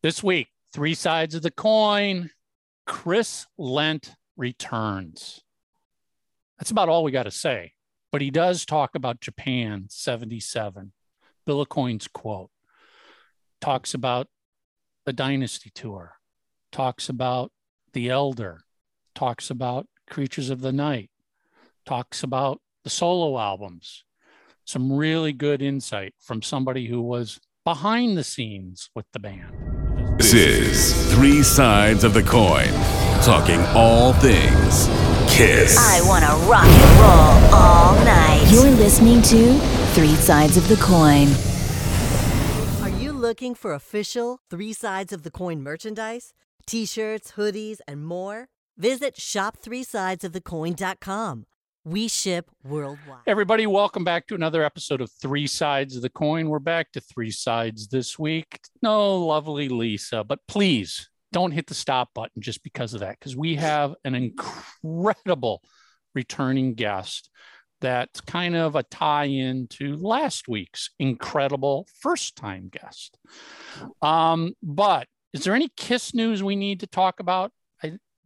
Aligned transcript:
This 0.00 0.22
week, 0.22 0.46
three 0.72 0.94
sides 0.94 1.34
of 1.34 1.42
the 1.42 1.50
coin. 1.50 2.30
Chris 2.86 3.46
Lendt 3.58 4.14
returns. 4.36 5.40
That's 6.56 6.70
about 6.70 6.88
all 6.88 7.02
we 7.02 7.10
got 7.10 7.24
to 7.24 7.32
say. 7.32 7.72
But 8.12 8.20
he 8.20 8.30
does 8.30 8.64
talk 8.64 8.94
about 8.94 9.20
Japan 9.20 9.86
77, 9.90 10.92
Bill 11.44 11.66
Aucoin's 11.66 12.06
quote, 12.06 12.50
talks 13.60 13.92
about 13.92 14.28
the 15.04 15.12
Dynasty 15.12 15.70
Tour, 15.74 16.14
talks 16.70 17.08
about 17.08 17.50
The 17.92 18.08
Elder, 18.08 18.60
talks 19.16 19.50
about 19.50 19.88
Creatures 20.08 20.48
of 20.48 20.60
the 20.60 20.72
Night, 20.72 21.10
talks 21.84 22.22
about 22.22 22.60
the 22.84 22.90
solo 22.90 23.36
albums. 23.36 24.04
Some 24.64 24.92
really 24.92 25.32
good 25.32 25.60
insight 25.60 26.14
from 26.20 26.40
somebody 26.40 26.86
who 26.86 27.02
was 27.02 27.40
behind 27.64 28.16
the 28.16 28.24
scenes 28.24 28.90
with 28.94 29.06
the 29.12 29.18
band. 29.18 29.77
This 30.18 30.34
is 30.34 31.14
Three 31.14 31.42
Sides 31.44 32.02
of 32.02 32.12
the 32.12 32.24
Coin, 32.24 32.66
talking 33.22 33.60
all 33.66 34.12
things 34.14 34.88
Kiss. 35.32 35.76
I 35.78 36.00
want 36.08 36.24
to 36.24 36.32
rock 36.50 36.66
and 36.66 37.00
roll 37.00 37.54
all 37.54 37.94
night. 38.04 38.44
You're 38.50 38.72
listening 38.72 39.22
to 39.22 39.56
Three 39.94 40.16
Sides 40.16 40.56
of 40.56 40.66
the 40.66 40.74
Coin. 40.78 41.28
Are 42.82 42.88
you 43.00 43.12
looking 43.12 43.54
for 43.54 43.72
official 43.72 44.40
Three 44.50 44.72
Sides 44.72 45.12
of 45.12 45.22
the 45.22 45.30
Coin 45.30 45.62
merchandise? 45.62 46.32
T 46.66 46.84
shirts, 46.84 47.34
hoodies, 47.36 47.78
and 47.86 48.04
more? 48.04 48.48
Visit 48.76 49.14
shop3sidesofthecoin.com. 49.14 51.46
We 51.88 52.06
ship 52.06 52.50
worldwide. 52.64 53.22
Everybody, 53.26 53.66
welcome 53.66 54.04
back 54.04 54.26
to 54.26 54.34
another 54.34 54.62
episode 54.62 55.00
of 55.00 55.10
Three 55.10 55.46
Sides 55.46 55.96
of 55.96 56.02
the 56.02 56.10
Coin. 56.10 56.50
We're 56.50 56.58
back 56.58 56.92
to 56.92 57.00
three 57.00 57.30
sides 57.30 57.88
this 57.88 58.18
week. 58.18 58.60
No, 58.82 59.16
lovely 59.24 59.70
Lisa, 59.70 60.22
but 60.22 60.40
please 60.46 61.08
don't 61.32 61.52
hit 61.52 61.66
the 61.66 61.72
stop 61.72 62.10
button 62.14 62.42
just 62.42 62.62
because 62.62 62.92
of 62.92 63.00
that, 63.00 63.18
because 63.18 63.38
we 63.38 63.54
have 63.54 63.94
an 64.04 64.14
incredible 64.14 65.62
returning 66.14 66.74
guest 66.74 67.30
that's 67.80 68.20
kind 68.20 68.54
of 68.54 68.76
a 68.76 68.82
tie 68.82 69.24
in 69.24 69.66
to 69.68 69.96
last 69.96 70.46
week's 70.46 70.90
incredible 70.98 71.88
first 72.00 72.36
time 72.36 72.68
guest. 72.70 73.16
Um, 74.02 74.52
but 74.62 75.08
is 75.32 75.42
there 75.42 75.54
any 75.54 75.70
Kiss 75.74 76.12
news 76.12 76.42
we 76.42 76.54
need 76.54 76.80
to 76.80 76.86
talk 76.86 77.18
about? 77.18 77.50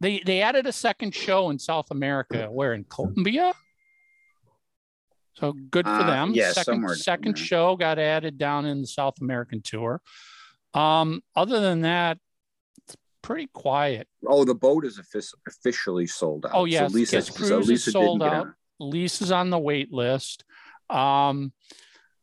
I, 0.03 0.07
they, 0.07 0.19
they 0.25 0.41
added 0.41 0.65
a 0.67 0.71
second 0.71 1.15
show 1.15 1.49
in 1.49 1.59
South 1.59 1.91
America, 1.91 2.47
where 2.51 2.73
in 2.73 2.83
Colombia? 2.83 3.53
So 5.35 5.53
good 5.53 5.85
for 5.85 5.91
Uh, 5.91 6.05
them. 6.07 6.31
yeah, 6.33 6.51
second 6.51 6.87
second 6.95 7.35
there. 7.37 7.43
show 7.43 7.75
got 7.75 7.97
added 7.97 8.37
down 8.37 8.65
in 8.65 8.81
the 8.81 8.87
South 8.87 9.15
American 9.21 9.61
tour. 9.61 10.01
Um, 10.73 11.21
other 11.35 11.59
than 11.59 11.81
that, 11.81 12.19
it's 12.85 12.95
pretty 13.23 13.47
quiet. 13.53 14.07
Oh, 14.27 14.45
the 14.45 14.53
boat 14.55 14.85
is 14.85 14.99
officially 15.47 16.05
sold 16.07 16.45
out. 16.45 16.51
Oh 16.53 16.65
yes, 16.65 16.91
so 16.91 16.95
Lisa, 16.95 17.15
Kiss 17.17 17.27
so 17.27 17.33
Cruise 17.33 17.51
is 17.51 17.67
Lisa 17.67 17.91
sold 17.91 18.19
didn't 18.19 18.33
out. 18.33 18.45
on. 18.47 18.55
Lisa's 18.79 19.31
on 19.31 19.49
the 19.49 19.59
wait 19.59 19.91
list. 19.91 20.43
Um, 20.89 21.51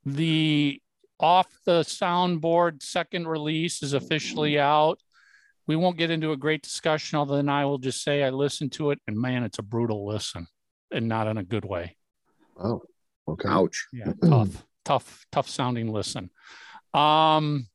the 0.04 0.80
off 1.18 1.48
the 1.66 1.80
soundboard 1.82 2.82
second 2.82 3.26
release 3.28 3.82
is 3.82 3.92
officially 3.92 4.58
out. 4.58 5.00
We 5.70 5.76
won't 5.76 5.96
get 5.96 6.10
into 6.10 6.32
a 6.32 6.36
great 6.36 6.62
discussion, 6.64 7.16
other 7.20 7.36
than 7.36 7.48
I 7.48 7.64
will 7.64 7.78
just 7.78 8.02
say 8.02 8.24
I 8.24 8.30
listened 8.30 8.72
to 8.72 8.90
it, 8.90 8.98
and 9.06 9.16
man, 9.16 9.44
it's 9.44 9.60
a 9.60 9.62
brutal 9.62 10.04
listen, 10.04 10.48
and 10.90 11.06
not 11.06 11.28
in 11.28 11.38
a 11.38 11.44
good 11.44 11.64
way. 11.64 11.96
Oh, 12.58 12.82
okay. 13.28 13.48
Ouch. 13.48 13.86
Yeah, 13.92 14.12
tough, 14.24 14.64
tough, 14.84 15.24
tough 15.30 15.48
sounding 15.48 15.92
listen. 15.92 16.30
Um, 16.92 17.68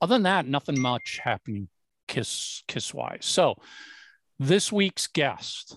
other 0.00 0.14
than 0.14 0.22
that, 0.22 0.46
nothing 0.46 0.78
much 0.78 1.18
happening 1.24 1.66
kiss 2.06 2.62
kiss 2.68 2.94
wise. 2.94 3.24
So 3.24 3.56
this 4.38 4.70
week's 4.70 5.08
guest 5.08 5.76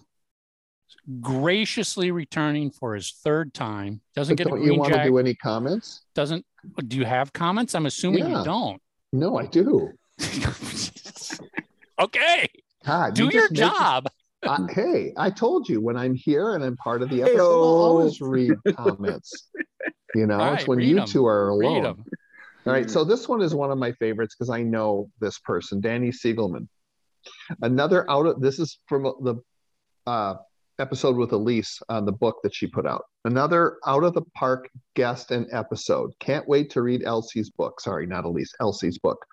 graciously 1.22 2.12
returning 2.12 2.70
for 2.70 2.94
his 2.94 3.14
third 3.24 3.52
time 3.52 4.00
doesn't 4.16 4.36
But 4.36 4.38
get 4.44 4.46
a 4.46 4.50
don't 4.52 4.60
you 4.62 4.68
green 4.68 4.80
want 4.80 4.94
to 4.94 5.04
do 5.06 5.18
any 5.18 5.34
comments? 5.34 6.04
doesn't 6.14 6.46
do 6.88 6.98
you 6.98 7.06
have 7.06 7.34
comments 7.34 7.74
i'm 7.74 7.88
assuming 7.88 8.20
Yeah. 8.30 8.40
you 8.40 8.46
don't 8.46 8.82
No, 9.12 9.38
I 9.40 9.48
do. 9.48 9.90
okay 12.00 12.50
God, 12.86 13.14
do 13.14 13.26
you 13.26 13.32
your 13.32 13.50
job 13.50 14.08
I, 14.44 14.58
hey, 14.72 15.14
I 15.18 15.30
told 15.30 15.68
you 15.68 15.82
when 15.82 15.98
I'm 15.98 16.16
here 16.16 16.56
and 16.56 16.64
I'm 16.64 16.78
part 16.78 17.02
of 17.02 17.10
the 17.10 17.24
episode, 17.24 17.40
I'll 17.42 17.86
always 17.86 18.22
read 18.22 18.54
comments. 18.74 19.50
You 20.16 20.28
know, 20.28 20.40
All 20.40 20.54
it's 20.54 20.68
when 20.68 20.80
you 20.80 21.00
'em. 21.00 21.06
two 21.08 21.26
are 21.26 21.50
alone. 21.50 22.06
All 22.66 22.74
right, 22.74 22.90
so 22.90 23.04
this 23.04 23.28
one 23.28 23.42
is 23.42 23.54
one 23.54 23.72
of 23.72 23.78
my 23.78 23.92
favorites 23.94 24.36
because 24.36 24.50
I 24.50 24.64
know 24.64 25.10
this 25.20 25.40
person, 25.40 25.82
Danny 25.82 26.10
Siegelman. 26.10 26.68
Another 27.62 28.10
out 28.10 28.26
of 28.26 28.42
this 28.42 28.60
is 28.60 28.80
from 28.88 29.04
the 29.04 29.36
uh, 30.08 30.36
episode 30.80 31.16
with 31.18 31.32
Elise 31.34 31.80
on 31.90 32.06
the 32.06 32.12
book 32.12 32.38
that 32.44 32.54
she 32.56 32.68
put 32.68 32.86
out. 32.86 33.04
Another 33.26 33.78
out 33.86 34.04
of 34.04 34.14
the 34.14 34.24
park 34.36 34.70
guest 34.96 35.32
and 35.32 35.48
episode. 35.52 36.12
Can't 36.20 36.48
wait 36.48 36.70
to 36.72 36.82
read 36.82 37.04
Elsie's 37.04 37.50
book. 37.50 37.80
Sorry, 37.82 38.06
not 38.06 38.26
Elise, 38.26 38.54
Elsie's 38.62 38.98
book. 38.98 39.24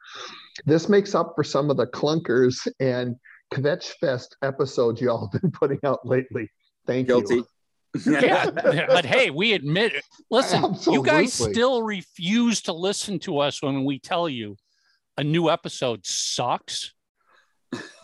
This 0.64 0.88
makes 0.88 1.14
up 1.14 1.32
for 1.36 1.44
some 1.44 1.70
of 1.70 1.76
the 1.76 1.86
clunkers 1.86 2.66
and 2.80 3.16
Kvetch 3.54 3.92
Fest 4.00 4.36
episodes 4.42 5.00
y'all 5.00 5.28
have 5.32 5.40
been 5.40 5.50
putting 5.52 5.80
out 5.84 6.04
lately. 6.04 6.50
Thank 6.86 7.08
Guilty. 7.08 7.36
you. 7.36 7.46
yeah 8.04 8.50
but 8.50 9.06
hey 9.06 9.30
we 9.30 9.54
admit 9.54 9.94
it 9.94 10.04
listen 10.30 10.76
you 10.92 11.02
guys 11.02 11.32
still 11.32 11.82
refuse 11.82 12.60
to 12.60 12.70
listen 12.74 13.18
to 13.18 13.38
us 13.38 13.62
when 13.62 13.86
we 13.86 13.98
tell 13.98 14.28
you 14.28 14.54
a 15.16 15.24
new 15.24 15.48
episode 15.48 16.04
sucks 16.04 16.92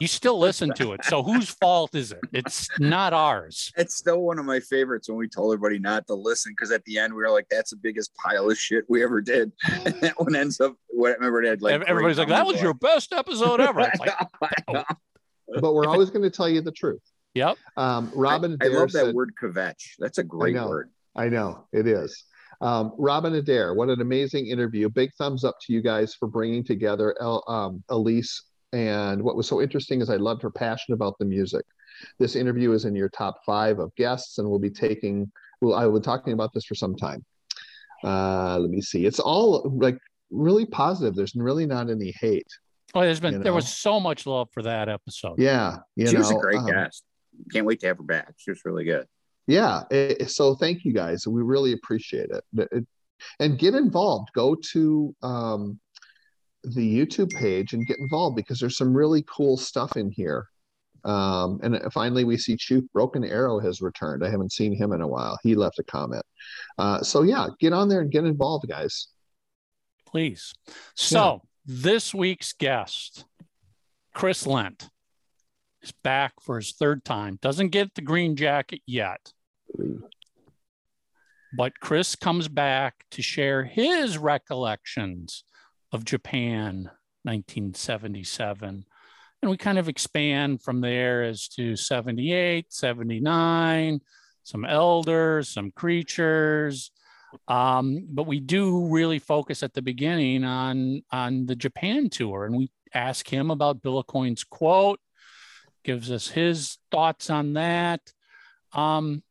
you 0.00 0.08
still 0.08 0.38
listen 0.38 0.72
to 0.74 0.92
it 0.92 1.04
so 1.04 1.22
whose 1.22 1.48
fault 1.48 1.94
is 1.94 2.10
it 2.12 2.18
it's 2.32 2.68
not 2.80 3.12
ours 3.12 3.72
It's 3.76 3.94
still 3.96 4.20
one 4.20 4.38
of 4.38 4.44
my 4.44 4.58
favorites 4.60 5.08
when 5.08 5.16
we 5.18 5.28
told 5.28 5.52
everybody 5.54 5.78
not 5.78 6.06
to 6.08 6.14
listen 6.14 6.52
because 6.52 6.72
at 6.72 6.84
the 6.84 6.98
end 6.98 7.14
we 7.14 7.22
were 7.22 7.30
like, 7.30 7.46
"That's 7.50 7.70
the 7.70 7.76
biggest 7.76 8.12
pile 8.16 8.50
of 8.50 8.58
shit 8.58 8.84
we 8.88 9.02
ever 9.04 9.20
did," 9.20 9.52
and 9.84 9.94
that 10.00 10.18
one 10.20 10.34
ends 10.34 10.60
up. 10.60 10.74
What 10.88 11.14
remember 11.18 11.42
it 11.42 11.48
had 11.48 11.62
like 11.62 11.80
everybody's 11.86 12.18
like 12.18 12.28
that 12.28 12.46
was 12.46 12.60
your 12.60 12.74
best 12.74 13.12
episode 13.12 13.60
ever 13.60 13.80
like 14.40 14.54
it. 14.68 14.84
But 15.60 15.74
we're 15.74 15.86
always 15.86 16.10
going 16.10 16.22
to 16.22 16.30
tell 16.30 16.48
you 16.48 16.60
the 16.60 16.72
truth. 16.72 17.02
yep 17.34 17.56
Um, 17.76 18.10
Robin 18.14 18.56
I, 18.60 18.64
I 18.64 18.66
Adair 18.68 18.80
love 18.80 18.92
that 18.92 19.06
said- 19.06 19.14
word 19.14 19.32
kvetch. 19.40 19.94
That's 19.98 20.18
a 20.18 20.24
great 20.24 20.54
know. 20.54 20.68
word. 20.68 20.90
I 21.14 21.28
know 21.28 21.66
it 21.72 21.86
is. 21.86 22.24
Um, 22.60 22.92
Robin 22.96 23.34
Adair, 23.34 23.74
what 23.74 23.88
an 23.88 24.00
amazing 24.00 24.46
interview. 24.46 24.88
Big 24.88 25.10
thumbs 25.18 25.44
up 25.44 25.56
to 25.62 25.72
you 25.72 25.82
guys 25.82 26.14
for 26.14 26.28
bringing 26.28 26.62
together 26.64 27.14
El, 27.20 27.42
um, 27.48 27.82
Elise. 27.88 28.44
And 28.72 29.22
what 29.22 29.36
was 29.36 29.46
so 29.46 29.60
interesting 29.60 30.00
is 30.00 30.08
I 30.08 30.16
loved 30.16 30.42
her 30.42 30.50
passion 30.50 30.94
about 30.94 31.18
the 31.18 31.24
music. 31.24 31.64
This 32.18 32.36
interview 32.36 32.72
is 32.72 32.84
in 32.84 32.94
your 32.94 33.10
top 33.10 33.40
five 33.44 33.78
of 33.78 33.94
guests, 33.96 34.38
and 34.38 34.48
we'll 34.48 34.58
be 34.58 34.70
taking, 34.70 35.30
well, 35.60 35.74
I 35.74 35.86
will 35.86 36.00
be 36.00 36.04
talking 36.04 36.32
about 36.32 36.52
this 36.54 36.64
for 36.64 36.74
some 36.74 36.96
time. 36.96 37.24
Uh, 38.02 38.58
let 38.58 38.70
me 38.70 38.80
see. 38.80 39.04
It's 39.06 39.20
all 39.20 39.70
like 39.80 39.98
really 40.30 40.66
positive. 40.66 41.14
There's 41.14 41.34
really 41.36 41.66
not 41.66 41.90
any 41.90 42.12
hate. 42.18 42.48
oh 42.94 43.02
there's 43.02 43.20
been 43.20 43.34
there 43.34 43.52
know. 43.52 43.54
was 43.54 43.68
so 43.68 44.00
much 44.00 44.26
love 44.26 44.48
for 44.52 44.62
that 44.62 44.88
episode 44.88 45.38
Yeah. 45.38 45.76
You 45.96 46.06
she 46.08 46.12
know, 46.14 46.18
was 46.20 46.30
a 46.30 46.34
great 46.34 46.58
um, 46.58 46.66
guest. 46.66 47.04
Can't 47.52 47.64
wait 47.66 47.80
to 47.80 47.86
have 47.86 47.98
her 47.98 48.02
back. 48.02 48.34
She 48.38 48.50
was 48.50 48.60
really 48.64 48.84
good. 48.84 49.06
Yeah. 49.46 49.82
eh, 49.90 50.26
so 50.26 50.54
thank 50.54 50.84
you 50.84 50.92
guys. 50.92 51.26
We 51.26 51.42
really 51.42 51.72
appreciate 51.72 52.30
it. 52.30 52.42
That- 52.54 52.72
it- 52.72 52.86
And 53.38 53.56
get 53.58 53.74
involved. 53.74 54.30
Go 54.34 54.56
to 54.72 55.14
um, 55.22 55.78
the 56.64 56.98
YouTube 56.98 57.30
page 57.30 57.72
and 57.72 57.86
get 57.86 57.98
involved 57.98 58.36
because 58.36 58.58
there's 58.60 58.76
some 58.76 58.94
really 58.96 59.24
cool 59.28 59.56
stuff 59.56 59.96
in 59.96 60.10
here. 60.10 60.46
Um, 61.04 61.58
and 61.62 61.80
finally, 61.92 62.22
we 62.24 62.36
see 62.36 62.56
Chief 62.56 62.84
Broken 62.92 63.24
Arrow 63.24 63.58
has 63.58 63.80
returned. 63.80 64.24
I 64.24 64.30
haven't 64.30 64.52
seen 64.52 64.74
him 64.76 64.92
in 64.92 65.00
a 65.00 65.08
while. 65.08 65.36
He 65.42 65.56
left 65.56 65.80
a 65.80 65.84
comment. 65.84 66.24
Uh, 66.78 67.02
so 67.02 67.22
yeah, 67.22 67.48
get 67.58 67.72
on 67.72 67.88
there 67.88 68.00
and 68.00 68.10
get 68.10 68.24
involved, 68.24 68.68
guys. 68.68 69.08
please 70.06 70.52
so 70.94 71.40
this 71.64 72.12
week's 72.12 72.52
guest 72.52 73.24
chris 74.14 74.44
lendt 74.46 74.88
is 75.80 75.92
back 76.04 76.34
for 76.40 76.56
his 76.56 76.72
third 76.72 77.04
time 77.04 77.38
doesn't 77.40 77.68
get 77.70 77.94
the 77.94 78.02
green 78.02 78.36
jacket 78.36 78.80
yet 78.86 79.32
but 81.56 81.72
Chris 81.80 82.14
comes 82.16 82.48
back 82.48 83.04
to 83.10 83.22
share 83.22 83.64
his 83.64 84.18
recollections 84.18 85.44
of 85.92 86.04
Japan 86.04 86.90
1977. 87.24 88.84
And 89.42 89.50
we 89.50 89.56
kind 89.56 89.78
of 89.78 89.88
expand 89.88 90.62
from 90.62 90.80
there 90.80 91.24
as 91.24 91.48
to 91.48 91.76
78, 91.76 92.72
79, 92.72 94.00
some 94.44 94.64
elders, 94.64 95.48
some 95.48 95.70
creatures. 95.72 96.92
Um, 97.48 98.06
but 98.08 98.26
we 98.26 98.40
do 98.40 98.86
really 98.86 99.18
focus 99.18 99.62
at 99.62 99.74
the 99.74 99.82
beginning 99.82 100.44
on, 100.44 101.02
on 101.10 101.46
the 101.46 101.56
Japan 101.56 102.08
tour. 102.08 102.44
And 102.44 102.56
we 102.56 102.70
ask 102.94 103.28
him 103.28 103.50
about 103.50 103.82
Bill 103.82 104.02
Aucoin's 104.02 104.44
quote, 104.44 105.00
gives 105.82 106.10
us 106.10 106.28
his 106.28 106.78
thoughts 106.90 107.30
on 107.30 107.54
that. 107.54 108.00
Um, 108.72 109.22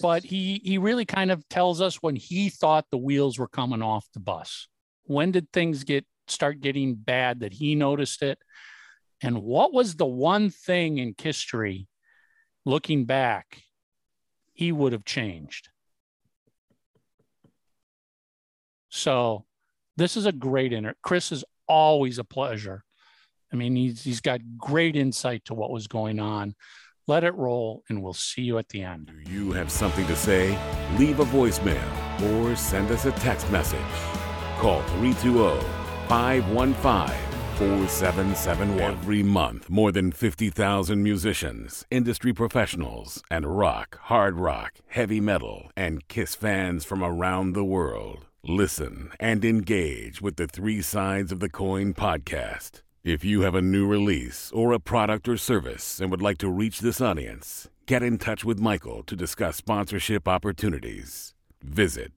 but 0.00 0.24
he 0.24 0.60
he 0.64 0.78
really 0.78 1.04
kind 1.04 1.30
of 1.30 1.48
tells 1.48 1.80
us 1.80 2.02
when 2.02 2.16
he 2.16 2.48
thought 2.48 2.86
the 2.90 2.98
wheels 2.98 3.38
were 3.38 3.48
coming 3.48 3.82
off 3.82 4.06
the 4.12 4.20
bus. 4.20 4.68
When 5.08 5.32
did 5.32 5.50
things 5.52 5.84
get 5.84 6.06
start 6.28 6.60
getting 6.60 6.94
bad 6.94 7.40
that 7.40 7.54
he 7.54 7.74
noticed 7.74 8.22
it? 8.22 8.38
And 9.22 9.42
what 9.42 9.72
was 9.72 9.96
the 9.96 10.06
one 10.06 10.50
thing 10.50 10.98
in 10.98 11.14
history, 11.18 11.88
looking 12.64 13.04
back, 13.06 13.62
he 14.52 14.70
would 14.70 14.92
have 14.92 15.04
changed? 15.04 15.70
So 18.90 19.44
this 19.96 20.16
is 20.16 20.26
a 20.26 20.32
great 20.32 20.72
inter. 20.72 20.94
Chris 21.02 21.32
is 21.32 21.44
always 21.66 22.18
a 22.18 22.24
pleasure. 22.24 22.84
I 23.52 23.56
mean, 23.56 23.76
he's 23.76 24.02
he's 24.02 24.20
got 24.20 24.40
great 24.58 24.94
insight 24.94 25.46
to 25.46 25.54
what 25.54 25.70
was 25.70 25.86
going 25.86 26.20
on. 26.20 26.54
Let 27.06 27.24
it 27.24 27.34
roll, 27.34 27.82
and 27.88 28.02
we'll 28.02 28.12
see 28.12 28.42
you 28.42 28.58
at 28.58 28.68
the 28.68 28.82
end. 28.82 29.10
Do 29.24 29.32
you 29.32 29.52
have 29.52 29.72
something 29.72 30.06
to 30.06 30.16
say? 30.16 30.58
Leave 30.98 31.20
a 31.20 31.24
voicemail 31.24 31.80
or 32.30 32.54
send 32.54 32.90
us 32.90 33.06
a 33.06 33.12
text 33.12 33.50
message. 33.50 34.17
Call 34.58 34.82
320 34.82 35.60
515 36.08 37.28
4771. 37.58 38.80
Every 38.80 39.22
month, 39.22 39.68
more 39.68 39.90
than 39.90 40.12
50,000 40.12 41.02
musicians, 41.02 41.84
industry 41.90 42.32
professionals, 42.32 43.22
and 43.30 43.58
rock, 43.58 43.98
hard 44.02 44.36
rock, 44.36 44.74
heavy 44.86 45.20
metal, 45.20 45.70
and 45.76 46.06
Kiss 46.08 46.34
fans 46.34 46.84
from 46.84 47.02
around 47.02 47.54
the 47.54 47.64
world 47.64 48.26
listen 48.44 49.10
and 49.20 49.44
engage 49.44 50.22
with 50.22 50.36
the 50.36 50.46
Three 50.46 50.80
Sides 50.80 51.32
of 51.32 51.40
the 51.40 51.50
Coin 51.50 51.92
podcast. 51.92 52.82
If 53.04 53.24
you 53.24 53.42
have 53.42 53.54
a 53.54 53.62
new 53.62 53.86
release 53.86 54.50
or 54.52 54.72
a 54.72 54.80
product 54.80 55.28
or 55.28 55.36
service 55.36 56.00
and 56.00 56.10
would 56.10 56.22
like 56.22 56.38
to 56.38 56.48
reach 56.48 56.80
this 56.80 57.00
audience, 57.00 57.68
get 57.86 58.02
in 58.02 58.18
touch 58.18 58.44
with 58.44 58.58
Michael 58.58 59.02
to 59.04 59.16
discuss 59.16 59.56
sponsorship 59.56 60.26
opportunities. 60.26 61.34
Visit 61.62 62.12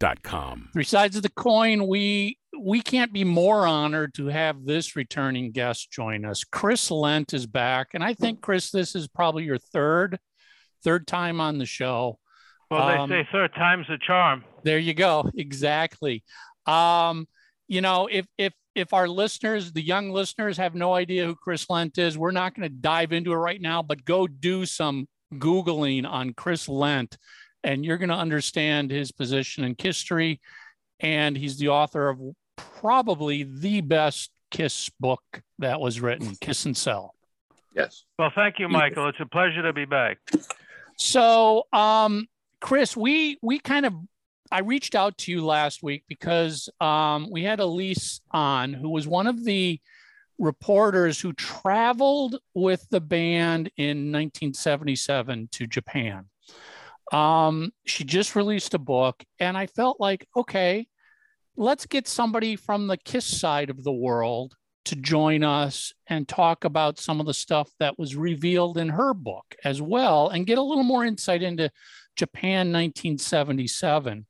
threesidesofthecoin.com. 0.00 0.70
Three 0.72 0.84
sides 0.84 1.16
of 1.16 1.22
the 1.22 1.30
coin. 1.30 1.86
We 1.86 2.36
we 2.62 2.80
can't 2.82 3.12
be 3.12 3.24
more 3.24 3.66
honored 3.66 4.14
to 4.14 4.26
have 4.26 4.64
this 4.64 4.96
returning 4.96 5.52
guest 5.52 5.90
join 5.90 6.24
us. 6.24 6.44
Chris 6.44 6.90
Lendt 6.90 7.32
is 7.32 7.46
back, 7.46 7.88
and 7.94 8.02
I 8.02 8.14
think 8.14 8.40
Chris, 8.40 8.70
this 8.70 8.94
is 8.94 9.08
probably 9.08 9.44
your 9.44 9.58
third 9.58 10.18
third 10.82 11.06
time 11.06 11.40
on 11.40 11.58
the 11.58 11.66
show. 11.66 12.18
Well, 12.70 12.86
they 12.88 12.94
Um, 12.94 13.10
say 13.10 13.28
third 13.32 13.54
time's 13.54 13.86
a 13.88 13.98
charm. 13.98 14.44
There 14.64 14.78
you 14.78 14.94
go. 14.94 15.30
Exactly. 15.36 16.22
Um, 16.66 17.26
you 17.68 17.80
know, 17.80 18.08
if 18.10 18.26
if 18.38 18.52
if 18.74 18.92
our 18.92 19.08
listeners, 19.08 19.72
the 19.72 19.82
young 19.82 20.10
listeners, 20.10 20.56
have 20.58 20.74
no 20.74 20.94
idea 20.94 21.26
who 21.26 21.34
Chris 21.34 21.66
Lendt 21.66 21.98
is, 21.98 22.16
we're 22.16 22.30
not 22.30 22.54
going 22.54 22.68
to 22.68 22.74
dive 22.74 23.12
into 23.12 23.32
it 23.32 23.36
right 23.36 23.60
now. 23.60 23.82
But 23.82 24.04
go 24.04 24.26
do 24.26 24.64
some 24.66 25.08
googling 25.34 26.06
on 26.06 26.32
Chris 26.34 26.66
Lendt, 26.68 27.16
and 27.62 27.84
you're 27.84 27.98
going 27.98 28.10
to 28.10 28.14
understand 28.14 28.90
his 28.90 29.12
position 29.12 29.64
in 29.64 29.74
history. 29.78 30.40
And 31.00 31.36
he's 31.36 31.58
the 31.58 31.68
author 31.68 32.08
of 32.08 32.20
probably 32.56 33.44
the 33.44 33.80
best 33.80 34.30
Kiss 34.50 34.90
book 35.00 35.22
that 35.58 35.80
was 35.80 36.00
written, 36.00 36.34
Kiss 36.40 36.64
and 36.64 36.76
Sell. 36.76 37.14
Yes. 37.74 38.04
Well, 38.18 38.32
thank 38.34 38.58
you, 38.58 38.68
Michael. 38.68 39.08
It's 39.08 39.20
a 39.20 39.26
pleasure 39.26 39.62
to 39.62 39.72
be 39.72 39.84
back. 39.84 40.18
So, 40.96 41.64
um, 41.72 42.26
Chris, 42.60 42.96
we 42.96 43.38
we 43.42 43.58
kind 43.60 43.86
of 43.86 43.94
I 44.50 44.60
reached 44.60 44.94
out 44.96 45.16
to 45.18 45.32
you 45.32 45.44
last 45.44 45.82
week 45.82 46.04
because 46.08 46.68
um, 46.80 47.28
we 47.30 47.44
had 47.44 47.60
Elise 47.60 48.20
on, 48.32 48.72
who 48.72 48.90
was 48.90 49.06
one 49.06 49.28
of 49.28 49.44
the 49.44 49.80
reporters 50.38 51.20
who 51.20 51.32
traveled 51.34 52.36
with 52.54 52.88
the 52.90 53.00
band 53.00 53.70
in 53.76 54.10
1977 54.10 55.48
to 55.52 55.66
Japan. 55.66 56.24
Um, 57.10 57.72
she 57.86 58.04
just 58.04 58.36
released 58.36 58.74
a 58.74 58.78
book, 58.78 59.24
and 59.38 59.56
I 59.56 59.66
felt 59.66 60.00
like, 60.00 60.26
okay, 60.36 60.86
let's 61.56 61.86
get 61.86 62.06
somebody 62.06 62.56
from 62.56 62.86
the 62.86 62.96
Kiss 62.96 63.26
side 63.26 63.70
of 63.70 63.82
the 63.82 63.92
world 63.92 64.54
to 64.86 64.96
join 64.96 65.44
us 65.44 65.92
and 66.06 66.26
talk 66.26 66.64
about 66.64 66.98
some 66.98 67.20
of 67.20 67.26
the 67.26 67.34
stuff 67.34 67.70
that 67.80 67.98
was 67.98 68.16
revealed 68.16 68.78
in 68.78 68.88
her 68.90 69.12
book 69.12 69.54
as 69.64 69.82
well, 69.82 70.28
and 70.28 70.46
get 70.46 70.58
a 70.58 70.62
little 70.62 70.84
more 70.84 71.04
insight 71.04 71.42
into 71.42 71.70
Japan 72.16 72.72
1977. 72.72 74.26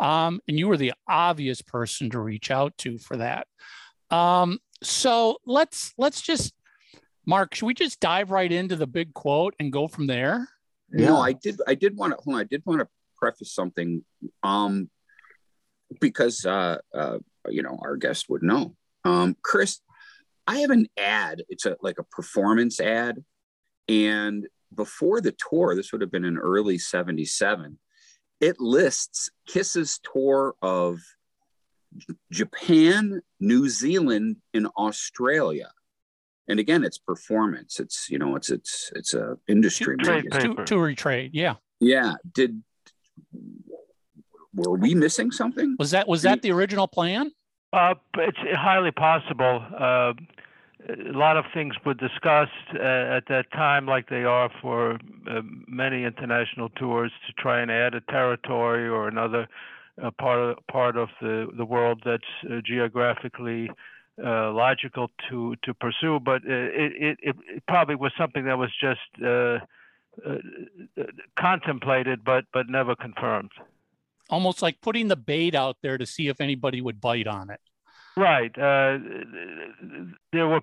Um, 0.00 0.40
and 0.48 0.58
you 0.58 0.66
were 0.66 0.76
the 0.76 0.94
obvious 1.08 1.62
person 1.62 2.10
to 2.10 2.18
reach 2.18 2.50
out 2.50 2.76
to 2.78 2.98
for 2.98 3.16
that. 3.18 3.46
Um, 4.10 4.58
so 4.82 5.38
let's 5.46 5.94
let's 5.96 6.20
just 6.20 6.52
Mark, 7.26 7.54
should 7.54 7.66
we 7.66 7.74
just 7.74 8.00
dive 8.00 8.30
right 8.30 8.50
into 8.50 8.76
the 8.76 8.86
big 8.86 9.14
quote 9.14 9.54
and 9.58 9.72
go 9.72 9.88
from 9.88 10.06
there? 10.06 10.48
No, 11.02 11.20
I 11.20 11.32
did. 11.32 11.60
I 11.66 11.74
did 11.74 11.96
want 11.96 12.12
to. 12.12 12.22
Hold 12.22 12.36
on. 12.36 12.40
I 12.40 12.44
did 12.44 12.62
want 12.64 12.80
to 12.80 12.88
preface 13.16 13.52
something, 13.52 14.04
um, 14.42 14.90
because 16.00 16.44
uh, 16.46 16.78
uh, 16.94 17.18
you 17.48 17.62
know 17.62 17.78
our 17.82 17.96
guest 17.96 18.28
would 18.28 18.42
know. 18.42 18.76
Um, 19.04 19.36
Chris, 19.42 19.80
I 20.46 20.58
have 20.58 20.70
an 20.70 20.86
ad. 20.96 21.42
It's 21.48 21.66
a 21.66 21.76
like 21.80 21.98
a 21.98 22.04
performance 22.04 22.80
ad, 22.80 23.24
and 23.88 24.46
before 24.74 25.20
the 25.20 25.34
tour, 25.50 25.74
this 25.74 25.92
would 25.92 26.00
have 26.00 26.12
been 26.12 26.24
in 26.24 26.38
early 26.38 26.78
'77. 26.78 27.78
It 28.40 28.60
lists 28.60 29.30
Kiss's 29.46 30.00
tour 30.12 30.54
of 30.60 31.00
Japan, 32.30 33.20
New 33.40 33.68
Zealand, 33.68 34.36
and 34.52 34.66
Australia. 34.76 35.70
And 36.48 36.60
again, 36.60 36.84
it's 36.84 36.98
performance. 36.98 37.80
It's 37.80 38.10
you 38.10 38.18
know, 38.18 38.36
it's 38.36 38.50
it's 38.50 38.92
it's 38.94 39.14
a 39.14 39.38
industry. 39.48 39.96
Trade 39.96 40.30
paper. 40.30 40.64
To, 40.64 40.64
to 40.64 40.74
retrade, 40.76 41.30
yeah. 41.32 41.54
Yeah. 41.80 42.14
Did 42.32 42.62
were 44.54 44.76
we 44.76 44.94
missing 44.94 45.30
something? 45.30 45.76
Was 45.78 45.90
that 45.92 46.06
was 46.06 46.22
that 46.22 46.42
the 46.42 46.52
original 46.52 46.86
plan? 46.86 47.32
Uh, 47.72 47.94
it's 48.18 48.38
highly 48.52 48.92
possible. 48.92 49.64
Uh, 49.76 50.12
a 50.88 51.16
lot 51.16 51.36
of 51.36 51.44
things 51.54 51.74
were 51.84 51.94
discussed 51.94 52.52
uh, 52.74 53.16
at 53.16 53.24
that 53.28 53.46
time, 53.52 53.86
like 53.86 54.08
they 54.08 54.24
are 54.24 54.50
for 54.60 54.98
uh, 55.28 55.40
many 55.66 56.04
international 56.04 56.68
tours, 56.70 57.10
to 57.26 57.32
try 57.32 57.60
and 57.60 57.70
add 57.70 57.94
a 57.94 58.00
territory 58.02 58.86
or 58.86 59.08
another 59.08 59.48
uh, 60.02 60.10
part 60.20 60.38
of 60.38 60.66
part 60.70 60.96
of 60.96 61.08
the 61.20 61.48
the 61.56 61.64
world 61.64 62.02
that's 62.04 62.22
uh, 62.50 62.60
geographically 62.64 63.70
uh, 64.22 64.52
logical 64.52 65.10
to 65.28 65.54
to 65.64 65.74
pursue. 65.74 66.20
But 66.20 66.42
uh, 66.42 66.68
it, 66.72 67.18
it 67.22 67.36
it 67.46 67.66
probably 67.66 67.96
was 67.96 68.12
something 68.18 68.44
that 68.44 68.58
was 68.58 68.70
just 68.80 69.00
uh, 69.24 69.58
uh, 70.26 70.38
contemplated, 71.38 72.24
but 72.24 72.44
but 72.52 72.68
never 72.68 72.94
confirmed. 72.94 73.50
Almost 74.30 74.62
like 74.62 74.80
putting 74.80 75.08
the 75.08 75.16
bait 75.16 75.54
out 75.54 75.76
there 75.82 75.98
to 75.98 76.06
see 76.06 76.28
if 76.28 76.40
anybody 76.40 76.80
would 76.80 77.00
bite 77.00 77.26
on 77.26 77.50
it. 77.50 77.60
Right. 78.16 78.56
Uh, 78.56 78.98
there 80.32 80.46
were, 80.46 80.60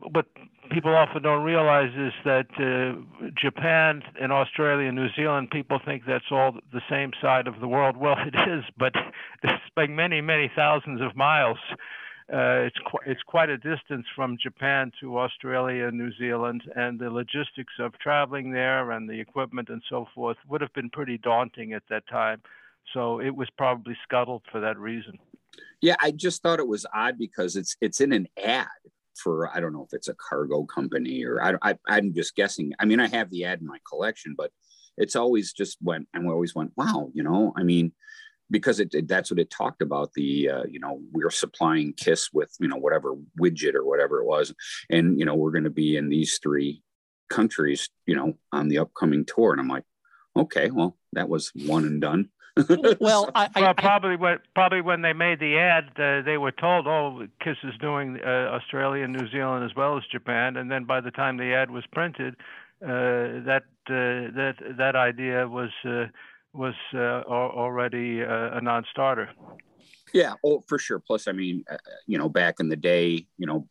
what 0.00 0.26
people 0.70 0.94
often 0.94 1.22
don't 1.22 1.44
realize 1.44 1.92
is 1.96 2.12
that 2.24 2.46
uh, 2.58 3.30
Japan 3.40 4.02
and 4.20 4.32
Australia 4.32 4.88
and 4.88 4.96
New 4.96 5.08
Zealand, 5.14 5.50
people 5.50 5.78
think 5.84 6.02
that's 6.06 6.24
all 6.30 6.56
the 6.72 6.80
same 6.90 7.12
side 7.20 7.46
of 7.46 7.60
the 7.60 7.68
world. 7.68 7.96
Well, 7.96 8.16
it 8.26 8.34
is, 8.48 8.64
but 8.78 8.92
it's 9.42 9.62
like 9.76 9.90
many, 9.90 10.20
many 10.20 10.50
thousands 10.54 11.00
of 11.00 11.14
miles. 11.16 11.58
Uh, 12.32 12.66
it's 12.66 12.78
qu- 12.90 13.10
it's 13.10 13.22
quite 13.22 13.48
a 13.50 13.58
distance 13.58 14.06
from 14.14 14.36
Japan 14.42 14.92
to 15.00 15.18
Australia 15.18 15.86
and 15.86 15.98
New 15.98 16.12
Zealand, 16.18 16.62
and 16.76 16.98
the 16.98 17.10
logistics 17.10 17.72
of 17.78 17.98
traveling 17.98 18.52
there 18.52 18.90
and 18.92 19.08
the 19.08 19.18
equipment 19.18 19.68
and 19.68 19.82
so 19.88 20.06
forth 20.14 20.36
would 20.48 20.60
have 20.60 20.72
been 20.72 20.90
pretty 20.90 21.18
daunting 21.18 21.72
at 21.72 21.82
that 21.90 22.06
time. 22.08 22.40
So 22.94 23.20
it 23.20 23.34
was 23.34 23.48
probably 23.56 23.96
scuttled 24.04 24.42
for 24.50 24.60
that 24.60 24.78
reason. 24.78 25.18
Yeah, 25.80 25.96
I 26.00 26.10
just 26.10 26.42
thought 26.42 26.60
it 26.60 26.68
was 26.68 26.86
odd 26.94 27.18
because 27.18 27.56
it's 27.56 27.76
it's 27.80 28.00
in 28.00 28.12
an 28.12 28.28
ad 28.42 28.66
for 29.16 29.54
I 29.54 29.60
don't 29.60 29.72
know 29.72 29.84
if 29.84 29.92
it's 29.92 30.08
a 30.08 30.14
cargo 30.14 30.64
company 30.64 31.24
or 31.24 31.42
I, 31.42 31.54
I 31.62 31.78
I'm 31.88 32.14
just 32.14 32.34
guessing. 32.34 32.72
I 32.78 32.84
mean, 32.84 33.00
I 33.00 33.08
have 33.08 33.30
the 33.30 33.44
ad 33.44 33.60
in 33.60 33.66
my 33.66 33.78
collection, 33.88 34.34
but 34.36 34.52
it's 34.96 35.16
always 35.16 35.52
just 35.52 35.78
went 35.82 36.08
and 36.14 36.24
we 36.24 36.32
always 36.32 36.54
went, 36.54 36.72
wow, 36.76 37.10
you 37.14 37.22
know. 37.22 37.52
I 37.56 37.62
mean, 37.62 37.92
because 38.50 38.80
it, 38.80 38.94
it 38.94 39.08
that's 39.08 39.30
what 39.30 39.40
it 39.40 39.50
talked 39.50 39.82
about. 39.82 40.12
The 40.14 40.48
uh, 40.48 40.62
you 40.68 40.80
know 40.80 41.00
we're 41.12 41.30
supplying 41.30 41.92
Kiss 41.94 42.30
with 42.32 42.54
you 42.60 42.68
know 42.68 42.76
whatever 42.76 43.14
widget 43.40 43.74
or 43.74 43.84
whatever 43.84 44.20
it 44.20 44.26
was, 44.26 44.54
and 44.90 45.18
you 45.18 45.24
know 45.24 45.34
we're 45.34 45.50
going 45.50 45.64
to 45.64 45.70
be 45.70 45.96
in 45.96 46.08
these 46.08 46.38
three 46.42 46.82
countries, 47.30 47.88
you 48.06 48.14
know, 48.14 48.34
on 48.52 48.68
the 48.68 48.78
upcoming 48.78 49.24
tour. 49.24 49.52
And 49.52 49.60
I'm 49.60 49.68
like, 49.68 49.84
okay, 50.36 50.70
well 50.70 50.96
that 51.12 51.28
was 51.28 51.50
one 51.66 51.84
and 51.84 52.00
done. 52.00 52.28
Well, 53.00 53.30
I, 53.34 53.48
I, 53.54 53.60
well, 53.60 53.70
I 53.70 53.72
probably 53.72 54.16
when 54.16 54.38
probably 54.54 54.82
when 54.82 55.02
they 55.02 55.12
made 55.12 55.40
the 55.40 55.56
ad, 55.56 55.90
uh, 55.96 56.22
they 56.22 56.36
were 56.36 56.52
told, 56.52 56.86
"Oh, 56.86 57.26
Kiss 57.40 57.56
is 57.64 57.74
doing 57.80 58.18
uh, 58.24 58.50
Australia 58.52 59.04
and 59.04 59.12
New 59.12 59.28
Zealand 59.30 59.64
as 59.64 59.74
well 59.74 59.96
as 59.96 60.04
Japan." 60.10 60.56
And 60.56 60.70
then 60.70 60.84
by 60.84 61.00
the 61.00 61.10
time 61.10 61.38
the 61.38 61.54
ad 61.54 61.70
was 61.70 61.84
printed, 61.92 62.34
uh, 62.82 63.46
that 63.46 63.62
uh, 63.86 64.34
that 64.36 64.54
that 64.76 64.96
idea 64.96 65.48
was 65.48 65.70
uh, 65.84 66.06
was 66.52 66.74
uh, 66.94 67.22
already 67.28 68.22
uh, 68.22 68.58
a 68.58 68.60
non-starter. 68.60 69.30
Yeah, 70.12 70.34
oh, 70.44 70.62
for 70.68 70.78
sure. 70.78 70.98
Plus, 70.98 71.26
I 71.26 71.32
mean, 71.32 71.64
uh, 71.70 71.78
you 72.06 72.18
know, 72.18 72.28
back 72.28 72.56
in 72.60 72.68
the 72.68 72.76
day, 72.76 73.26
you 73.38 73.46
know, 73.46 73.66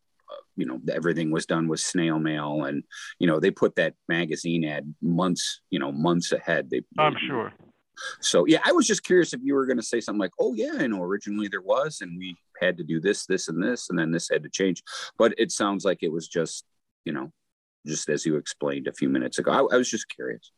you 0.56 0.66
know, 0.66 0.80
everything 0.92 1.32
was 1.32 1.46
done 1.46 1.68
with 1.68 1.80
snail 1.80 2.20
mail, 2.20 2.64
and 2.66 2.84
you 3.20 3.28
know, 3.28 3.40
they 3.40 3.52
put 3.52 3.76
that 3.76 3.94
magazine 4.08 4.66
ad 4.66 4.94
months, 5.02 5.62
you 5.70 5.80
know, 5.80 5.92
months 5.92 6.32
ahead. 6.32 6.70
They, 6.70 6.82
I'm 6.98 7.16
sure. 7.28 7.54
So 8.20 8.46
yeah, 8.46 8.60
I 8.66 8.72
was 8.72 8.88
just 8.88 9.04
curious 9.04 9.34
if 9.34 9.42
you 9.44 9.54
were 9.54 9.66
going 9.66 9.78
to 9.78 9.84
say 9.84 10.02
something 10.02 10.20
like, 10.20 10.32
"Oh 10.40 10.54
yeah, 10.54 10.74
I 10.80 10.88
know 10.88 11.04
originally 11.04 11.48
there 11.48 11.62
was, 11.62 12.02
and 12.02 12.18
we 12.18 12.36
had 12.60 12.78
to 12.78 12.84
do 12.84 13.00
this, 13.00 13.26
this, 13.26 13.48
and 13.48 13.62
this, 13.62 13.90
and 13.90 13.98
then 13.98 14.12
this 14.12 14.30
had 14.30 14.44
to 14.44 14.50
change." 14.50 14.82
But 15.18 15.34
it 15.38 15.52
sounds 15.52 15.86
like 15.86 16.00
it 16.02 16.12
was 16.12 16.28
just, 16.28 16.66
you 17.06 17.14
know, 17.14 17.32
just 17.86 18.10
as 18.10 18.26
you 18.26 18.38
explained 18.38 18.88
a 18.88 18.94
few 18.94 19.10
minutes 19.10 19.40
ago. 19.40 19.52
I, 19.52 19.76
I 19.76 19.78
was 19.78 19.90
just 19.90 20.08
curious. 20.10 20.52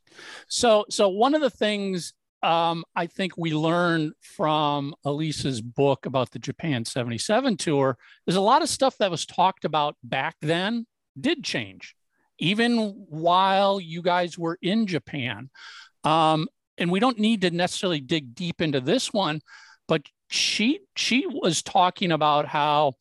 So, 0.47 0.85
so 0.89 1.09
one 1.09 1.35
of 1.35 1.41
the 1.41 1.49
things 1.49 2.13
um, 2.43 2.83
I 2.93 3.07
think 3.07 3.37
we 3.37 3.53
learned 3.53 4.13
from 4.21 4.93
Elisa's 5.05 5.61
book 5.61 6.05
about 6.05 6.31
the 6.31 6.39
Japan 6.39 6.83
77 6.83 7.55
tour 7.55 7.97
is 8.27 8.35
a 8.35 8.41
lot 8.41 8.61
of 8.61 8.69
stuff 8.69 8.97
that 8.97 9.09
was 9.09 9.25
talked 9.25 9.63
about 9.63 9.95
back 10.03 10.35
then 10.41 10.85
did 11.19 11.43
change, 11.43 11.95
even 12.39 13.05
while 13.07 13.79
you 13.79 14.01
guys 14.01 14.37
were 14.37 14.57
in 14.61 14.87
Japan. 14.87 15.49
Um, 16.03 16.49
and 16.77 16.91
we 16.91 16.99
don't 16.99 17.19
need 17.19 17.41
to 17.41 17.51
necessarily 17.51 18.01
dig 18.01 18.35
deep 18.35 18.61
into 18.61 18.81
this 18.81 19.13
one, 19.13 19.39
but 19.87 20.01
she 20.29 20.79
she 20.97 21.25
was 21.27 21.61
talking 21.61 22.11
about 22.11 22.47
how 22.47 22.93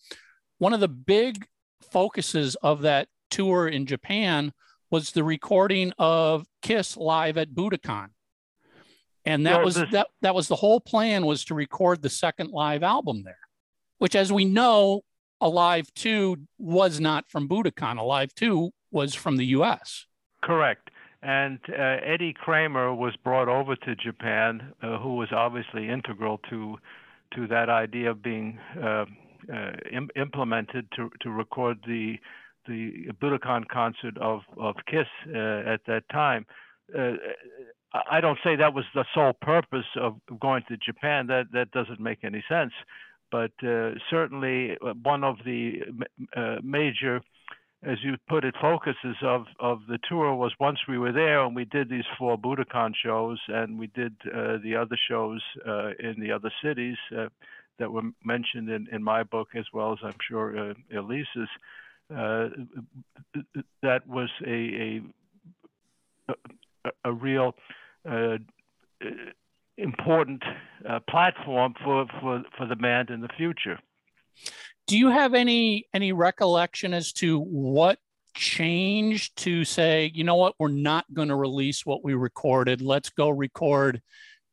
one 0.58 0.72
of 0.72 0.80
the 0.80 0.88
big 0.88 1.46
focuses 1.90 2.54
of 2.62 2.82
that 2.82 3.08
tour 3.32 3.66
in 3.66 3.86
Japan 3.86 4.52
was 4.90 5.10
the 5.10 5.24
recording 5.24 5.92
of 5.98 6.46
Kiss 6.60 6.96
live 6.96 7.38
at 7.38 7.54
Budokan. 7.54 8.08
And 9.24 9.46
that 9.46 9.64
was 9.64 9.76
that 9.76 10.08
that 10.20 10.34
was 10.34 10.48
the 10.48 10.56
whole 10.56 10.80
plan 10.80 11.24
was 11.24 11.44
to 11.46 11.54
record 11.54 12.02
the 12.02 12.10
second 12.10 12.50
live 12.50 12.82
album 12.82 13.22
there, 13.22 13.38
which 13.98 14.14
as 14.14 14.32
we 14.32 14.44
know, 14.44 15.02
Alive 15.40 15.92
2 15.94 16.36
was 16.58 17.00
not 17.00 17.28
from 17.28 17.48
Budokan. 17.48 17.98
Alive 17.98 18.34
2 18.34 18.70
was 18.90 19.14
from 19.14 19.36
the 19.36 19.46
US. 19.46 20.06
Correct. 20.42 20.90
And 21.22 21.58
uh, 21.68 21.98
Eddie 22.04 22.32
Kramer 22.32 22.92
was 22.94 23.14
brought 23.22 23.48
over 23.48 23.76
to 23.76 23.94
Japan, 23.94 24.72
uh, 24.82 24.98
who 24.98 25.16
was 25.16 25.28
obviously 25.32 25.88
integral 25.88 26.38
to 26.50 26.76
to 27.34 27.46
that 27.46 27.70
idea 27.70 28.10
of 28.10 28.22
being 28.22 28.58
uh, 28.78 29.06
uh 29.52 29.72
Im- 29.90 30.10
implemented 30.16 30.86
to 30.96 31.10
to 31.20 31.30
record 31.30 31.78
the 31.86 32.18
the 32.66 33.10
Budokan 33.20 33.68
concert 33.68 34.16
of 34.18 34.40
of 34.58 34.76
Kiss 34.86 35.06
uh, 35.28 35.72
at 35.74 35.80
that 35.86 36.02
time. 36.10 36.46
Uh, 36.96 37.12
I 38.10 38.20
don't 38.20 38.38
say 38.42 38.56
that 38.56 38.74
was 38.74 38.84
the 38.94 39.04
sole 39.14 39.34
purpose 39.40 39.86
of 40.00 40.16
going 40.40 40.62
to 40.68 40.76
Japan. 40.76 41.26
That 41.26 41.46
that 41.52 41.70
doesn't 41.72 42.00
make 42.00 42.24
any 42.24 42.42
sense. 42.48 42.72
But 43.30 43.52
uh, 43.66 43.92
certainly, 44.10 44.76
uh, 44.84 44.92
one 45.02 45.24
of 45.24 45.36
the 45.44 45.80
uh, 46.36 46.56
major, 46.62 47.22
as 47.82 47.96
you 48.02 48.16
put 48.28 48.44
it, 48.44 48.54
focuses 48.60 49.16
of 49.22 49.46
of 49.58 49.80
the 49.88 49.98
tour 50.08 50.34
was 50.34 50.52
once 50.60 50.78
we 50.86 50.98
were 50.98 51.12
there 51.12 51.42
and 51.44 51.56
we 51.56 51.64
did 51.64 51.88
these 51.88 52.04
four 52.18 52.38
Budokan 52.38 52.92
shows 53.02 53.38
and 53.48 53.78
we 53.78 53.88
did 53.88 54.14
uh, 54.26 54.58
the 54.62 54.76
other 54.76 54.98
shows 55.08 55.42
uh, 55.66 55.90
in 55.98 56.16
the 56.18 56.32
other 56.32 56.52
cities 56.62 56.96
uh, 57.16 57.28
that 57.78 57.90
were 57.90 58.02
mentioned 58.22 58.68
in, 58.68 58.86
in 58.92 59.02
my 59.02 59.22
book 59.22 59.48
as 59.56 59.64
well 59.72 59.92
as 59.92 59.98
I'm 60.02 60.18
sure 60.28 60.74
Elise's. 60.94 61.48
That 62.10 64.06
was 64.06 64.28
a, 64.46 65.00
a 66.28 66.34
a 67.04 67.12
real 67.12 67.54
uh, 68.08 68.38
important 69.78 70.42
uh, 70.88 71.00
platform 71.08 71.74
for, 71.84 72.06
for, 72.20 72.42
for 72.56 72.66
the 72.66 72.76
band 72.76 73.10
in 73.10 73.20
the 73.20 73.28
future. 73.36 73.78
Do 74.86 74.98
you 74.98 75.10
have 75.10 75.34
any 75.34 75.86
any 75.94 76.12
recollection 76.12 76.92
as 76.92 77.12
to 77.14 77.38
what 77.38 77.98
changed 78.34 79.36
to 79.36 79.64
say, 79.64 80.10
you 80.14 80.24
know 80.24 80.36
what, 80.36 80.54
we're 80.58 80.68
not 80.68 81.04
going 81.12 81.28
to 81.28 81.36
release 81.36 81.86
what 81.86 82.02
we 82.02 82.14
recorded. 82.14 82.80
Let's 82.80 83.10
go 83.10 83.28
record 83.30 84.00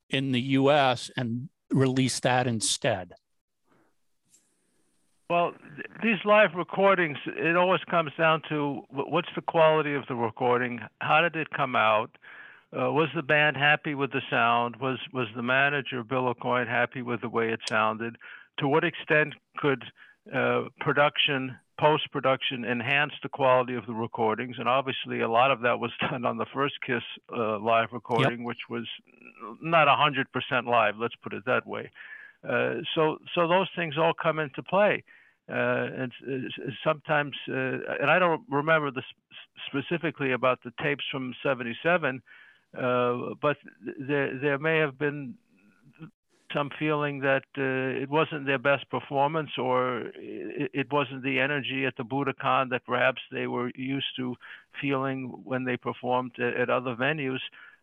in 0.09 0.31
the 0.31 0.41
U.S. 0.41 1.09
and 1.15 1.49
release 1.71 2.19
that 2.21 2.47
instead. 2.47 3.13
Well, 5.29 5.53
these 6.01 6.17
live 6.25 6.55
recordings, 6.55 7.19
it 7.27 7.55
always 7.55 7.81
comes 7.83 8.11
down 8.17 8.41
to 8.49 8.81
what's 8.89 9.29
the 9.35 9.43
quality 9.43 9.93
of 9.93 10.07
the 10.07 10.15
recording? 10.15 10.79
How 11.01 11.21
did 11.21 11.35
it 11.35 11.51
come 11.55 11.75
out? 11.75 12.09
Uh, 12.75 12.91
was 12.91 13.09
the 13.15 13.21
band 13.21 13.55
happy 13.55 13.93
with 13.93 14.11
the 14.11 14.21
sound? 14.31 14.77
Was 14.77 14.97
was 15.13 15.27
the 15.35 15.43
manager 15.43 16.03
Bill 16.03 16.33
Aucoin 16.33 16.67
happy 16.67 17.03
with 17.03 17.21
the 17.21 17.29
way 17.29 17.49
it 17.49 17.59
sounded? 17.69 18.15
To 18.57 18.67
what 18.67 18.83
extent 18.83 19.35
could 19.57 19.83
uh, 20.33 20.63
production, 20.79 21.55
post 21.79 22.11
production, 22.11 22.65
enhance 22.65 23.13
the 23.21 23.29
quality 23.29 23.75
of 23.75 23.85
the 23.85 23.93
recordings? 23.93 24.55
And 24.57 24.67
obviously, 24.67 25.21
a 25.21 25.29
lot 25.29 25.51
of 25.51 25.61
that 25.61 25.79
was 25.79 25.91
done 26.09 26.25
on 26.25 26.37
the 26.37 26.47
first 26.51 26.75
Kiss 26.83 27.03
uh, 27.31 27.59
live 27.59 27.89
recording, 27.91 28.39
yep. 28.39 28.47
which 28.47 28.61
was 28.67 28.87
not 29.61 29.87
hundred 29.95 30.31
percent 30.31 30.65
live. 30.65 30.95
Let's 30.97 31.15
put 31.21 31.33
it 31.33 31.45
that 31.45 31.67
way. 31.67 31.91
Uh, 32.43 32.81
so 32.95 33.19
so 33.35 33.47
those 33.47 33.67
things 33.75 33.95
all 33.95 34.13
come 34.13 34.39
into 34.39 34.63
play. 34.63 35.03
Uh, 35.49 36.03
and 36.03 36.11
uh, 36.27 36.69
sometimes, 36.83 37.35
and 37.47 38.09
I 38.09 38.19
don't 38.19 38.43
remember 38.49 38.91
the 38.91 39.03
specifically 39.67 40.33
about 40.33 40.59
the 40.63 40.71
tapes 40.81 41.03
from 41.11 41.33
'77 41.43 42.21
uh, 42.77 43.33
but 43.41 43.57
there 43.99 44.37
there 44.39 44.59
may 44.59 44.77
have 44.77 44.97
been 44.99 45.33
some 46.53 46.69
feeling 46.79 47.19
that 47.19 47.43
uh, 47.57 48.01
it 48.01 48.09
wasn't 48.09 48.45
their 48.45 48.59
best 48.59 48.89
performance 48.89 49.49
or 49.57 50.01
it, 50.15 50.71
it, 50.73 50.91
wasn't 50.91 51.23
the 51.23 51.39
energy 51.39 51.85
at 51.85 51.95
the 51.95 52.03
Budokan 52.03 52.69
that 52.71 52.85
perhaps 52.87 53.21
they 53.31 53.45
were 53.45 53.71
used 53.75 54.07
to 54.17 54.35
feeling 54.81 55.31
when 55.43 55.63
they 55.63 55.77
performed 55.77 56.31
at, 56.39 56.55
at 56.55 56.69
other 56.69 56.95
venues. 56.95 57.39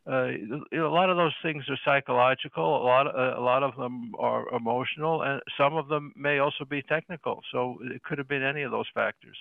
Uh, 0.08 0.30
a 0.72 0.88
lot 0.88 1.10
of 1.10 1.16
those 1.16 1.34
things 1.42 1.64
are 1.68 1.78
psychological. 1.84 2.64
A 2.64 2.84
lot, 2.84 3.06
uh, 3.06 3.38
a 3.38 3.42
lot 3.42 3.62
of 3.62 3.76
them 3.76 4.12
are 4.18 4.48
emotional, 4.54 5.22
and 5.22 5.40
some 5.58 5.74
of 5.76 5.88
them 5.88 6.12
may 6.16 6.38
also 6.38 6.64
be 6.64 6.82
technical. 6.82 7.42
So 7.52 7.78
it 7.82 8.02
could 8.04 8.18
have 8.18 8.28
been 8.28 8.42
any 8.42 8.62
of 8.62 8.70
those 8.70 8.86
factors. 8.94 9.36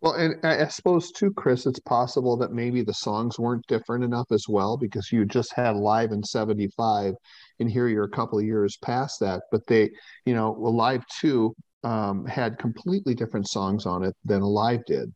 Well, 0.00 0.12
and 0.12 0.36
I 0.46 0.68
suppose 0.68 1.10
too, 1.10 1.32
Chris, 1.32 1.66
it's 1.66 1.80
possible 1.80 2.36
that 2.36 2.52
maybe 2.52 2.82
the 2.82 2.94
songs 2.94 3.38
weren't 3.38 3.66
different 3.66 4.04
enough 4.04 4.30
as 4.30 4.44
well 4.48 4.76
because 4.76 5.10
you 5.10 5.24
just 5.24 5.52
had 5.52 5.74
live 5.74 6.12
in 6.12 6.22
75 6.22 7.14
and 7.58 7.70
here 7.70 7.88
you're 7.88 8.04
a 8.04 8.10
couple 8.10 8.38
of 8.38 8.44
years 8.44 8.76
past 8.76 9.18
that. 9.20 9.42
But 9.50 9.66
they, 9.66 9.90
you 10.24 10.34
know, 10.34 10.52
live 10.52 11.04
2 11.20 11.52
um, 11.82 12.24
had 12.26 12.58
completely 12.58 13.14
different 13.14 13.48
songs 13.48 13.86
on 13.86 14.04
it 14.04 14.14
than 14.24 14.40
Alive 14.40 14.84
did. 14.86 15.12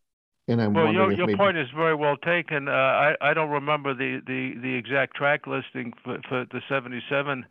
And 0.48 0.60
I'm 0.60 0.74
well, 0.74 0.92
your, 0.92 1.12
your 1.12 1.26
maybe... 1.26 1.36
point 1.36 1.56
is 1.56 1.68
very 1.74 1.94
well 1.94 2.16
taken. 2.16 2.68
Uh, 2.68 2.72
I, 2.72 3.14
I 3.20 3.34
don't 3.34 3.50
remember 3.50 3.94
the, 3.94 4.20
the, 4.26 4.54
the 4.60 4.74
exact 4.74 5.14
track 5.14 5.46
listing 5.46 5.92
for, 6.02 6.18
for 6.28 6.44
the 6.50 6.60
77 6.68 7.44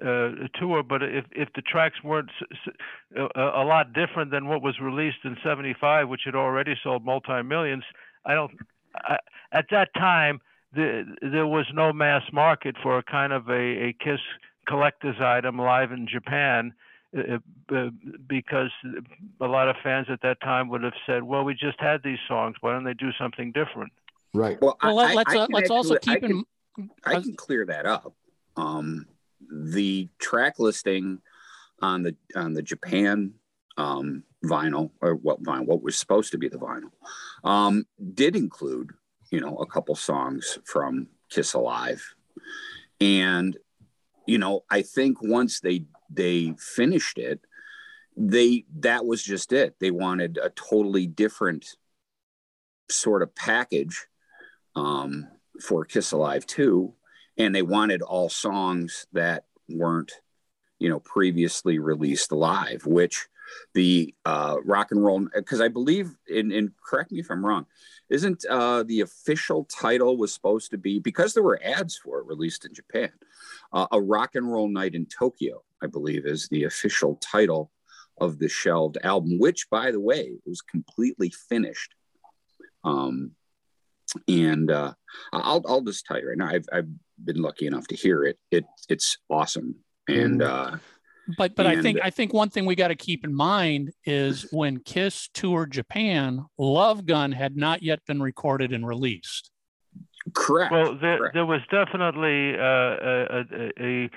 uh, 0.00 0.30
tour, 0.54 0.82
but 0.82 1.02
if 1.02 1.26
if 1.32 1.48
the 1.54 1.60
tracks 1.60 1.96
weren't 2.02 2.30
a, 3.14 3.40
a 3.40 3.64
lot 3.64 3.92
different 3.92 4.30
than 4.30 4.48
what 4.48 4.62
was 4.62 4.78
released 4.80 5.18
in 5.24 5.36
'75, 5.44 6.08
which 6.08 6.22
had 6.24 6.34
already 6.34 6.74
sold 6.82 7.04
multi 7.04 7.42
millions, 7.42 7.84
I 8.24 8.34
don't. 8.34 8.50
I, 8.94 9.18
at 9.52 9.66
that 9.70 9.92
time, 9.94 10.40
the, 10.74 11.04
there 11.20 11.46
was 11.46 11.66
no 11.74 11.92
mass 11.92 12.22
market 12.32 12.76
for 12.82 12.96
a 12.98 13.02
kind 13.02 13.32
of 13.32 13.48
a, 13.48 13.88
a 13.88 13.92
Kiss 13.92 14.20
collector's 14.66 15.20
item 15.20 15.58
live 15.58 15.92
in 15.92 16.06
Japan. 16.10 16.72
Uh, 17.16 17.38
uh, 17.74 17.90
because 18.28 18.70
a 19.40 19.46
lot 19.46 19.68
of 19.68 19.74
fans 19.82 20.06
at 20.10 20.20
that 20.22 20.40
time 20.42 20.68
would 20.68 20.84
have 20.84 20.92
said, 21.06 21.24
"Well, 21.24 21.42
we 21.42 21.54
just 21.54 21.80
had 21.80 22.02
these 22.04 22.20
songs. 22.28 22.54
Why 22.60 22.72
don't 22.72 22.84
they 22.84 22.94
do 22.94 23.10
something 23.18 23.50
different?" 23.50 23.92
Right. 24.32 24.60
Well, 24.60 24.78
well 24.80 24.98
I, 25.00 25.14
let's 25.14 25.34
I, 25.34 25.38
uh, 25.38 25.46
let's 25.50 25.70
also 25.70 25.96
keep 25.96 26.16
I 26.16 26.20
can, 26.20 26.44
in. 26.78 26.90
I 27.04 27.20
can 27.20 27.34
clear 27.34 27.66
that 27.66 27.84
up. 27.84 28.14
Um, 28.56 29.06
the 29.50 30.08
track 30.20 30.60
listing 30.60 31.20
on 31.82 32.04
the 32.04 32.14
on 32.36 32.54
the 32.54 32.62
Japan 32.62 33.34
um, 33.76 34.22
vinyl 34.44 34.90
or 35.00 35.14
what 35.14 35.42
vinyl 35.42 35.66
what 35.66 35.82
was 35.82 35.98
supposed 35.98 36.30
to 36.32 36.38
be 36.38 36.48
the 36.48 36.58
vinyl 36.58 36.92
um, 37.44 37.86
did 38.14 38.36
include 38.36 38.90
you 39.30 39.40
know 39.40 39.56
a 39.56 39.66
couple 39.66 39.94
songs 39.94 40.58
from 40.64 41.08
Kiss 41.28 41.54
Alive, 41.54 42.14
and 43.00 43.56
you 44.26 44.38
know 44.38 44.64
I 44.70 44.82
think 44.82 45.22
once 45.22 45.60
they 45.60 45.84
they 46.10 46.54
finished 46.58 47.18
it, 47.18 47.40
they 48.16 48.64
that 48.80 49.06
was 49.06 49.22
just 49.22 49.52
it. 49.52 49.76
They 49.80 49.90
wanted 49.90 50.38
a 50.42 50.50
totally 50.50 51.06
different 51.06 51.76
sort 52.90 53.22
of 53.22 53.34
package 53.34 54.06
um, 54.74 55.28
for 55.60 55.84
Kiss 55.84 56.12
Alive 56.12 56.46
2 56.46 56.92
and 57.40 57.54
they 57.54 57.62
wanted 57.62 58.02
all 58.02 58.28
songs 58.28 59.06
that 59.12 59.44
weren't 59.68 60.12
you 60.78 60.88
know 60.88 61.00
previously 61.00 61.78
released 61.78 62.32
live 62.32 62.84
which 62.86 63.28
the 63.74 64.14
uh, 64.24 64.56
rock 64.64 64.90
and 64.90 65.02
roll 65.02 65.26
because 65.34 65.60
i 65.60 65.68
believe 65.68 66.14
and, 66.28 66.70
correct 66.84 67.10
me 67.12 67.20
if 67.20 67.30
i'm 67.30 67.44
wrong 67.44 67.66
isn't 68.08 68.44
uh, 68.50 68.82
the 68.84 69.00
official 69.00 69.64
title 69.64 70.16
was 70.16 70.32
supposed 70.32 70.70
to 70.70 70.78
be 70.78 70.98
because 70.98 71.34
there 71.34 71.42
were 71.42 71.60
ads 71.64 71.96
for 71.96 72.20
it 72.20 72.26
released 72.26 72.64
in 72.64 72.74
japan 72.74 73.10
uh, 73.72 73.86
a 73.92 74.00
rock 74.00 74.34
and 74.34 74.50
roll 74.50 74.68
night 74.68 74.94
in 74.94 75.06
tokyo 75.06 75.62
i 75.82 75.86
believe 75.86 76.26
is 76.26 76.48
the 76.48 76.64
official 76.64 77.16
title 77.16 77.70
of 78.20 78.38
the 78.38 78.48
shelved 78.48 78.98
album 79.02 79.38
which 79.38 79.68
by 79.70 79.90
the 79.90 80.00
way 80.00 80.32
was 80.46 80.60
completely 80.60 81.32
finished 81.48 81.94
um, 82.82 83.32
and 84.26 84.70
uh, 84.70 84.92
I'll, 85.32 85.62
I'll 85.68 85.82
just 85.82 86.06
tell 86.06 86.18
you 86.18 86.28
right 86.28 86.38
now 86.38 86.48
I've, 86.48 86.66
I've 86.72 86.88
been 87.24 87.40
lucky 87.42 87.66
enough 87.66 87.86
to 87.88 87.96
hear 87.96 88.24
it. 88.24 88.38
It 88.50 88.64
it's 88.88 89.18
awesome, 89.28 89.76
and 90.08 90.42
uh, 90.42 90.76
but 91.36 91.54
but 91.54 91.66
I 91.66 91.80
think 91.80 91.98
I 92.02 92.10
think 92.10 92.32
one 92.32 92.50
thing 92.50 92.66
we 92.66 92.74
got 92.74 92.88
to 92.88 92.96
keep 92.96 93.24
in 93.24 93.34
mind 93.34 93.92
is 94.04 94.46
when 94.50 94.80
Kiss 94.80 95.28
toured 95.32 95.70
Japan, 95.70 96.46
Love 96.58 97.06
Gun 97.06 97.32
had 97.32 97.56
not 97.56 97.82
yet 97.82 98.00
been 98.06 98.20
recorded 98.22 98.72
and 98.72 98.86
released. 98.86 99.50
correct. 100.34 100.72
Well, 100.72 100.96
there 100.96 101.18
correct. 101.18 101.34
there 101.34 101.46
was 101.46 101.60
definitely 101.70 102.54
uh, 102.54 102.62
a, 102.62 103.44
a, 103.56 104.04
a 104.04 104.10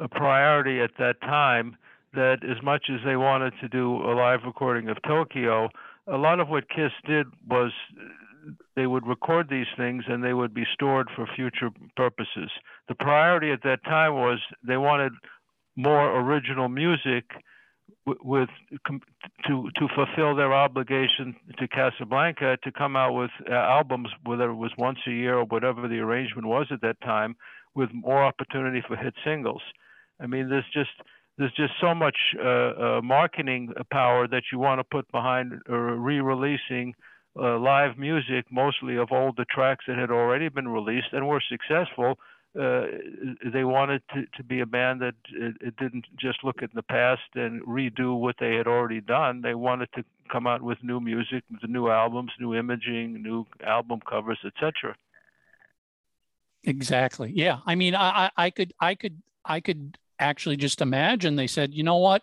a 0.00 0.08
priority 0.08 0.80
at 0.80 0.90
that 0.98 1.20
time 1.20 1.76
that 2.14 2.38
as 2.42 2.62
much 2.62 2.86
as 2.92 3.00
they 3.04 3.16
wanted 3.16 3.52
to 3.60 3.68
do 3.68 3.96
a 3.96 4.14
live 4.14 4.40
recording 4.46 4.88
of 4.88 4.96
Tokyo, 5.06 5.68
a 6.06 6.16
lot 6.16 6.40
of 6.40 6.48
what 6.48 6.68
Kiss 6.68 6.92
did 7.06 7.26
was 7.48 7.72
they 8.76 8.86
would 8.86 9.06
record 9.06 9.48
these 9.50 9.66
things 9.76 10.04
and 10.08 10.24
they 10.24 10.32
would 10.32 10.54
be 10.54 10.64
stored 10.72 11.08
for 11.14 11.26
future 11.36 11.70
purposes. 11.96 12.50
The 12.88 12.94
priority 12.94 13.50
at 13.50 13.62
that 13.64 13.84
time 13.84 14.14
was 14.14 14.38
they 14.66 14.76
wanted 14.76 15.12
more 15.76 16.18
original 16.20 16.68
music 16.68 17.24
with 18.24 18.48
to 19.46 19.68
to 19.76 19.88
fulfill 19.94 20.34
their 20.34 20.52
obligation 20.52 21.36
to 21.58 21.68
Casablanca 21.68 22.58
to 22.62 22.72
come 22.72 22.96
out 22.96 23.12
with 23.12 23.30
uh, 23.50 23.54
albums 23.54 24.08
whether 24.24 24.50
it 24.50 24.54
was 24.54 24.72
once 24.78 24.98
a 25.06 25.10
year 25.10 25.38
or 25.38 25.44
whatever 25.44 25.88
the 25.88 25.98
arrangement 25.98 26.46
was 26.46 26.66
at 26.70 26.80
that 26.80 27.00
time 27.02 27.36
with 27.74 27.90
more 27.92 28.24
opportunity 28.24 28.82
for 28.86 28.96
hit 28.96 29.14
singles. 29.24 29.62
I 30.20 30.26
mean 30.26 30.48
there's 30.48 30.64
just 30.72 30.90
there's 31.38 31.52
just 31.52 31.72
so 31.80 31.94
much 31.94 32.16
uh, 32.36 32.48
uh, 32.48 33.00
marketing 33.02 33.72
power 33.90 34.26
that 34.26 34.42
you 34.52 34.58
want 34.58 34.80
to 34.80 34.84
put 34.84 35.10
behind 35.12 35.60
uh, 35.68 35.72
re-releasing 35.74 36.94
uh, 37.38 37.56
live 37.58 37.96
music, 37.96 38.46
mostly 38.50 38.96
of 38.96 39.12
older 39.12 39.44
tracks 39.48 39.84
that 39.86 39.96
had 39.96 40.10
already 40.10 40.48
been 40.48 40.66
released 40.66 41.12
and 41.12 41.28
were 41.28 41.42
successful. 41.48 42.18
Uh, 42.58 42.86
they 43.52 43.62
wanted 43.62 44.02
to, 44.12 44.24
to 44.36 44.42
be 44.42 44.60
a 44.60 44.66
band 44.66 45.00
that 45.00 45.14
it, 45.32 45.54
it 45.60 45.76
didn't 45.76 46.06
just 46.18 46.42
look 46.42 46.60
at 46.60 46.74
the 46.74 46.82
past 46.82 47.20
and 47.34 47.62
redo 47.64 48.18
what 48.18 48.34
they 48.40 48.54
had 48.54 48.66
already 48.66 49.00
done. 49.00 49.42
They 49.42 49.54
wanted 49.54 49.90
to 49.94 50.04
come 50.32 50.48
out 50.48 50.62
with 50.62 50.78
new 50.82 50.98
music, 50.98 51.44
with 51.50 51.70
new 51.70 51.88
albums, 51.88 52.32
new 52.40 52.54
imaging, 52.54 53.22
new 53.22 53.46
album 53.64 54.00
covers, 54.08 54.38
etc. 54.44 54.96
Exactly. 56.64 57.32
Yeah. 57.32 57.58
I 57.64 57.76
mean, 57.76 57.94
I, 57.94 58.24
I, 58.36 58.46
I 58.46 58.50
could, 58.50 58.74
I 58.80 58.94
could, 58.96 59.22
I 59.44 59.60
could 59.60 59.98
actually 60.18 60.56
just 60.56 60.80
imagine 60.80 61.36
they 61.36 61.46
said, 61.46 61.74
you 61.74 61.82
know 61.82 61.96
what? 61.96 62.22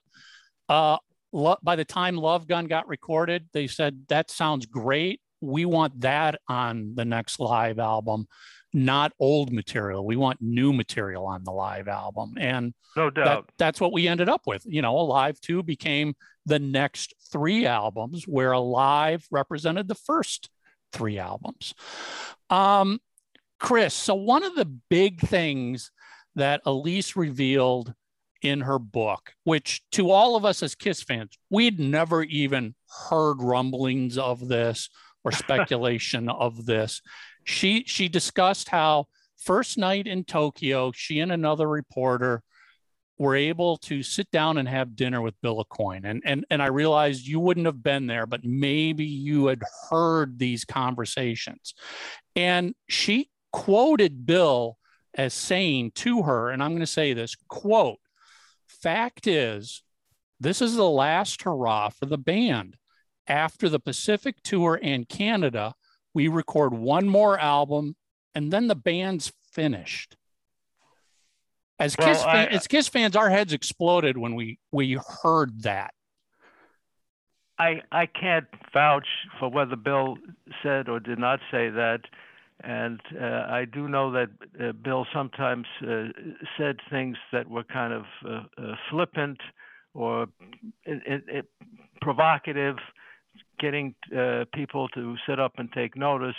Uh, 0.70 0.98
lo- 1.32 1.58
by 1.64 1.76
the 1.76 1.86
time 1.86 2.16
Love 2.18 2.48
Gun 2.48 2.66
got 2.66 2.88
recorded, 2.88 3.48
they 3.54 3.68
said, 3.68 4.04
that 4.10 4.30
sounds 4.32 4.66
great. 4.66 5.22
We 5.42 5.66
want 5.66 6.02
that 6.02 6.40
on 6.48 6.94
the 6.96 7.06
next 7.06 7.40
live 7.40 7.78
album, 7.80 8.28
not 8.74 9.14
old 9.20 9.52
material. 9.52 10.06
We 10.06 10.16
want 10.16 10.42
new 10.42 10.74
material 10.74 11.26
on 11.28 11.44
the 11.44 11.52
live 11.52 11.88
album. 11.88 12.34
And 12.38 12.74
No 12.96 13.10
that, 13.10 13.26
doubt. 13.26 13.50
that's 13.58 13.80
what 13.80 13.94
we 13.94 14.08
ended 14.08 14.30
up 14.30 14.42
with. 14.48 14.64
You 14.66 14.82
know, 14.82 14.98
Alive 14.98 15.40
2 15.42 15.62
became 15.64 16.16
the 16.46 16.60
next 16.60 17.14
three 17.32 17.66
albums, 17.66 18.28
where 18.28 18.52
Alive 18.54 19.26
represented 19.32 19.88
the 19.88 19.96
first 19.96 20.50
three 20.94 21.20
albums. 21.20 21.74
Um, 22.50 23.00
Chris, 23.60 23.94
so 23.94 24.16
one 24.16 24.44
of 24.44 24.56
the 24.56 24.66
big 24.66 25.22
things 25.22 25.92
that 26.36 26.62
Elise 26.66 27.16
revealed 27.16 27.94
in 28.42 28.62
her 28.62 28.78
book, 28.80 29.34
which 29.44 29.82
to 29.92 30.12
all 30.12 30.36
of 30.36 30.46
us 30.46 30.62
as 30.62 30.76
Kiss 30.76 31.02
fans, 31.02 31.38
we'd 31.50 31.80
never 31.80 32.24
even 32.24 32.76
heard 33.10 33.42
rumblings 33.42 34.18
of 34.18 34.48
this 34.48 34.90
or 35.24 35.32
speculation 35.32 36.30
of 36.30 36.66
this. 36.66 37.02
She 37.44 37.84
she 37.88 38.08
discussed 38.08 38.70
how 38.70 39.06
first 39.38 39.78
night 39.78 40.08
in 40.08 40.24
Tokyo, 40.24 40.92
she 40.94 41.20
and 41.20 41.32
another 41.32 41.68
reporter 41.68 42.44
were 43.18 43.36
able 43.36 43.78
to 43.78 44.04
sit 44.04 44.30
down 44.32 44.58
and 44.58 44.68
have 44.68 44.96
dinner 44.96 45.22
with 45.22 45.40
Bill 45.42 45.64
Aucoin. 45.64 46.02
And, 46.04 46.22
and, 46.26 46.46
and 46.50 46.62
I 46.62 46.68
realized 46.68 47.26
you 47.26 47.40
wouldn't 47.40 47.66
have 47.66 47.82
been 47.82 48.08
there, 48.08 48.26
but 48.26 48.44
maybe 48.44 49.06
you 49.06 49.46
had 49.48 49.64
heard 49.90 50.38
these 50.38 50.66
conversations. 50.66 51.74
And 52.36 52.76
she 52.90 53.30
quoted 53.54 54.26
Bill 54.26 54.78
as 55.16 55.34
saying 55.34 55.92
to 55.96 56.24
her, 56.24 56.50
and 56.50 56.62
I'm 56.62 56.72
going 56.72 56.80
to 56.82 56.88
say 56.88 57.14
this 57.14 57.36
quote, 57.48 58.00
fact 58.68 59.28
is, 59.28 59.84
this 60.40 60.62
is 60.62 60.76
the 60.76 60.90
last 60.90 61.42
hurrah 61.44 61.90
for 61.90 62.06
the 62.06 62.18
band. 62.18 62.76
After 63.28 63.70
the 63.70 63.80
Pacific 63.80 64.36
tour 64.44 64.80
and 64.82 65.10
Canada, 65.10 65.74
we 66.14 66.28
record 66.28 66.74
one 66.74 67.08
more 67.08 67.40
album 67.40 67.96
and 68.36 68.52
then 68.52 68.68
the 68.68 68.76
band's 68.76 69.32
finished. 69.52 70.18
As 71.80 71.96
Well, 71.98 72.08
Kiss, 72.08 72.24
fan, 72.24 72.36
I- 72.36 72.46
as 72.48 72.68
Kiss 72.68 72.88
fans, 72.88 73.16
our 73.16 73.30
heads 73.30 73.54
exploded 73.54 74.18
when 74.18 74.36
we 74.36 74.60
we 74.72 75.00
heard 75.24 75.64
that. 75.64 75.94
I 77.58 77.82
I 77.92 78.06
can't 78.06 78.48
vouch 78.74 79.08
for 79.40 79.50
whether 79.50 79.76
Bill 79.76 80.18
said 80.62 80.90
or 80.90 81.00
did 81.00 81.20
not 81.20 81.40
say 81.52 81.70
that, 81.70 82.02
and 82.64 83.00
uh, 83.20 83.46
I 83.50 83.66
do 83.66 83.88
know 83.88 84.12
that 84.12 84.30
uh, 84.62 84.72
Bill 84.72 85.06
sometimes 85.14 85.66
uh, 85.82 86.06
said 86.58 86.78
things 86.90 87.18
that 87.32 87.50
were 87.50 87.64
kind 87.64 87.94
of 87.94 88.06
uh, 88.26 88.44
uh, 88.58 88.76
flippant 88.90 89.40
or 89.94 90.24
it, 90.86 91.02
it, 91.06 91.24
it 91.28 91.46
provocative, 92.02 92.78
getting 93.60 93.96
uh, 94.18 94.46
people 94.54 94.88
to 94.90 95.16
sit 95.28 95.40
up 95.40 95.54
and 95.58 95.72
take 95.72 95.96
notice. 95.96 96.36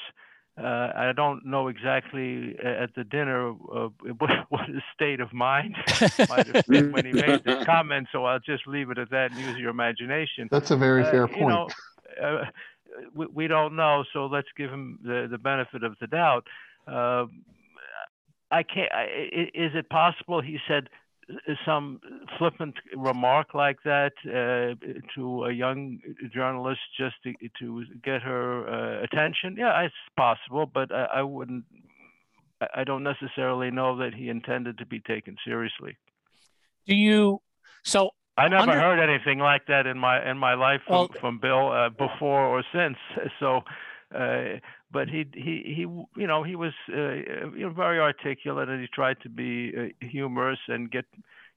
Uh, 0.59 0.91
I 0.97 1.13
don't 1.15 1.45
know 1.45 1.69
exactly 1.69 2.57
uh, 2.65 2.69
at 2.85 2.95
the 2.95 3.05
dinner 3.05 3.51
uh, 3.51 3.89
what, 4.19 4.31
what 4.49 4.67
his 4.69 4.83
state 4.95 5.21
of 5.21 5.33
mind 5.35 5.77
might 6.31 6.47
have 6.47 6.67
been 6.67 6.93
when 6.93 7.05
he 7.05 7.13
made 7.13 7.43
this 7.45 7.63
comment, 7.67 8.09
so 8.11 8.25
I'll 8.25 8.39
just 8.41 8.67
leave 8.67 8.91
it 8.91 8.97
at 8.99 9.11
that 9.11 9.33
and 9.33 9.41
use 9.41 9.59
your 9.59 9.69
imagination. 9.71 10.49
That's 10.51 10.71
a 10.71 10.77
very 10.77 11.03
Uh, 11.03 11.11
fair 11.11 11.29
you 11.29 11.35
point. 11.35 11.49
know, 11.49 11.69
uh, 12.23 12.45
we, 13.15 13.27
we 13.27 13.47
don't 13.47 13.77
know, 13.77 14.05
so 14.13 14.27
let's 14.27 14.49
give 14.57 14.71
him 14.71 14.99
the, 15.03 15.29
the 15.31 15.39
benefit 15.39 15.83
of 15.83 15.97
the 16.01 16.07
doubt. 16.07 16.47
Uh, 16.87 17.27
I 18.51 18.63
can't. 18.63 18.93
I, 18.93 19.05
is 19.55 19.73
it 19.75 19.89
possible 19.91 20.41
he 20.41 20.59
said 20.69 20.89
some 21.67 22.01
flippant 22.39 22.75
remark 22.97 23.55
like 23.55 23.79
that 23.85 24.13
uh, 24.25 24.77
to 25.17 25.45
a 25.45 25.53
young 25.53 25.99
journalist 26.33 26.81
just 26.97 27.17
to, 27.25 27.33
to 27.59 27.85
get 28.05 28.23
her 28.23 28.69
uh, 28.69 29.05
attention? 29.05 29.57
Yeah, 29.59 29.81
it's 29.83 29.95
possible, 30.17 30.71
but 30.73 30.93
I, 30.93 31.07
I 31.17 31.23
wouldn't. 31.23 31.65
I 32.75 32.85
don't 32.85 33.03
necessarily 33.03 33.71
know 33.71 33.99
that 33.99 34.15
he 34.15 34.29
intended 34.29 34.79
to 34.79 34.87
be 34.87 35.01
taken 35.01 35.37
seriously. 35.45 35.97
Do 36.87 36.95
you? 36.95 37.43
So 37.83 38.11
I 38.37 38.49
never 38.49 38.63
Under- 38.73 38.81
heard 38.81 38.99
anything 39.01 39.39
like 39.39 39.67
that 39.67 39.87
in 39.87 39.99
my 39.99 40.29
in 40.31 40.39
my 40.39 40.55
life 40.55 40.83
from, 40.87 40.95
Well- 40.95 41.11
from 41.21 41.39
Bill 41.39 41.73
uh, 41.73 41.89
before 41.91 42.47
or 42.47 42.63
since. 42.73 42.99
So, 43.41 43.63
uh, 44.15 44.61
but 44.91 45.09
he 45.09 45.27
he 45.35 45.75
he 45.77 45.81
you 45.83 46.27
know 46.27 46.43
he 46.43 46.55
was 46.55 46.73
uh, 46.93 47.13
you 47.57 47.67
know, 47.67 47.71
very 47.71 47.99
articulate 47.99 48.69
and 48.69 48.81
he 48.81 48.89
tried 48.89 49.21
to 49.23 49.29
be 49.29 49.73
uh, 49.77 50.07
humorous 50.07 50.59
and 50.69 50.91
get 50.91 51.07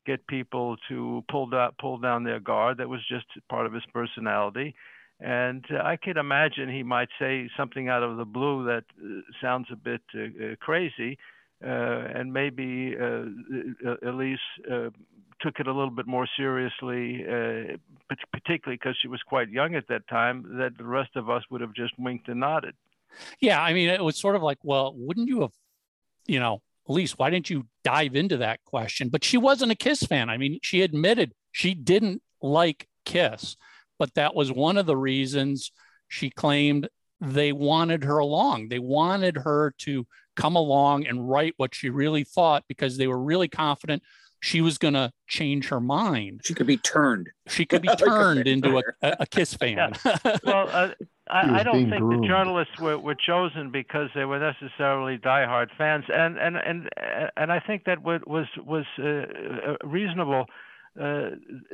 get 0.06 0.26
people 0.28 0.78
to 0.88 1.24
pull 1.30 1.48
down 1.48 1.72
pull 1.80 1.98
down 2.00 2.24
their 2.24 2.40
guard. 2.40 2.78
That 2.78 2.90
was 2.90 3.02
just 3.08 3.26
part 3.50 3.66
of 3.66 3.74
his 3.74 3.84
personality. 3.94 4.74
And 5.20 5.66
uh, 5.70 5.84
I 5.84 5.98
could 5.98 6.16
imagine 6.18 6.70
he 6.70 6.84
might 6.84 7.10
say 7.20 7.50
something 7.58 7.90
out 7.90 8.04
of 8.04 8.16
the 8.18 8.26
blue 8.26 8.64
that 8.66 8.86
uh, 9.04 9.22
sounds 9.42 9.68
a 9.72 9.76
bit 9.76 10.02
crazy, 10.62 11.18
and 11.62 12.32
maybe 12.34 12.96
uh, 13.00 13.26
uh, 13.88 14.10
Elise 14.10 14.40
uh, 14.70 14.90
took 15.42 15.60
it 15.60 15.68
a 15.68 15.74
little 15.74 15.92
bit 15.92 16.08
more 16.08 16.28
seriously, 16.38 17.26
uh, 17.26 17.78
particularly 18.32 18.78
because 18.78 18.96
she 19.02 19.08
was 19.08 19.22
quite 19.24 19.50
young 19.50 19.76
at 19.76 19.88
that 19.88 20.08
time, 20.08 20.58
that 20.58 20.78
the 20.78 20.84
rest 20.84 21.12
of 21.16 21.30
us 21.30 21.44
would 21.50 21.62
have 21.62 21.74
just 21.74 21.94
winked 21.98 22.28
and 22.28 22.40
nodded. 22.40 22.76
Yeah, 23.40 23.62
I 23.62 23.74
mean, 23.74 23.90
it 23.90 24.04
was 24.04 24.18
sort 24.18 24.36
of 24.36 24.44
like, 24.44 24.60
well, 24.64 24.94
wouldn't 24.96 25.28
you 25.28 25.42
have, 25.42 25.52
you 26.28 26.40
know, 26.40 26.62
Elise, 26.88 27.18
why 27.18 27.30
didn't 27.30 27.50
you 27.50 27.66
dive 27.84 28.16
into 28.16 28.38
that 28.38 28.64
question? 28.66 29.10
But 29.10 29.24
she 29.24 29.38
wasn't 29.38 29.72
a 29.72 29.76
Kiss 29.76 30.04
fan. 30.04 30.30
I 30.30 30.38
mean, 30.38 30.60
she 30.62 30.82
admitted 30.82 31.34
she 31.52 31.74
didn't 31.74 32.22
like 32.42 32.88
Kiss, 33.06 33.58
but 33.98 34.14
that 34.16 34.36
was 34.36 34.52
one 34.52 34.78
of 34.78 34.86
the 34.86 34.98
reasons 34.98 35.72
she 36.08 36.30
claimed 36.30 36.90
they 37.22 37.52
wanted 37.52 38.04
her 38.06 38.18
along. 38.18 38.70
They 38.70 38.80
wanted 38.80 39.38
her 39.38 39.74
to 39.80 40.08
come 40.36 40.56
along 40.56 41.08
and 41.08 41.30
write 41.30 41.54
what 41.58 41.76
she 41.76 41.90
really 41.90 42.24
thought 42.24 42.64
because 42.68 42.98
they 42.98 43.08
were 43.08 43.20
really 43.22 43.48
confident 43.48 44.04
she 44.42 44.62
was 44.62 44.78
going 44.78 44.94
to 44.94 45.12
change 45.28 45.68
her 45.68 45.82
mind. 45.82 46.42
she 46.46 46.54
could 46.54 46.68
be 46.68 46.78
turned. 46.78 47.30
She 47.48 47.66
could 47.66 47.82
be 47.82 47.88
Like 47.90 48.02
a 48.02 48.06
turned 48.06 48.48
into 48.48 48.78
a, 48.78 48.84
a, 49.02 49.18
a 49.22 49.26
Kiss 49.28 49.54
fan. 49.62 49.92
Well, 50.46 50.70
uh, 50.72 50.92
I, 51.30 51.60
I 51.60 51.64
don't 51.64 51.90
think 51.90 52.02
groomed. 52.02 52.24
the 52.24 52.28
journalists 52.28 52.80
were, 52.80 52.98
were 52.98 53.16
chosen 53.16 53.70
because 53.70 54.10
they 54.16 54.26
were 54.26 54.40
necessarily 54.40 55.18
diehard 55.18 55.68
fans, 55.78 56.06
and 56.12 56.38
and 56.40 56.56
and 56.58 56.90
and 57.38 57.52
I 57.52 57.60
think 57.60 57.84
that 57.86 58.02
wa- 58.02 58.20
was 58.26 58.48
was 58.66 58.86
uh, 58.98 59.04
uh, 59.04 59.76
reasonable. 59.84 60.46
Uh, 61.00 61.30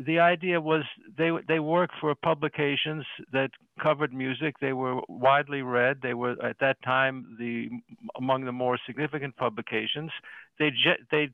the 0.06 0.20
idea 0.20 0.62
was 0.62 0.84
they 1.18 1.32
they 1.48 1.60
worked 1.60 1.96
for 2.00 2.14
publications 2.14 3.06
that 3.32 3.50
covered 3.82 4.14
music. 4.14 4.56
They 4.60 4.74
were 4.74 5.02
widely 5.10 5.64
read. 5.64 5.98
They 6.02 6.14
were 6.14 6.36
at 6.44 6.60
that 6.60 6.78
time 6.84 7.36
the 7.40 7.70
among 8.18 8.46
the 8.46 8.52
more 8.52 8.78
significant 8.86 9.36
publications. 9.36 10.12
They 10.60 10.72
they 11.12 11.30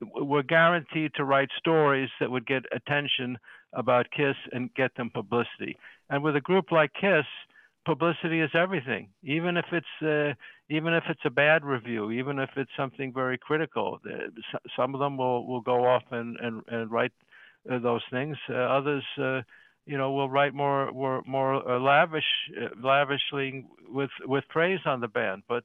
were 0.00 0.42
guaranteed 0.42 1.12
to 1.14 1.24
write 1.24 1.50
stories 1.56 2.10
that 2.18 2.30
would 2.30 2.46
get 2.46 2.64
attention 2.72 3.38
about 3.72 4.10
Kiss 4.10 4.36
and 4.52 4.74
get 4.74 4.94
them 4.96 5.10
publicity. 5.10 5.76
And 6.10 6.22
with 6.22 6.36
a 6.36 6.40
group 6.40 6.72
like 6.72 6.92
Kiss, 7.00 7.26
publicity 7.84 8.40
is 8.40 8.50
everything. 8.54 9.08
Even 9.22 9.56
if 9.56 9.66
it's 9.72 10.02
uh, 10.02 10.34
even 10.68 10.92
if 10.94 11.04
it's 11.08 11.24
a 11.24 11.30
bad 11.30 11.64
review, 11.64 12.10
even 12.10 12.38
if 12.40 12.50
it's 12.56 12.70
something 12.76 13.12
very 13.12 13.38
critical, 13.38 14.00
some 14.76 14.94
of 14.94 15.00
them 15.00 15.16
will, 15.16 15.46
will 15.46 15.60
go 15.60 15.84
off 15.86 16.02
and, 16.10 16.36
and, 16.40 16.62
and 16.66 16.90
write 16.90 17.12
those 17.68 18.02
things. 18.10 18.36
Uh, 18.48 18.54
others, 18.54 19.04
uh, 19.18 19.42
you 19.86 19.96
know, 19.96 20.12
will 20.12 20.28
write 20.28 20.54
more 20.54 20.90
more, 20.92 21.22
more 21.26 21.68
uh, 21.68 21.78
lavish, 21.78 22.24
uh, 22.60 22.68
lavishly 22.82 23.64
with 23.88 24.10
with 24.24 24.44
praise 24.48 24.80
on 24.84 25.00
the 25.00 25.08
band. 25.08 25.42
But 25.48 25.64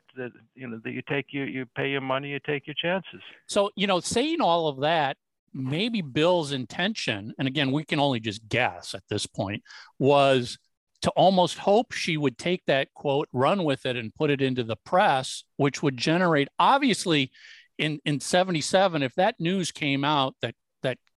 you 0.55 0.67
know, 0.67 0.79
you 0.85 1.01
take 1.09 1.27
you 1.31 1.43
you 1.43 1.65
pay 1.75 1.89
your 1.89 2.01
money, 2.01 2.29
you 2.29 2.39
take 2.45 2.67
your 2.67 2.75
chances. 2.81 3.21
So 3.47 3.71
you 3.75 3.87
know, 3.87 3.99
saying 3.99 4.41
all 4.41 4.67
of 4.67 4.81
that, 4.81 5.17
maybe 5.53 6.01
Bill's 6.01 6.51
intention, 6.51 7.33
and 7.37 7.47
again, 7.47 7.71
we 7.71 7.83
can 7.83 7.99
only 7.99 8.19
just 8.19 8.47
guess 8.47 8.93
at 8.93 9.03
this 9.09 9.25
point, 9.25 9.63
was 9.97 10.57
to 11.01 11.09
almost 11.11 11.57
hope 11.57 11.91
she 11.91 12.15
would 12.15 12.37
take 12.37 12.63
that 12.67 12.93
quote, 12.93 13.27
run 13.33 13.63
with 13.63 13.87
it, 13.87 13.95
and 13.95 14.13
put 14.13 14.29
it 14.29 14.41
into 14.41 14.63
the 14.63 14.75
press, 14.75 15.43
which 15.57 15.81
would 15.81 15.97
generate 15.97 16.47
obviously 16.59 17.31
in 17.77 17.99
in 18.05 18.19
77 18.19 19.01
if 19.01 19.15
that 19.15 19.39
news 19.39 19.71
came 19.71 20.05
out 20.05 20.35
that 20.41 20.53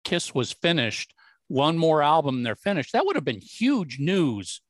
kiss 0.04 0.34
was 0.34 0.52
finished 0.52 1.14
one 1.48 1.76
more 1.76 2.02
album 2.02 2.42
they're 2.42 2.56
finished 2.56 2.92
that 2.92 3.04
would 3.04 3.16
have 3.16 3.24
been 3.24 3.40
huge 3.40 3.98
news 3.98 4.60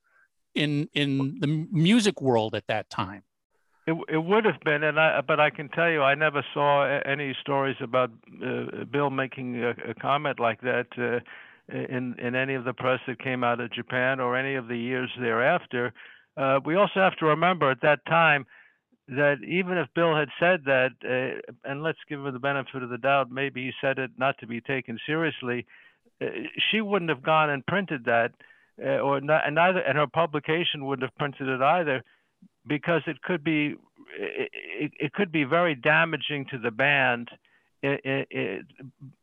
in 0.54 0.88
in 0.92 1.38
the 1.40 1.66
music 1.70 2.20
world 2.20 2.54
at 2.54 2.66
that 2.66 2.88
time 2.90 3.22
it, 3.86 3.96
it 4.08 4.24
would 4.24 4.44
have 4.44 4.60
been 4.64 4.82
and 4.82 4.98
i 4.98 5.20
but 5.20 5.40
i 5.40 5.50
can 5.50 5.68
tell 5.68 5.90
you 5.90 6.02
i 6.02 6.14
never 6.14 6.44
saw 6.54 6.84
any 7.04 7.36
stories 7.40 7.76
about 7.80 8.10
uh, 8.44 8.84
bill 8.90 9.10
making 9.10 9.62
a, 9.62 9.70
a, 9.90 9.94
comment 9.94 10.40
like 10.40 10.60
that 10.60 10.86
uh, 10.98 11.20
in 11.68 12.14
in 12.18 12.34
any 12.34 12.54
of 12.54 12.64
the 12.64 12.72
press 12.72 13.00
that 13.06 13.18
came 13.18 13.42
out 13.42 13.60
of 13.60 13.72
Japan 13.72 14.20
or 14.20 14.36
any 14.36 14.54
of 14.54 14.68
the 14.68 14.76
years 14.76 15.10
thereafter. 15.18 15.92
Uh, 16.36 16.60
we 16.64 16.74
also 16.74 17.00
have 17.00 17.16
to 17.16 17.26
remember 17.26 17.70
at 17.70 17.80
that 17.82 18.04
time 18.06 18.44
that 19.08 19.36
even 19.46 19.76
if 19.76 19.88
Bill 19.94 20.16
had 20.16 20.28
said 20.40 20.64
that, 20.64 20.90
uh, 21.04 21.68
and 21.68 21.82
let's 21.82 21.98
give 22.08 22.24
him 22.24 22.32
the 22.32 22.38
benefit 22.38 22.82
of 22.82 22.88
the 22.88 22.98
doubt, 22.98 23.30
maybe 23.30 23.64
he 23.64 23.72
said 23.80 23.98
it 23.98 24.12
not 24.16 24.38
to 24.38 24.46
be 24.46 24.60
taken 24.60 24.98
seriously, 25.06 25.66
uh, 26.22 26.26
she 26.70 26.80
wouldn't 26.80 27.10
have 27.10 27.22
gone 27.22 27.50
and 27.50 27.66
printed 27.66 28.04
that, 28.06 28.32
uh, 28.82 28.98
or 28.98 29.20
not, 29.20 29.46
and 29.46 29.56
neither, 29.56 29.80
and 29.80 29.98
her 29.98 30.06
publication 30.06 30.84
wouldn't 30.84 31.08
have 31.08 31.18
printed 31.18 31.48
it 31.48 31.60
either, 31.60 32.02
because 32.66 33.02
it 33.06 33.20
could 33.22 33.44
be, 33.44 33.74
it, 34.18 34.92
it, 34.98 35.12
could 35.12 35.30
be 35.30 35.44
very 35.44 35.74
damaging 35.74 36.46
to 36.50 36.58
the 36.58 36.70
band 36.70 37.28
it, 37.82 38.26
it, 38.30 38.66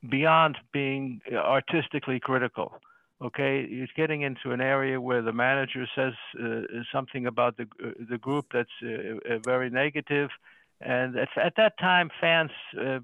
beyond 0.08 0.58
being 0.72 1.22
artistically 1.34 2.20
critical. 2.20 2.74
Okay, 3.22 3.62
it's 3.70 3.92
getting 3.96 4.24
into 4.24 4.52
an 4.52 4.62
area 4.62 5.00
where 5.00 5.22
the 5.22 5.32
manager 5.32 5.86
says 5.96 6.14
uh, 6.44 6.62
something 6.92 7.28
about 7.28 7.56
the 7.56 7.68
uh, 7.84 7.92
the 8.10 8.18
group 8.18 8.48
that's 8.52 8.70
uh, 8.84 9.34
uh, 9.36 9.38
very 9.46 9.70
negative, 9.70 10.30
and 10.80 11.16
at, 11.16 11.30
at 11.38 11.54
that 11.56 11.78
time, 11.78 12.10
fans 12.20 12.50
uh, 12.80 12.98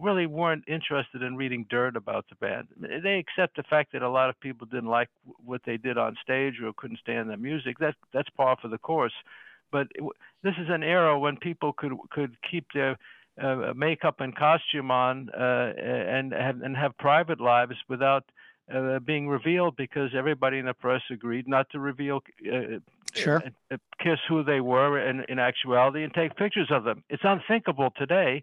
really 0.00 0.26
weren't 0.26 0.62
interested 0.68 1.22
in 1.22 1.36
reading 1.36 1.66
dirt 1.68 1.96
about 1.96 2.26
the 2.28 2.36
band. 2.36 2.68
They 2.78 3.18
accept 3.18 3.56
the 3.56 3.64
fact 3.64 3.92
that 3.92 4.02
a 4.02 4.08
lot 4.08 4.30
of 4.30 4.38
people 4.38 4.68
didn't 4.68 4.88
like 4.88 5.08
what 5.44 5.62
they 5.66 5.76
did 5.76 5.98
on 5.98 6.16
stage 6.22 6.60
or 6.62 6.72
couldn't 6.76 7.00
stand 7.00 7.28
the 7.28 7.36
music. 7.36 7.78
That 7.80 7.96
that's 8.12 8.30
par 8.30 8.56
for 8.62 8.68
the 8.68 8.78
course. 8.78 9.14
But 9.72 9.88
it, 9.96 10.04
this 10.44 10.54
is 10.60 10.68
an 10.68 10.84
era 10.84 11.18
when 11.18 11.36
people 11.36 11.72
could 11.72 11.94
could 12.10 12.36
keep 12.48 12.66
their 12.72 12.96
uh, 13.42 13.72
makeup 13.74 14.20
and 14.20 14.36
costume 14.36 14.92
on 14.92 15.30
uh, 15.30 15.72
and 15.76 16.32
have 16.32 16.62
and 16.62 16.76
have 16.76 16.96
private 16.98 17.40
lives 17.40 17.74
without 17.88 18.24
uh, 18.74 18.98
being 19.00 19.28
revealed 19.28 19.76
because 19.76 20.10
everybody 20.16 20.58
in 20.58 20.66
the 20.66 20.74
press 20.74 21.02
agreed 21.10 21.48
not 21.48 21.68
to 21.70 21.78
reveal 21.78 22.22
uh, 22.46 22.78
sure. 23.12 23.42
Uh, 23.70 23.76
kiss 24.02 24.18
who 24.28 24.42
they 24.42 24.60
were 24.60 24.98
in, 24.98 25.24
in 25.28 25.38
actuality 25.38 26.04
and 26.04 26.14
take 26.14 26.36
pictures 26.36 26.68
of 26.70 26.84
them. 26.84 27.02
It's 27.08 27.22
unthinkable 27.24 27.92
today. 27.96 28.42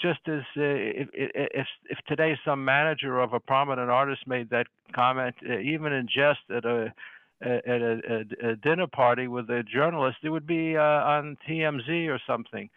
Just 0.00 0.20
as 0.26 0.42
uh, 0.56 0.62
if, 0.62 1.08
if 1.12 1.66
if 1.88 1.98
today 2.08 2.36
some 2.44 2.64
manager 2.64 3.20
of 3.20 3.32
a 3.32 3.38
prominent 3.38 3.90
artist 3.90 4.26
made 4.26 4.50
that 4.50 4.66
comment, 4.92 5.36
even 5.42 5.92
in 5.92 6.08
jest 6.08 6.40
at 6.50 6.64
a 6.64 6.92
at 7.40 7.80
a, 7.80 8.00
a, 8.08 8.50
a, 8.50 8.56
dinner 8.56 8.88
party 8.88 9.28
with 9.28 9.48
a 9.50 9.62
journalist, 9.62 10.18
it 10.24 10.30
would 10.30 10.46
be 10.48 10.76
on 10.76 11.36
TMZ 11.48 12.08
or 12.08 12.18
something 12.26 12.70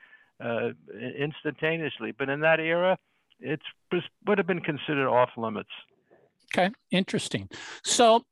uh, 0.44 0.70
instantaneously. 1.18 2.12
But 2.12 2.30
in 2.30 2.42
that 2.42 2.60
era, 2.60 2.98
it 3.40 3.62
would 4.26 4.38
have 4.38 4.48
been 4.48 4.62
considered 4.62 5.10
off 5.10 5.30
limits. 5.38 5.70
Okay, 6.54 6.72
interesting. 6.92 7.50
So 7.84 8.24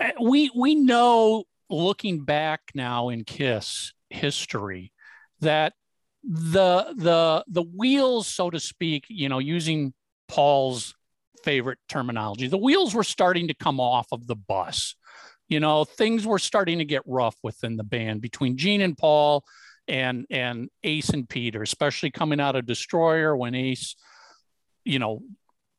uh, 0.00 0.10
we 0.20 0.50
we 0.54 0.74
know, 0.74 1.44
looking 1.68 2.24
back 2.24 2.60
now 2.74 3.08
in 3.08 3.24
Kiss 3.24 3.92
history, 4.10 4.92
that 5.40 5.74
the 6.22 6.94
the 6.96 7.44
the 7.48 7.62
wheels, 7.62 8.26
so 8.26 8.50
to 8.50 8.60
speak, 8.60 9.06
you 9.08 9.28
know, 9.28 9.38
using 9.38 9.92
Paul's 10.28 10.94
favorite 11.44 11.78
terminology, 11.88 12.48
the 12.48 12.58
wheels 12.58 12.94
were 12.94 13.04
starting 13.04 13.48
to 13.48 13.54
come 13.54 13.80
off 13.80 14.08
of 14.12 14.26
the 14.26 14.36
bus. 14.36 14.96
You 15.48 15.60
know, 15.60 15.84
things 15.84 16.26
were 16.26 16.40
starting 16.40 16.78
to 16.78 16.84
get 16.84 17.02
rough 17.06 17.36
within 17.42 17.76
the 17.76 17.84
band 17.84 18.20
between 18.20 18.56
Gene 18.56 18.80
and 18.80 18.98
Paul 18.98 19.44
and 19.86 20.26
and 20.30 20.68
Ace 20.82 21.10
and 21.10 21.28
Peter, 21.28 21.62
especially 21.62 22.10
coming 22.10 22.40
out 22.40 22.56
of 22.56 22.66
Destroyer 22.66 23.36
when 23.36 23.54
Ace, 23.54 23.94
you 24.84 24.98
know, 24.98 25.22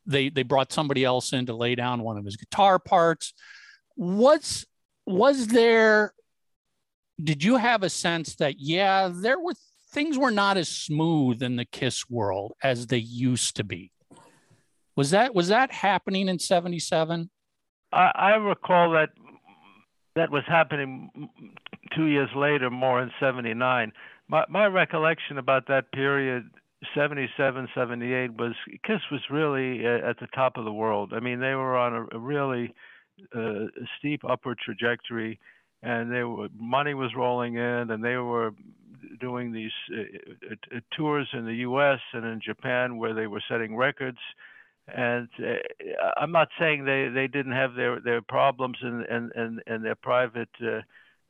they 0.08 0.30
they 0.30 0.44
brought 0.44 0.72
somebody 0.72 1.04
else 1.04 1.34
in 1.34 1.46
to 1.46 1.54
lay 1.54 1.76
down 1.76 2.02
one 2.02 2.18
of 2.18 2.26
his 2.26 2.38
guitar 2.38 2.80
parts. 2.80 3.34
What's 3.96 4.66
was 5.06 5.48
there? 5.48 6.14
Did 7.22 7.44
you 7.44 7.58
have 7.58 7.84
a 7.84 7.90
sense 7.90 8.36
that 8.36 8.56
yeah, 8.60 9.12
there 9.14 9.40
were 9.40 9.54
things 9.92 10.18
were 10.18 10.32
not 10.32 10.58
as 10.58 10.70
smooth 10.70 11.42
in 11.42 11.56
the 11.56 11.66
Kiss 11.66 12.10
world 12.10 12.54
as 12.64 12.88
they 12.88 12.98
used 12.98 13.56
to 13.58 13.64
be? 13.64 13.92
Was 14.96 15.12
that 15.12 15.36
was 15.36 15.50
that 15.50 15.72
happening 15.72 16.28
in 16.28 16.40
'77? 16.40 17.30
I, 17.94 18.12
I 18.16 18.30
recall 18.36 18.92
that 18.92 19.10
that 20.16 20.32
was 20.32 20.44
happening 20.48 21.10
two 21.96 22.06
years 22.06 22.30
later, 22.36 22.70
more 22.70 23.02
in 23.02 23.12
79. 23.20 23.92
My, 24.28 24.44
my 24.50 24.66
recollection 24.66 25.38
about 25.38 25.68
that 25.68 25.92
period, 25.92 26.50
77, 26.96 27.68
78, 27.74 28.34
was 28.38 28.54
Kiss 28.84 29.02
was 29.12 29.22
really 29.32 29.86
at 29.86 30.20
the 30.20 30.28
top 30.36 30.58
of 30.58 30.66
the 30.66 30.74
world. 30.74 31.12
I 31.14 31.20
mean, 31.20 31.40
they 31.40 31.56
were 31.56 31.76
on 31.76 32.08
a, 32.12 32.20
really 32.20 32.74
uh, 33.36 33.66
steep 33.98 34.22
upward 34.28 34.60
trajectory, 34.64 35.40
and 35.82 36.12
they 36.12 36.24
were, 36.24 36.50
money 36.56 36.94
was 36.94 37.16
rolling 37.16 37.56
in, 37.56 37.90
and 37.90 38.04
they 38.04 38.18
were 38.18 38.52
doing 39.20 39.52
these 39.52 39.72
uh, 39.92 40.54
uh, 40.76 40.80
tours 40.96 41.28
in 41.34 41.46
the 41.46 41.56
U.S. 41.56 42.00
and 42.14 42.26
in 42.26 42.42
Japan 42.46 42.98
where 42.98 43.14
they 43.14 43.28
were 43.28 43.42
setting 43.50 43.76
records. 43.76 44.20
And 44.88 45.28
uh, 45.40 46.12
I'm 46.18 46.32
not 46.32 46.50
saying 46.60 46.86
they, 46.86 47.10
they 47.14 47.28
didn't 47.28 47.54
have 47.54 47.74
their, 47.76 48.00
their 48.00 48.22
problems 48.22 48.78
and, 48.82 49.04
and, 49.06 49.32
and, 49.36 49.62
and 49.68 49.84
their 49.84 49.96
private 49.96 50.50
uh, 50.62 50.82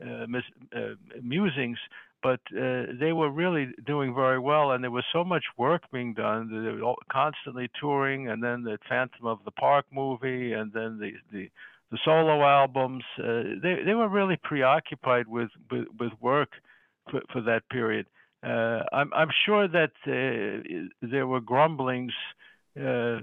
uh, 0.03 0.27
mis- 0.27 0.43
uh, 0.75 0.93
musings, 1.23 1.79
but 2.27 2.41
uh, 2.57 2.87
they 2.99 3.13
were 3.13 3.31
really 3.31 3.69
doing 3.85 4.13
very 4.13 4.37
well, 4.37 4.71
and 4.71 4.83
there 4.83 4.91
was 4.91 5.05
so 5.13 5.23
much 5.23 5.45
work 5.57 5.83
being 5.93 6.13
done. 6.13 6.49
They 6.51 6.81
were 6.81 6.93
constantly 7.09 7.69
touring, 7.79 8.27
and 8.27 8.43
then 8.43 8.63
the 8.63 8.77
Phantom 8.89 9.25
of 9.25 9.39
the 9.45 9.51
Park 9.51 9.85
movie, 9.93 10.51
and 10.51 10.73
then 10.73 10.99
the 10.99 11.11
the, 11.31 11.49
the 11.89 11.97
solo 12.03 12.43
albums. 12.43 13.05
Uh, 13.17 13.43
they 13.63 13.75
they 13.85 13.93
were 13.93 14.09
really 14.09 14.37
preoccupied 14.43 15.27
with 15.29 15.51
with, 15.71 15.87
with 15.97 16.11
work 16.19 16.49
for, 17.09 17.21
for 17.31 17.41
that 17.43 17.61
period. 17.69 18.05
Uh, 18.43 18.81
I'm 18.91 19.09
I'm 19.13 19.31
sure 19.45 19.69
that 19.69 19.93
uh, 20.05 21.07
there 21.13 21.27
were 21.27 21.39
grumblings 21.39 22.15
uh, 22.77 23.19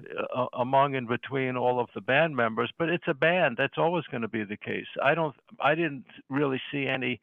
among 0.58 0.94
and 0.94 1.06
between 1.06 1.58
all 1.58 1.78
of 1.78 1.88
the 1.94 2.00
band 2.00 2.34
members, 2.34 2.70
but 2.78 2.88
it's 2.88 3.04
a 3.06 3.14
band. 3.28 3.56
That's 3.58 3.76
always 3.76 4.04
going 4.10 4.22
to 4.22 4.28
be 4.28 4.44
the 4.44 4.56
case. 4.56 4.90
I 5.02 5.14
don't. 5.14 5.36
I 5.60 5.74
didn't 5.74 6.06
really 6.30 6.62
see 6.72 6.86
any 6.86 7.20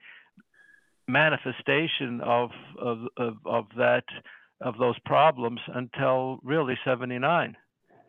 manifestation 1.07 2.21
of 2.21 2.49
of 2.79 2.99
of, 3.17 3.33
of 3.45 3.65
that 3.77 4.03
of 4.61 4.77
those 4.77 4.97
problems 5.05 5.59
until 5.73 6.39
really 6.43 6.77
79 6.85 7.57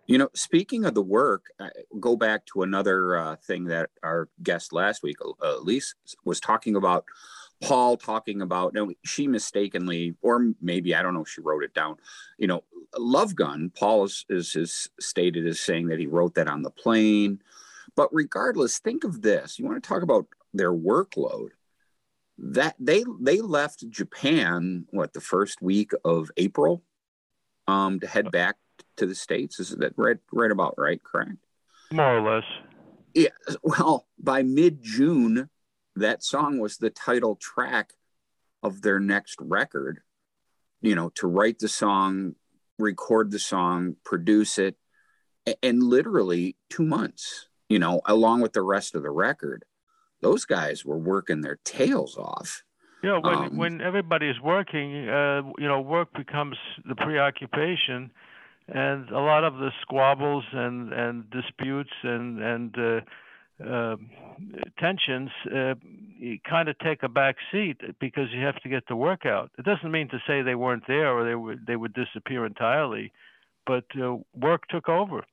you 0.07 0.19
know 0.19 0.29
speaking 0.35 0.85
of 0.85 0.95
the 0.95 1.03
work 1.03 1.47
I 1.59 1.71
go 1.99 2.17
back 2.17 2.47
to 2.47 2.63
another 2.63 3.17
uh, 3.17 3.37
thing 3.37 3.65
that 3.65 3.91
our 4.03 4.29
guest 4.43 4.73
last 4.73 5.03
week 5.03 5.17
uh, 5.23 5.59
elise 5.59 5.95
was 6.25 6.41
talking 6.41 6.77
about 6.77 7.05
Paul 7.63 7.97
talking 7.97 8.43
about 8.43 8.75
no, 8.75 8.93
she 9.05 9.29
mistakenly, 9.29 10.17
or 10.21 10.53
maybe 10.61 10.95
I 10.95 11.03
don't 11.03 11.15
know, 11.15 11.25
she 11.25 11.41
wrote 11.41 11.63
it 11.63 11.73
down. 11.73 11.97
You 12.37 12.49
know, 12.49 12.65
Love 12.99 13.35
Gun. 13.37 13.71
Paul 13.75 14.05
is, 14.05 14.27
is 14.29 14.57
is 14.57 14.91
stated 15.01 15.47
as 15.47 15.61
saying 15.61 15.87
that 15.89 16.01
he 16.01 16.07
wrote 16.07 16.35
that 16.35 16.49
on 16.49 16.63
the 16.63 16.71
plane. 16.71 17.41
But 17.95 18.09
regardless, 18.13 18.79
think 18.79 19.05
of 19.05 19.23
this. 19.23 19.59
You 19.59 19.65
want 19.65 19.83
to 19.83 19.89
talk 19.89 20.03
about 20.03 20.27
their 20.53 20.73
workload. 20.73 21.51
That 22.39 22.75
they 22.79 23.05
they 23.21 23.41
left 23.41 23.89
Japan 23.91 24.87
what 24.91 25.13
the 25.13 25.21
first 25.21 25.63
week 25.63 25.93
of 26.05 26.31
April 26.37 26.83
um, 27.69 28.01
to 28.01 28.07
head 28.07 28.31
back 28.31 28.57
to 28.97 29.07
the 29.07 29.15
states. 29.15 29.61
Is 29.61 29.71
that 29.71 29.93
right? 29.97 30.19
Right 30.33 30.51
about 30.51 30.75
right? 30.79 31.03
Correct. 31.03 31.33
More 31.93 32.19
or 32.19 32.37
less. 32.37 32.45
Yeah. 33.15 33.29
Well, 33.63 34.07
by 34.19 34.43
mid 34.43 34.83
June, 34.83 35.51
that 35.97 36.23
song 36.23 36.59
was 36.59 36.79
the 36.79 36.91
title 36.91 37.37
track 37.37 37.93
of 38.63 38.83
their 38.83 39.01
next 39.01 39.37
record. 39.41 40.01
You 40.81 40.95
know, 40.95 41.11
to 41.17 41.27
write 41.27 41.59
the 41.59 41.69
song, 41.69 42.35
record 42.79 43.31
the 43.31 43.39
song, 43.39 43.97
produce 44.05 44.59
it, 44.59 44.77
and 45.63 45.83
literally 45.83 46.57
two 46.71 46.85
months. 46.85 47.49
You 47.69 47.79
know, 47.79 48.01
along 48.05 48.41
with 48.41 48.53
the 48.53 48.63
rest 48.63 48.95
of 48.95 49.03
the 49.03 49.11
record, 49.11 49.65
those 50.23 50.45
guys 50.45 50.85
were 50.85 50.97
working 50.97 51.43
their 51.43 51.59
tails 51.65 52.17
off. 52.17 52.63
Yeah, 53.03 53.19
when 53.19 53.35
um, 53.35 53.57
when 53.57 53.81
everybody 53.81 54.29
is 54.29 54.41
working, 54.41 55.09
uh, 55.09 55.43
you 55.59 55.67
know, 55.67 55.81
work 55.81 56.13
becomes 56.15 56.57
the 56.89 56.95
preoccupation, 56.95 58.13
and 58.69 59.11
a 59.11 59.19
lot 59.19 59.43
of 59.45 59.55
the 59.55 59.71
squabbles 59.83 60.45
and 60.53 60.93
and 60.93 61.29
disputes 61.31 61.91
and 62.05 62.41
and 62.41 62.79
uh, 62.79 63.01
uh, 63.69 63.97
tensions 64.79 65.31
uh, 65.47 65.75
kind 66.49 66.69
of 66.69 66.79
take 66.79 67.03
a 67.03 67.09
back 67.09 67.37
seat 67.51 67.81
because 68.01 68.29
you 68.33 68.45
have 68.45 68.61
to 68.63 68.69
get 68.69 68.85
the 68.89 68.97
work 68.97 69.27
out. 69.27 69.51
It 69.59 69.65
doesn't 69.65 69.91
mean 69.91 70.09
to 70.11 70.19
say 70.27 70.43
they 70.43 70.55
weren't 70.55 70.85
there 70.87 71.13
or 71.13 71.25
they 71.25 71.35
would 71.35 71.67
they 71.67 71.77
would 71.77 71.95
disappear 71.95 72.47
entirely, 72.47 73.13
but 73.67 73.85
uh, 74.01 74.17
work 74.35 74.69
took 74.69 74.89
over. 74.89 75.25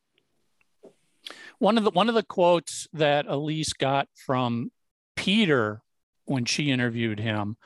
One 1.60 1.78
of 1.78 1.84
the 1.84 1.92
one 1.92 2.10
of 2.10 2.16
the 2.16 2.24
quotes 2.24 2.88
that 2.94 3.28
Elise 3.28 3.74
got 3.74 4.08
from 4.16 4.72
Peter 5.20 5.82
when 6.24 6.46
she 6.46 6.72
interviewed 6.72 7.20
him, 7.20 7.58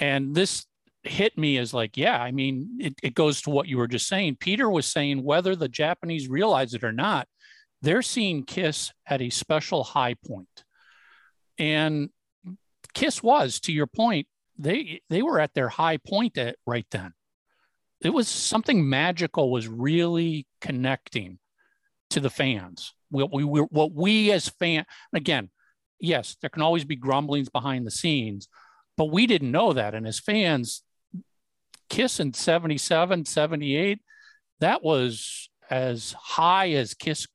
and 0.00 0.34
this 0.34 0.66
hit 1.04 1.38
me 1.38 1.56
as 1.56 1.72
like, 1.72 1.96
yeah, 1.96 2.20
I 2.20 2.32
mean, 2.32 2.78
it, 2.80 2.94
it 3.00 3.14
goes 3.14 3.42
to 3.42 3.50
what 3.50 3.68
you 3.68 3.78
were 3.78 3.86
just 3.86 4.08
saying. 4.08 4.38
Peter 4.40 4.68
was 4.68 4.86
saying 4.86 5.22
whether 5.22 5.54
the 5.54 5.68
Japanese 5.68 6.28
realize 6.28 6.74
it 6.74 6.82
or 6.82 6.90
not, 6.90 7.28
they're 7.80 8.02
seeing 8.02 8.42
Kiss 8.42 8.92
at 9.06 9.22
a 9.22 9.30
special 9.30 9.84
high 9.84 10.14
point. 10.26 10.64
And 11.58 12.10
Kiss 12.92 13.22
was, 13.22 13.60
to 13.60 13.72
your 13.72 13.86
point, 13.86 14.26
they 14.58 15.00
they 15.08 15.22
were 15.22 15.38
at 15.38 15.54
their 15.54 15.68
high 15.68 15.98
point 15.98 16.36
at 16.38 16.56
right 16.66 16.86
then. 16.90 17.12
It 18.00 18.10
was 18.10 18.26
something 18.26 18.88
magical 18.88 19.52
was 19.52 19.68
really 19.68 20.46
connecting 20.60 21.38
to 22.10 22.18
the 22.18 22.30
fans. 22.30 22.94
What 23.10 23.32
we 23.32 23.44
were 23.44 23.68
what 23.70 23.92
we 23.92 24.32
as 24.32 24.48
fan 24.48 24.86
again, 25.12 25.50
yes, 26.00 26.36
there 26.40 26.50
can 26.50 26.62
always 26.62 26.84
be 26.84 26.96
grumblings 26.96 27.48
behind 27.48 27.86
the 27.86 27.90
scenes, 27.90 28.48
but 28.96 29.06
we 29.06 29.26
didn't 29.26 29.50
know 29.50 29.72
that. 29.72 29.94
And 29.94 30.06
as 30.06 30.18
fans, 30.18 30.82
Kiss 31.88 32.18
in 32.18 32.32
77, 32.32 33.24
78, 33.24 34.00
that 34.60 34.82
was 34.82 35.48
as 35.70 36.14
high 36.18 36.70
as 36.70 36.94
Kiss 36.94 37.26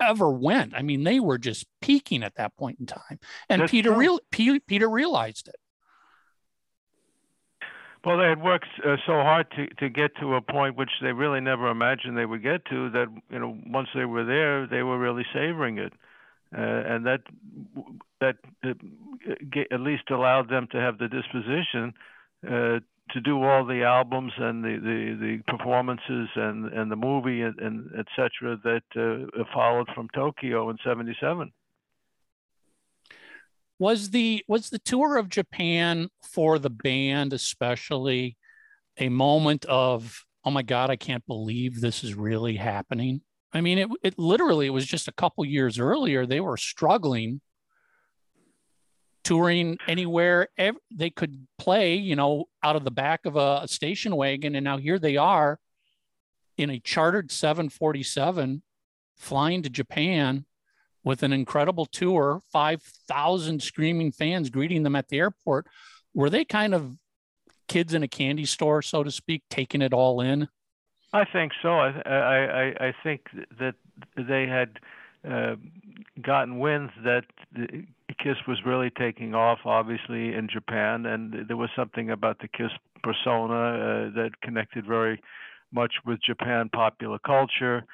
ever 0.00 0.30
went. 0.30 0.74
I 0.74 0.82
mean, 0.82 1.04
they 1.04 1.20
were 1.20 1.38
just 1.38 1.66
peaking 1.80 2.22
at 2.22 2.34
that 2.36 2.56
point 2.56 2.78
in 2.80 2.86
time, 2.86 3.18
and 3.48 3.62
That's 3.62 3.70
Peter 3.70 3.92
real 3.92 4.20
P- 4.30 4.60
Peter 4.60 4.88
realized 4.88 5.48
it. 5.48 5.56
Well, 8.04 8.18
they 8.18 8.28
had 8.28 8.42
worked 8.42 8.66
uh, 8.84 8.96
so 9.06 9.12
hard 9.12 9.46
to 9.52 9.68
to 9.78 9.88
get 9.88 10.10
to 10.20 10.34
a 10.34 10.40
point 10.40 10.76
which 10.76 10.90
they 11.00 11.12
really 11.12 11.40
never 11.40 11.68
imagined 11.68 12.16
they 12.16 12.26
would 12.26 12.42
get 12.42 12.64
to. 12.66 12.90
That 12.90 13.06
you 13.30 13.38
know, 13.38 13.56
once 13.66 13.88
they 13.94 14.04
were 14.04 14.24
there, 14.24 14.66
they 14.66 14.82
were 14.82 14.98
really 14.98 15.24
savoring 15.32 15.78
it, 15.78 15.92
uh, 16.56 16.60
and 16.60 17.06
that 17.06 17.20
that 18.20 18.36
uh, 18.64 18.74
at 19.70 19.80
least 19.80 20.10
allowed 20.10 20.48
them 20.48 20.68
to 20.72 20.78
have 20.78 20.98
the 20.98 21.08
disposition 21.08 21.92
uh, 22.46 22.78
to 23.10 23.20
do 23.20 23.42
all 23.42 23.64
the 23.64 23.82
albums 23.82 24.32
and 24.38 24.64
the, 24.64 24.78
the, 24.80 25.16
the 25.20 25.52
performances 25.56 26.28
and, 26.36 26.72
and 26.72 26.90
the 26.90 26.96
movie 26.96 27.42
and, 27.42 27.58
and 27.58 27.90
et 27.98 28.06
cetera 28.16 28.56
that 28.64 28.82
uh, 28.96 29.44
followed 29.52 29.88
from 29.94 30.08
Tokyo 30.14 30.70
in 30.70 30.78
77. 30.84 31.52
Was 33.78 34.10
the 34.10 34.44
was 34.46 34.70
the 34.70 34.78
tour 34.78 35.16
of 35.16 35.28
Japan 35.28 36.08
for 36.22 36.58
the 36.58 36.70
band 36.70 37.32
especially 37.32 38.36
a 38.96 39.08
moment 39.08 39.64
of 39.64 40.24
oh 40.44 40.52
my 40.52 40.62
god 40.62 40.90
I 40.90 40.96
can't 40.96 41.26
believe 41.26 41.80
this 41.80 42.04
is 42.04 42.14
really 42.14 42.56
happening? 42.56 43.22
I 43.52 43.60
mean 43.60 43.78
it 43.78 43.88
it 44.02 44.18
literally 44.18 44.66
it 44.66 44.70
was 44.70 44.86
just 44.86 45.08
a 45.08 45.12
couple 45.12 45.44
years 45.44 45.78
earlier 45.78 46.26
they 46.26 46.40
were 46.40 46.56
struggling 46.56 47.40
touring 49.24 49.78
anywhere 49.86 50.48
ev- 50.58 50.78
they 50.90 51.10
could 51.10 51.46
play, 51.58 51.94
you 51.94 52.16
know, 52.16 52.46
out 52.62 52.76
of 52.76 52.84
the 52.84 52.90
back 52.90 53.24
of 53.26 53.36
a, 53.36 53.60
a 53.62 53.68
station 53.68 54.16
wagon. 54.16 54.54
And 54.54 54.64
now 54.64 54.78
here 54.78 54.98
they 54.98 55.16
are 55.16 55.58
in 56.56 56.70
a 56.70 56.80
chartered 56.80 57.30
747 57.30 58.62
flying 59.16 59.62
to 59.62 59.70
Japan 59.70 60.44
with 61.04 61.22
an 61.22 61.32
incredible 61.32 61.86
tour, 61.86 62.40
5,000 62.52 63.62
screaming 63.62 64.12
fans 64.12 64.50
greeting 64.50 64.82
them 64.82 64.96
at 64.96 65.08
the 65.08 65.18
airport. 65.18 65.66
Were 66.14 66.30
they 66.30 66.44
kind 66.44 66.74
of 66.74 66.96
kids 67.68 67.94
in 67.94 68.02
a 68.02 68.08
candy 68.08 68.44
store, 68.44 68.82
so 68.82 69.02
to 69.02 69.10
speak, 69.10 69.42
taking 69.50 69.82
it 69.82 69.92
all 69.92 70.20
in? 70.20 70.48
I 71.12 71.24
think 71.30 71.52
so. 71.62 71.78
I 71.78 71.90
I 72.06 72.86
I 72.88 72.94
think 73.02 73.22
that 73.58 73.74
they 74.16 74.46
had 74.46 74.78
uh, 75.30 75.56
gotten 76.22 76.58
wind 76.58 76.90
that 77.04 77.24
Kiss 78.18 78.36
was 78.48 78.58
really 78.64 78.90
taking 78.90 79.34
off, 79.34 79.60
obviously 79.64 80.34
in 80.34 80.48
Japan, 80.52 81.06
and 81.06 81.46
there 81.48 81.56
was 81.56 81.70
something 81.76 82.10
about 82.10 82.38
the 82.40 82.48
Kiss 82.48 82.70
persona 83.02 83.54
uh, 83.54 84.10
that 84.14 84.30
connected 84.42 84.86
very 84.86 85.20
much 85.72 85.92
with 86.06 86.18
Japan 86.22 86.70
popular 86.74 87.18
culture. 87.18 87.84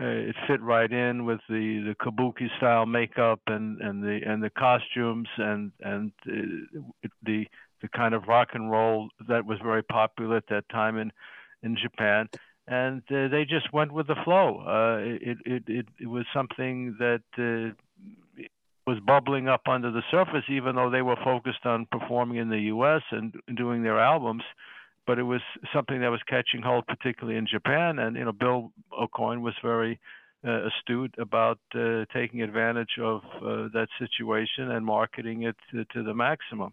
Uh, 0.00 0.28
it 0.30 0.36
fit 0.46 0.60
right 0.62 0.92
in 0.92 1.24
with 1.24 1.40
the, 1.48 1.82
the 1.88 1.94
kabuki 2.00 2.48
style 2.58 2.86
makeup 2.86 3.40
and, 3.48 3.80
and 3.80 4.00
the 4.02 4.20
and 4.24 4.40
the 4.40 4.50
costumes 4.50 5.26
and 5.38 5.72
and 5.80 6.12
uh, 6.28 6.78
the 7.24 7.44
the 7.82 7.88
kind 7.88 8.14
of 8.14 8.28
rock 8.28 8.48
and 8.54 8.70
roll 8.70 9.08
that 9.28 9.44
was 9.44 9.58
very 9.62 9.82
popular 9.82 10.36
at 10.36 10.46
that 10.48 10.68
time 10.68 10.96
in 10.96 11.10
in 11.64 11.76
Japan 11.76 12.28
and 12.68 13.02
uh, 13.10 13.28
they 13.28 13.46
just 13.48 13.72
went 13.72 13.92
with 13.92 14.06
the 14.06 14.16
flow. 14.24 14.60
Uh, 14.60 14.98
it, 15.00 15.38
it, 15.46 15.62
it, 15.66 15.86
it 16.00 16.06
was 16.06 16.26
something 16.34 16.96
that 16.98 17.22
uh, 17.38 17.74
was 18.86 18.98
bubbling 19.00 19.48
up 19.48 19.62
under 19.66 19.90
the 19.90 20.02
surface, 20.10 20.44
even 20.50 20.76
though 20.76 20.90
they 20.90 21.02
were 21.02 21.16
focused 21.24 21.64
on 21.64 21.86
performing 21.90 22.36
in 22.36 22.50
the 22.50 22.60
U.S. 22.72 23.02
and 23.10 23.34
doing 23.56 23.82
their 23.82 23.98
albums. 23.98 24.42
But 25.06 25.18
it 25.18 25.22
was 25.22 25.40
something 25.74 26.00
that 26.02 26.10
was 26.10 26.20
catching 26.28 26.60
hold, 26.60 26.86
particularly 26.86 27.38
in 27.38 27.46
Japan. 27.46 27.98
And 27.98 28.16
you 28.16 28.24
know, 28.26 28.32
Bill 28.32 28.70
Aucoin 28.92 29.40
was 29.40 29.54
very 29.62 29.98
uh, 30.46 30.66
astute 30.66 31.14
about 31.18 31.58
uh, 31.74 32.04
taking 32.12 32.42
advantage 32.42 32.98
of 33.00 33.22
uh, 33.36 33.68
that 33.72 33.88
situation 33.98 34.70
and 34.70 34.84
marketing 34.84 35.44
it 35.44 35.56
to, 35.70 35.84
to, 35.86 36.02
the 36.02 36.14
maximum. 36.14 36.72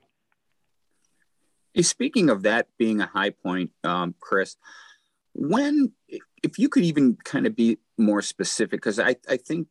Speaking 1.82 2.30
of 2.30 2.44
that 2.44 2.68
being 2.78 3.02
a 3.02 3.08
high 3.08 3.32
point, 3.32 3.72
um, 3.84 4.14
Chris, 4.20 4.56
when, 5.36 5.92
if 6.42 6.58
you 6.58 6.70
could 6.70 6.84
even 6.84 7.18
kind 7.24 7.46
of 7.46 7.56
be 7.56 7.78
more 7.98 8.22
specific, 8.22 8.82
because 8.82 9.00
I, 9.00 9.18
I 9.30 9.36
think 9.36 9.68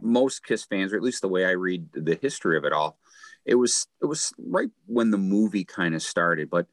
most 0.00 0.44
Kiss 0.44 0.64
fans, 0.64 0.92
or 0.92 0.96
at 0.96 1.02
least 1.02 1.20
the 1.20 1.28
way 1.28 1.44
I 1.44 1.50
read 1.50 1.88
the 1.92 2.18
history 2.20 2.56
of 2.56 2.64
it 2.64 2.72
all, 2.72 2.98
it 3.44 3.54
was 3.54 3.86
it 4.02 4.06
was 4.06 4.32
right 4.38 4.70
when 4.86 5.10
the 5.10 5.18
movie 5.18 5.64
kind 5.64 5.94
of 5.94 6.02
started. 6.02 6.48
But 6.48 6.66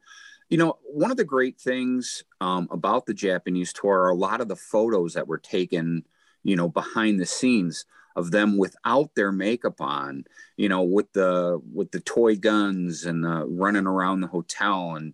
you 0.48 0.56
know, 0.56 0.78
one 0.82 1.10
of 1.10 1.16
the 1.18 1.24
great 1.24 1.60
things 1.60 2.24
um, 2.40 2.68
about 2.70 3.04
the 3.04 3.14
Japanese 3.14 3.72
tour 3.72 4.02
are 4.02 4.10
a 4.10 4.14
lot 4.14 4.40
of 4.40 4.48
the 4.48 4.56
photos 4.56 5.14
that 5.14 5.28
were 5.28 5.38
taken, 5.38 6.04
you 6.42 6.56
know, 6.56 6.68
behind 6.68 7.20
the 7.20 7.26
scenes 7.26 7.84
of 8.14 8.30
them 8.30 8.56
without 8.56 9.14
their 9.14 9.30
makeup 9.30 9.80
on, 9.80 10.24
you 10.56 10.70
know, 10.70 10.82
with 10.82 11.12
the 11.12 11.60
with 11.70 11.90
the 11.90 12.00
toy 12.00 12.34
guns 12.34 13.04
and 13.04 13.26
running 13.58 13.86
around 13.86 14.20
the 14.20 14.26
hotel, 14.26 14.94
and 14.94 15.12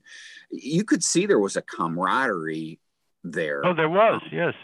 you 0.51 0.85
could 0.85 1.03
see 1.03 1.27
there 1.27 1.41
was 1.41 1.57
a 1.57 1.63
camaraderie 1.63 2.79
there. 3.25 3.65
Oh, 3.65 3.75
there 3.75 3.89
was, 3.89 4.21
um, 4.23 4.29
yes. 4.33 4.55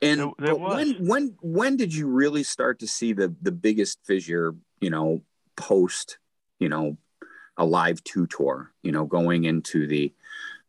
And 0.00 0.20
there, 0.20 0.30
there 0.38 0.56
when 0.56 1.06
when 1.06 1.36
when 1.40 1.76
did 1.76 1.94
you 1.94 2.08
really 2.08 2.42
start 2.42 2.80
to 2.80 2.88
see 2.88 3.12
the 3.12 3.34
the 3.40 3.52
biggest 3.52 3.98
fissure? 4.04 4.54
You 4.80 4.90
know, 4.90 5.22
post 5.56 6.18
you 6.58 6.68
know 6.68 6.96
a 7.56 7.64
live 7.64 8.02
two 8.02 8.26
tour. 8.26 8.72
You 8.82 8.92
know, 8.92 9.04
going 9.04 9.44
into 9.44 9.86
the 9.86 10.12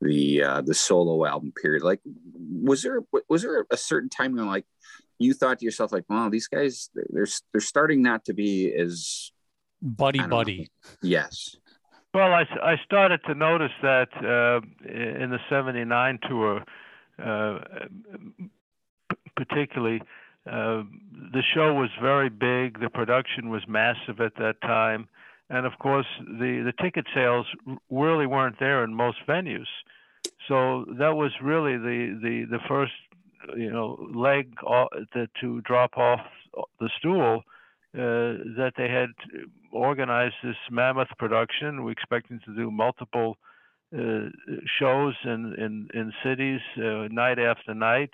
the 0.02 0.44
uh, 0.44 0.62
the 0.62 0.74
solo 0.74 1.26
album 1.26 1.52
period. 1.60 1.84
Like, 1.84 2.02
was 2.06 2.84
there 2.84 3.02
was 3.28 3.42
there 3.42 3.66
a 3.72 3.78
certain 3.78 4.10
time 4.10 4.36
you're 4.36 4.46
like 4.46 4.66
you 5.20 5.34
thought 5.34 5.60
to 5.60 5.66
yourself 5.66 5.92
like, 5.92 6.06
wow, 6.10 6.30
these 6.30 6.48
guys 6.48 6.90
they're 6.94 7.28
they're 7.52 7.62
starting 7.62 8.02
not 8.02 8.26
to 8.26 8.34
be 8.34 8.74
as 8.74 9.32
buddy 9.82 10.20
buddy. 10.20 10.60
Know. 10.60 10.92
Yes. 11.02 11.56
Well, 12.14 12.32
I, 12.32 12.46
I 12.62 12.76
started 12.86 13.22
to 13.26 13.34
notice 13.34 13.72
that 13.82 14.10
uh, 14.18 14.62
in 14.88 15.32
the 15.32 15.40
'79 15.50 16.20
tour, 16.30 16.58
uh, 16.58 16.64
particularly. 19.36 20.02
Uh, 20.46 20.84
the 21.32 21.42
show 21.54 21.74
was 21.74 21.90
very 22.02 22.30
big. 22.30 22.80
The 22.82 22.90
production 22.94 23.50
was 23.50 23.62
massive 23.68 24.20
at 24.20 24.36
that 24.36 24.60
time, 24.62 25.08
and 25.50 25.66
of 25.66 25.74
course, 25.80 26.08
the 26.20 26.64
the 26.66 26.74
ticket 26.84 27.06
sales 27.16 27.46
really 27.90 28.28
weren't 28.28 28.60
there 28.60 28.84
in 28.84 28.94
most 28.94 29.20
venues. 29.28 29.68
So 30.48 30.86
that 31.00 31.16
was 31.16 31.32
really 31.42 31.78
the 31.78 32.20
the 32.22 32.46
the 32.50 32.60
first 32.68 32.92
you 33.56 33.72
know 33.72 33.98
leg 34.14 34.54
to, 35.14 35.62
drop 35.62 35.98
off 35.98 36.22
the 36.80 36.90
stool 37.00 37.44
uh, 37.96 38.44
that 38.58 38.74
they 38.78 38.90
had 38.90 39.10
organized 39.72 40.36
this 40.44 40.56
mammoth 40.70 41.10
production. 41.18 41.84
We 41.84 41.92
expected 41.92 42.42
to 42.46 42.56
do 42.56 42.70
multiple 42.72 43.38
uh, 43.38 43.53
shows 44.80 45.16
in 45.24 45.54
in, 45.58 45.88
in 45.94 46.14
cities 46.24 46.62
uh, 46.78 47.08
night 47.12 47.40
after 47.40 47.74
night. 47.74 48.12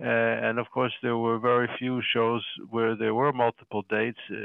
Uh, 0.00 0.06
and 0.06 0.58
of 0.58 0.68
course, 0.70 0.92
there 1.02 1.16
were 1.16 1.38
very 1.38 1.68
few 1.78 2.02
shows 2.12 2.42
where 2.70 2.96
there 2.96 3.14
were 3.14 3.32
multiple 3.32 3.84
dates. 3.88 4.18
Uh, 4.28 4.36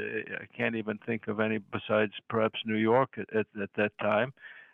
I 0.42 0.46
can't 0.56 0.76
even 0.76 0.98
think 1.04 1.26
of 1.26 1.40
any 1.40 1.58
besides 1.58 2.12
perhaps 2.28 2.60
New 2.64 2.76
York 2.76 3.10
at, 3.18 3.34
at, 3.34 3.46
at 3.60 3.70
that 3.76 3.90
time. 4.00 4.32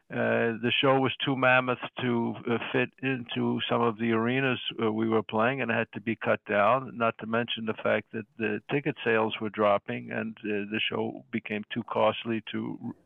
Uh, 0.09 0.55
the 0.63 0.71
show 0.81 1.01
was 1.01 1.13
too 1.25 1.35
mammoth 1.35 1.81
to 2.01 2.35
uh, 2.49 2.59
fit 2.73 2.91
into 3.03 3.59
some 3.69 3.83
of 3.83 3.99
the 3.99 4.13
arenas 4.13 4.61
uh, 4.81 4.93
we 4.93 5.09
were 5.09 5.23
playing 5.23 5.61
and 5.61 5.71
had 5.71 5.89
to 5.93 6.01
be 6.01 6.15
cut 6.15 6.39
down, 6.49 6.97
not 6.97 7.13
to 7.19 7.27
mention 7.27 7.67
the 7.67 7.75
fact 7.83 8.07
that 8.13 8.25
the 8.39 8.61
ticket 8.71 8.95
sales 9.05 9.35
were 9.41 9.51
dropping 9.51 10.13
and 10.13 10.37
uh, 10.45 10.71
the 10.71 10.81
show 10.89 11.25
became 11.33 11.65
too 11.75 11.83
costly 11.91 12.41
to 12.53 12.79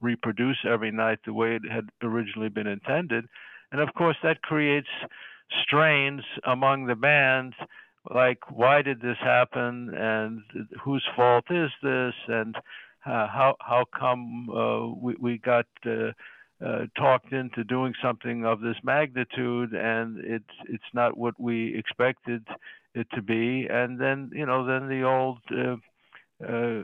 reproduce 0.00 0.58
every 0.68 0.90
night 0.90 1.18
the 1.24 1.32
way 1.32 1.56
it 1.56 1.62
had 1.70 1.88
originally 2.02 2.48
been 2.48 2.66
intended. 2.66 3.26
And 3.72 3.80
of 3.80 3.88
course, 3.94 4.16
that 4.22 4.42
creates 4.42 4.88
strains 5.62 6.22
among 6.44 6.86
the 6.86 6.94
bands 6.94 7.54
like, 8.12 8.50
why 8.50 8.82
did 8.82 9.00
this 9.00 9.16
happen? 9.20 9.90
And 9.94 10.42
whose 10.82 11.04
fault 11.16 11.46
is 11.50 11.70
this? 11.82 12.14
And 12.28 12.54
uh, 13.06 13.28
how 13.28 13.56
how 13.60 13.84
come 13.98 14.48
uh, 14.50 14.86
we 15.00 15.14
we 15.20 15.38
got 15.38 15.66
uh, 15.86 16.12
uh, 16.64 16.86
talked 16.96 17.32
into 17.32 17.64
doing 17.64 17.92
something 18.02 18.46
of 18.46 18.60
this 18.60 18.76
magnitude 18.82 19.72
and 19.74 20.18
it's 20.24 20.54
it's 20.68 20.84
not 20.94 21.16
what 21.16 21.38
we 21.38 21.76
expected 21.76 22.46
it 22.94 23.06
to 23.14 23.20
be 23.20 23.66
and 23.68 24.00
then 24.00 24.30
you 24.32 24.46
know 24.46 24.64
then 24.64 24.88
the 24.88 25.02
old 25.02 25.38
uh, 26.42 26.46
uh, 26.48 26.82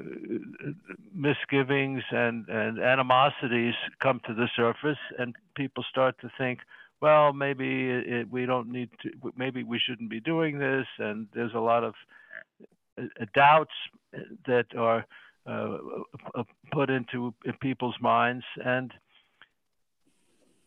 misgivings 1.14 2.02
and, 2.10 2.48
and 2.48 2.78
animosities 2.78 3.74
come 4.00 4.20
to 4.26 4.34
the 4.34 4.48
surface 4.54 4.98
and 5.18 5.34
people 5.56 5.84
start 5.90 6.14
to 6.20 6.30
think 6.38 6.60
well 7.00 7.32
maybe 7.32 7.90
it, 7.90 8.30
we 8.30 8.46
don't 8.46 8.70
need 8.70 8.90
to 9.02 9.10
maybe 9.36 9.64
we 9.64 9.78
shouldn't 9.78 10.10
be 10.10 10.20
doing 10.20 10.58
this 10.58 10.86
and 10.98 11.26
there's 11.34 11.54
a 11.54 11.58
lot 11.58 11.82
of 11.82 11.94
doubts 13.34 13.72
that 14.46 14.66
are 14.76 15.04
uh, 15.46 15.78
uh, 16.34 16.42
put 16.70 16.90
into 16.90 17.32
people's 17.60 17.96
minds, 18.00 18.44
and 18.64 18.92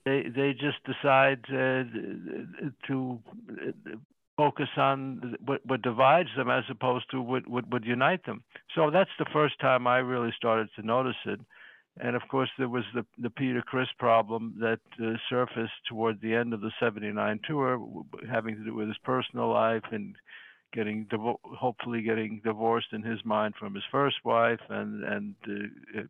they 0.04 0.24
they 0.36 0.54
just 0.54 0.84
decide 0.84 1.39
uh, 1.50 1.84
to 2.88 3.19
focus 4.38 4.69
on 4.78 5.36
what, 5.46 5.62
what 5.65 5.82
divides 5.82 6.30
them 6.36 6.50
as 6.50 6.63
opposed 6.69 7.06
to 7.12 7.22
what, 7.22 7.48
what 7.48 7.69
would 7.69 7.86
unite 7.86 8.26
them. 8.26 8.43
So 8.76 8.89
that's 8.91 9.10
the 9.19 9.26
first 9.32 9.60
time 9.60 9.88
I 9.88 9.98
really 9.98 10.34
started 10.36 10.69
to 10.76 10.86
notice 10.86 11.15
it. 11.26 11.39
And 12.00 12.15
of 12.15 12.24
course, 12.28 12.50
there 12.58 12.69
was 12.69 12.86
the 12.96 13.06
the 13.19 13.30
Peter 13.30 13.62
Criss 13.62 13.89
problem 14.00 14.56
that 14.60 14.80
uh, 15.00 15.13
surfaced 15.30 15.74
toward 15.88 16.19
the 16.22 16.34
end 16.34 16.52
of 16.52 16.62
the 16.62 16.72
'79 16.80 17.39
tour, 17.48 18.04
having 18.28 18.56
to 18.56 18.63
do 18.63 18.74
with 18.74 18.88
his 18.88 18.98
personal 19.04 19.52
life 19.52 19.84
and 19.91 20.15
getting 20.74 21.06
divo- 21.06 21.38
hopefully 21.43 22.02
getting 22.02 22.41
divorced 22.43 22.93
in 22.93 23.04
his 23.04 23.24
mind 23.24 23.54
from 23.60 23.76
his 23.76 23.84
first 23.91 24.15
wife 24.26 24.60
and 24.69 25.04
and 25.04 25.36
uh, 25.48 26.02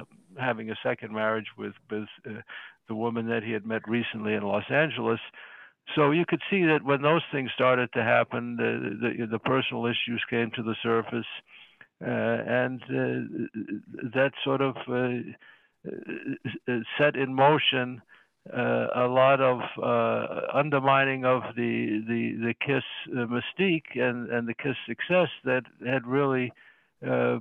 uh, 0.00 0.04
having 0.40 0.70
a 0.70 0.78
second 0.82 1.14
marriage 1.14 1.46
with 1.56 1.74
with 1.88 2.08
uh, 2.28 2.40
the 2.88 2.94
woman 2.96 3.28
that 3.28 3.44
he 3.44 3.52
had 3.52 3.64
met 3.64 3.86
recently 3.86 4.34
in 4.34 4.42
Los 4.42 4.68
Angeles. 4.70 5.20
So 5.94 6.10
you 6.10 6.24
could 6.26 6.42
see 6.50 6.64
that 6.64 6.84
when 6.84 7.02
those 7.02 7.22
things 7.32 7.50
started 7.54 7.90
to 7.94 8.02
happen, 8.02 8.56
the 8.56 9.18
the, 9.18 9.26
the 9.26 9.38
personal 9.38 9.86
issues 9.86 10.22
came 10.28 10.50
to 10.56 10.62
the 10.62 10.76
surface, 10.82 11.26
uh, 12.02 12.06
and 12.06 12.82
uh, 12.82 14.08
that 14.14 14.32
sort 14.44 14.60
of 14.60 14.76
uh, 14.88 15.16
set 16.98 17.16
in 17.16 17.34
motion 17.34 18.02
uh, 18.56 18.86
a 18.94 19.06
lot 19.06 19.40
of 19.40 19.60
uh, 19.82 20.56
undermining 20.56 21.24
of 21.24 21.42
the 21.56 22.02
the 22.08 22.32
the 22.40 22.54
Kiss 22.64 22.84
uh, 23.12 23.26
mystique 23.26 23.96
and 23.96 24.30
and 24.30 24.48
the 24.48 24.54
Kiss 24.54 24.76
success 24.88 25.28
that 25.44 25.62
had 25.86 26.06
really 26.06 26.52
uh, 27.06 27.38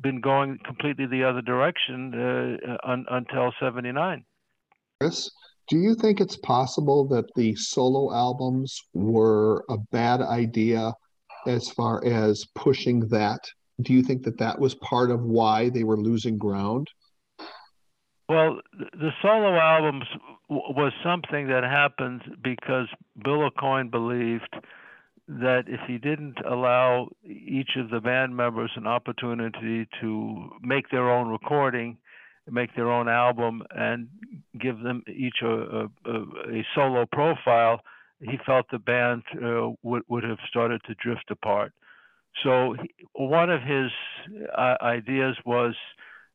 been 0.00 0.20
going 0.20 0.58
completely 0.64 1.06
the 1.06 1.24
other 1.24 1.40
direction 1.40 2.12
uh, 2.14 2.76
un, 2.88 3.06
until 3.10 3.52
'79. 3.58 4.24
Chris, 5.00 5.30
do 5.68 5.78
you 5.78 5.94
think 5.94 6.20
it's 6.20 6.36
possible 6.36 7.06
that 7.08 7.32
the 7.34 7.54
solo 7.56 8.14
albums 8.14 8.80
were 8.94 9.64
a 9.68 9.78
bad 9.90 10.20
idea 10.20 10.92
as 11.46 11.68
far 11.70 12.04
as 12.04 12.44
pushing 12.54 13.00
that? 13.08 13.40
Do 13.80 13.92
you 13.92 14.02
think 14.02 14.22
that 14.24 14.38
that 14.38 14.58
was 14.58 14.74
part 14.76 15.10
of 15.10 15.22
why 15.22 15.68
they 15.68 15.84
were 15.84 15.96
losing 15.96 16.38
ground? 16.38 16.88
Well, 18.28 18.60
the 18.72 19.10
solo 19.22 19.56
albums 19.56 20.04
was 20.48 20.92
something 21.04 21.48
that 21.48 21.62
happened 21.62 22.22
because 22.42 22.88
Bill 23.22 23.48
Aucoin 23.48 23.90
believed 23.90 24.54
that 25.28 25.64
if 25.66 25.80
he 25.86 25.98
didn't 25.98 26.38
allow 26.48 27.08
each 27.24 27.76
of 27.76 27.90
the 27.90 28.00
band 28.00 28.36
members 28.36 28.70
an 28.76 28.86
opportunity 28.86 29.88
to 30.00 30.50
make 30.62 30.88
their 30.90 31.10
own 31.10 31.28
recording, 31.28 31.98
make 32.50 32.74
their 32.74 32.90
own 32.90 33.08
album, 33.08 33.62
and 33.70 34.08
give 34.60 34.80
them 34.80 35.02
each 35.08 35.36
a, 35.42 35.88
a, 36.04 36.10
a 36.10 36.66
solo 36.74 37.06
profile, 37.06 37.80
he 38.20 38.38
felt 38.46 38.66
the 38.70 38.78
band 38.78 39.22
uh, 39.42 39.70
would 39.82 40.02
would 40.08 40.24
have 40.24 40.38
started 40.48 40.80
to 40.86 40.94
drift 40.94 41.30
apart. 41.30 41.72
So 42.44 42.74
he, 42.80 42.90
one 43.12 43.50
of 43.50 43.62
his 43.62 43.90
uh, 44.56 44.76
ideas 44.82 45.36
was 45.44 45.74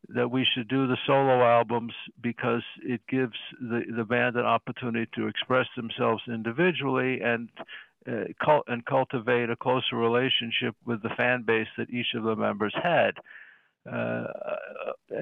that 0.10 0.30
we 0.30 0.45
should 0.54 0.67
do 0.67 0.88
the 0.88 0.97
solo 1.06 1.43
albums 1.43 1.93
because 2.21 2.63
it 2.84 3.02
gives 3.08 3.38
the, 3.60 3.82
the 3.95 4.04
band 4.04 4.36
an 4.36 4.45
opportunity 4.45 5.10
to 5.15 5.28
express 5.28 5.67
themselves 5.76 6.24
individually 6.28 7.21
and 7.21 7.50
uh, 8.08 8.26
cult- 8.43 8.65
and 8.67 8.86
cultivate 8.86 9.50
a 9.50 9.56
closer 9.56 9.95
relationship 9.95 10.76
with 10.86 11.04
the 11.04 11.10
fan 11.15 11.43
base 11.43 11.67
that 11.78 11.89
each 11.89 12.13
of 12.15 12.24
the 12.24 12.36
members 12.36 12.74
had. 12.82 13.12
Uh, 13.89 14.27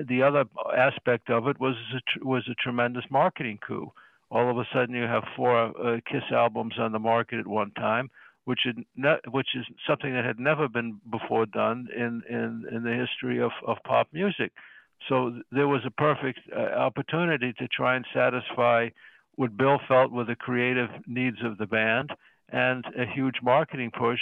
the 0.08 0.22
other 0.22 0.46
aspect 0.76 1.30
of 1.30 1.48
it 1.48 1.60
was 1.60 1.76
a 1.96 2.00
tr- 2.12 2.26
was 2.26 2.48
a 2.50 2.56
tremendous 2.56 3.06
marketing 3.10 3.60
coup. 3.66 3.92
All 4.32 4.50
of 4.50 4.58
a 4.58 4.68
sudden, 4.74 4.96
you 4.96 5.04
have 5.04 5.24
four 5.36 5.58
uh, 5.58 6.00
Kiss 6.06 6.24
albums 6.32 6.74
on 6.78 6.92
the 6.92 7.00
market 7.00 7.40
at 7.40 7.48
one 7.48 7.72
time, 7.72 8.10
which 8.46 8.66
is 8.66 8.76
ne- 8.96 9.22
which 9.32 9.56
is 9.56 9.66
something 9.88 10.14
that 10.14 10.26
had 10.26 10.40
never 10.40 10.68
been 10.68 11.00
before 11.10 11.46
done 11.46 11.88
in 11.96 12.22
in, 12.30 12.66
in 12.72 12.84
the 12.84 12.94
history 12.94 13.42
of, 13.42 13.52
of 13.66 13.78
pop 13.86 14.08
music. 14.12 14.52
So 15.08 15.42
there 15.52 15.68
was 15.68 15.82
a 15.86 15.92
perfect 15.92 16.40
uh, 16.56 16.60
opportunity 16.60 17.54
to 17.54 17.68
try 17.70 17.96
and 17.96 18.06
satisfy 18.14 18.90
what 19.36 19.56
Bill 19.56 19.80
felt 19.88 20.12
were 20.12 20.26
the 20.26 20.36
creative 20.36 20.90
needs 21.08 21.38
of 21.44 21.58
the 21.58 21.66
band 21.66 22.12
and 22.52 22.84
a 22.98 23.06
huge 23.06 23.36
marketing 23.42 23.92
push 23.98 24.20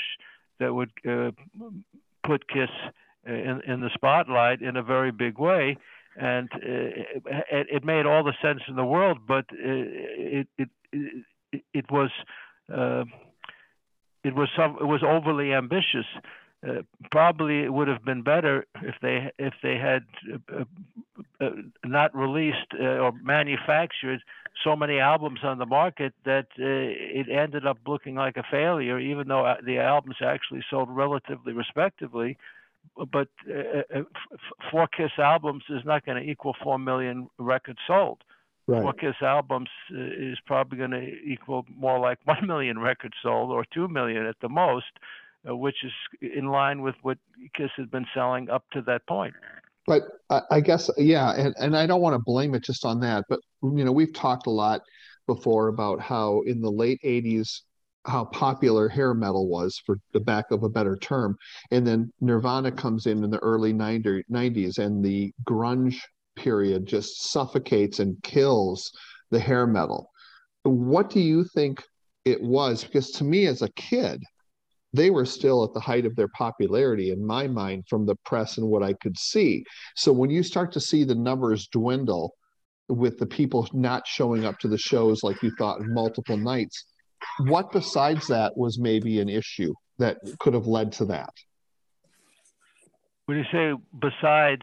that 0.60 0.74
would 0.74 0.92
uh, 1.10 1.32
put 2.24 2.48
Kiss 2.48 2.70
in, 3.28 3.62
in 3.68 3.82
the 3.82 3.90
spotlight 3.94 4.62
in 4.62 4.78
a 4.78 4.84
very 4.84 5.12
big 5.12 5.38
way. 5.38 5.78
And 6.16 6.50
uh, 6.54 6.60
it, 7.52 7.68
it, 7.72 7.86
made 7.86 8.08
all 8.08 8.24
the 8.24 8.34
sense 8.42 8.62
in 8.68 8.76
the 8.76 8.86
world, 8.86 9.20
but 9.28 9.46
uh, 9.52 9.58
it 9.62 10.48
it 10.58 10.70
it, 10.92 11.62
it 11.74 11.92
was 11.92 12.10
uh, 12.74 13.04
it 14.24 14.34
was 14.34 14.50
some 14.58 14.78
it 14.82 14.86
was 14.86 15.04
overly 15.04 15.54
ambitious. 15.54 16.06
Uh, 16.68 16.82
probably 17.12 17.60
it 17.60 17.72
would 17.72 17.88
have 17.88 18.04
been 18.04 18.24
better 18.24 18.66
if 18.82 18.96
they 19.00 19.32
if 19.38 19.54
they 19.62 19.78
had 19.78 20.06
uh, 20.52 20.64
uh, 21.40 21.50
not 21.86 22.16
released 22.16 22.74
or 22.80 23.12
manufactured 23.22 24.22
so 24.64 24.76
many 24.76 24.98
albums 24.98 25.42
on 25.44 25.60
the 25.60 25.68
market 25.68 26.14
that 26.26 26.48
it 26.58 27.30
ended 27.30 27.68
up 27.68 27.78
looking 27.86 28.16
like 28.16 28.38
a 28.38 28.44
failure, 28.50 28.98
even 28.98 29.28
though 29.28 29.54
the 29.64 29.78
albums 29.78 30.16
actually 30.20 30.64
sold 30.68 30.90
relatively 30.90 31.54
respectively. 31.54 32.38
But 32.96 33.30
uh, 33.50 34.00
uh, 34.00 34.04
four 34.72 34.88
Kiss 34.88 35.12
albums 35.18 35.64
is 35.70 35.82
not 35.86 36.06
going 36.06 36.22
to 36.22 36.30
equal 36.30 36.56
four 36.64 36.80
million 36.80 37.30
records 37.38 37.80
sold. 37.88 38.24
Right. 38.68 38.82
Four 38.82 38.94
Kiss 38.94 39.16
albums 39.22 39.70
uh, 39.92 39.98
is 40.00 40.38
probably 40.46 40.78
going 40.78 40.92
to 40.92 41.08
equal 41.26 41.66
more 41.76 42.00
like 42.00 42.20
one 42.26 42.46
million 42.48 42.80
records 42.80 43.16
sold 43.22 43.52
or 43.52 43.66
two 43.74 43.88
million 43.88 44.26
at 44.26 44.36
the 44.42 44.50
most 44.50 44.86
uh, 45.48 45.56
which 45.56 45.84
is 45.84 45.92
in 46.22 46.48
line 46.48 46.82
with 46.82 46.96
what 47.02 47.18
Kiss 47.56 47.70
had 47.78 47.92
been 47.92 48.06
selling 48.14 48.50
up 48.50 48.64
to 48.74 48.82
that 48.84 49.06
point. 49.08 49.34
But 49.86 50.04
I, 50.30 50.42
I 50.52 50.60
guess, 50.62 50.90
yeah, 50.98 51.32
and, 51.32 51.56
and 51.58 51.78
I 51.78 51.86
don't 51.86 52.02
want 52.02 52.16
to 52.16 52.24
blame 52.26 52.54
it 52.56 52.64
just 52.64 52.86
on 52.86 53.00
that, 53.02 53.26
but 53.30 53.40
you 53.64 53.86
know, 53.86 53.92
we've 53.92 54.14
talked 54.14 54.48
a 54.48 54.52
lot 54.52 54.82
before 55.28 55.68
about 55.68 56.02
how 56.02 56.42
in 56.46 56.62
the 56.62 56.72
late 56.72 57.00
80s, 57.04 57.62
how 58.08 58.26
popular 58.26 58.88
hair 58.88 59.14
metal 59.14 59.48
was 59.48 59.82
for 59.86 59.98
the 60.14 60.20
back 60.20 60.52
of 60.52 60.64
a 60.64 60.70
better 60.70 60.96
term. 60.98 61.38
And 61.72 61.86
then 61.86 62.12
Nirvana 62.22 62.72
comes 62.72 63.06
in 63.06 63.24
in 63.24 63.30
the 63.30 63.40
early 63.40 63.74
90, 63.74 64.24
90s 64.32 64.80
and 64.80 65.04
the 65.04 65.34
grunge 65.46 66.00
period 66.36 66.86
just 66.86 67.30
suffocates 67.32 68.00
and 68.00 68.22
kills 68.24 68.92
the 69.32 69.40
hair 69.40 69.68
metal. 69.68 70.10
What 70.64 71.10
do 71.10 71.20
you 71.20 71.44
think 71.44 71.84
it 72.26 72.42
was? 72.42 72.84
Because 72.84 73.12
to 73.12 73.24
me 73.24 73.48
as 73.48 73.62
a 73.62 73.72
kid, 73.72 74.24
they 74.94 75.10
were 75.10 75.26
still 75.26 75.64
at 75.64 75.74
the 75.74 75.80
height 75.80 76.06
of 76.06 76.16
their 76.16 76.30
popularity 76.30 77.12
in 77.12 77.26
my 77.26 77.48
mind 77.48 77.84
from 77.90 78.06
the 78.06 78.16
press 78.26 78.58
and 78.58 78.68
what 78.68 78.84
I 78.84 78.94
could 78.94 79.18
see. 79.18 79.64
So 79.96 80.14
when 80.14 80.30
you 80.30 80.44
start 80.44 80.72
to 80.74 80.80
see 80.80 81.04
the 81.04 81.16
numbers 81.16 81.68
dwindle 81.68 82.34
with 82.88 83.18
the 83.20 83.26
people 83.26 83.68
not 83.74 84.08
showing 84.08 84.46
up 84.46 84.60
to 84.60 84.70
the 84.70 84.78
shows 84.78 85.24
like 85.24 85.44
you 85.44 85.52
thought 85.58 85.82
multiple 85.82 86.38
nights, 86.38 86.86
what 87.40 87.72
besides 87.72 88.28
that 88.28 88.56
was 88.58 88.80
maybe 88.80 89.20
an 89.20 89.30
issue 89.30 89.74
that 90.00 90.18
could 90.40 90.54
have 90.54 90.68
led 90.68 90.92
to 90.94 91.06
that? 91.06 91.34
When 93.26 93.38
you 93.38 93.44
say 93.52 93.74
besides, 94.00 94.62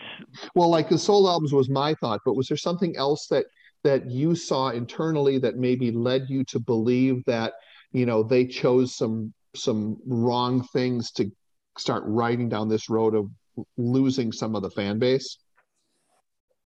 well, 0.55 0.71
like 0.71 0.89
the 0.89 0.99
soul 0.99 1.29
albums 1.29 1.53
was 1.53 1.69
my 1.69 1.95
thought, 1.95 2.21
but 2.25 2.35
was 2.35 2.49
there 2.49 2.57
something 2.57 2.97
else 2.97 3.27
that 3.29 3.47
that 3.83 4.11
you 4.11 4.35
saw 4.35 4.71
internally 4.71 5.39
that 5.39 5.57
maybe 5.57 5.93
led 5.93 6.25
you 6.29 6.45
to 6.45 6.59
believe 6.59 7.23
that 7.27 7.53
you 7.93 8.07
know 8.07 8.23
they 8.23 8.47
chose 8.47 8.97
some 8.97 9.35
some 9.55 9.99
wrong 10.07 10.67
things 10.73 11.11
to 11.13 11.31
start 11.77 12.03
riding 12.07 12.49
down 12.49 12.69
this 12.69 12.89
road 12.89 13.15
of 13.15 13.31
losing 13.77 14.33
some 14.33 14.55
of 14.57 14.63
the 14.63 14.71
fan 14.71 14.99
base? 14.99 15.39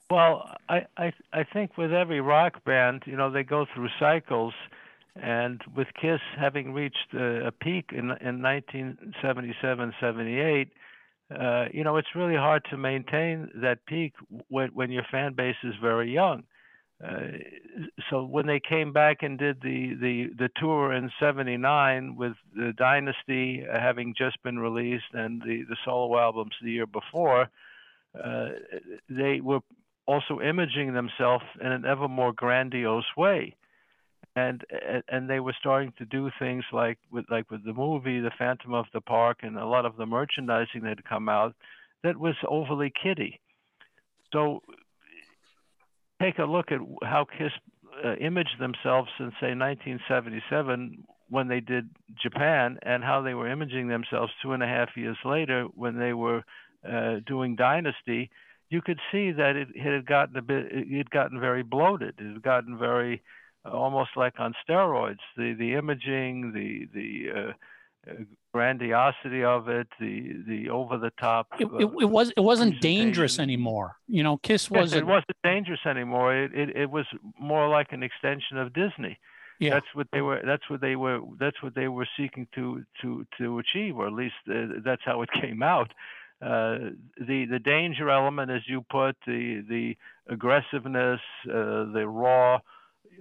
Well, 0.09 0.49
I, 0.69 0.85
I 0.97 1.13
I 1.33 1.43
think 1.43 1.77
with 1.77 1.93
every 1.93 2.21
rock 2.21 2.63
band, 2.63 3.03
you 3.05 3.17
know, 3.17 3.29
they 3.29 3.43
go 3.43 3.65
through 3.73 3.89
cycles, 3.99 4.53
and 5.21 5.61
with 5.75 5.87
Kiss 5.99 6.19
having 6.39 6.73
reached 6.73 7.13
a, 7.13 7.51
peak 7.51 7.91
in 7.91 8.11
in 8.21 8.41
1977, 8.41 9.93
78, 9.99 10.69
uh, 11.29 11.65
you 11.73 11.83
know, 11.83 11.97
it's 11.97 12.15
really 12.15 12.35
hard 12.35 12.63
to 12.69 12.77
maintain 12.77 13.49
that 13.61 13.85
peak 13.85 14.13
when 14.47 14.69
when 14.69 14.91
your 14.91 15.03
fan 15.11 15.33
base 15.33 15.55
is 15.63 15.73
very 15.81 16.11
young. 16.11 16.43
Uh, 17.03 17.37
so 18.09 18.23
when 18.23 18.47
they 18.47 18.59
came 18.59 18.91
back 18.91 19.17
and 19.21 19.37
did 19.37 19.61
the 19.61 19.93
the 20.01 20.27
the 20.37 20.49
tour 20.55 20.93
in 20.93 21.11
'79 21.19 22.15
with 22.15 22.33
the 22.55 22.73
Dynasty 22.77 23.63
having 23.71 24.15
just 24.17 24.41
been 24.41 24.57
released 24.57 25.13
and 25.13 25.41
the 25.41 25.63
the 25.69 25.77
solo 25.85 26.17
albums 26.17 26.55
the 26.63 26.71
year 26.71 26.87
before, 26.87 27.49
uh, 28.23 28.49
they 29.09 29.41
were 29.41 29.59
also 30.07 30.39
imaging 30.39 30.93
themselves 30.93 31.43
in 31.61 31.71
an 31.71 31.85
ever 31.85 32.07
more 32.07 32.33
grandiose 32.33 33.15
way, 33.15 33.55
and 34.37 34.63
and 35.09 35.27
they 35.27 35.39
were 35.39 35.55
starting 35.59 35.93
to 35.97 36.05
do 36.05 36.29
things 36.37 36.63
like 36.71 36.99
with 37.11 37.25
like 37.29 37.49
with 37.49 37.65
the 37.65 37.73
movie 37.73 38.19
The 38.19 38.31
Phantom 38.37 38.73
of 38.73 38.85
the 38.93 39.01
Park 39.01 39.39
and 39.41 39.57
a 39.57 39.65
lot 39.65 39.85
of 39.85 39.97
the 39.97 40.05
merchandising 40.05 40.81
that 40.83 40.89
had 40.89 41.05
come 41.05 41.27
out 41.27 41.55
that 42.03 42.17
was 42.17 42.35
overly 42.47 42.93
kiddie. 43.03 43.39
So 44.31 44.61
take 46.21 46.37
a 46.37 46.43
look 46.43 46.71
at 46.71 46.79
how 47.03 47.25
Kiss 47.25 47.51
uh, 48.05 48.15
imaged 48.15 48.59
themselves 48.59 49.09
in, 49.19 49.31
say, 49.41 49.55
1977 49.55 51.03
when 51.29 51.47
they 51.47 51.59
did 51.59 51.89
Japan, 52.21 52.77
and 52.83 53.03
how 53.03 53.21
they 53.21 53.33
were 53.33 53.51
imaging 53.51 53.87
themselves 53.87 54.31
two 54.41 54.53
and 54.53 54.63
a 54.63 54.67
half 54.67 54.89
years 54.95 55.17
later 55.25 55.65
when 55.75 55.99
they 55.99 56.13
were 56.13 56.43
uh, 56.89 57.15
doing 57.25 57.55
Dynasty, 57.57 58.29
you 58.69 58.81
could 58.81 58.99
see 59.11 59.31
that 59.31 59.57
it, 59.57 59.67
it 59.75 59.93
had 59.93 60.05
gotten 60.05 60.37
a 60.37 60.41
bit, 60.41 60.67
it 60.69 60.97
had 60.97 61.09
gotten 61.09 61.39
very 61.39 61.63
bloated. 61.63 62.15
It 62.17 62.33
had 62.33 62.41
gotten 62.41 62.77
very, 62.77 63.21
almost 63.71 64.11
like 64.15 64.39
on 64.39 64.53
steroids. 64.67 65.19
The 65.35 65.53
the 65.53 65.73
imaging, 65.75 66.53
the 66.53 66.87
the 66.93 67.39
uh, 67.39 67.53
grandiosity 68.53 69.43
of 69.43 69.67
it, 69.67 69.87
the 69.99 70.43
the 70.47 70.69
over 70.69 70.97
the 70.97 71.11
top. 71.19 71.47
It, 71.59 71.67
it, 71.79 71.89
it, 72.01 72.09
was 72.09 72.31
it 72.35 72.41
wasn't 72.41 72.79
dangerous 72.81 73.39
anymore. 73.39 73.95
You 74.07 74.23
know, 74.23 74.37
Kiss 74.37 74.69
wasn't. 74.71 74.91
Yes, 74.91 75.01
it 75.01 75.05
wasn't 75.05 75.37
dangerous 75.43 75.79
anymore. 75.85 76.35
It, 76.35 76.53
it 76.53 76.75
it 76.75 76.89
was 76.89 77.05
more 77.39 77.69
like 77.69 77.91
an 77.91 78.03
extension 78.03 78.57
of 78.57 78.73
Disney. 78.73 79.19
Yeah. 79.59 79.71
That's 79.71 79.87
what 79.93 80.07
they 80.11 80.21
were. 80.21 80.41
That's 80.45 80.69
what 80.69 80.81
they 80.81 80.95
were. 80.95 81.19
That's 81.39 81.61
what 81.63 81.73
they 81.75 81.87
were 81.87 82.07
seeking 82.17 82.47
to 82.55 82.83
to 83.01 83.25
to 83.39 83.59
achieve, 83.59 83.97
or 83.97 84.07
at 84.07 84.13
least 84.13 84.35
uh, 84.49 84.79
that's 84.83 85.01
how 85.03 85.21
it 85.21 85.29
came 85.41 85.63
out. 85.63 85.93
Uh, 86.41 86.91
the 87.19 87.45
the 87.49 87.59
danger 87.59 88.09
element, 88.09 88.51
as 88.51 88.61
you 88.67 88.83
put, 88.89 89.15
the 89.25 89.63
the 89.67 89.97
aggressiveness, 90.31 91.19
uh, 91.49 91.91
the 91.91 92.05
raw 92.07 92.59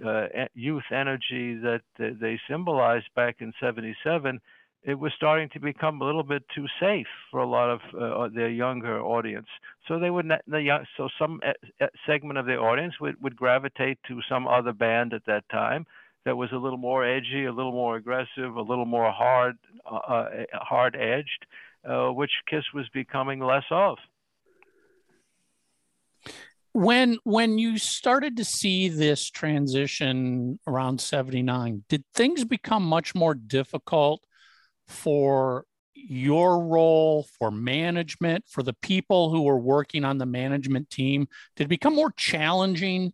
uh, 0.05 0.27
youth 0.53 0.83
energy 0.91 1.55
that 1.55 1.81
they 1.97 2.39
symbolized 2.47 3.07
back 3.15 3.37
in 3.39 3.53
'77 3.59 4.39
it 4.87 4.97
was 4.97 5.11
starting 5.17 5.49
to 5.49 5.59
become 5.59 6.01
a 6.01 6.05
little 6.05 6.23
bit 6.23 6.43
too 6.55 6.65
safe 6.79 7.07
for 7.29 7.41
a 7.41 7.45
lot 7.45 7.69
of 7.69 7.79
uh, 7.99 8.33
their 8.33 8.49
younger 8.49 9.01
audience. 9.01 9.47
So 9.87 9.99
they 9.99 10.09
would 10.09 10.25
not, 10.25 10.41
the 10.47 10.61
young, 10.61 10.85
so 10.95 11.09
some 11.19 11.41
uh, 11.45 11.51
uh, 11.83 11.87
segment 12.05 12.39
of 12.39 12.45
their 12.45 12.61
audience 12.61 12.93
would, 13.01 13.21
would 13.21 13.35
gravitate 13.35 13.99
to 14.07 14.21
some 14.29 14.47
other 14.47 14.71
band 14.71 15.13
at 15.13 15.25
that 15.25 15.43
time 15.49 15.85
that 16.25 16.37
was 16.37 16.49
a 16.53 16.57
little 16.57 16.77
more 16.77 17.05
edgy, 17.05 17.45
a 17.45 17.51
little 17.51 17.73
more 17.73 17.97
aggressive, 17.97 18.55
a 18.55 18.61
little 18.61 18.85
more 18.85 19.11
hard, 19.11 19.57
uh, 19.85 19.95
uh 19.95 20.27
hard 20.53 20.95
edged, 20.95 21.45
uh, 21.87 22.07
which 22.07 22.31
Kiss 22.49 22.63
was 22.73 22.87
becoming 22.93 23.41
less 23.41 23.65
of. 23.69 23.97
When 26.77 27.17
when 27.23 27.57
you 27.57 27.79
started 27.79 28.37
to 28.37 28.45
see 28.45 28.87
this 28.87 29.31
transition 29.31 30.59
around 30.67 31.01
79, 31.01 31.83
did 31.89 32.03
things 32.13 32.45
become 32.45 32.83
much 32.83 33.15
more 33.15 33.33
difficult 33.33 34.21
for 34.87 35.65
your 35.95 36.63
role 36.63 37.25
for 37.39 37.49
management 37.49 38.43
for 38.47 38.61
the 38.61 38.73
people 38.73 39.31
who 39.31 39.41
were 39.41 39.57
working 39.57 40.05
on 40.05 40.19
the 40.19 40.27
management 40.27 40.91
team? 40.91 41.27
Did 41.55 41.63
it 41.63 41.69
become 41.69 41.95
more 41.95 42.11
challenging 42.11 43.11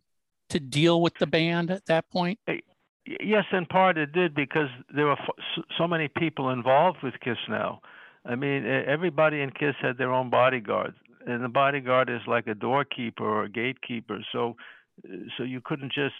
to 0.50 0.60
deal 0.60 1.00
with 1.00 1.14
the 1.14 1.26
band 1.26 1.70
at 1.70 1.86
that 1.86 2.10
point? 2.10 2.38
Yes 3.06 3.44
in 3.50 3.64
part 3.64 3.96
it 3.96 4.12
did 4.12 4.34
because 4.34 4.68
there 4.94 5.06
were 5.06 5.16
so 5.78 5.88
many 5.88 6.08
people 6.08 6.50
involved 6.50 6.98
with 7.02 7.14
kiss 7.20 7.38
now. 7.48 7.80
I 8.26 8.34
mean 8.34 8.66
everybody 8.66 9.40
in 9.40 9.52
kiss 9.52 9.74
had 9.80 9.96
their 9.96 10.12
own 10.12 10.28
bodyguard 10.28 10.92
and 11.26 11.42
the 11.42 11.48
bodyguard 11.48 12.10
is 12.10 12.20
like 12.26 12.46
a 12.46 12.54
doorkeeper 12.54 13.24
or 13.24 13.44
a 13.44 13.48
gatekeeper 13.48 14.18
so 14.32 14.56
so 15.36 15.42
you 15.42 15.60
couldn't 15.60 15.92
just 15.92 16.14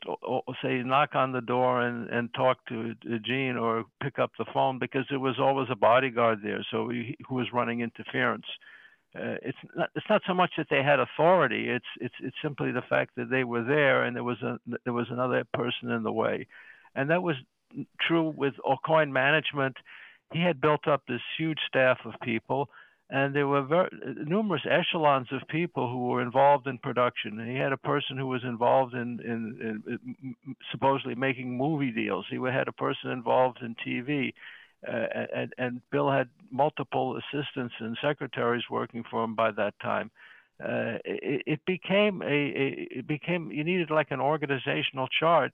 say 0.62 0.82
knock 0.82 1.14
on 1.14 1.32
the 1.32 1.40
door 1.40 1.82
and 1.82 2.08
and 2.10 2.32
talk 2.34 2.58
to 2.66 2.94
Gene 3.24 3.56
or 3.56 3.84
pick 4.02 4.18
up 4.18 4.32
the 4.38 4.44
phone 4.52 4.78
because 4.78 5.04
there 5.08 5.20
was 5.20 5.36
always 5.38 5.68
a 5.70 5.76
bodyguard 5.76 6.40
there, 6.42 6.64
so 6.70 6.88
he, 6.88 7.16
who 7.28 7.36
was 7.36 7.46
running 7.52 7.80
interference. 7.80 8.46
Uh, 9.16 9.36
it's 9.42 9.58
not 9.76 9.90
it's 9.94 10.06
not 10.10 10.22
so 10.26 10.34
much 10.34 10.50
that 10.56 10.66
they 10.70 10.82
had 10.82 10.98
authority. 10.98 11.68
It's 11.68 11.86
it's 12.00 12.14
it's 12.20 12.36
simply 12.42 12.72
the 12.72 12.82
fact 12.82 13.12
that 13.16 13.30
they 13.30 13.44
were 13.44 13.62
there 13.62 14.04
and 14.04 14.16
there 14.16 14.24
was 14.24 14.42
a 14.42 14.58
there 14.84 14.92
was 14.92 15.06
another 15.10 15.44
person 15.54 15.90
in 15.90 16.02
the 16.02 16.12
way, 16.12 16.46
and 16.96 17.10
that 17.10 17.22
was 17.22 17.36
true 18.00 18.34
with 18.36 18.54
Aucoin 18.66 19.12
management. 19.12 19.76
He 20.32 20.40
had 20.40 20.60
built 20.60 20.88
up 20.88 21.02
this 21.06 21.20
huge 21.38 21.58
staff 21.68 21.98
of 22.04 22.14
people 22.22 22.68
and 23.14 23.32
there 23.32 23.46
were 23.46 23.88
numerous 24.26 24.66
echelons 24.68 25.28
of 25.30 25.46
people 25.46 25.88
who 25.88 26.08
were 26.08 26.20
involved 26.20 26.66
in 26.66 26.78
production. 26.78 27.38
And 27.38 27.48
he 27.48 27.56
had 27.56 27.70
a 27.70 27.76
person 27.76 28.16
who 28.16 28.26
was 28.26 28.42
involved 28.42 28.92
in, 28.92 29.20
in, 29.24 29.82
in, 29.86 30.34
supposedly 30.72 31.14
making 31.14 31.56
movie 31.56 31.92
deals. 31.92 32.26
He 32.28 32.38
had 32.50 32.66
a 32.66 32.72
person 32.72 33.12
involved 33.12 33.58
in 33.62 33.76
TV, 33.86 34.34
uh, 34.86 35.26
and, 35.32 35.52
and 35.58 35.80
Bill 35.92 36.10
had 36.10 36.28
multiple 36.50 37.16
assistants 37.16 37.74
and 37.78 37.96
secretaries 38.02 38.64
working 38.68 39.04
for 39.08 39.22
him 39.22 39.36
by 39.36 39.52
that 39.52 39.74
time. 39.80 40.10
Uh, 40.60 40.98
it, 41.04 41.42
it, 41.46 41.60
became 41.66 42.20
a, 42.20 42.26
a, 42.26 42.88
it 42.98 43.06
became 43.06 43.52
you 43.52 43.62
needed 43.62 43.90
like 43.90 44.10
an 44.10 44.20
organizational 44.20 45.06
chart 45.20 45.52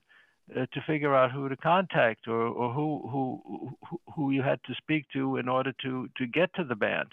uh, 0.56 0.64
to 0.72 0.80
figure 0.86 1.14
out 1.14 1.30
who 1.30 1.46
to 1.50 1.56
contact 1.58 2.26
or, 2.26 2.40
or 2.40 2.72
who, 2.72 3.06
who 3.10 3.76
who 4.14 4.30
you 4.30 4.42
had 4.42 4.60
to 4.64 4.74
speak 4.76 5.04
to 5.12 5.36
in 5.36 5.46
order 5.46 5.72
to 5.82 6.08
to 6.16 6.26
get 6.26 6.54
to 6.54 6.64
the 6.64 6.74
band. 6.74 7.08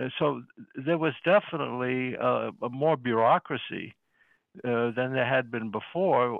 Uh, 0.00 0.08
so 0.18 0.42
there 0.86 0.98
was 0.98 1.12
definitely 1.24 2.14
a, 2.14 2.50
a 2.62 2.68
more 2.70 2.96
bureaucracy 2.96 3.94
uh, 4.64 4.90
than 4.96 5.12
there 5.12 5.26
had 5.26 5.50
been 5.50 5.70
before 5.70 6.38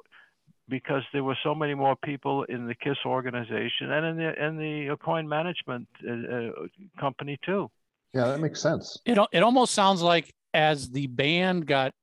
because 0.69 1.03
there 1.13 1.25
were 1.25 1.37
so 1.43 1.55
many 1.55 1.75
more 1.75 1.97
people 1.97 2.45
in 2.45 2.67
the 2.67 2.75
KISS 2.75 2.99
organization 3.05 3.91
and 3.91 4.07
in 4.07 4.17
the 4.17 4.47
in 4.47 4.57
the 4.57 4.97
Aucoin 4.97 5.27
management 5.27 5.87
uh, 6.09 6.13
uh, 6.13 6.51
company 6.99 7.39
too. 7.45 7.71
Yeah, 8.15 8.29
that 8.29 8.41
makes 8.41 8.61
sense. 8.61 8.99
It 9.05 9.19
it 9.33 9.43
almost 9.43 9.75
sounds 9.75 10.03
like 10.03 10.33
as 10.55 10.91
the 10.91 11.07
band 11.07 11.67
got 11.67 11.95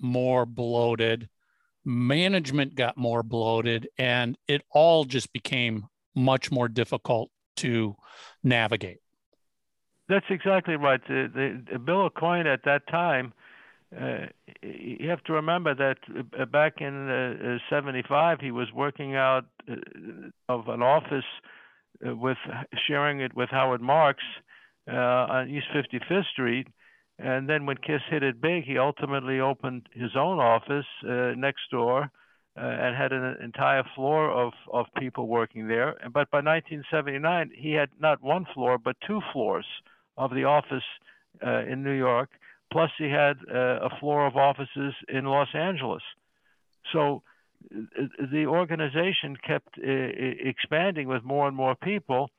more 0.00 0.46
bloated, 0.46 1.28
management 1.84 2.74
got 2.74 2.96
more 2.96 3.22
bloated, 3.22 3.88
and 3.98 4.36
it 4.48 4.62
all 4.70 5.04
just 5.04 5.32
became 5.32 5.86
much 6.14 6.50
more 6.50 6.68
difficult 6.68 7.30
to 7.56 7.96
navigate. 8.42 8.98
That's 10.08 10.26
exactly 10.28 10.76
right. 10.76 11.00
The, 11.08 11.62
the, 11.72 11.78
Bill 11.78 12.10
Aucoin 12.10 12.46
at 12.46 12.64
that 12.64 12.86
time 12.88 13.32
uh, 14.00 14.26
you 14.62 15.08
have 15.08 15.22
to 15.24 15.32
remember 15.34 15.74
that 15.74 15.98
uh, 16.38 16.44
back 16.46 16.80
in 16.80 17.60
'75, 17.70 18.40
he 18.40 18.50
was 18.50 18.68
working 18.74 19.14
out 19.14 19.44
of 20.48 20.68
an 20.68 20.82
office 20.82 21.24
with 22.00 22.38
sharing 22.88 23.20
it 23.20 23.34
with 23.36 23.50
Howard 23.50 23.80
Marks 23.80 24.24
on 24.88 25.48
East 25.48 25.66
55th 25.74 26.26
Street. 26.32 26.66
And 27.18 27.48
then 27.48 27.66
when 27.66 27.76
Kiss 27.76 28.00
hit 28.10 28.24
it 28.24 28.40
big, 28.40 28.64
he 28.64 28.78
ultimately 28.78 29.38
opened 29.38 29.88
his 29.92 30.10
own 30.16 30.40
office 30.40 30.86
next 31.36 31.70
door 31.70 32.10
uh, 32.56 32.60
and 32.60 32.96
had 32.96 33.12
an 33.12 33.36
entire 33.42 33.84
floor 33.94 34.30
of, 34.30 34.52
of 34.72 34.86
people 34.98 35.28
working 35.28 35.68
there. 35.68 35.94
But 36.02 36.30
by 36.30 36.38
1979, 36.38 37.52
he 37.56 37.72
had 37.72 37.90
not 38.00 38.22
one 38.22 38.46
floor, 38.54 38.78
but 38.78 38.96
two 39.06 39.20
floors 39.32 39.66
of 40.16 40.30
the 40.32 40.44
office 40.44 40.84
uh, 41.44 41.64
in 41.64 41.82
New 41.82 41.92
York. 41.92 42.30
Plus, 42.72 42.90
he 42.98 43.08
had 43.10 43.36
uh, 43.52 43.88
a 43.88 43.90
floor 44.00 44.26
of 44.26 44.36
offices 44.36 44.94
in 45.08 45.24
Los 45.26 45.48
Angeles. 45.54 46.02
So 46.92 47.22
uh, 47.72 48.02
the 48.32 48.46
organization 48.46 49.36
kept 49.36 49.78
uh, 49.78 49.90
expanding 50.50 51.08
with 51.08 51.22
more 51.22 51.46
and 51.46 51.56
more 51.56 51.74
people. 51.74 52.30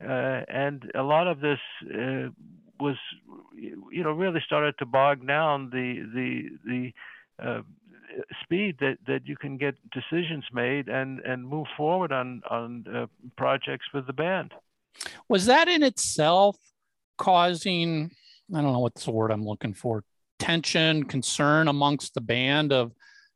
Uh, 0.00 0.42
and 0.48 0.90
a 0.94 1.02
lot 1.02 1.28
of 1.28 1.40
this 1.40 1.60
was, 2.80 2.96
you 3.54 4.02
know, 4.02 4.10
really 4.10 4.40
started 4.44 4.74
to 4.78 4.86
bog 4.86 5.24
down 5.26 5.70
the 5.70 6.02
the 6.14 6.92
the 7.38 7.62
speed 8.42 8.76
that, 8.80 8.98
that 9.06 9.26
you 9.26 9.36
can 9.36 9.56
get 9.56 9.74
decisions 9.90 10.44
made 10.52 10.88
and, 10.88 11.20
and 11.20 11.46
move 11.46 11.66
forward 11.76 12.12
on, 12.12 12.42
on 12.50 12.84
uh, 12.94 13.06
projects 13.36 13.86
with 13.94 14.06
the 14.06 14.12
band. 14.12 14.52
Was 15.28 15.46
that 15.46 15.68
in 15.68 15.82
itself 15.82 16.71
causing, 17.22 18.10
I 18.52 18.60
don't 18.60 18.72
know 18.72 18.80
what's 18.80 19.04
the 19.04 19.12
word 19.12 19.30
I'm 19.30 19.44
looking 19.44 19.74
for, 19.74 20.02
tension, 20.40 21.04
concern 21.04 21.68
amongst 21.68 22.14
the 22.14 22.20
band 22.20 22.72
of, 22.72 22.92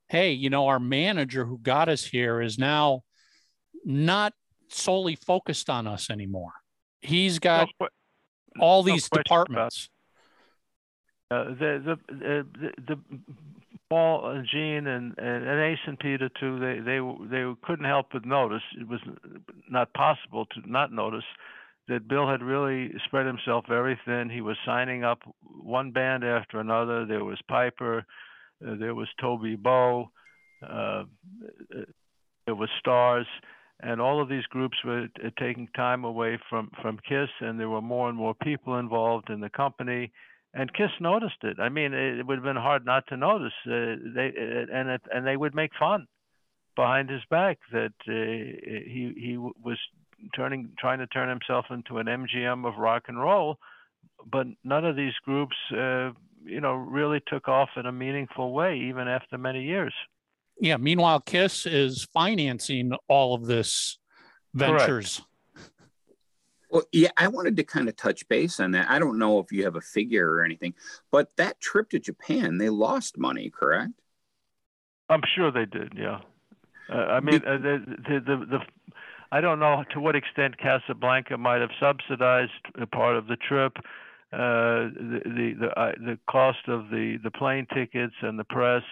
hey, 0.09 0.33
you 0.33 0.51
know, 0.51 0.67
our 0.67 0.81
manager 0.81 1.45
who 1.45 1.57
got 1.59 1.89
us 1.89 2.03
here 2.03 2.43
is 2.43 2.59
now 2.59 3.03
not 3.85 4.33
solely 4.67 5.15
focused 5.15 5.71
on 5.71 5.87
us 5.87 6.11
anymore. 6.11 6.51
He's 7.01 7.39
got 7.39 7.69
no, 7.81 7.87
all 8.59 8.83
these 8.83 9.09
no 9.15 9.23
departments. 9.23 9.89
Uh, 11.31 11.45
the, 11.45 11.97
the, 12.09 12.47
the, 12.59 12.71
the 12.89 12.99
Paul 13.89 14.31
and 14.31 14.49
Gene 14.53 14.89
and, 14.89 15.15
and, 15.17 15.47
and 15.47 15.61
Ace 15.61 15.79
and 15.87 15.97
Peter 15.97 16.29
too, 16.41 16.59
they 16.59 16.81
they 16.81 16.99
they 17.31 17.55
couldn't 17.63 17.85
help 17.85 18.09
but 18.13 18.27
notice. 18.27 18.63
It 18.81 18.89
was 18.89 19.01
not 19.71 19.93
possible 19.95 20.47
to 20.47 20.61
not 20.69 20.91
notice 20.93 21.25
that 21.89 22.09
Bill 22.09 22.29
had 22.29 22.43
really 22.43 22.93
spread 23.07 23.27
himself 23.27 23.65
very 23.69 23.99
thin. 24.05 24.31
He 24.31 24.41
was 24.41 24.57
signing 24.67 25.05
up 25.05 25.21
one 25.63 25.93
band 25.93 26.25
after 26.25 26.59
another. 26.59 27.07
There 27.07 27.25
was 27.25 27.39
Piper, 27.49 28.05
uh, 28.67 28.75
there 28.79 28.95
was 28.95 29.09
Toby 29.21 29.57
Beau, 29.57 30.11
uh, 30.63 31.05
there 32.47 32.55
was 32.55 32.69
Starz, 32.85 33.27
and 33.81 34.01
all 34.01 34.21
of 34.23 34.29
these 34.29 34.47
groups 34.47 34.77
were 34.85 35.09
uh, 35.25 35.29
taking 35.39 35.69
time 35.77 36.05
away 36.05 36.39
from 36.49 36.71
from 36.83 36.99
Kiss, 37.09 37.29
and 37.41 37.61
there 37.61 37.69
were 37.69 37.83
more 37.83 38.09
and 38.09 38.17
more 38.17 38.35
people 38.35 38.79
involved 38.79 39.31
in 39.31 39.41
the 39.41 39.51
company 39.51 40.13
and 40.57 40.73
Kiss 40.73 40.91
noticed 41.01 41.43
it. 41.43 41.59
I 41.61 41.69
mean, 41.69 41.93
it 41.93 42.27
would 42.27 42.39
have 42.39 42.45
been 42.45 42.57
hard 42.57 42.87
not 42.87 43.07
to 43.09 43.17
notice. 43.17 43.53
Uh, 43.67 44.01
they 44.15 44.33
uh, 44.35 44.73
and 44.73 44.89
it, 44.89 45.03
and 45.13 45.27
they 45.27 45.37
would 45.37 45.55
make 45.55 45.73
fun 45.79 46.07
behind 46.75 47.11
his 47.11 47.21
back 47.31 47.59
that 47.73 47.93
uh, 48.09 48.13
he 48.13 49.13
he 49.17 49.37
was 49.37 49.79
turning 50.35 50.71
trying 50.79 50.99
to 50.99 51.07
turn 51.07 51.29
himself 51.29 51.67
into 51.71 51.99
an 51.99 52.07
MGM 52.07 52.67
of 52.67 52.77
rock 52.79 53.05
and 53.09 53.19
roll, 53.21 53.59
but 54.31 54.47
none 54.65 54.85
of 54.85 54.97
these 54.97 55.15
groups, 55.25 55.57
uh, 55.73 56.11
you 56.45 56.61
know, 56.61 56.75
really 56.75 57.21
took 57.27 57.49
off 57.49 57.71
in 57.77 57.87
a 57.87 57.93
meaningful 57.93 58.53
way, 58.53 58.79
even 58.79 59.09
after 59.09 59.39
many 59.39 59.63
years. 59.63 59.95
Yeah. 60.61 60.77
Meanwhile, 60.77 61.21
Kiss 61.21 61.67
is 61.67 62.07
financing 62.13 62.93
all 63.09 63.35
of 63.35 63.47
this 63.47 63.99
ventures. 64.55 65.17
Correct. 65.17 65.31
Well, 66.71 66.83
yeah, 66.93 67.11
I 67.17 67.29
wanted 67.29 67.57
to 67.59 67.65
kind 67.65 67.89
of 67.89 67.97
touch 67.97 68.27
base 68.29 68.59
on 68.59 68.73
that. 68.73 68.91
I 68.91 68.99
don't 68.99 69.19
know 69.19 69.39
if 69.39 69.53
you 69.53 69.65
have 69.65 69.77
a 69.77 69.81
figure 69.81 70.29
or 70.31 70.45
anything, 70.45 70.75
but 71.13 71.29
that 71.37 71.61
trip 71.61 71.91
to 71.91 72.01
Japan, 72.01 72.59
they 72.59 72.71
lost 72.71 73.17
money, 73.17 73.51
correct? 73.51 73.93
I'm 75.09 75.23
sure 75.37 75.53
they 75.53 75.67
did. 75.67 75.93
Yeah. 75.97 76.21
Uh, 76.93 76.97
I 76.97 77.21
mean, 77.21 77.43
uh, 77.47 77.59
the, 77.59 77.85
the, 78.09 78.21
the 78.21 78.47
the 78.47 78.59
I 79.33 79.41
don't 79.41 79.59
know 79.59 79.85
to 79.93 80.01
what 80.01 80.17
extent 80.17 80.59
Casablanca 80.59 81.37
might 81.37 81.61
have 81.61 81.71
subsidized 81.81 82.53
a 82.81 82.87
part 82.87 83.17
of 83.17 83.27
the 83.27 83.37
trip. 83.37 83.77
Uh, 84.33 84.91
the 84.95 85.21
the 85.25 85.55
the, 85.61 85.81
uh, 85.81 85.93
the 85.99 86.19
cost 86.29 86.69
of 86.69 86.91
the 86.91 87.19
the 87.23 87.31
plane 87.31 87.67
tickets 87.75 88.15
and 88.23 88.39
the 88.39 88.45
press, 88.45 88.83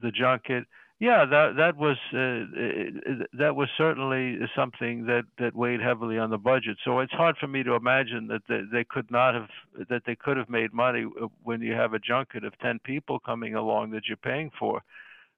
the 0.00 0.10
junket 0.10 0.64
yeah, 0.98 1.26
that 1.26 1.56
that 1.58 1.76
was 1.76 1.98
uh, 2.14 3.26
that 3.38 3.54
was 3.54 3.68
certainly 3.76 4.38
something 4.56 5.04
that 5.04 5.24
that 5.38 5.54
weighed 5.54 5.82
heavily 5.82 6.16
on 6.16 6.30
the 6.30 6.38
budget. 6.38 6.78
So 6.86 7.00
it's 7.00 7.12
hard 7.12 7.36
for 7.36 7.46
me 7.46 7.62
to 7.64 7.74
imagine 7.74 8.28
that 8.28 8.42
they, 8.48 8.62
they 8.72 8.84
could 8.84 9.10
not 9.10 9.34
have 9.34 9.48
that 9.90 10.02
they 10.06 10.16
could 10.16 10.38
have 10.38 10.48
made 10.48 10.72
money 10.72 11.04
uh, 11.04 11.26
when 11.42 11.60
you 11.60 11.74
have 11.74 11.92
a 11.92 11.98
junket 11.98 12.44
of 12.44 12.58
ten 12.60 12.78
people 12.82 13.18
coming 13.18 13.54
along 13.54 13.90
that 13.90 14.06
you're 14.08 14.16
paying 14.16 14.50
for. 14.58 14.80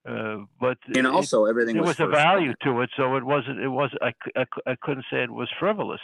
Uh, 0.06 0.38
but 0.60 0.78
and 0.94 1.06
also 1.06 1.46
it, 1.46 1.50
everything 1.50 1.74
there 1.74 1.82
was, 1.82 1.98
was 1.98 2.08
a 2.08 2.10
value 2.10 2.54
to 2.62 2.80
it, 2.80 2.90
so 2.96 3.16
it 3.16 3.24
wasn't. 3.24 3.58
It 3.58 3.68
was 3.68 3.90
I, 4.00 4.14
I, 4.36 4.44
I 4.66 4.76
couldn't 4.80 5.04
say 5.10 5.22
it 5.22 5.30
was 5.30 5.48
frivolous. 5.58 6.00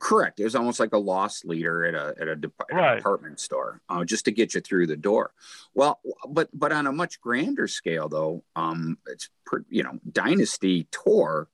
Correct. 0.00 0.40
It 0.40 0.44
was 0.44 0.56
almost 0.56 0.80
like 0.80 0.92
a 0.92 0.98
loss 0.98 1.44
leader 1.44 1.84
at 1.84 1.94
a 1.94 2.20
at 2.20 2.28
a, 2.28 2.36
de- 2.36 2.50
right. 2.72 2.96
department 2.96 3.38
store, 3.40 3.80
uh, 3.88 4.04
just 4.04 4.24
to 4.24 4.32
get 4.32 4.54
you 4.54 4.60
through 4.60 4.88
the 4.88 4.96
door. 4.96 5.32
Well, 5.74 6.00
but 6.28 6.48
but 6.52 6.72
on 6.72 6.86
a 6.86 6.92
much 6.92 7.20
grander 7.20 7.68
scale, 7.68 8.08
though, 8.08 8.44
um, 8.56 8.98
it's 9.06 9.30
you 9.68 9.82
know, 9.82 9.98
Dynasty 10.10 10.88
tour 10.90 11.48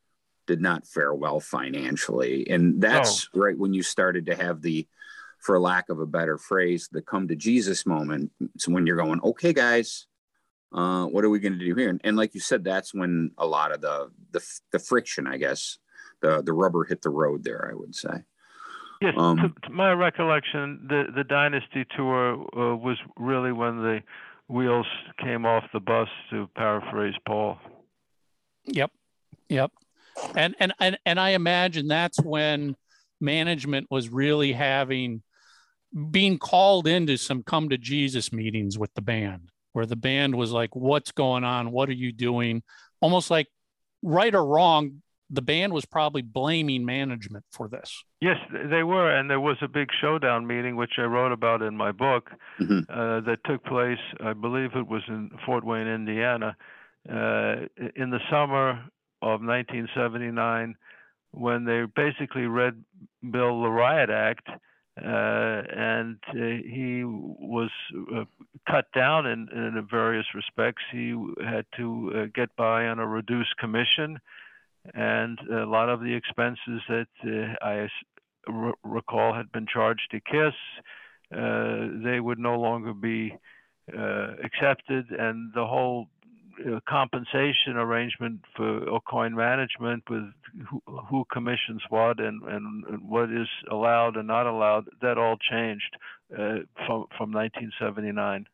did 0.46 0.60
not 0.60 0.86
fare 0.86 1.14
well 1.14 1.38
financially, 1.38 2.48
and 2.50 2.80
that's 2.80 3.28
oh. 3.34 3.40
right 3.40 3.58
when 3.58 3.72
you 3.72 3.82
started 3.82 4.26
to 4.26 4.34
have 4.34 4.62
the, 4.62 4.86
for 5.38 5.60
lack 5.60 5.88
of 5.90 6.00
a 6.00 6.06
better 6.06 6.38
phrase, 6.38 6.88
the 6.90 7.02
come 7.02 7.28
to 7.28 7.36
Jesus 7.36 7.86
moment. 7.86 8.32
So 8.58 8.72
when 8.72 8.86
you're 8.86 8.96
going, 8.96 9.20
okay, 9.22 9.52
guys, 9.52 10.06
uh, 10.72 11.04
what 11.06 11.24
are 11.24 11.30
we 11.30 11.40
going 11.40 11.58
to 11.58 11.64
do 11.64 11.74
here? 11.74 11.90
And, 11.90 12.00
and, 12.04 12.16
like 12.16 12.34
you 12.34 12.40
said, 12.40 12.62
that's 12.64 12.94
when 12.94 13.32
a 13.38 13.46
lot 13.46 13.72
of 13.72 13.80
the 13.80 14.10
the, 14.32 14.44
the 14.72 14.78
friction, 14.78 15.26
I 15.26 15.36
guess, 15.36 15.78
the 16.20 16.42
the 16.42 16.52
rubber 16.52 16.84
hit 16.84 17.02
the 17.02 17.10
road 17.10 17.44
there. 17.44 17.68
I 17.70 17.74
would 17.74 17.94
say. 17.94 18.24
Yes, 19.00 19.14
um, 19.16 19.38
to, 19.38 19.68
to, 19.68 19.70
my 19.70 19.92
recollection, 19.92 20.86
the 20.88 21.04
the 21.14 21.24
Dynasty 21.24 21.86
tour 21.96 22.34
uh, 22.34 22.76
was 22.76 22.98
really 23.16 23.52
when 23.52 23.78
the 23.78 24.00
wheels 24.48 24.86
came 25.18 25.46
off 25.46 25.64
the 25.72 25.80
bus, 25.80 26.08
to 26.30 26.48
paraphrase 26.54 27.14
Paul. 27.26 27.58
Yep, 28.66 28.90
yep, 29.48 29.72
and 30.36 30.54
and 30.60 30.74
and 30.78 30.98
and 31.06 31.18
I 31.18 31.30
imagine 31.30 31.88
that's 31.88 32.20
when 32.20 32.76
management 33.20 33.86
was 33.90 34.08
really 34.08 34.52
having 34.52 35.22
being 36.10 36.38
called 36.38 36.86
into 36.86 37.16
some 37.16 37.42
come 37.42 37.68
to 37.70 37.78
Jesus 37.78 38.32
meetings 38.32 38.78
with 38.78 38.94
the 38.94 39.02
band, 39.02 39.50
where 39.72 39.86
the 39.86 39.96
band 39.96 40.34
was 40.34 40.52
like, 40.52 40.74
"What's 40.74 41.12
going 41.12 41.44
on? 41.44 41.70
What 41.70 41.88
are 41.88 41.94
you 41.94 42.12
doing?" 42.12 42.62
Almost 43.00 43.30
like 43.30 43.48
right 44.02 44.34
or 44.34 44.44
wrong, 44.44 45.02
the 45.30 45.42
band 45.42 45.72
was 45.72 45.84
probably 45.84 46.22
blaming 46.22 46.84
management 46.84 47.44
for 47.52 47.68
this. 47.68 48.02
Yes, 48.20 48.36
they 48.50 48.82
were, 48.82 49.10
and 49.10 49.30
there 49.30 49.40
was 49.40 49.56
a 49.62 49.68
big 49.68 49.88
showdown 50.00 50.46
meeting, 50.46 50.76
which 50.76 50.94
I 50.98 51.02
wrote 51.02 51.32
about 51.32 51.62
in 51.62 51.76
my 51.76 51.92
book, 51.92 52.30
mm-hmm. 52.60 52.80
uh, 52.90 53.20
that 53.20 53.38
took 53.46 53.64
place. 53.64 53.98
I 54.20 54.32
believe 54.32 54.70
it 54.74 54.86
was 54.86 55.02
in 55.08 55.30
Fort 55.46 55.64
Wayne, 55.64 55.86
Indiana, 55.86 56.56
uh, 57.08 57.56
in 57.94 58.10
the 58.10 58.18
summer 58.28 58.70
of 59.22 59.40
1979, 59.40 60.74
when 61.30 61.64
they 61.64 61.84
basically 61.94 62.46
read 62.46 62.84
Bill 63.30 63.62
the 63.62 63.70
Riot 63.70 64.10
Act. 64.10 64.48
Uh, 65.02 65.62
and 65.74 66.18
uh, 66.28 66.34
he 66.34 67.02
was 67.04 67.70
uh, 68.14 68.24
cut 68.68 68.84
down 68.94 69.26
in, 69.26 69.48
in 69.52 69.86
various 69.90 70.26
respects. 70.34 70.82
He 70.92 71.14
had 71.42 71.64
to 71.76 72.30
get 72.34 72.54
by 72.56 72.86
on 72.86 72.98
a 72.98 73.06
reduced 73.06 73.56
commission 73.56 74.18
and 74.94 75.38
a 75.50 75.64
lot 75.64 75.88
of 75.88 76.00
the 76.00 76.14
expenses 76.14 76.82
that 76.88 77.56
I 77.62 77.88
recall 78.82 79.34
had 79.34 79.52
been 79.52 79.66
charged 79.66 80.10
to 80.10 80.20
KISS, 80.20 80.54
they 81.30 82.20
would 82.20 82.38
no 82.38 82.58
longer 82.58 82.94
be 82.94 83.36
accepted, 83.92 85.10
and 85.10 85.52
the 85.54 85.66
whole 85.66 86.08
uh, 86.66 86.80
compensation 86.88 87.76
arrangement 87.76 88.40
for 88.56 88.80
Aucoin 88.86 89.32
management 89.32 90.02
with 90.08 90.24
who, 90.68 90.82
who, 91.08 91.24
commissions 91.32 91.82
what 91.88 92.20
and, 92.20 92.42
and, 92.42 93.08
what 93.08 93.30
is 93.30 93.48
allowed 93.70 94.16
and 94.16 94.26
not 94.26 94.46
allowed, 94.46 94.88
that 95.00 95.18
all 95.18 95.36
changed 95.36 95.96
uh, 96.32 96.60
from, 96.86 97.06
from 97.16 97.32
1979. 97.32 98.46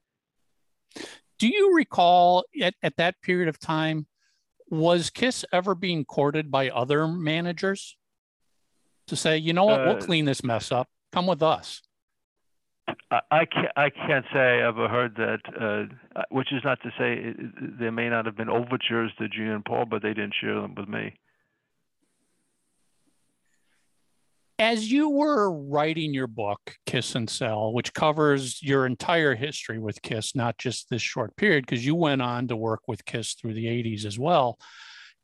Do 1.38 1.48
you 1.48 1.74
recall 1.74 2.44
at, 2.62 2.74
at 2.82 2.96
that 2.96 3.20
period 3.22 3.48
of 3.48 3.58
time 3.58 4.06
was 4.68 5.10
Kiss 5.10 5.44
ever 5.52 5.74
being 5.74 6.04
courted 6.04 6.50
by 6.50 6.70
other 6.70 7.06
managers 7.06 7.96
to 9.06 9.16
say, 9.16 9.36
you 9.36 9.52
know 9.52 9.64
what, 9.64 9.80
uh, 9.80 9.84
we'll 9.86 10.02
clean 10.02 10.24
this 10.24 10.42
mess 10.42 10.72
up. 10.72 10.88
Come 11.12 11.26
with 11.26 11.42
us. 11.42 11.82
I 13.10 13.44
can't, 13.46 13.72
I 13.76 13.90
can't 13.90 14.24
say 14.32 14.38
I 14.38 14.68
ever 14.68 14.88
heard 14.88 15.16
that, 15.16 15.40
uh, 15.60 16.22
which 16.30 16.52
is 16.52 16.62
not 16.64 16.80
to 16.82 16.90
say 16.98 17.14
it, 17.14 17.78
there 17.78 17.92
may 17.92 18.08
not 18.08 18.26
have 18.26 18.36
been 18.36 18.48
overtures 18.48 19.12
to 19.18 19.28
Gene 19.28 19.48
and 19.48 19.64
Paul, 19.64 19.86
but 19.86 20.02
they 20.02 20.14
didn't 20.14 20.34
share 20.40 20.60
them 20.60 20.74
with 20.76 20.88
me. 20.88 21.14
As 24.58 24.90
you 24.90 25.10
were 25.10 25.52
writing 25.52 26.14
your 26.14 26.26
book, 26.26 26.76
Kiss 26.86 27.14
and 27.14 27.28
Sell, 27.28 27.72
which 27.72 27.92
covers 27.92 28.62
your 28.62 28.86
entire 28.86 29.34
history 29.34 29.78
with 29.78 30.00
Kiss, 30.02 30.34
not 30.34 30.56
just 30.56 30.88
this 30.88 31.02
short 31.02 31.36
period, 31.36 31.66
because 31.66 31.84
you 31.84 31.94
went 31.94 32.22
on 32.22 32.48
to 32.48 32.56
work 32.56 32.88
with 32.88 33.04
Kiss 33.04 33.34
through 33.34 33.54
the 33.54 33.66
80s 33.66 34.04
as 34.04 34.18
well. 34.18 34.58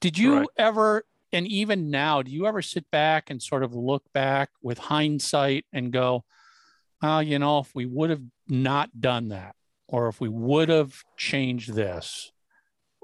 Did 0.00 0.18
you 0.18 0.34
Correct. 0.34 0.50
ever, 0.58 1.04
and 1.32 1.46
even 1.46 1.90
now, 1.90 2.22
do 2.22 2.30
you 2.30 2.46
ever 2.46 2.60
sit 2.60 2.84
back 2.90 3.30
and 3.30 3.42
sort 3.42 3.62
of 3.62 3.72
look 3.74 4.02
back 4.12 4.50
with 4.62 4.78
hindsight 4.78 5.64
and 5.72 5.92
go, 5.92 6.24
oh, 7.02 7.18
you 7.20 7.38
know, 7.38 7.58
if 7.58 7.74
we 7.74 7.86
would 7.86 8.10
have 8.10 8.22
not 8.48 9.00
done 9.00 9.28
that, 9.28 9.54
or 9.88 10.08
if 10.08 10.20
we 10.20 10.28
would 10.28 10.68
have 10.68 10.94
changed 11.16 11.74
this, 11.74 12.32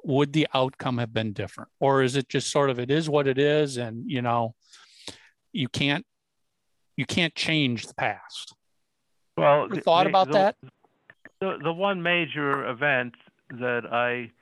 would 0.05 0.33
the 0.33 0.47
outcome 0.55 0.99
have 0.99 1.13
been 1.13 1.33
different? 1.33 1.71
Or 1.81 2.03
is 2.03 2.17
it 2.17 2.29
just 2.29 2.51
sort 2.51 2.71
of 2.71 2.79
it 2.79 2.91
is 2.91 3.09
what 3.11 3.27
it 3.27 3.39
is, 3.39 3.77
and 3.77 4.05
you 4.11 4.23
know, 4.23 4.55
you 5.53 5.69
can't 5.69 6.05
you 6.97 7.07
can't 7.07 7.35
change 7.35 7.87
the 7.87 7.95
past. 7.95 8.55
Well, 9.37 9.65
Ever 9.65 9.81
thought 9.81 10.05
the- 10.05 10.09
about 10.11 10.27
the- 10.29 10.33
that? 10.35 10.57
The, 11.41 11.57
the 11.63 11.73
one 11.73 12.03
major 12.03 12.69
event 12.69 13.15
that 13.51 13.83
I 13.93 14.33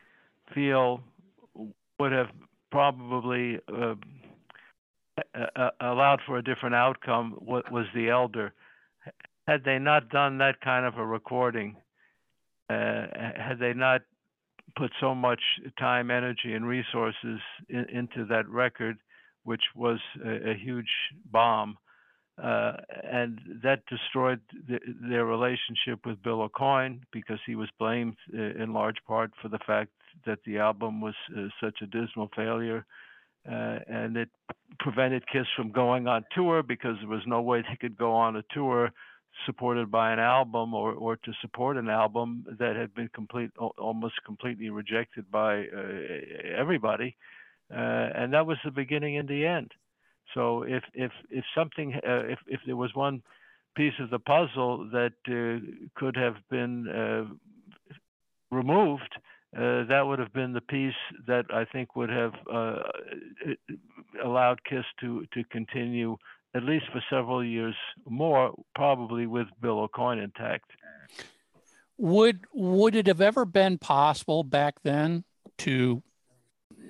feel 0.54 1.02
would 1.98 2.12
have 2.12 2.28
probably 2.70 3.58
uh, 3.70 3.96
allowed 5.80 6.20
for 6.26 6.38
a 6.38 6.42
different 6.42 6.74
outcome 6.74 7.36
wa- 7.40 7.60
was 7.70 7.84
the 7.94 8.08
elder. 8.08 8.54
Had 9.46 9.64
they 9.64 9.78
not 9.78 10.08
done 10.08 10.38
that 10.38 10.60
kind 10.60 10.84
of 10.84 10.98
a 10.98 11.06
recording, 11.06 11.76
uh, 12.68 13.06
had 13.36 13.58
they 13.60 13.72
not 13.72 14.00
put 14.76 14.90
so 15.00 15.14
much 15.14 15.40
time, 15.78 16.10
energy, 16.10 16.52
and 16.54 16.66
resources 16.66 17.40
in, 17.68 17.84
into 17.88 18.24
that 18.26 18.48
record, 18.48 18.98
which 19.44 19.62
was 19.74 20.00
a, 20.24 20.50
a 20.50 20.54
huge 20.54 20.90
bomb, 21.30 21.78
uh, 22.42 22.72
and 23.04 23.40
that 23.62 23.86
destroyed 23.88 24.40
th- 24.68 24.82
their 25.08 25.24
relationship 25.24 26.04
with 26.04 26.22
Bill 26.22 26.48
Aucoin 26.48 27.00
because 27.12 27.38
he 27.46 27.54
was 27.54 27.68
blamed 27.78 28.16
uh, 28.36 28.62
in 28.62 28.72
large 28.72 28.98
part 29.06 29.30
for 29.40 29.48
the 29.48 29.60
fact 29.66 29.90
that 30.26 30.40
the 30.44 30.58
album 30.58 31.00
was 31.00 31.14
uh, 31.36 31.42
such 31.62 31.78
a 31.82 31.86
dismal 31.86 32.28
failure. 32.34 32.84
Uh, 33.48 33.78
and 33.86 34.16
it 34.16 34.28
prevented 34.80 35.22
Kiss 35.28 35.46
from 35.56 35.70
going 35.70 36.08
on 36.08 36.24
tour 36.34 36.64
because 36.64 36.96
there 37.00 37.08
was 37.08 37.22
no 37.26 37.40
way 37.40 37.62
they 37.62 37.76
could 37.80 37.96
go 37.96 38.12
on 38.12 38.34
a 38.34 38.42
tour 38.52 38.90
supported 39.44 39.90
by 39.90 40.12
an 40.12 40.18
album 40.18 40.72
or, 40.72 40.92
or 40.92 41.16
to 41.16 41.32
support 41.40 41.76
an 41.76 41.88
album 41.88 42.44
that 42.58 42.76
had 42.76 42.94
been 42.94 43.08
complete 43.14 43.50
almost 43.76 44.14
completely 44.24 44.70
rejected 44.70 45.30
by 45.30 45.64
uh, 45.64 46.56
everybody 46.56 47.16
uh, 47.72 48.10
and 48.14 48.32
that 48.32 48.46
was 48.46 48.58
the 48.64 48.70
beginning 48.70 49.16
and 49.18 49.28
the 49.28 49.44
end. 49.44 49.72
So 50.34 50.62
if 50.62 50.82
if 50.94 51.12
if 51.30 51.44
something 51.54 51.94
uh, 51.94 52.24
if 52.26 52.38
if 52.46 52.60
there 52.66 52.76
was 52.76 52.94
one 52.94 53.22
piece 53.76 53.94
of 54.00 54.10
the 54.10 54.18
puzzle 54.18 54.88
that 54.92 55.12
uh, 55.28 55.60
could 55.96 56.16
have 56.16 56.36
been 56.50 56.88
uh, 56.88 57.24
removed, 58.50 59.16
uh, 59.56 59.84
that 59.88 60.02
would 60.04 60.18
have 60.18 60.32
been 60.32 60.52
the 60.52 60.60
piece 60.60 60.94
that 61.26 61.46
I 61.52 61.64
think 61.64 61.96
would 61.96 62.10
have 62.10 62.32
allowed 64.24 64.64
Kiss 64.64 64.84
to 65.00 65.26
to 65.32 65.44
continue 65.50 66.16
at 66.56 66.64
least 66.64 66.86
for 66.92 67.02
several 67.10 67.44
years 67.44 67.74
more, 68.08 68.54
probably 68.74 69.26
with 69.26 69.46
Bill 69.60 69.86
Aucoin 69.86 70.22
intact. 70.22 70.70
Would 71.98 72.40
would 72.52 72.94
it 72.94 73.06
have 73.06 73.20
ever 73.20 73.44
been 73.44 73.78
possible 73.78 74.42
back 74.44 74.82
then 74.82 75.24
to 75.58 76.02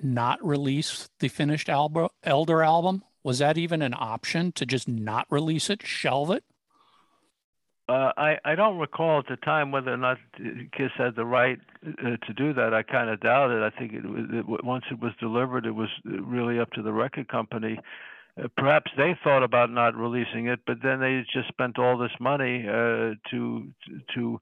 not 0.03 0.43
release 0.45 1.09
the 1.19 1.27
finished 1.27 1.69
album, 1.69 2.09
Elder 2.23 2.63
album? 2.63 3.03
Was 3.23 3.39
that 3.39 3.57
even 3.57 3.81
an 3.81 3.93
option 3.93 4.51
to 4.53 4.65
just 4.65 4.87
not 4.87 5.27
release 5.29 5.69
it, 5.69 5.85
shelve 5.85 6.31
it? 6.31 6.43
Uh, 7.89 8.11
I, 8.17 8.37
I 8.43 8.55
don't 8.55 8.77
recall 8.79 9.19
at 9.19 9.27
the 9.27 9.37
time 9.37 9.71
whether 9.71 9.93
or 9.93 9.97
not 9.97 10.17
Kiss 10.73 10.91
had 10.97 11.15
the 11.15 11.25
right 11.25 11.57
uh, 11.85 12.17
to 12.25 12.33
do 12.35 12.53
that. 12.53 12.73
I 12.73 12.83
kind 12.83 13.09
of 13.09 13.21
doubt 13.21 13.51
it. 13.51 13.63
I 13.63 13.69
think 13.77 13.93
it, 13.93 14.03
it, 14.05 14.45
once 14.65 14.83
it 14.91 14.99
was 15.01 15.13
delivered, 15.21 15.65
it 15.65 15.71
was 15.71 15.87
really 16.03 16.59
up 16.59 16.71
to 16.71 16.81
the 16.81 16.91
record 16.91 17.29
company. 17.29 17.79
Uh, 18.37 18.47
perhaps 18.55 18.91
they 18.97 19.17
thought 19.23 19.43
about 19.43 19.71
not 19.71 19.95
releasing 19.95 20.47
it, 20.47 20.59
but 20.65 20.77
then 20.83 20.99
they 20.99 21.23
just 21.33 21.47
spent 21.47 21.79
all 21.79 21.97
this 21.97 22.11
money 22.19 22.65
uh, 22.67 23.13
to 23.31 23.71
to 24.13 24.39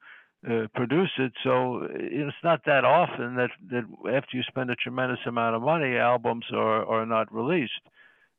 uh, 0.49 0.67
produce 0.75 1.11
it. 1.17 1.33
So 1.43 1.87
it's 1.89 2.35
not 2.43 2.61
that 2.65 2.85
often 2.85 3.35
that, 3.35 3.49
that 3.71 3.83
after 4.13 4.37
you 4.37 4.43
spend 4.43 4.69
a 4.69 4.75
tremendous 4.75 5.19
amount 5.25 5.55
of 5.55 5.61
money, 5.61 5.97
albums 5.97 6.45
are, 6.53 6.85
are 6.85 7.05
not 7.05 7.33
released. 7.33 7.71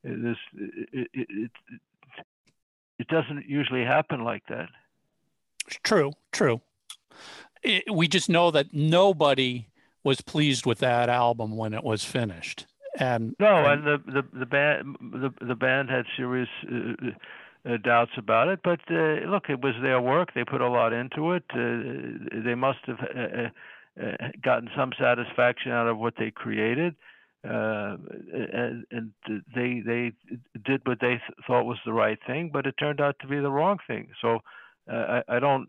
It, 0.05 0.25
is, 0.25 0.37
it, 0.55 1.09
it, 1.13 1.27
it, 1.31 1.51
it 2.99 3.09
doesn't 3.09 3.47
usually 3.49 3.85
happen 3.85 4.23
like 4.23 4.45
that. 4.49 4.69
True, 5.83 6.13
true. 6.31 6.61
It, 7.63 7.93
we 7.93 8.07
just 8.07 8.29
know 8.29 8.53
that 8.53 8.73
nobody 8.73 9.67
was 10.05 10.21
pleased 10.21 10.65
with 10.65 10.79
that 10.79 11.09
album 11.09 11.57
when 11.57 11.75
it 11.75 11.83
was 11.83 12.05
finished. 12.05 12.67
And 12.99 13.35
No, 13.39 13.65
and- 13.65 13.87
and 13.87 14.03
the 14.07 14.13
the 14.13 14.39
the 14.41 14.47
band 14.47 14.97
the 15.01 15.31
the 15.45 15.55
band 15.55 15.91
had 15.91 16.05
serious 16.17 16.49
uh, 16.71 17.11
uh, 17.69 17.77
doubts 17.79 18.13
about 18.17 18.49
it. 18.49 18.61
But 18.63 18.81
uh, 18.91 19.27
look, 19.31 19.45
it 19.49 19.61
was 19.61 19.75
their 19.83 20.01
work. 20.01 20.33
They 20.35 20.45
put 20.45 20.61
a 20.61 20.69
lot 20.69 20.93
into 20.93 21.33
it. 21.33 21.45
Uh, 21.53 22.41
they 22.45 22.55
must 22.55 22.79
have 22.87 23.01
uh, 23.01 23.49
uh, 24.03 24.29
gotten 24.43 24.71
some 24.77 24.93
satisfaction 24.99 25.73
out 25.73 25.89
of 25.89 25.99
what 25.99 26.15
they 26.19 26.31
created, 26.31 26.95
uh, 27.45 27.97
and, 28.33 28.85
and 28.91 29.13
they 29.55 29.81
they 29.85 30.13
did 30.65 30.81
what 30.87 31.01
they 31.01 31.17
th- 31.19 31.39
thought 31.47 31.65
was 31.65 31.79
the 31.85 31.93
right 31.93 32.19
thing. 32.27 32.51
But 32.53 32.67
it 32.67 32.75
turned 32.79 33.01
out 33.01 33.17
to 33.21 33.27
be 33.27 33.41
the 33.41 33.51
wrong 33.51 33.79
thing. 33.87 34.09
So 34.23 34.41
uh, 34.91 35.21
I, 35.29 35.37
I 35.37 35.39
don't. 35.41 35.69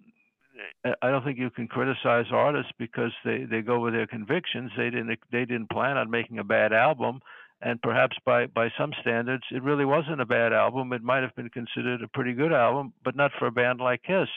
I 1.01 1.09
don't 1.09 1.23
think 1.23 1.37
you 1.37 1.49
can 1.49 1.67
criticize 1.67 2.25
artists 2.31 2.71
because 2.77 3.11
they, 3.23 3.43
they 3.43 3.61
go 3.61 3.79
with 3.79 3.93
their 3.93 4.07
convictions. 4.07 4.71
They 4.77 4.89
didn't 4.89 5.19
they 5.31 5.45
didn't 5.45 5.69
plan 5.69 5.97
on 5.97 6.09
making 6.09 6.39
a 6.39 6.43
bad 6.43 6.73
album, 6.73 7.19
and 7.61 7.81
perhaps 7.81 8.17
by 8.25 8.47
by 8.47 8.69
some 8.77 8.91
standards, 9.01 9.43
it 9.51 9.63
really 9.63 9.85
wasn't 9.85 10.21
a 10.21 10.25
bad 10.25 10.53
album. 10.53 10.93
It 10.93 11.03
might 11.03 11.23
have 11.23 11.35
been 11.35 11.49
considered 11.49 12.01
a 12.01 12.07
pretty 12.07 12.33
good 12.33 12.53
album, 12.53 12.93
but 13.03 13.15
not 13.15 13.31
for 13.37 13.47
a 13.47 13.51
band 13.51 13.79
like 13.79 14.03
Kiss. 14.03 14.29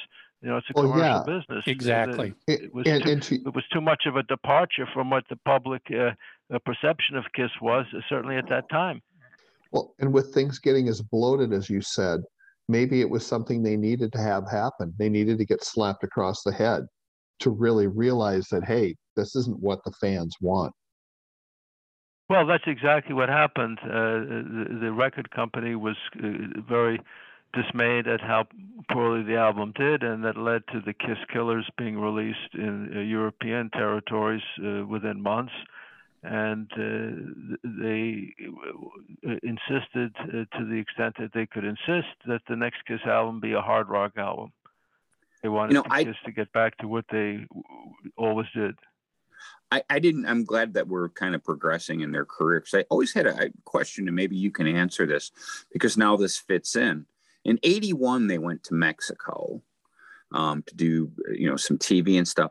You 0.43 0.49
know, 0.49 0.57
it's 0.57 0.67
a 0.71 0.73
Well, 0.75 0.91
commercial 0.91 1.25
yeah. 1.29 1.39
business. 1.39 1.65
Exactly. 1.67 2.33
It, 2.47 2.63
it 2.63 2.75
was 2.75 2.87
and, 2.87 3.03
too, 3.05 3.11
and 3.11 3.23
to, 3.25 3.35
it 3.35 3.55
was 3.55 3.65
too 3.73 3.83
much 3.83 4.05
of 4.07 4.17
a 4.17 4.23
departure 4.23 4.87
from 4.93 5.11
what 5.11 5.25
the 5.29 5.37
public 5.37 5.83
uh, 5.91 6.13
uh, 6.55 6.59
perception 6.65 7.17
of 7.17 7.25
Kiss 7.35 7.51
was, 7.61 7.85
uh, 7.95 8.01
certainly 8.09 8.37
at 8.37 8.49
that 8.49 8.69
time. 8.71 9.03
Well, 9.71 9.95
and 9.99 10.13
with 10.13 10.33
things 10.33 10.59
getting 10.59 10.89
as 10.89 11.03
bloated 11.03 11.53
as 11.53 11.69
you 11.69 11.83
said, 11.83 12.23
maybe 12.71 13.01
it 13.01 13.11
was 13.11 13.27
something 13.27 13.63
they 13.63 13.77
needed 13.77 14.13
to 14.13 14.19
have 14.19 14.49
happen. 14.51 14.95
They 14.99 15.09
needed 15.09 15.39
to 15.39 15.45
get 15.45 15.65
slapped 15.65 16.05
across 16.05 16.43
the 16.43 16.53
head 16.53 16.87
to 17.41 17.51
really 17.51 17.87
realize 17.87 18.47
that, 18.49 18.65
hey, 18.65 18.95
this 19.17 19.35
isn't 19.35 19.61
what 19.61 19.83
the 19.85 19.93
fans 20.01 20.37
want. 20.41 20.73
Well, 22.29 22.47
that's 22.47 22.65
exactly 22.67 23.15
what 23.15 23.29
happened. 23.29 23.79
Uh, 23.83 23.89
the, 23.89 24.79
the 24.83 24.93
record 24.93 25.31
company 25.33 25.75
was 25.75 25.97
uh, 26.23 26.61
very 26.69 27.01
dismayed 27.53 28.07
at 28.07 28.21
how 28.21 28.47
poorly 28.93 29.25
the 29.25 29.37
album 29.37 29.73
did, 29.75 30.05
and 30.05 30.25
that 30.25 30.37
led 30.37 30.63
to 30.69 30.81
the 30.81 30.93
Kiss 30.93 31.19
Killers 31.33 31.69
being 31.77 31.99
released 31.99 32.55
in 32.55 32.97
uh, 32.97 33.01
European 33.01 33.69
territories 33.71 34.43
uh, 34.65 34.87
within 34.87 35.21
months. 35.21 35.53
And 36.23 36.71
uh, 36.73 37.59
they 37.65 38.35
uh, 39.27 39.37
insisted, 39.43 40.15
uh, 40.21 40.59
to 40.59 40.67
the 40.67 40.77
extent 40.77 41.17
that 41.19 41.31
they 41.33 41.47
could 41.47 41.65
insist, 41.65 42.15
that 42.27 42.43
the 42.47 42.57
next 42.57 42.85
Kiss 42.87 43.01
album 43.07 43.41
be 43.41 43.53
a 43.53 43.61
hard 43.63 43.89
rock 43.89 44.13
album. 44.19 44.53
They 45.43 45.49
wanted 45.49 45.75
know, 45.75 45.85
I- 45.89 46.05
Kiss 46.05 46.17
to 46.27 46.33
get 46.33 46.53
back 46.53 46.77
to 46.79 46.89
what 46.89 47.07
they 47.11 47.47
always 48.19 48.49
did. 48.55 48.77
I, 49.73 49.83
I 49.89 49.99
didn't. 49.99 50.27
I'm 50.27 50.45
glad 50.45 50.75
that 50.75 50.89
we're 50.89 51.09
kind 51.11 51.35
of 51.35 51.45
progressing 51.45 52.01
in 52.01 52.13
their 52.13 52.25
career 52.25 52.61
because 52.61 52.75
I 52.75 52.85
always 52.91 53.13
had 53.15 53.27
a, 53.27 53.47
a 53.47 53.51
question, 53.65 54.09
and 54.09 54.17
maybe 54.17 54.37
you 54.37 54.51
can 54.51 54.67
answer 54.67 55.07
this 55.07 55.31
because 55.73 55.97
now 55.97 56.17
this 56.17 56.37
fits 56.37 56.77
in. 56.77 57.07
In 57.45 57.59
'81, 57.63 58.27
they 58.27 58.39
went 58.39 58.65
to 58.65 58.75
Mexico 58.75 59.63
um, 60.33 60.63
to 60.67 60.75
do 60.75 61.13
you 61.33 61.49
know 61.49 61.57
some 61.57 61.79
TV 61.79 62.19
and 62.19 62.27
stuff, 62.27 62.51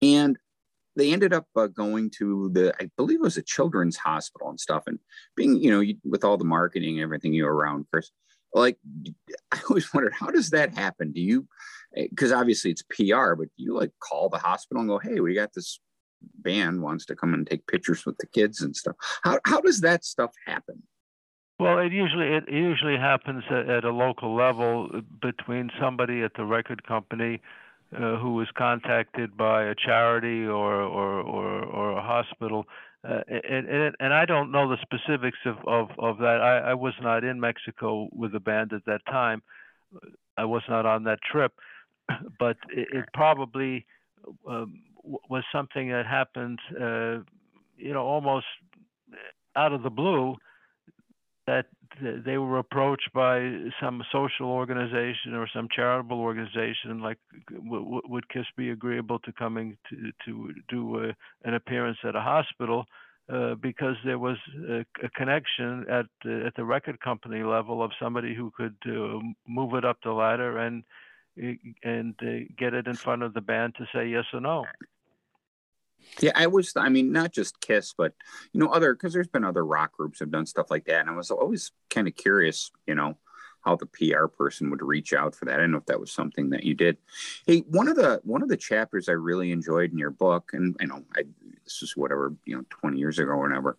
and 0.00 0.38
they 0.96 1.12
ended 1.12 1.32
up 1.32 1.46
uh, 1.56 1.66
going 1.66 2.10
to 2.18 2.50
the 2.52 2.74
I 2.80 2.90
believe 2.96 3.20
it 3.20 3.22
was 3.22 3.36
a 3.36 3.42
children's 3.42 3.96
hospital 3.96 4.48
and 4.48 4.60
stuff, 4.60 4.84
and 4.86 4.98
being 5.36 5.56
you 5.56 5.70
know 5.70 5.80
you, 5.80 5.96
with 6.04 6.24
all 6.24 6.36
the 6.36 6.44
marketing 6.44 6.94
and 6.94 7.04
everything 7.04 7.32
you 7.32 7.46
around, 7.46 7.86
Chris. 7.92 8.10
Like 8.54 8.78
I 9.52 9.60
always 9.68 9.92
wondered, 9.92 10.14
how 10.14 10.30
does 10.30 10.50
that 10.50 10.74
happen? 10.74 11.12
Do 11.12 11.20
you? 11.20 11.46
Because 11.94 12.32
obviously 12.32 12.70
it's 12.70 12.82
PR, 12.82 13.34
but 13.34 13.48
do 13.56 13.64
you 13.64 13.74
like 13.74 13.92
call 14.00 14.28
the 14.28 14.38
hospital 14.38 14.80
and 14.80 14.88
go, 14.88 14.98
"Hey, 14.98 15.20
we 15.20 15.34
got 15.34 15.52
this 15.54 15.80
band 16.38 16.82
wants 16.82 17.04
to 17.06 17.16
come 17.16 17.34
and 17.34 17.46
take 17.46 17.66
pictures 17.66 18.06
with 18.06 18.16
the 18.18 18.26
kids 18.26 18.62
and 18.62 18.74
stuff. 18.74 18.96
How 19.22 19.38
how 19.44 19.60
does 19.60 19.80
that 19.80 20.04
stuff 20.04 20.32
happen? 20.46 20.82
Well, 21.58 21.78
it 21.78 21.92
usually 21.92 22.28
it 22.28 22.44
usually 22.48 22.96
happens 22.96 23.44
at, 23.50 23.68
at 23.68 23.84
a 23.84 23.90
local 23.90 24.34
level 24.34 24.90
between 25.20 25.70
somebody 25.80 26.22
at 26.22 26.32
the 26.34 26.44
record 26.44 26.86
company 26.86 27.40
uh, 27.94 28.16
who 28.16 28.34
was 28.34 28.48
contacted 28.56 29.36
by 29.36 29.64
a 29.64 29.74
charity 29.74 30.44
or 30.44 30.82
or 30.82 31.20
or, 31.20 31.64
or 31.64 31.92
a 31.92 32.02
hospital. 32.02 32.64
Uh, 33.08 33.20
and, 33.28 33.68
and, 33.68 33.94
and 34.00 34.12
I 34.12 34.24
don't 34.24 34.50
know 34.50 34.68
the 34.68 34.78
specifics 34.82 35.38
of, 35.44 35.58
of, 35.68 35.90
of 35.96 36.18
that. 36.18 36.40
I, 36.42 36.70
I 36.70 36.74
was 36.74 36.94
not 37.00 37.22
in 37.22 37.38
Mexico 37.38 38.08
with 38.10 38.32
the 38.32 38.40
band 38.40 38.72
at 38.72 38.84
that 38.86 39.06
time. 39.06 39.42
I 40.36 40.44
was 40.44 40.62
not 40.68 40.86
on 40.86 41.04
that 41.04 41.20
trip, 41.22 41.52
but 42.40 42.56
it, 42.68 42.88
it 42.92 43.04
probably 43.14 43.86
um, 44.48 44.82
was 45.04 45.44
something 45.52 45.88
that 45.90 46.04
happened, 46.04 46.58
uh, 46.80 47.18
you 47.76 47.92
know, 47.92 48.02
almost 48.02 48.46
out 49.54 49.72
of 49.72 49.84
the 49.84 49.90
blue 49.90 50.34
that 51.46 51.66
they 52.02 52.38
were 52.38 52.58
approached 52.58 53.10
by 53.14 53.70
some 53.80 54.02
social 54.12 54.46
organization 54.46 55.34
or 55.34 55.48
some 55.54 55.68
charitable 55.74 56.20
organization 56.20 57.00
like 57.00 57.18
would 57.50 58.28
kiss 58.28 58.46
be 58.56 58.70
agreeable 58.70 59.18
to 59.20 59.32
coming 59.32 59.76
to 59.88 60.12
to 60.24 60.52
do 60.68 61.04
a, 61.04 61.14
an 61.44 61.54
appearance 61.54 61.98
at 62.04 62.16
a 62.16 62.20
hospital 62.20 62.84
uh, 63.32 63.54
because 63.56 63.96
there 64.04 64.18
was 64.18 64.36
a, 64.68 64.84
a 65.02 65.08
connection 65.10 65.86
at 65.90 66.06
at 66.46 66.54
the 66.56 66.64
record 66.64 67.00
company 67.00 67.42
level 67.42 67.82
of 67.82 67.90
somebody 68.00 68.34
who 68.34 68.52
could 68.56 68.76
uh, 68.86 69.18
move 69.48 69.74
it 69.74 69.84
up 69.84 69.98
the 70.04 70.12
ladder 70.12 70.58
and 70.58 70.84
and 71.82 72.14
uh, 72.22 72.44
get 72.56 72.72
it 72.74 72.86
in 72.86 72.94
front 72.94 73.22
of 73.22 73.34
the 73.34 73.40
band 73.40 73.74
to 73.76 73.86
say 73.94 74.08
yes 74.08 74.24
or 74.32 74.40
no. 74.40 74.64
Yeah, 76.20 76.32
I 76.34 76.46
was. 76.46 76.72
I 76.76 76.88
mean, 76.88 77.12
not 77.12 77.32
just 77.32 77.60
Kiss, 77.60 77.94
but 77.96 78.14
you 78.52 78.60
know, 78.60 78.68
other 78.68 78.94
because 78.94 79.12
there's 79.12 79.28
been 79.28 79.44
other 79.44 79.64
rock 79.64 79.92
groups 79.92 80.20
have 80.20 80.30
done 80.30 80.46
stuff 80.46 80.70
like 80.70 80.86
that, 80.86 81.00
and 81.00 81.10
I 81.10 81.14
was 81.14 81.30
always 81.30 81.72
kind 81.90 82.08
of 82.08 82.14
curious, 82.14 82.70
you 82.86 82.94
know, 82.94 83.16
how 83.66 83.76
the 83.76 83.86
PR 83.86 84.26
person 84.26 84.70
would 84.70 84.80
reach 84.80 85.12
out 85.12 85.34
for 85.34 85.44
that. 85.44 85.54
I 85.54 85.58
don't 85.58 85.72
know 85.72 85.78
if 85.78 85.86
that 85.86 86.00
was 86.00 86.12
something 86.12 86.50
that 86.50 86.62
you 86.62 86.74
did. 86.74 86.96
Hey, 87.46 87.58
one 87.68 87.88
of 87.88 87.96
the 87.96 88.20
one 88.24 88.42
of 88.42 88.48
the 88.48 88.56
chapters 88.56 89.08
I 89.08 89.12
really 89.12 89.50
enjoyed 89.50 89.90
in 89.90 89.98
your 89.98 90.10
book, 90.10 90.50
and 90.52 90.76
you 90.80 90.86
know 90.86 91.02
I, 91.16 91.24
this 91.64 91.82
is 91.82 91.96
whatever 91.96 92.34
you 92.44 92.56
know, 92.56 92.64
20 92.70 92.96
years 92.98 93.18
ago 93.18 93.30
or 93.30 93.48
whatever, 93.48 93.76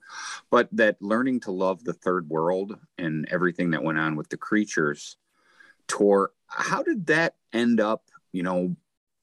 but 0.51 0.67
that 0.73 1.01
learning 1.01 1.39
to 1.41 1.51
love 1.51 1.83
the 1.83 1.93
third 1.93 2.29
world 2.29 2.77
and 2.97 3.27
everything 3.31 3.71
that 3.71 3.83
went 3.83 3.97
on 3.97 4.15
with 4.15 4.29
the 4.29 4.37
creatures 4.37 5.17
tour. 5.87 6.31
How 6.47 6.83
did 6.83 7.07
that 7.07 7.35
end 7.53 7.79
up, 7.79 8.03
you 8.31 8.43
know, 8.43 8.75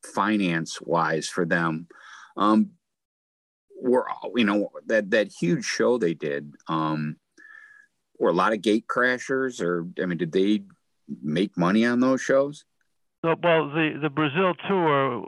finance 0.02 0.80
wise 0.80 1.28
for 1.28 1.44
them? 1.44 1.88
Um, 2.36 2.70
were 3.84 4.06
you 4.34 4.44
know 4.44 4.70
that 4.86 5.10
that 5.10 5.28
huge 5.28 5.64
show 5.64 5.98
they 5.98 6.14
did 6.14 6.54
um 6.68 7.16
were 8.18 8.30
a 8.30 8.34
lot 8.34 8.52
of 8.52 8.62
gate 8.62 8.86
crashers 8.88 9.60
or 9.60 9.86
i 10.02 10.06
mean 10.06 10.18
did 10.18 10.32
they 10.32 10.62
make 11.22 11.56
money 11.56 11.84
on 11.84 12.00
those 12.00 12.22
shows? 12.22 12.64
Well 13.22 13.36
the 13.36 13.98
the 14.02 14.10
brazil 14.10 14.54
tour 14.68 15.24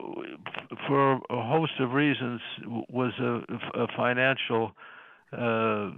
for 0.86 1.12
a 1.30 1.42
host 1.42 1.72
of 1.80 1.92
reasons 1.92 2.40
was 2.88 3.12
a, 3.20 3.82
a 3.82 3.86
financial 3.96 4.72
uh, 5.32 5.90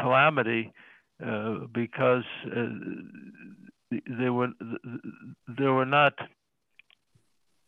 calamity 0.00 0.72
uh, 1.24 1.66
because 1.72 2.24
uh, 2.46 2.66
there 4.18 4.32
were 4.32 4.48
there 5.58 5.72
were 5.72 5.86
not 5.86 6.14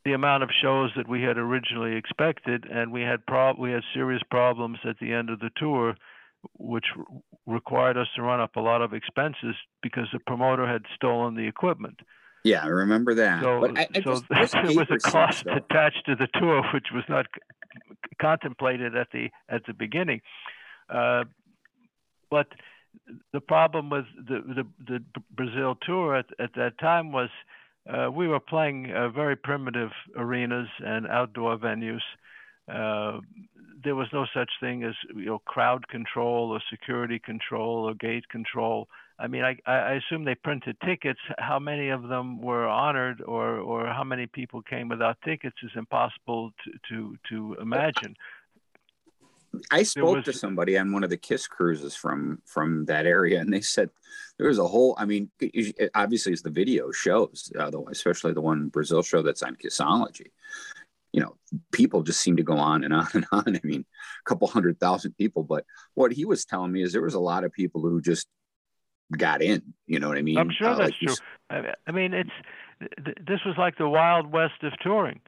the 0.04 0.12
amount 0.12 0.42
of 0.42 0.50
shows 0.60 0.90
that 0.96 1.08
we 1.08 1.22
had 1.22 1.38
originally 1.38 1.96
expected, 1.96 2.64
and 2.70 2.92
we 2.92 3.02
had 3.02 3.24
prob- 3.26 3.58
we 3.58 3.70
had 3.70 3.82
serious 3.94 4.22
problems 4.30 4.78
at 4.88 4.98
the 5.00 5.12
end 5.12 5.30
of 5.30 5.38
the 5.38 5.50
tour, 5.56 5.94
which 6.58 6.86
required 7.46 7.96
us 7.96 8.08
to 8.16 8.22
run 8.22 8.40
up 8.40 8.56
a 8.56 8.60
lot 8.60 8.82
of 8.82 8.92
expenses 8.92 9.54
because 9.82 10.08
the 10.12 10.18
promoter 10.26 10.66
had 10.66 10.82
stolen 10.96 11.34
the 11.34 11.46
equipment. 11.46 12.00
Yeah, 12.44 12.64
I 12.64 12.68
remember 12.68 13.14
that. 13.14 13.42
So, 13.42 13.66
I, 13.66 13.88
I 13.94 14.00
so 14.02 14.20
just, 14.20 14.24
there 14.52 14.76
was 14.76 14.88
a 14.90 14.98
cost 14.98 15.44
though. 15.44 15.54
attached 15.54 16.04
to 16.06 16.16
the 16.16 16.26
tour, 16.34 16.62
which 16.74 16.88
was 16.92 17.04
not 17.08 17.26
c- 17.34 17.40
contemplated 18.20 18.96
at 18.96 19.08
the 19.12 19.30
at 19.48 19.64
the 19.66 19.72
beginning. 19.72 20.20
Uh, 20.88 21.24
but 22.28 22.48
the 23.32 23.40
problem 23.40 23.90
with 23.90 24.06
the, 24.16 24.40
the, 24.40 24.64
the 24.86 25.04
Brazil 25.30 25.76
tour 25.82 26.16
at, 26.16 26.26
at 26.38 26.54
that 26.56 26.78
time 26.78 27.12
was 27.12 27.30
uh, 27.88 28.10
we 28.10 28.28
were 28.28 28.40
playing 28.40 28.92
uh, 28.92 29.08
very 29.08 29.36
primitive 29.36 29.90
arenas 30.16 30.68
and 30.80 31.06
outdoor 31.06 31.58
venues. 31.58 32.02
Uh, 32.72 33.20
there 33.82 33.96
was 33.96 34.06
no 34.12 34.24
such 34.32 34.50
thing 34.60 34.84
as 34.84 34.94
you 35.14 35.26
know 35.26 35.40
crowd 35.40 35.88
control 35.88 36.50
or 36.52 36.60
security 36.70 37.18
control 37.18 37.88
or 37.88 37.94
gate 37.94 38.28
control. 38.28 38.88
I 39.18 39.26
mean, 39.26 39.42
I, 39.42 39.56
I 39.66 39.94
assume 39.94 40.24
they 40.24 40.34
printed 40.34 40.76
tickets. 40.84 41.20
How 41.38 41.58
many 41.58 41.90
of 41.90 42.08
them 42.08 42.40
were 42.40 42.66
honored, 42.66 43.20
or 43.22 43.58
or 43.58 43.86
how 43.86 44.04
many 44.04 44.26
people 44.26 44.62
came 44.62 44.88
without 44.88 45.18
tickets, 45.24 45.56
is 45.62 45.70
impossible 45.76 46.52
to 46.64 46.70
to, 46.88 47.16
to 47.30 47.60
imagine. 47.60 48.16
I 49.70 49.82
spoke 49.82 50.16
was, 50.16 50.24
to 50.26 50.32
somebody 50.32 50.78
on 50.78 50.92
one 50.92 51.04
of 51.04 51.10
the 51.10 51.16
Kiss 51.16 51.46
cruises 51.46 51.94
from 51.94 52.40
from 52.46 52.86
that 52.86 53.06
area, 53.06 53.40
and 53.40 53.52
they 53.52 53.60
said 53.60 53.90
there 54.38 54.48
was 54.48 54.58
a 54.58 54.66
whole. 54.66 54.94
I 54.98 55.04
mean, 55.04 55.30
obviously, 55.94 56.32
as 56.32 56.42
the 56.42 56.50
video 56.50 56.90
shows, 56.90 57.52
uh, 57.58 57.70
especially 57.90 58.32
the 58.32 58.40
one 58.40 58.68
Brazil 58.68 59.02
show 59.02 59.22
that's 59.22 59.42
on 59.42 59.56
Kissology. 59.56 60.30
You 61.12 61.20
know, 61.20 61.36
people 61.72 62.02
just 62.02 62.20
seem 62.20 62.36
to 62.36 62.42
go 62.42 62.56
on 62.56 62.84
and 62.84 62.94
on 62.94 63.08
and 63.12 63.26
on. 63.32 63.44
I 63.56 63.60
mean, 63.62 63.84
a 64.24 64.28
couple 64.28 64.48
hundred 64.48 64.80
thousand 64.80 65.16
people. 65.16 65.42
But 65.42 65.64
what 65.94 66.12
he 66.12 66.24
was 66.24 66.44
telling 66.44 66.72
me 66.72 66.82
is 66.82 66.92
there 66.92 67.02
was 67.02 67.14
a 67.14 67.20
lot 67.20 67.44
of 67.44 67.52
people 67.52 67.82
who 67.82 68.00
just 68.00 68.28
got 69.16 69.42
in. 69.42 69.74
You 69.86 70.00
know 70.00 70.08
what 70.08 70.18
I 70.18 70.22
mean? 70.22 70.38
I'm 70.38 70.50
sure 70.50 70.68
uh, 70.68 70.76
that's 70.76 71.02
like 71.02 71.16
true. 71.50 71.72
I 71.86 71.92
mean, 71.92 72.14
it's 72.14 72.30
this 73.26 73.40
was 73.44 73.56
like 73.58 73.76
the 73.76 73.88
wild 73.88 74.32
west 74.32 74.62
of 74.62 74.72
touring 74.82 75.20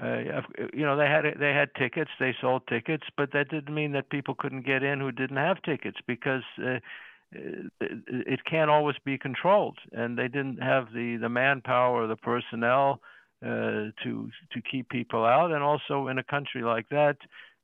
uh, 0.00 0.40
you 0.72 0.84
know 0.84 0.96
they 0.96 1.06
had 1.06 1.24
they 1.38 1.52
had 1.52 1.68
tickets 1.74 2.10
they 2.20 2.34
sold 2.40 2.62
tickets 2.68 3.04
but 3.16 3.32
that 3.32 3.48
didn't 3.48 3.74
mean 3.74 3.92
that 3.92 4.08
people 4.10 4.34
couldn't 4.34 4.64
get 4.64 4.82
in 4.82 5.00
who 5.00 5.10
didn't 5.10 5.36
have 5.36 5.60
tickets 5.62 5.98
because 6.06 6.42
uh, 6.64 6.78
it 7.32 8.44
can't 8.44 8.70
always 8.70 8.96
be 9.04 9.18
controlled 9.18 9.78
and 9.92 10.18
they 10.18 10.28
didn't 10.28 10.62
have 10.62 10.92
the 10.92 11.16
the 11.20 11.28
manpower 11.28 12.02
or 12.02 12.06
the 12.06 12.16
personnel 12.16 13.00
uh, 13.44 13.90
to 14.02 14.30
to 14.52 14.60
keep 14.70 14.88
people 14.88 15.24
out 15.24 15.50
and 15.52 15.62
also 15.62 16.08
in 16.08 16.18
a 16.18 16.24
country 16.24 16.62
like 16.62 16.88
that 16.90 17.16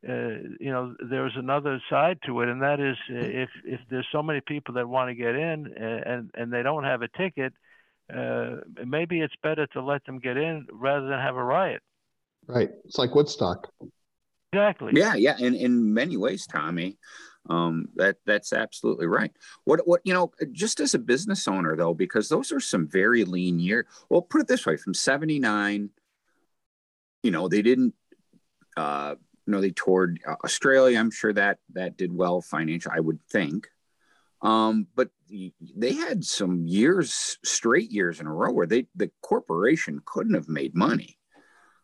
uh, 0.08 0.38
you 0.60 0.70
know 0.70 0.94
there's 1.10 1.34
another 1.36 1.80
side 1.90 2.18
to 2.24 2.40
it 2.40 2.48
and 2.48 2.62
that 2.62 2.80
is 2.80 2.96
uh, 3.10 3.18
if 3.18 3.50
if 3.64 3.80
there's 3.90 4.06
so 4.12 4.22
many 4.22 4.40
people 4.40 4.74
that 4.74 4.88
want 4.88 5.08
to 5.08 5.14
get 5.14 5.34
in 5.34 5.66
uh, 5.80 6.10
and 6.10 6.30
and 6.34 6.52
they 6.52 6.62
don't 6.62 6.84
have 6.84 7.02
a 7.02 7.08
ticket 7.08 7.52
uh, 8.14 8.56
maybe 8.86 9.20
it's 9.20 9.34
better 9.42 9.66
to 9.66 9.82
let 9.82 10.04
them 10.06 10.18
get 10.18 10.36
in 10.36 10.66
rather 10.72 11.08
than 11.08 11.18
have 11.18 11.36
a 11.36 11.42
riot 11.42 11.82
Right. 12.46 12.70
It's 12.84 12.98
like 12.98 13.14
Woodstock. 13.14 13.68
Exactly. 14.52 14.92
Yeah, 14.94 15.14
yeah. 15.14 15.36
In 15.38 15.54
in 15.54 15.92
many 15.92 16.16
ways, 16.16 16.46
Tommy, 16.46 16.98
um, 17.50 17.88
that 17.96 18.16
that's 18.24 18.52
absolutely 18.52 19.06
right. 19.06 19.32
What 19.64 19.86
what 19.86 20.00
you 20.04 20.14
know, 20.14 20.30
just 20.52 20.80
as 20.80 20.94
a 20.94 20.98
business 20.98 21.46
owner 21.48 21.76
though, 21.76 21.94
because 21.94 22.28
those 22.28 22.52
are 22.52 22.60
some 22.60 22.88
very 22.88 23.24
lean 23.24 23.58
years. 23.58 23.86
Well, 24.08 24.22
put 24.22 24.40
it 24.40 24.48
this 24.48 24.64
way: 24.64 24.76
from 24.76 24.94
'79, 24.94 25.90
you 27.22 27.30
know, 27.30 27.48
they 27.48 27.62
didn't. 27.62 27.94
Uh, 28.76 29.16
you 29.46 29.52
know, 29.52 29.60
they 29.60 29.70
toured 29.70 30.20
Australia. 30.44 30.98
I'm 30.98 31.10
sure 31.10 31.32
that 31.32 31.58
that 31.74 31.96
did 31.96 32.14
well 32.14 32.40
financially. 32.40 32.94
I 32.96 33.00
would 33.00 33.20
think. 33.30 33.68
Um, 34.42 34.86
but 34.94 35.10
they 35.28 35.94
had 35.94 36.24
some 36.24 36.66
years, 36.66 37.38
straight 37.44 37.90
years 37.90 38.20
in 38.20 38.26
a 38.26 38.32
row, 38.32 38.52
where 38.52 38.66
they 38.66 38.86
the 38.94 39.10
corporation 39.22 40.00
couldn't 40.04 40.34
have 40.34 40.48
made 40.48 40.74
money. 40.74 41.15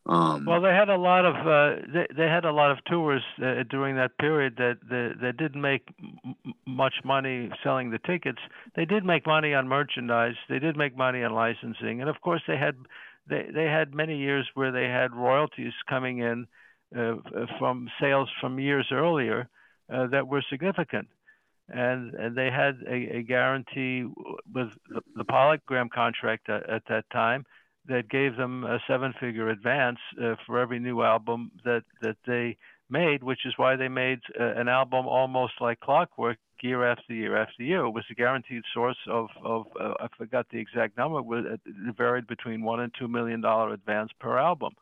Um, 0.05 0.46
well, 0.46 0.61
they 0.61 0.70
had 0.74 0.88
a 0.88 0.96
lot 0.96 1.24
of 1.24 1.34
uh, 1.36 1.82
they, 1.92 2.07
they 2.16 2.28
had 2.28 2.44
a 2.44 2.50
lot 2.50 2.72
of 2.72 2.78
tours 2.84 3.22
uh, 3.40 3.62
during 3.70 3.96
that 3.96 4.18
period 4.18 4.57
that 4.57 4.78
they, 4.90 5.11
they 5.20 5.30
didn't 5.32 5.61
make 5.61 5.82
m- 6.03 6.34
much 6.66 6.94
money 7.05 7.50
selling 7.62 7.90
the 7.90 8.00
tickets. 8.00 8.40
They 8.74 8.84
did 8.84 9.05
make 9.05 9.26
money 9.26 9.55
on 9.55 9.68
merchandise. 9.68 10.34
They 10.48 10.59
did 10.59 10.76
make 10.76 10.96
money 10.96 11.22
on 11.22 11.32
licensing, 11.32 12.00
and 12.00 12.11
of 12.11 12.20
course 12.20 12.42
they 12.48 12.57
had 12.57 12.74
they 13.28 13.46
they 13.55 13.66
had 13.66 13.94
many 13.94 14.18
years 14.18 14.48
where 14.55 14.72
they 14.72 14.88
had 14.88 15.14
royalties 15.14 15.72
coming 15.88 16.18
in 16.18 16.48
uh, 16.98 17.14
from 17.61 17.88
sales 18.00 18.28
from 18.40 18.59
years 18.59 18.88
earlier 18.90 19.48
uh, 19.92 20.09
that 20.09 20.26
were 20.26 20.42
significant. 20.50 21.09
And, 21.68 22.12
and 22.14 22.36
they 22.36 22.50
had 22.50 22.80
a, 22.86 23.18
a 23.18 23.22
guarantee 23.22 24.05
with 24.53 24.68
the, 24.88 25.00
the 25.16 25.24
Polygram 25.24 25.90
contract 25.90 26.50
at, 26.50 26.68
at 26.68 26.82
that 26.88 27.09
time 27.11 27.46
that 27.89 28.09
gave 28.09 28.37
them 28.37 28.64
a 28.64 28.78
seven-figure 28.87 29.49
advance 29.49 29.99
uh, 30.22 30.35
for 30.47 30.59
every 30.59 30.78
new 30.78 31.03
album 31.03 31.51
that 31.64 31.83
that 32.01 32.16
they 32.26 32.57
made, 32.89 33.22
which 33.22 33.45
is 33.45 33.55
why 33.57 33.74
they 33.76 33.89
made 33.89 34.20
uh, 34.39 34.53
an 34.55 34.68
album 34.68 35.07
almost 35.07 35.55
like 35.61 35.80
clockwork 35.80 36.39
year 36.62 36.85
after 36.85 37.12
year 37.12 37.37
after 37.37 37.62
year. 37.62 37.85
It 37.85 37.91
was 37.91 38.05
a 38.11 38.14
guaranteed 38.14 38.62
source 38.72 38.99
of 39.09 39.28
of 39.45 39.66
uh, 39.80 39.95
I 40.01 40.09
forgot 40.16 40.47
the 40.51 40.59
exact 40.59 40.97
number. 40.97 41.20
It 41.39 41.61
varied 41.97 42.26
between 42.26 42.62
one 42.62 42.80
and 42.80 42.93
two 42.99 43.09
million 43.09 43.41
dollar 43.41 43.72
advance 43.72 44.11
per 44.20 44.39
album. 44.39 44.72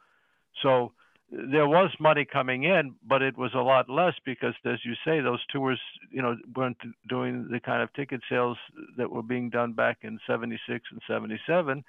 So 0.62 0.92
there 1.30 1.68
was 1.68 1.90
money 2.00 2.26
coming 2.30 2.64
in, 2.64 2.96
but 3.06 3.22
it 3.22 3.38
was 3.38 3.52
a 3.54 3.60
lot 3.60 3.88
less 3.88 4.14
because, 4.24 4.54
as 4.64 4.80
you 4.84 4.94
say, 5.04 5.20
those 5.20 5.44
tours, 5.52 5.80
you 6.10 6.20
know, 6.20 6.36
weren't 6.56 6.78
doing 7.08 7.48
the 7.50 7.60
kind 7.60 7.82
of 7.82 7.92
ticket 7.92 8.20
sales 8.28 8.58
that 8.96 9.10
were 9.10 9.22
being 9.22 9.48
done 9.48 9.72
back 9.72 9.98
in 10.02 10.18
'76 10.26 10.84
and 10.90 11.00
'77. 11.06 11.84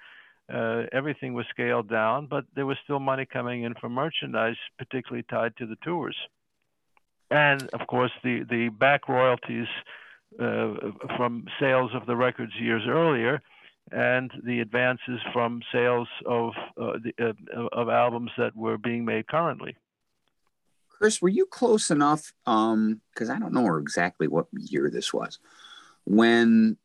Uh, 0.52 0.84
everything 0.92 1.34
was 1.34 1.46
scaled 1.50 1.88
down, 1.88 2.26
but 2.26 2.44
there 2.54 2.66
was 2.66 2.76
still 2.84 2.98
money 2.98 3.26
coming 3.26 3.62
in 3.62 3.74
from 3.74 3.92
merchandise, 3.92 4.56
particularly 4.78 5.24
tied 5.30 5.56
to 5.56 5.66
the 5.66 5.76
tours. 5.82 6.16
And 7.30 7.62
of 7.72 7.86
course, 7.86 8.12
the 8.22 8.44
the 8.48 8.68
back 8.68 9.08
royalties 9.08 9.68
uh, 10.38 10.74
from 11.16 11.46
sales 11.60 11.90
of 11.94 12.06
the 12.06 12.16
records 12.16 12.52
years 12.60 12.82
earlier 12.86 13.40
and 13.90 14.30
the 14.44 14.60
advances 14.60 15.20
from 15.32 15.60
sales 15.72 16.08
of 16.26 16.52
uh, 16.80 16.98
the, 17.02 17.12
uh, 17.20 17.66
of 17.72 17.88
albums 17.88 18.30
that 18.38 18.54
were 18.56 18.78
being 18.78 19.04
made 19.04 19.26
currently. 19.26 19.76
Chris, 20.88 21.20
were 21.20 21.28
you 21.28 21.46
close 21.46 21.90
enough? 21.90 22.32
Because 22.44 22.72
um, 22.72 23.30
I 23.30 23.38
don't 23.38 23.52
know 23.52 23.76
exactly 23.76 24.28
what 24.28 24.46
year 24.52 24.88
this 24.88 25.12
was 25.12 25.38
when 26.04 26.76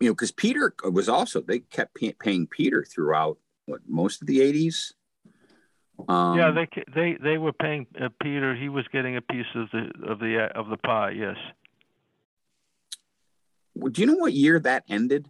you 0.00 0.08
know 0.08 0.14
because 0.14 0.32
Peter 0.32 0.74
was 0.84 1.08
also 1.08 1.40
they 1.40 1.60
kept 1.60 1.94
pay- 1.94 2.12
paying 2.12 2.46
Peter 2.46 2.84
throughout 2.84 3.38
what 3.66 3.80
most 3.86 4.20
of 4.20 4.26
the 4.26 4.40
eighties. 4.40 4.92
Um, 6.08 6.36
yeah, 6.36 6.50
they 6.50 6.68
they 6.94 7.16
they 7.22 7.38
were 7.38 7.52
paying 7.52 7.86
uh, 8.00 8.08
Peter. 8.22 8.54
He 8.54 8.68
was 8.68 8.84
getting 8.92 9.16
a 9.16 9.22
piece 9.22 9.46
of 9.54 9.68
the 9.70 9.90
of 10.10 10.18
the 10.18 10.44
uh, 10.44 10.58
of 10.58 10.68
the 10.68 10.76
pie. 10.76 11.10
Yes. 11.10 11.36
Do 13.90 14.00
you 14.00 14.06
know 14.06 14.14
what 14.14 14.32
year 14.32 14.60
that 14.60 14.84
ended? 14.88 15.28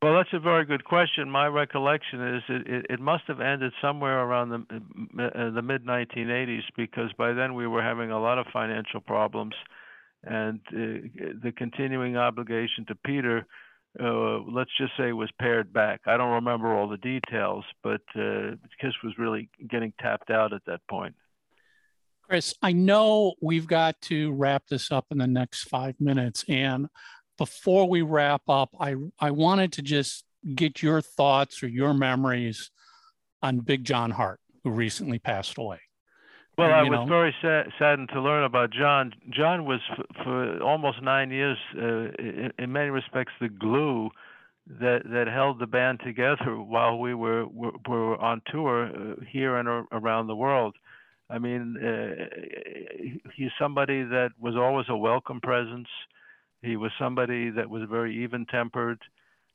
Well, 0.00 0.14
that's 0.14 0.32
a 0.32 0.38
very 0.38 0.64
good 0.64 0.84
question. 0.84 1.28
My 1.28 1.48
recollection 1.48 2.36
is 2.36 2.42
it, 2.48 2.68
it, 2.68 2.86
it 2.88 3.00
must 3.00 3.24
have 3.26 3.40
ended 3.40 3.72
somewhere 3.82 4.20
around 4.20 4.50
the 4.50 5.24
uh, 5.24 5.50
the 5.50 5.62
mid 5.62 5.84
1980s 5.84 6.62
because 6.76 7.12
by 7.18 7.32
then 7.32 7.54
we 7.54 7.66
were 7.66 7.82
having 7.82 8.12
a 8.12 8.20
lot 8.20 8.38
of 8.38 8.46
financial 8.52 9.00
problems, 9.00 9.54
and 10.24 10.60
uh, 10.68 11.32
the 11.42 11.52
continuing 11.56 12.16
obligation 12.16 12.84
to 12.86 12.94
Peter, 13.06 13.46
uh, 14.00 14.38
let's 14.40 14.70
just 14.78 14.92
say, 14.98 15.12
was 15.12 15.30
pared 15.40 15.72
back. 15.72 16.00
I 16.06 16.16
don't 16.16 16.32
remember 16.32 16.74
all 16.74 16.88
the 16.88 16.98
details, 16.98 17.64
but 17.82 18.02
uh, 18.14 18.56
Kiss 18.80 18.92
was 19.02 19.14
really 19.18 19.48
getting 19.68 19.92
tapped 20.00 20.30
out 20.30 20.52
at 20.52 20.64
that 20.66 20.80
point. 20.90 21.14
Chris, 22.22 22.54
I 22.60 22.72
know 22.72 23.34
we've 23.40 23.66
got 23.66 24.00
to 24.02 24.32
wrap 24.32 24.64
this 24.68 24.92
up 24.92 25.06
in 25.10 25.18
the 25.18 25.26
next 25.26 25.64
five 25.64 25.94
minutes, 25.98 26.44
and 26.48 26.88
before 27.38 27.88
we 27.88 28.02
wrap 28.02 28.42
up, 28.48 28.70
I, 28.78 28.96
I 29.18 29.30
wanted 29.30 29.72
to 29.74 29.82
just 29.82 30.24
get 30.54 30.82
your 30.82 31.00
thoughts 31.00 31.62
or 31.62 31.68
your 31.68 31.94
memories 31.94 32.70
on 33.42 33.60
Big 33.60 33.84
John 33.84 34.10
Harte, 34.10 34.40
who 34.62 34.70
recently 34.70 35.18
passed 35.18 35.56
away. 35.56 35.78
Well, 36.58 36.72
I 36.72 36.82
was 36.82 36.90
know, 36.90 37.06
very 37.06 37.32
sad, 37.40 37.66
saddened 37.78 38.08
to 38.12 38.20
learn 38.20 38.42
about 38.42 38.70
John. 38.72 39.12
John 39.30 39.64
was 39.64 39.78
f- 39.92 40.24
for 40.24 40.60
almost 40.60 41.00
nine 41.00 41.30
years, 41.30 41.56
uh, 41.76 42.10
in, 42.18 42.52
in, 42.58 42.72
many 42.72 42.90
respects, 42.90 43.32
the 43.40 43.48
glue 43.48 44.10
that 44.66 45.02
that 45.04 45.28
held 45.28 45.60
the 45.60 45.68
band 45.68 46.00
together 46.04 46.60
while 46.60 46.98
we 46.98 47.14
were 47.14 47.46
were, 47.46 47.70
were 47.88 48.16
on 48.20 48.42
tour 48.50 48.86
uh, 48.86 49.14
here 49.30 49.56
and 49.56 49.86
around 49.92 50.26
the 50.26 50.34
world. 50.34 50.74
I 51.30 51.38
mean, 51.38 51.76
uh, 51.76 52.24
he's 53.36 53.50
somebody 53.56 54.02
that 54.02 54.30
was 54.40 54.56
always 54.56 54.86
a 54.88 54.96
welcome 54.96 55.40
presence. 55.40 55.88
He 56.62 56.76
was 56.76 56.90
somebody 56.98 57.50
that 57.50 57.70
was 57.70 57.82
very 57.88 58.24
even 58.24 58.46
tempered. 58.46 59.00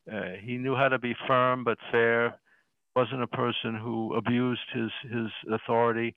Uh, 0.10 0.38
he 0.42 0.58
knew 0.58 0.76
how 0.76 0.88
to 0.88 1.00
be 1.00 1.14
firm 1.28 1.66
but 1.66 1.78
fair. 1.92 2.40
wasn't 2.96 3.24
a 3.24 3.28
person 3.28 3.76
who 3.76 4.16
abused 4.16 4.70
his 4.74 4.92
his 5.12 5.30
authority, 5.52 6.16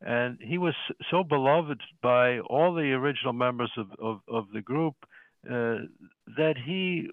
and 0.00 0.38
he 0.40 0.58
was 0.58 0.74
so 1.10 1.24
beloved 1.24 1.80
by 2.02 2.38
all 2.40 2.74
the 2.74 2.92
original 2.92 3.32
members 3.32 3.72
of 3.76 3.86
of, 4.00 4.20
of 4.28 4.44
the 4.52 4.60
group 4.60 4.94
uh, 5.50 5.78
that 6.36 6.54
he 6.64 7.08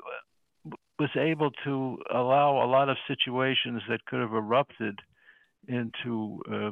was 0.99 1.09
able 1.17 1.51
to 1.63 1.97
allow 2.13 2.63
a 2.63 2.67
lot 2.67 2.89
of 2.89 2.97
situations 3.07 3.81
that 3.89 4.05
could 4.05 4.19
have 4.19 4.33
erupted 4.33 4.99
into 5.67 6.41
uh, 6.51 6.55
uh, 6.67 6.71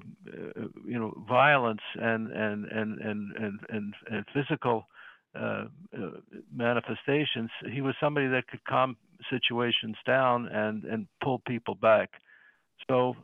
you 0.85 0.99
know 0.99 1.13
violence 1.27 1.81
and 1.95 2.31
and 2.31 2.65
and 2.65 2.99
and 2.99 3.31
and 3.35 3.59
and, 3.69 3.93
and 4.09 4.25
physical 4.33 4.85
uh, 5.33 5.65
uh, 5.97 6.09
manifestations, 6.53 7.49
he 7.71 7.79
was 7.79 7.95
somebody 8.01 8.27
that 8.27 8.45
could 8.47 8.63
calm 8.65 8.97
situations 9.29 9.95
down 10.05 10.47
and 10.47 10.83
and 10.83 11.07
pull 11.23 11.41
people 11.47 11.73
back. 11.73 12.09
So 12.89 13.15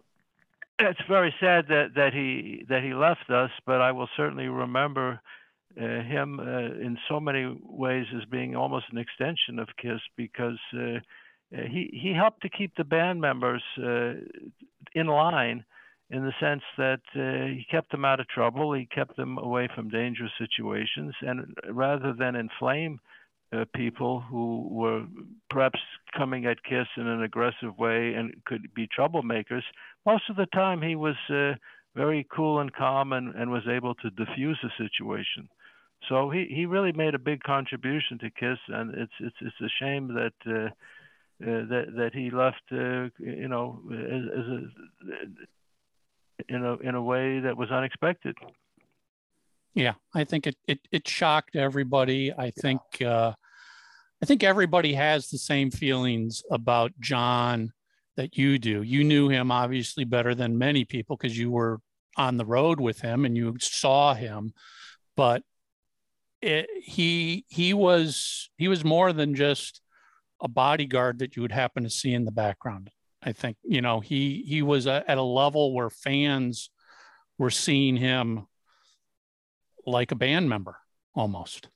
it's 0.79 0.99
very 1.07 1.33
sad 1.39 1.65
that 1.69 1.89
that 1.95 2.13
he 2.13 2.65
that 2.69 2.83
he 2.83 2.93
left 2.93 3.29
us, 3.29 3.51
but 3.65 3.81
I 3.81 3.91
will 3.91 4.09
certainly 4.15 4.47
remember 4.47 5.19
uh, 5.79 5.81
him 5.81 6.39
uh, 6.39 6.43
in 6.43 6.97
so 7.09 7.19
many 7.19 7.57
ways 7.63 8.05
as 8.15 8.25
being 8.25 8.55
almost 8.55 8.85
an 8.91 8.97
extension 8.97 9.59
of 9.59 9.67
Kiss 9.81 9.99
because 10.15 10.59
uh, 10.73 10.99
he 11.51 11.89
he 11.91 12.13
helped 12.13 12.41
to 12.41 12.49
keep 12.49 12.75
the 12.75 12.83
band 12.83 13.21
members 13.21 13.63
uh, 13.79 14.13
in 14.93 15.07
line 15.07 15.63
in 16.09 16.23
the 16.23 16.33
sense 16.39 16.63
that 16.77 17.01
uh, 17.15 17.47
he 17.47 17.65
kept 17.69 17.91
them 17.91 18.05
out 18.05 18.19
of 18.19 18.27
trouble, 18.29 18.73
he 18.73 18.85
kept 18.85 19.17
them 19.17 19.37
away 19.37 19.67
from 19.75 19.89
dangerous 19.89 20.31
situations, 20.39 21.13
and 21.21 21.53
rather 21.69 22.13
than 22.13 22.35
inflame 22.35 22.99
uh, 23.53 23.65
people 23.75 24.19
who 24.19 24.67
were 24.69 25.05
perhaps 25.49 25.79
coming 26.17 26.45
at 26.45 26.63
Kiss 26.63 26.87
in 26.97 27.07
an 27.07 27.23
aggressive 27.23 27.77
way 27.77 28.13
and 28.13 28.33
could 28.45 28.73
be 28.73 28.87
troublemakers, 28.87 29.63
most 30.05 30.29
of 30.29 30.35
the 30.35 30.47
time 30.47 30.81
he 30.81 30.95
was 30.95 31.15
uh, 31.29 31.53
very 31.95 32.27
cool 32.33 32.59
and 32.59 32.73
calm 32.73 33.13
and, 33.13 33.33
and 33.35 33.51
was 33.51 33.67
able 33.69 33.95
to 33.95 34.09
diffuse 34.11 34.59
the 34.61 34.69
situation. 34.77 35.49
So 36.09 36.29
he, 36.29 36.45
he 36.49 36.65
really 36.65 36.91
made 36.91 37.15
a 37.15 37.19
big 37.19 37.41
contribution 37.43 38.19
to 38.19 38.29
Kiss, 38.29 38.59
and 38.67 38.93
it's 38.93 39.13
it's 39.19 39.35
it's 39.41 39.61
a 39.61 39.69
shame 39.79 40.13
that 40.13 40.33
uh, 40.45 40.69
uh, 41.41 41.41
that 41.41 41.85
that 41.97 42.11
he 42.13 42.29
left, 42.29 42.61
uh, 42.71 43.09
you 43.17 43.47
know, 43.47 43.79
as, 43.91 44.21
as 44.39 44.47
a 44.47 44.61
in 46.55 46.63
a 46.63 46.77
in 46.87 46.95
a 46.95 47.01
way 47.01 47.39
that 47.39 47.57
was 47.57 47.71
unexpected. 47.71 48.37
Yeah, 49.77 49.93
I 50.15 50.23
think 50.23 50.47
it 50.47 50.55
it, 50.67 50.79
it 50.91 51.07
shocked 51.07 51.55
everybody. 51.55 52.33
I 52.33 52.49
think 52.49 52.81
uh, 52.99 53.33
I 54.23 54.25
think 54.25 54.43
everybody 54.43 54.95
has 54.95 55.29
the 55.29 55.37
same 55.37 55.69
feelings 55.69 56.41
about 56.49 56.93
John 56.99 57.71
that 58.15 58.39
you 58.39 58.57
do. 58.57 58.81
You 58.81 59.03
knew 59.03 59.29
him 59.29 59.51
obviously 59.51 60.03
better 60.03 60.33
than 60.33 60.57
many 60.57 60.83
people 60.83 61.15
because 61.15 61.37
you 61.37 61.51
were 61.51 61.79
on 62.17 62.37
the 62.37 62.45
road 62.45 62.79
with 62.79 63.01
him 63.01 63.23
and 63.23 63.37
you 63.37 63.55
saw 63.59 64.15
him, 64.15 64.51
but 65.15 65.43
it, 66.41 66.67
he 66.81 67.45
he 67.47 67.75
was 67.75 68.49
he 68.57 68.67
was 68.67 68.83
more 68.83 69.13
than 69.13 69.35
just 69.35 69.81
a 70.41 70.47
bodyguard 70.47 71.19
that 71.19 71.35
you 71.35 71.43
would 71.43 71.51
happen 71.51 71.83
to 71.83 71.89
see 71.91 72.15
in 72.15 72.25
the 72.25 72.31
background. 72.31 72.89
I 73.21 73.31
think 73.31 73.57
you 73.63 73.81
know 73.81 73.99
he 73.99 74.43
he 74.47 74.63
was 74.63 74.87
a, 74.87 75.03
at 75.07 75.19
a 75.19 75.21
level 75.21 75.75
where 75.75 75.91
fans 75.91 76.71
were 77.37 77.51
seeing 77.51 77.95
him 77.95 78.47
like 79.87 80.11
a 80.11 80.15
band 80.15 80.49
member 80.49 80.77
almost. 81.15 81.69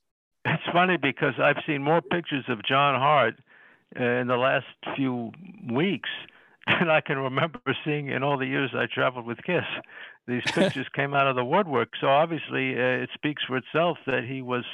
It's 0.45 0.64
funny 0.74 0.97
because 0.97 1.34
I've 1.39 1.64
seen 1.66 1.84
more 1.84 2.01
pictures 2.01 2.45
of 2.47 2.64
John 2.64 2.99
Harte 2.99 3.39
uh, 3.99 4.03
in 4.03 4.28
the 4.28 4.38
last 4.38 4.66
few 4.95 5.32
weeks 5.72 6.09
than 6.68 6.89
I 6.89 7.01
can 7.01 7.18
remember 7.18 7.59
seeing 7.86 8.09
in 8.09 8.24
all 8.24 8.38
the 8.38 8.45
years 8.45 8.72
I 8.76 8.86
traveled 8.91 9.26
with 9.26 9.38
Kiss. 9.43 9.64
These 10.28 10.43
pictures 10.53 10.88
came 10.95 11.14
out 11.14 11.28
of 11.28 11.36
the 11.36 11.45
woodwork, 11.45 11.89
so 11.99 12.07
obviously 12.07 12.76
uh, 12.76 13.03
it 13.03 13.09
speaks 13.14 13.43
for 13.43 13.57
itself 13.57 13.97
that 14.05 14.24
he 14.26 14.41
was 14.41 14.66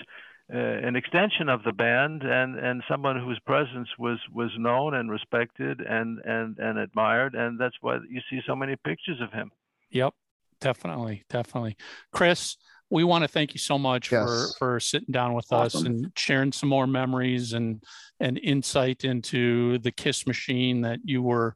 uh, 0.53 0.57
an 0.57 0.95
extension 0.95 1.49
of 1.49 1.63
the 1.63 1.73
band 1.73 2.23
and 2.23 2.57
and 2.57 2.81
someone 2.89 3.19
whose 3.19 3.39
presence 3.39 3.89
was 3.99 4.17
was 4.33 4.49
known 4.57 4.93
and 4.93 5.11
respected 5.11 5.81
and 5.81 6.19
and 6.23 6.57
and 6.57 6.77
admired 6.77 7.35
and 7.35 7.59
that's 7.59 7.75
why 7.81 7.97
you 8.09 8.21
see 8.29 8.39
so 8.47 8.55
many 8.55 8.77
pictures 8.77 9.19
of 9.19 9.33
him 9.33 9.51
yep 9.89 10.13
definitely 10.61 11.25
definitely 11.29 11.75
chris 12.13 12.55
we 12.89 13.03
want 13.03 13.23
to 13.23 13.27
thank 13.27 13.53
you 13.53 13.59
so 13.59 13.77
much 13.77 14.11
yes. 14.11 14.23
for 14.23 14.57
for 14.57 14.79
sitting 14.79 15.11
down 15.11 15.33
with 15.33 15.45
awesome. 15.51 15.79
us 15.79 15.85
and 15.85 16.11
sharing 16.15 16.51
some 16.51 16.69
more 16.69 16.87
memories 16.87 17.53
and 17.53 17.83
and 18.19 18.37
insight 18.39 19.03
into 19.03 19.77
the 19.79 19.91
kiss 19.91 20.25
machine 20.25 20.81
that 20.81 20.99
you 21.03 21.21
were 21.21 21.55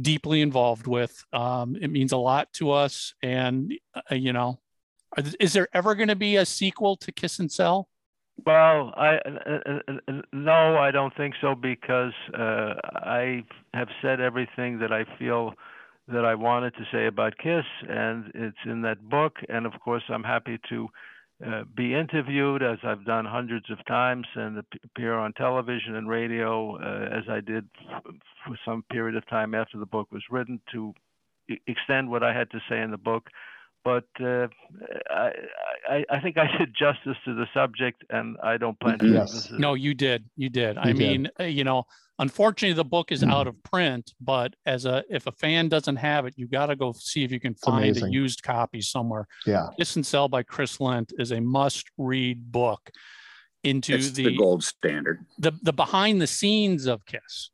deeply 0.00 0.40
involved 0.40 0.86
with 0.86 1.24
um, 1.32 1.76
it 1.80 1.90
means 1.90 2.12
a 2.12 2.16
lot 2.16 2.52
to 2.52 2.70
us 2.70 3.14
and 3.22 3.72
uh, 3.94 4.14
you 4.14 4.32
know 4.32 4.58
is 5.40 5.52
there 5.52 5.68
ever 5.72 5.94
going 5.94 6.08
to 6.08 6.16
be 6.16 6.36
a 6.36 6.46
sequel 6.46 6.96
to 6.96 7.10
kiss 7.10 7.38
and 7.38 7.50
sell 7.50 7.88
well, 8.46 8.94
I 8.96 9.16
uh, 9.16 9.80
uh, 9.88 10.22
no, 10.32 10.78
I 10.78 10.90
don't 10.90 11.14
think 11.16 11.34
so 11.40 11.54
because 11.54 12.12
uh, 12.32 12.74
I 12.84 13.44
have 13.74 13.88
said 14.00 14.20
everything 14.20 14.78
that 14.78 14.92
I 14.92 15.04
feel 15.18 15.54
that 16.12 16.24
I 16.24 16.34
wanted 16.34 16.74
to 16.74 16.84
say 16.92 17.06
about 17.06 17.38
Kiss, 17.38 17.64
and 17.88 18.30
it's 18.34 18.58
in 18.64 18.82
that 18.82 19.08
book. 19.08 19.36
And 19.48 19.66
of 19.66 19.72
course, 19.80 20.02
I'm 20.08 20.24
happy 20.24 20.58
to 20.68 20.88
uh, 21.46 21.62
be 21.74 21.94
interviewed 21.94 22.62
as 22.62 22.78
I've 22.82 23.04
done 23.06 23.24
hundreds 23.24 23.70
of 23.70 23.78
times 23.86 24.26
and 24.34 24.62
appear 24.84 25.14
on 25.14 25.32
television 25.32 25.94
and 25.94 26.08
radio 26.08 26.76
uh, 26.76 27.16
as 27.16 27.24
I 27.30 27.40
did 27.40 27.66
for 28.44 28.58
some 28.64 28.84
period 28.90 29.16
of 29.16 29.26
time 29.28 29.54
after 29.54 29.78
the 29.78 29.86
book 29.86 30.08
was 30.12 30.22
written 30.30 30.60
to 30.72 30.92
extend 31.66 32.10
what 32.10 32.22
I 32.22 32.36
had 32.36 32.50
to 32.50 32.58
say 32.68 32.80
in 32.80 32.90
the 32.90 32.98
book. 32.98 33.28
But 33.84 34.04
uh, 34.20 34.48
I, 35.10 35.30
I, 35.88 36.04
I 36.10 36.20
think 36.20 36.36
I 36.36 36.46
did 36.58 36.74
justice 36.78 37.16
to 37.24 37.34
the 37.34 37.46
subject, 37.54 38.04
and 38.10 38.36
I 38.42 38.58
don't 38.58 38.78
plan 38.78 38.98
to. 38.98 39.06
Yes. 39.08 39.50
No, 39.52 39.72
you 39.74 39.94
did. 39.94 40.24
You 40.36 40.50
did. 40.50 40.76
I 40.76 40.86
did. 40.92 40.96
mean, 40.98 41.28
uh, 41.40 41.44
you 41.44 41.64
know, 41.64 41.84
unfortunately, 42.18 42.74
the 42.74 42.84
book 42.84 43.10
is 43.10 43.22
out 43.24 43.46
of 43.46 43.60
print. 43.62 44.12
But 44.20 44.54
as 44.66 44.84
a 44.84 45.02
if 45.08 45.26
a 45.26 45.32
fan 45.32 45.68
doesn't 45.70 45.96
have 45.96 46.26
it, 46.26 46.34
you 46.36 46.46
got 46.46 46.66
to 46.66 46.76
go 46.76 46.92
see 46.92 47.24
if 47.24 47.32
you 47.32 47.40
can 47.40 47.54
find 47.54 47.96
a 48.02 48.10
used 48.10 48.42
copy 48.42 48.82
somewhere. 48.82 49.26
Yeah. 49.46 49.68
Kiss 49.78 49.96
and 49.96 50.04
Sell 50.04 50.28
by 50.28 50.42
Chris 50.42 50.76
Lendt 50.78 51.12
is 51.18 51.32
a 51.32 51.40
must-read 51.40 52.52
book 52.52 52.90
into 53.64 53.94
It's 53.94 54.10
the, 54.12 54.24
the 54.26 54.36
gold 54.36 54.62
standard. 54.62 55.24
the 55.38 55.52
the 55.62 55.72
behind 55.72 56.20
the 56.20 56.26
scenes 56.26 56.86
of 56.86 57.06
Kiss, 57.06 57.50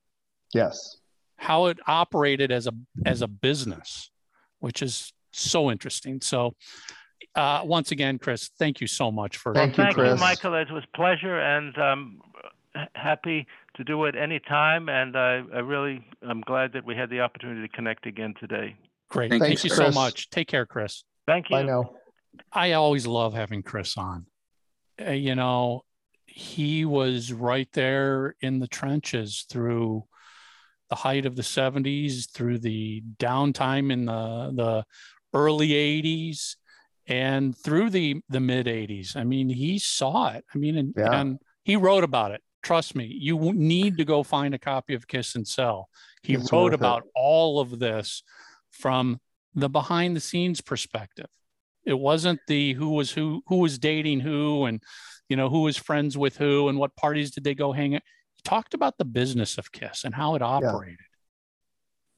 Yes. 0.53 0.97
how 1.37 1.67
it 1.67 1.79
operated 1.87 2.51
as 2.51 2.67
a 2.67 2.73
as 3.05 3.23
a 3.23 3.29
business, 3.29 4.11
which 4.59 4.83
is 4.83 5.13
so 5.41 5.71
interesting. 5.71 6.21
So, 6.21 6.55
uh, 7.35 7.63
once 7.65 7.91
again, 7.91 8.19
Chris, 8.19 8.51
thank 8.59 8.81
you 8.81 8.87
so 8.87 9.11
much 9.11 9.37
for 9.37 9.53
Thank 9.55 9.77
you, 9.77 9.85
Chris. 9.93 10.15
you, 10.15 10.21
Michael. 10.21 10.55
It 10.55 10.71
was 10.71 10.85
a 10.85 10.97
pleasure, 10.97 11.39
and 11.39 11.77
um, 11.79 12.21
happy 12.95 13.47
to 13.77 13.85
do 13.85 14.05
it 14.05 14.17
anytime. 14.17 14.89
And 14.89 15.17
I, 15.17 15.43
I 15.55 15.59
really, 15.59 16.05
I'm 16.23 16.41
glad 16.43 16.73
that 16.73 16.85
we 16.85 16.97
had 16.97 17.11
the 17.11 17.21
opportunity 17.21 17.67
to 17.67 17.69
connect 17.75 18.07
again 18.07 18.35
today. 18.41 18.77
Great. 19.09 19.31
Thanks, 19.31 19.47
Thank 19.47 19.65
you 19.65 19.71
so 19.71 19.91
much. 19.91 20.31
Take 20.31 20.49
care, 20.49 20.67
Chris. 20.67 21.05
Thank 21.27 21.51
you. 21.51 21.57
I 21.57 21.63
know. 21.63 21.97
I 22.53 22.73
always 22.73 23.07
love 23.07 23.35
having 23.35 23.63
Chris 23.63 23.97
on. 23.97 24.27
Uh, 25.01 25.11
you 25.11 25.35
know, 25.35 25.85
he 26.27 26.85
was 26.85 27.33
right 27.33 27.69
there 27.73 28.35
in 28.41 28.59
the 28.59 28.69
trenches 28.69 29.47
through 29.49 30.05
the 30.91 30.97
height 30.97 31.27
of 31.27 31.37
the 31.37 31.43
70s, 31.43 32.31
through 32.31 32.59
the 32.59 33.03
downtime 33.19 33.93
in 33.93 34.07
the 34.07 34.53
the 34.55 34.85
early 35.33 35.69
80s 35.71 36.57
and 37.07 37.57
through 37.57 37.91
the 37.91 38.21
the 38.29 38.41
mid 38.41 38.67
80s. 38.67 39.17
I 39.17 39.25
mean, 39.25 39.49
he 39.49 39.79
saw 39.79 40.29
it. 40.33 40.45
I 40.55 40.59
mean, 40.59 40.77
and, 40.77 40.95
Yeah. 40.97 41.13
and 41.21 41.39
he 41.65 41.77
wrote 41.77 42.05
about 42.05 42.33
it. 42.33 42.43
Trust 42.63 42.97
me, 42.97 43.05
you 43.07 43.53
need 43.55 43.97
to 43.99 44.05
go 44.05 44.23
find 44.23 44.55
a 44.55 44.59
copy 44.59 44.95
of 44.95 45.07
Kiss 45.07 45.35
and 45.37 45.47
Sell. 45.47 45.89
He 46.23 46.35
It's 46.35 46.51
wrote 46.53 46.65
worth 46.65 46.73
it. 46.73 46.81
about 46.81 47.05
all 47.15 47.61
of 47.61 47.79
this 47.79 48.23
from 48.71 49.21
the 49.55 49.69
behind 49.69 50.17
the 50.17 50.21
scenes 50.21 50.61
perspective. 50.61 51.29
It 51.85 51.99
wasn't 51.99 52.41
the 52.49 52.73
who 52.75 52.91
was 52.91 53.13
who 53.13 53.43
who 53.47 53.59
was 53.59 53.79
dating 53.79 54.21
who 54.21 54.65
and 54.65 54.83
you 55.29 55.37
know 55.37 55.49
who 55.49 55.63
was 55.63 55.77
friends 55.77 56.19
with 56.19 56.37
who 56.37 56.69
and 56.69 56.77
what 56.79 56.97
parties 56.97 57.31
did 57.31 57.45
they 57.45 57.55
go 57.55 57.71
hang 57.73 57.95
at. 57.95 58.03
He 58.35 58.43
talked 58.43 58.75
about 58.75 58.99
the 58.99 59.05
business 59.05 59.57
of 59.59 59.71
Kiss 59.71 60.03
and 60.05 60.15
how 60.15 60.35
it 60.35 60.43
operated. 60.43 60.99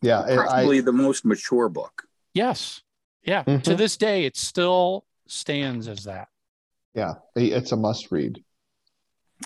Yeah. 0.01 0.23
and 0.23 0.41
I, 0.41 0.47
Probably 0.47 0.81
the 0.81 0.93
most 0.93 1.25
mature 1.27 1.69
book. 1.69 2.05
Yes. 2.33 2.81
Yeah. 3.29 3.43
To 3.45 3.51
Mhm. 3.75 3.77
this 3.77 3.97
day, 3.97 4.25
it 4.25 4.37
still 4.37 5.05
stands 5.27 5.87
as 5.89 6.05
that. 6.05 6.29
yeah. 6.95 7.15
It's 7.37 7.71
a 7.73 7.77
must 7.77 8.11
read. 8.11 8.43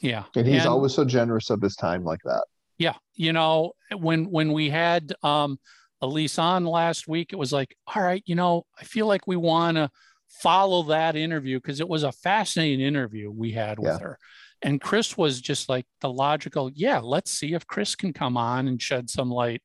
Yeah. 0.01 0.24
And 0.35 0.47
he's 0.47 0.61
And- 0.61 0.68
always 0.68 0.95
so 0.95 1.05
generous 1.05 1.51
of 1.51 1.61
his 1.61 1.76
time 1.76 2.03
like 2.05 2.20
that. 2.24 2.45
Yeah. 2.78 2.95
You 3.14 3.33
know, 3.33 3.72
when 3.95 4.30
when 4.30 4.53
we 4.53 4.70
had 4.70 5.12
um 5.22 5.59
Elise 6.01 6.39
on 6.39 6.64
last 6.64 7.07
week, 7.07 7.33
it 7.33 7.37
was 7.37 7.53
like, 7.53 7.76
all 7.95 8.03
right, 8.03 8.22
you 8.26 8.35
know, 8.35 8.64
I 8.80 8.85
feel 8.85 9.07
like 9.07 9.26
we 9.26 9.37
want 9.37 9.76
to 9.76 9.91
follow 10.28 10.83
that 10.85 11.14
interview 11.14 11.59
because 11.59 11.78
it 11.80 11.89
was 11.89 12.03
a 12.05 12.11
fascinating 12.12 12.80
interview 12.80 13.30
we 13.30 13.53
had 13.53 13.78
with 13.78 13.89
Yeah. 13.93 13.99
her. 13.99 14.18
And 14.62 14.80
Chris 14.80 15.16
was 15.18 15.41
just 15.41 15.68
like 15.68 15.87
the 16.01 16.11
logical, 16.11 16.70
yeah, 16.74 16.99
let's 17.01 17.30
see 17.30 17.53
if 17.53 17.66
Chris 17.66 17.95
can 17.95 18.12
come 18.12 18.37
on 18.37 18.66
and 18.66 18.80
shed 18.80 19.11
some 19.11 19.30
light 19.30 19.62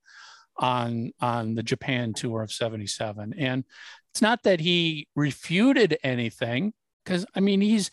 on 0.60 1.12
on 1.22 1.54
the 1.56 1.64
Japan 1.64 2.14
tour 2.14 2.42
of 2.44 2.52
77. 2.52 3.34
And 3.38 3.64
it's 4.12 4.22
not 4.22 4.44
that 4.44 4.60
he 4.60 5.08
refuted 5.16 5.98
anything, 6.04 6.74
because 7.04 7.26
I 7.36 7.40
mean, 7.40 7.62
he's 7.62 7.92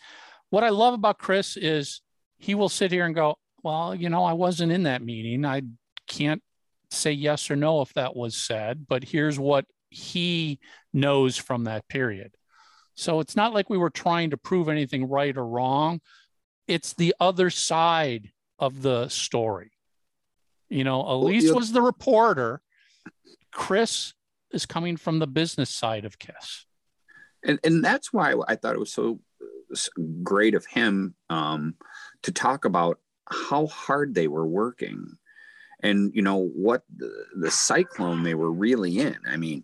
what 0.49 0.63
I 0.63 0.69
love 0.69 0.93
about 0.93 1.19
Chris 1.19 1.57
is 1.57 2.01
he 2.37 2.55
will 2.55 2.69
sit 2.69 2.91
here 2.91 3.05
and 3.05 3.15
go, 3.15 3.35
Well, 3.63 3.95
you 3.95 4.09
know, 4.09 4.23
I 4.23 4.33
wasn't 4.33 4.71
in 4.71 4.83
that 4.83 5.01
meeting. 5.01 5.45
I 5.45 5.61
can't 6.07 6.41
say 6.91 7.11
yes 7.11 7.49
or 7.49 7.55
no 7.55 7.81
if 7.81 7.93
that 7.93 8.15
was 8.15 8.35
said, 8.35 8.85
but 8.87 9.03
here's 9.03 9.39
what 9.39 9.65
he 9.89 10.59
knows 10.93 11.37
from 11.37 11.65
that 11.65 11.87
period. 11.87 12.35
So 12.95 13.19
it's 13.19 13.35
not 13.35 13.53
like 13.53 13.69
we 13.69 13.77
were 13.77 13.89
trying 13.89 14.29
to 14.29 14.37
prove 14.37 14.69
anything 14.69 15.09
right 15.09 15.35
or 15.35 15.45
wrong. 15.45 16.01
It's 16.67 16.93
the 16.93 17.13
other 17.19 17.49
side 17.49 18.31
of 18.57 18.81
the 18.81 19.09
story. 19.09 19.71
You 20.69 20.83
know, 20.83 21.01
Elise 21.01 21.43
you- 21.43 21.55
was 21.55 21.71
the 21.71 21.81
reporter. 21.81 22.61
Chris 23.51 24.13
is 24.55 24.65
coming 24.65 24.97
from 24.97 25.19
the 25.19 25.27
business 25.27 25.69
side 25.69 26.05
of 26.05 26.17
Kiss. 26.17 26.65
and 27.43 27.59
and 27.63 27.83
that's 27.83 28.11
why 28.11 28.33
I 28.47 28.55
thought 28.55 28.75
it 28.75 28.79
was 28.79 28.93
so 28.93 29.19
great 30.23 30.55
of 30.55 30.65
him 30.65 31.15
um, 31.29 31.75
to 32.23 32.31
talk 32.31 32.65
about 32.65 32.99
how 33.29 33.67
hard 33.67 34.15
they 34.15 34.27
were 34.27 34.47
working, 34.47 35.17
and 35.81 36.11
you 36.15 36.21
know 36.21 36.47
what 36.55 36.83
the, 36.95 37.11
the 37.35 37.51
cyclone 37.51 38.23
they 38.23 38.35
were 38.35 38.51
really 38.51 38.99
in. 38.99 39.17
I 39.27 39.37
mean, 39.37 39.63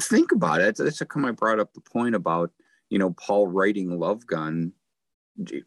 think 0.00 0.32
about 0.32 0.60
it. 0.60 0.76
That's 0.76 1.00
how 1.00 1.06
come 1.06 1.24
I 1.24 1.30
brought 1.30 1.60
up 1.60 1.72
the 1.72 1.80
point 1.80 2.14
about 2.14 2.50
you 2.88 2.98
know 2.98 3.12
Paul 3.12 3.46
writing 3.46 3.98
Love 3.98 4.26
Gun, 4.26 4.72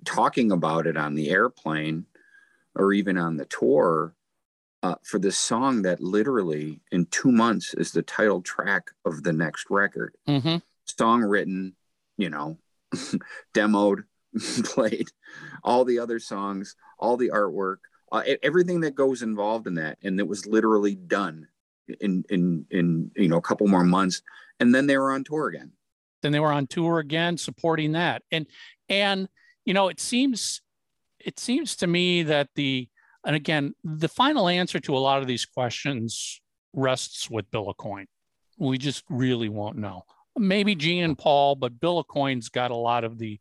talking 0.06 0.52
about 0.52 0.88
it 0.88 0.98
on 0.98 1.16
the 1.16 1.30
airplane, 1.30 2.06
or 2.76 2.94
even 2.94 3.18
on 3.18 3.38
the 3.38 3.46
tour. 3.46 4.16
Uh, 4.84 4.96
for 5.04 5.18
this 5.18 5.38
song 5.38 5.82
that 5.84 6.02
literally 6.02 6.82
in 6.92 7.06
two 7.06 7.32
months 7.32 7.74
is 7.76 7.94
the 7.94 8.02
title 8.02 8.42
track 8.42 8.92
of 9.06 9.24
the 9.24 9.32
next 9.32 9.68
record 9.70 10.14
Mm-hmm. 10.28 10.58
song 11.00 11.22
written, 11.24 11.74
you 12.18 12.30
know, 12.30 12.58
demoed, 13.54 14.04
played, 14.66 15.08
all 15.64 15.86
the 15.86 16.00
other 16.00 16.20
songs, 16.20 16.76
all 17.00 17.16
the 17.16 17.30
artwork, 17.30 17.78
uh, 18.12 18.24
everything 18.44 18.82
that 18.82 18.94
goes 18.94 19.22
involved 19.22 19.68
in 19.68 19.76
that, 19.76 19.98
and 20.04 20.20
it 20.20 20.28
was 20.28 20.46
literally 20.46 20.96
done 20.96 21.48
in 22.02 22.26
in 22.30 22.66
in 22.70 23.10
you 23.16 23.30
know 23.30 23.38
a 23.38 23.42
couple 23.42 23.68
more 23.68 23.86
months, 23.86 24.22
and 24.60 24.76
then 24.76 24.86
they 24.86 24.98
were 24.98 25.12
on 25.12 25.24
tour 25.24 25.48
again. 25.48 25.72
then 26.24 26.34
they 26.34 26.40
were 26.42 26.52
on 26.52 26.68
tour 26.68 27.00
again 27.00 27.38
supporting 27.38 27.94
that 27.94 28.22
and 28.32 28.48
and 28.90 29.28
you 29.66 29.74
know 29.74 29.88
it 29.88 30.00
seems 30.00 30.62
it 31.20 31.40
seems 31.40 31.76
to 31.78 31.88
me 31.88 32.24
that 32.24 32.50
the 32.56 32.88
and 33.26 33.36
again 33.36 33.74
the 33.84 34.10
final 34.10 34.48
answer 34.48 34.80
to 34.80 34.96
a 34.96 35.00
lot 35.00 35.22
of 35.22 35.28
these 35.28 35.46
questions 35.46 36.42
rests 36.74 37.30
with 37.30 37.50
bill 37.52 37.74
Aucoin. 37.74 38.06
we 38.58 38.78
just 38.78 39.04
really 39.10 39.50
won't 39.50 39.78
know. 39.78 40.04
Maybe 40.38 40.76
gene 40.76 41.04
and 41.04 41.18
paul 41.18 41.56
but 41.56 41.80
bill 41.80 42.04
Aucoin's 42.04 42.50
got 42.50 42.72
a 42.72 42.76
lot 42.76 43.04
of 43.04 43.18
the 43.18 43.40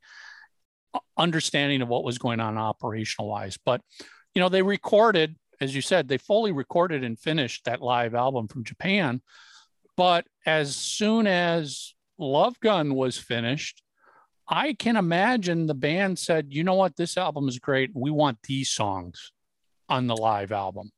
understanding 1.17 1.81
of 1.81 1.89
what 1.89 2.05
was 2.05 2.19
going 2.19 2.39
on 2.39 2.59
operational 2.59 3.31
wise 3.31 3.59
but 3.65 3.81
you 4.35 4.41
know 4.41 4.51
they 4.51 4.61
recorded 4.61 5.37
as 5.59 5.75
you 5.75 5.81
said 5.81 6.07
they 6.07 6.19
fully 6.19 6.53
recorded 6.53 7.03
and 7.03 7.19
finished 7.19 7.65
that 7.65 7.81
live 7.81 8.15
album 8.15 8.49
from 8.49 8.65
japan. 8.65 9.23
But 9.97 10.27
as 10.47 10.75
soon 10.75 11.27
as 11.27 11.95
Love 12.19 12.59
Gun 12.61 12.95
was 12.95 13.19
finished, 13.19 13.83
I 14.49 14.75
can 14.75 14.97
imagine 14.97 15.67
the 15.67 15.75
band 15.75 16.19
said, 16.19 16.47
you 16.51 16.65
know 16.65 16.75
what, 16.75 16.97
this 16.97 17.17
album 17.17 17.49
is 17.49 17.59
great. 17.59 17.91
We 17.95 18.11
want 18.11 18.39
these 18.43 18.71
songs 18.71 19.33
on 19.93 20.07
the 20.07 20.17
live 20.17 20.53
album, 20.53 20.91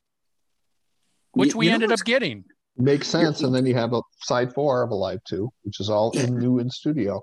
which 1.32 1.53
You- 1.53 1.59
we 1.59 1.66
you 1.66 1.72
ended 1.72 1.90
up 1.90 2.01
getting. 2.05 2.45
Makes 2.76 3.09
sense. 3.09 3.42
And 3.42 3.55
then 3.55 3.66
you 3.66 3.74
have 3.74 3.92
a 3.92 4.03
side 4.22 4.53
four 4.55 4.82
of 4.82 4.90
a 4.90 4.95
live 4.95 5.22
2, 5.24 5.49
which 5.62 5.80
is 5.80 5.90
all 5.90 6.11
in 6.12 6.38
new 6.38 6.59
in 6.61 6.70
studio. 6.70 7.22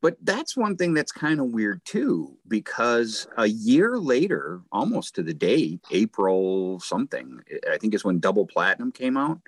But 0.00 0.16
that's 0.22 0.56
one 0.56 0.76
thing 0.76 0.94
that's 0.94 1.12
kind 1.12 1.38
of 1.40 1.46
weird 1.52 1.80
too, 1.84 2.36
because 2.48 3.28
a 3.36 3.46
year 3.46 3.98
later, 3.98 4.62
almost 4.72 5.14
to 5.14 5.22
the 5.22 5.32
date, 5.34 5.80
April 5.92 6.80
something, 6.80 7.38
I 7.70 7.78
think 7.78 7.94
is 7.94 8.04
when 8.04 8.18
Double 8.18 8.46
Platinum 8.46 8.90
came 8.90 9.16
out. 9.16 9.40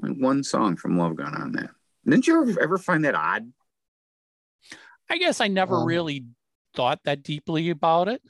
Only 0.00 0.20
One 0.20 0.44
song 0.44 0.76
from 0.76 0.96
Love 0.96 1.16
Gun 1.16 1.34
on 1.34 1.50
that. 1.52 1.70
Didn't 2.04 2.28
you 2.28 2.42
ever, 2.42 2.60
ever 2.62 2.78
find 2.78 3.04
that 3.04 3.16
odd? 3.16 3.52
I 5.08 5.18
guess 5.18 5.40
I 5.40 5.48
never 5.48 5.78
Um, 5.78 5.84
really 5.86 6.26
thought 6.74 7.00
that 7.04 7.24
deeply 7.24 7.70
about 7.70 8.06
it. 8.08 8.22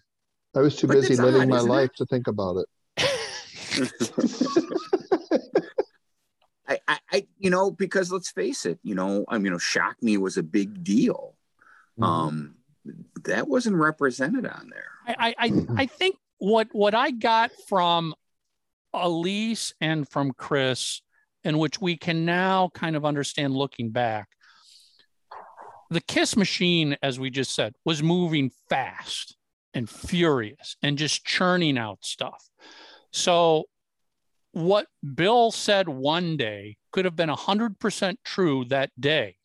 I 0.55 0.61
was 0.61 0.77
too 0.77 0.87
But 0.89 0.95
busy 1.03 1.17
living 1.17 1.43
odd, 1.43 1.49
my 1.49 1.57
isn't 1.59 1.71
it? 1.71 1.73
life 1.73 1.93
to 1.97 2.07
think 2.07 2.27
about 2.27 2.57
it. 2.57 2.67
I, 6.69 6.79
I, 6.87 6.99
I, 7.13 7.27
you 7.39 7.51
know, 7.51 7.71
because 7.71 8.13
let's 8.13 8.31
face 8.31 8.65
it, 8.67 8.79
you 8.83 8.95
know, 8.95 9.25
I 9.29 9.37
mean, 9.39 9.47
you 9.47 9.51
know, 9.53 9.59
Shock 9.59 9.97
Me 10.03 10.17
was 10.17 10.37
a 10.37 10.43
big 10.43 10.85
deal. 10.85 11.35
Mm-hmm. 11.99 12.03
Um, 12.05 12.55
that 13.25 13.49
wasn't 13.49 13.77
represented 13.77 14.47
on 14.47 14.71
there. 14.71 14.91
I, 15.07 15.35
I, 15.39 15.47
I- 15.47 15.67
I 15.83 15.87
think 15.99 16.17
what 16.39 16.69
what 16.73 16.95
I 16.95 17.11
got 17.11 17.51
from 17.69 18.15
Elise 18.95 19.75
and 19.81 20.09
from 20.09 20.33
Chris, 20.33 21.03
and 21.45 21.59
which 21.59 21.81
we 21.81 21.97
can 21.97 22.25
now 22.25 22.71
kind 22.75 22.97
of 22.97 23.05
understand 23.05 23.55
looking 23.55 23.91
back, 23.91 24.29
the 25.91 26.01
Kiss 26.01 26.37
machine, 26.37 26.97
as 27.03 27.19
we 27.21 27.31
just 27.31 27.55
said, 27.55 27.75
was 27.85 28.03
moving 28.03 28.51
fast 28.69 29.37
and 29.75 29.89
furious 29.89 30.77
and 30.83 30.99
just 30.99 31.25
churning 31.25 31.79
out 31.79 31.99
stuff. 32.05 32.49
So 33.12 33.64
what 34.53 34.87
Bill 35.14 35.51
said 35.51 35.89
one 35.89 36.37
day 36.37 36.77
could 36.93 37.05
have 37.05 37.16
been 37.16 37.31
100% 37.31 38.18
true 38.25 38.64
that 38.66 38.91
day. 39.01 39.37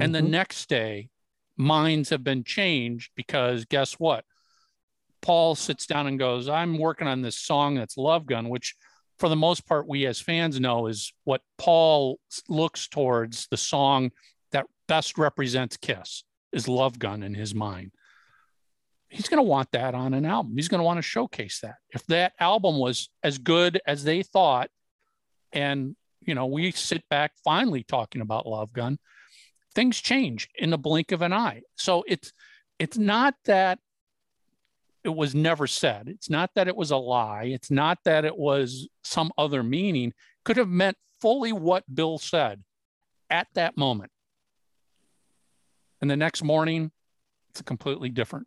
And 0.00 0.14
the 0.14 0.20
Mhm. 0.20 0.30
next 0.30 0.68
day, 0.68 1.10
minds 1.56 2.10
have 2.10 2.22
been 2.24 2.44
changed 2.44 3.10
because 3.14 3.64
guess 3.64 3.94
what? 3.94 4.24
Paul 5.20 5.56
sits 5.56 5.86
down 5.86 6.06
and 6.06 6.18
goes, 6.18 6.48
I'm 6.48 6.78
working 6.78 7.08
on 7.08 7.22
this 7.22 7.36
song 7.36 7.74
that's 7.74 7.96
Love 7.96 8.24
Gun, 8.26 8.48
which 8.48 8.76
for 9.18 9.28
the 9.28 9.36
most 9.36 9.66
part, 9.66 9.88
we 9.88 10.06
as 10.06 10.20
fans 10.20 10.60
know 10.60 10.86
is 10.86 11.12
what 11.24 11.42
Paul 11.56 12.20
looks 12.48 12.86
towards 12.86 13.48
the 13.48 13.56
song 13.56 14.12
that 14.52 14.66
best 14.86 15.18
represents 15.18 15.76
Kiss 15.76 16.22
is 16.52 16.68
Love 16.68 17.00
Gun 17.00 17.24
in 17.24 17.34
his 17.34 17.52
mind. 17.52 17.92
He's 19.10 19.28
going 19.28 19.38
to 19.38 19.42
want 19.42 19.72
that 19.72 19.94
on 19.94 20.12
an 20.12 20.26
album. 20.26 20.52
He's 20.56 20.68
going 20.68 20.80
to 20.80 20.84
want 20.84 20.98
to 20.98 21.02
showcase 21.02 21.60
that. 21.60 21.76
If 21.90 22.04
that 22.06 22.32
album 22.38 22.78
was 22.78 23.08
as 23.22 23.38
good 23.38 23.80
as 23.86 24.04
they 24.04 24.22
thought, 24.22 24.70
and 25.52 25.96
you 26.20 26.34
know, 26.34 26.46
we 26.46 26.72
sit 26.72 27.02
back 27.08 27.32
finally 27.42 27.82
talking 27.82 28.20
about 28.20 28.46
Love 28.46 28.72
Gun, 28.72 28.98
things 29.74 29.98
change 30.00 30.48
in 30.56 30.70
the 30.70 30.78
blink 30.78 31.10
of 31.10 31.22
an 31.22 31.32
eye. 31.32 31.62
So 31.76 32.04
it's 32.06 32.32
it's 32.78 32.98
not 32.98 33.34
that 33.46 33.78
it 35.04 35.14
was 35.14 35.34
never 35.34 35.66
said. 35.66 36.08
It's 36.08 36.28
not 36.28 36.50
that 36.54 36.68
it 36.68 36.76
was 36.76 36.90
a 36.90 36.96
lie. 36.96 37.44
It's 37.44 37.70
not 37.70 37.98
that 38.04 38.26
it 38.26 38.36
was 38.36 38.88
some 39.02 39.32
other 39.38 39.62
meaning. 39.62 40.12
Could 40.44 40.58
have 40.58 40.68
meant 40.68 40.98
fully 41.20 41.52
what 41.52 41.84
Bill 41.92 42.18
said 42.18 42.62
at 43.30 43.48
that 43.54 43.76
moment. 43.76 44.12
And 46.00 46.10
the 46.10 46.16
next 46.16 46.44
morning, 46.44 46.92
it's 47.50 47.62
completely 47.62 48.10
different 48.10 48.46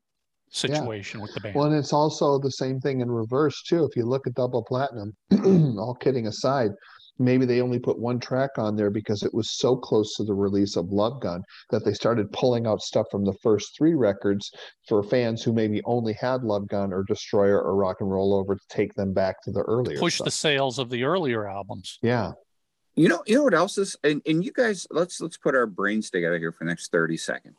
situation 0.51 1.21
with 1.21 1.33
the 1.33 1.39
band. 1.39 1.55
Well, 1.55 1.65
and 1.65 1.75
it's 1.75 1.93
also 1.93 2.37
the 2.37 2.51
same 2.51 2.79
thing 2.79 3.01
in 3.01 3.09
reverse 3.09 3.63
too. 3.63 3.83
If 3.85 3.95
you 3.95 4.05
look 4.05 4.27
at 4.27 4.35
Double 4.35 4.63
Platinum, 4.63 5.15
all 5.79 5.95
kidding 5.99 6.27
aside, 6.27 6.71
maybe 7.17 7.45
they 7.45 7.61
only 7.61 7.79
put 7.79 7.99
one 7.99 8.19
track 8.19 8.51
on 8.57 8.75
there 8.75 8.89
because 8.89 9.23
it 9.23 9.33
was 9.33 9.57
so 9.57 9.75
close 9.75 10.15
to 10.15 10.23
the 10.23 10.33
release 10.33 10.75
of 10.75 10.91
Love 10.91 11.21
Gun 11.21 11.41
that 11.69 11.85
they 11.85 11.93
started 11.93 12.31
pulling 12.31 12.67
out 12.67 12.81
stuff 12.81 13.05
from 13.11 13.23
the 13.23 13.35
first 13.41 13.75
three 13.77 13.93
records 13.93 14.51
for 14.87 15.03
fans 15.03 15.43
who 15.43 15.53
maybe 15.53 15.81
only 15.85 16.13
had 16.13 16.43
Love 16.43 16.67
Gun 16.67 16.91
or 16.91 17.03
Destroyer 17.03 17.61
or 17.61 17.75
Rock 17.75 17.97
and 18.01 18.11
Roll 18.11 18.33
Over 18.33 18.55
to 18.55 18.61
take 18.69 18.93
them 18.95 19.13
back 19.13 19.41
to 19.43 19.51
the 19.51 19.61
earlier 19.61 19.99
Push 19.99 20.15
stuff. 20.15 20.25
the 20.25 20.31
sales 20.31 20.79
of 20.79 20.89
the 20.89 21.03
earlier 21.03 21.47
albums. 21.47 21.97
Yeah. 22.01 22.31
You 22.95 23.07
know, 23.07 23.23
you 23.25 23.35
know 23.35 23.43
what 23.43 23.53
else 23.53 23.77
is, 23.77 23.95
and, 24.03 24.21
and 24.25 24.43
you 24.43 24.51
guys, 24.51 24.85
let's 24.91 25.21
let's 25.21 25.37
put 25.37 25.55
our 25.55 25.65
brains 25.65 26.09
together 26.09 26.37
here 26.37 26.51
for 26.51 26.65
the 26.65 26.69
next 26.69 26.91
30 26.91 27.15
seconds. 27.15 27.55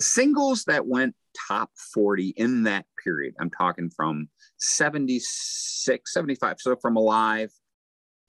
Singles 0.00 0.64
that 0.64 0.86
went 0.86 1.14
top 1.48 1.70
40 1.94 2.28
in 2.36 2.64
that 2.64 2.86
period. 3.02 3.34
I'm 3.40 3.50
talking 3.50 3.90
from 3.90 4.28
76, 4.58 6.12
75. 6.12 6.56
So 6.60 6.76
from 6.76 6.96
Alive 6.96 7.50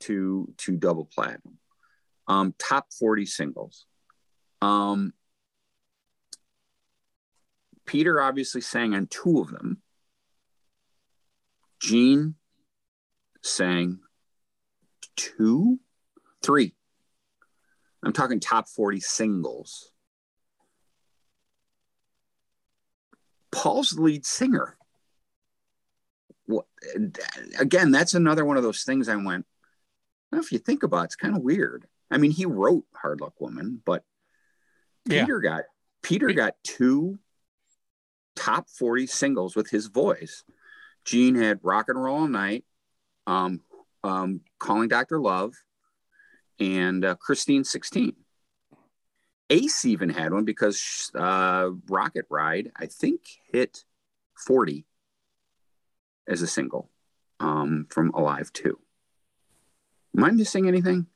to 0.01 0.53
to 0.57 0.77
Double 0.77 1.05
Platinum. 1.05 1.57
Um, 2.27 2.53
top 2.59 2.87
40 2.97 3.25
singles. 3.25 3.85
Um, 4.61 5.13
Peter 7.85 8.21
obviously 8.21 8.61
sang 8.61 8.93
on 8.93 9.07
two 9.07 9.39
of 9.39 9.49
them. 9.49 9.81
Gene 11.81 12.35
sang 13.41 13.99
two, 15.15 15.79
three. 16.43 16.75
I'm 18.03 18.13
talking 18.13 18.39
top 18.39 18.69
40 18.69 18.99
singles. 18.99 19.91
Paul's 23.51 23.91
the 23.91 24.01
lead 24.01 24.25
singer. 24.25 24.77
What, 26.45 26.65
again, 27.59 27.91
that's 27.91 28.13
another 28.13 28.43
one 28.43 28.57
of 28.57 28.63
those 28.63 28.83
things 28.83 29.07
I 29.07 29.15
went, 29.15 29.45
well, 30.31 30.41
if 30.41 30.51
you 30.51 30.57
think 30.59 30.83
about 30.83 31.01
it, 31.01 31.05
it's 31.05 31.15
kind 31.15 31.35
of 31.35 31.41
weird. 31.43 31.85
I 32.11 32.17
mean, 32.17 32.31
he 32.31 32.45
wrote 32.45 32.85
Hard 32.95 33.21
Luck 33.21 33.39
Woman, 33.39 33.81
but 33.85 34.03
Yeah. 35.05 35.25
Peter 35.25 35.39
got 35.39 35.63
Peter 36.01 36.31
got 36.31 36.53
two 36.63 37.19
top 38.35 38.69
40 38.69 39.05
singles 39.07 39.55
with 39.55 39.69
his 39.69 39.87
voice. 39.87 40.43
Gene 41.05 41.35
had 41.35 41.59
Rock 41.61 41.89
and 41.89 42.01
Roll 42.01 42.19
All 42.21 42.27
Night, 42.27 42.63
um, 43.27 43.61
um, 44.03 44.41
Calling 44.59 44.87
Dr. 44.87 45.19
Love, 45.19 45.53
and 46.59 47.03
uh, 47.03 47.15
Christine 47.15 47.63
16. 47.63 48.15
Ace 49.49 49.85
even 49.85 50.09
had 50.09 50.31
one 50.31 50.45
because 50.45 51.11
uh, 51.15 51.69
Rocket 51.89 52.25
Ride, 52.29 52.71
I 52.75 52.85
think, 52.85 53.21
hit 53.51 53.83
40 54.45 54.85
as 56.27 56.41
a 56.41 56.47
single 56.47 56.89
um, 57.39 57.87
from 57.89 58.11
Alive 58.11 58.53
2. 58.53 58.77
Am 60.17 60.23
I 60.23 60.31
missing 60.31 60.67
anything? 60.67 61.07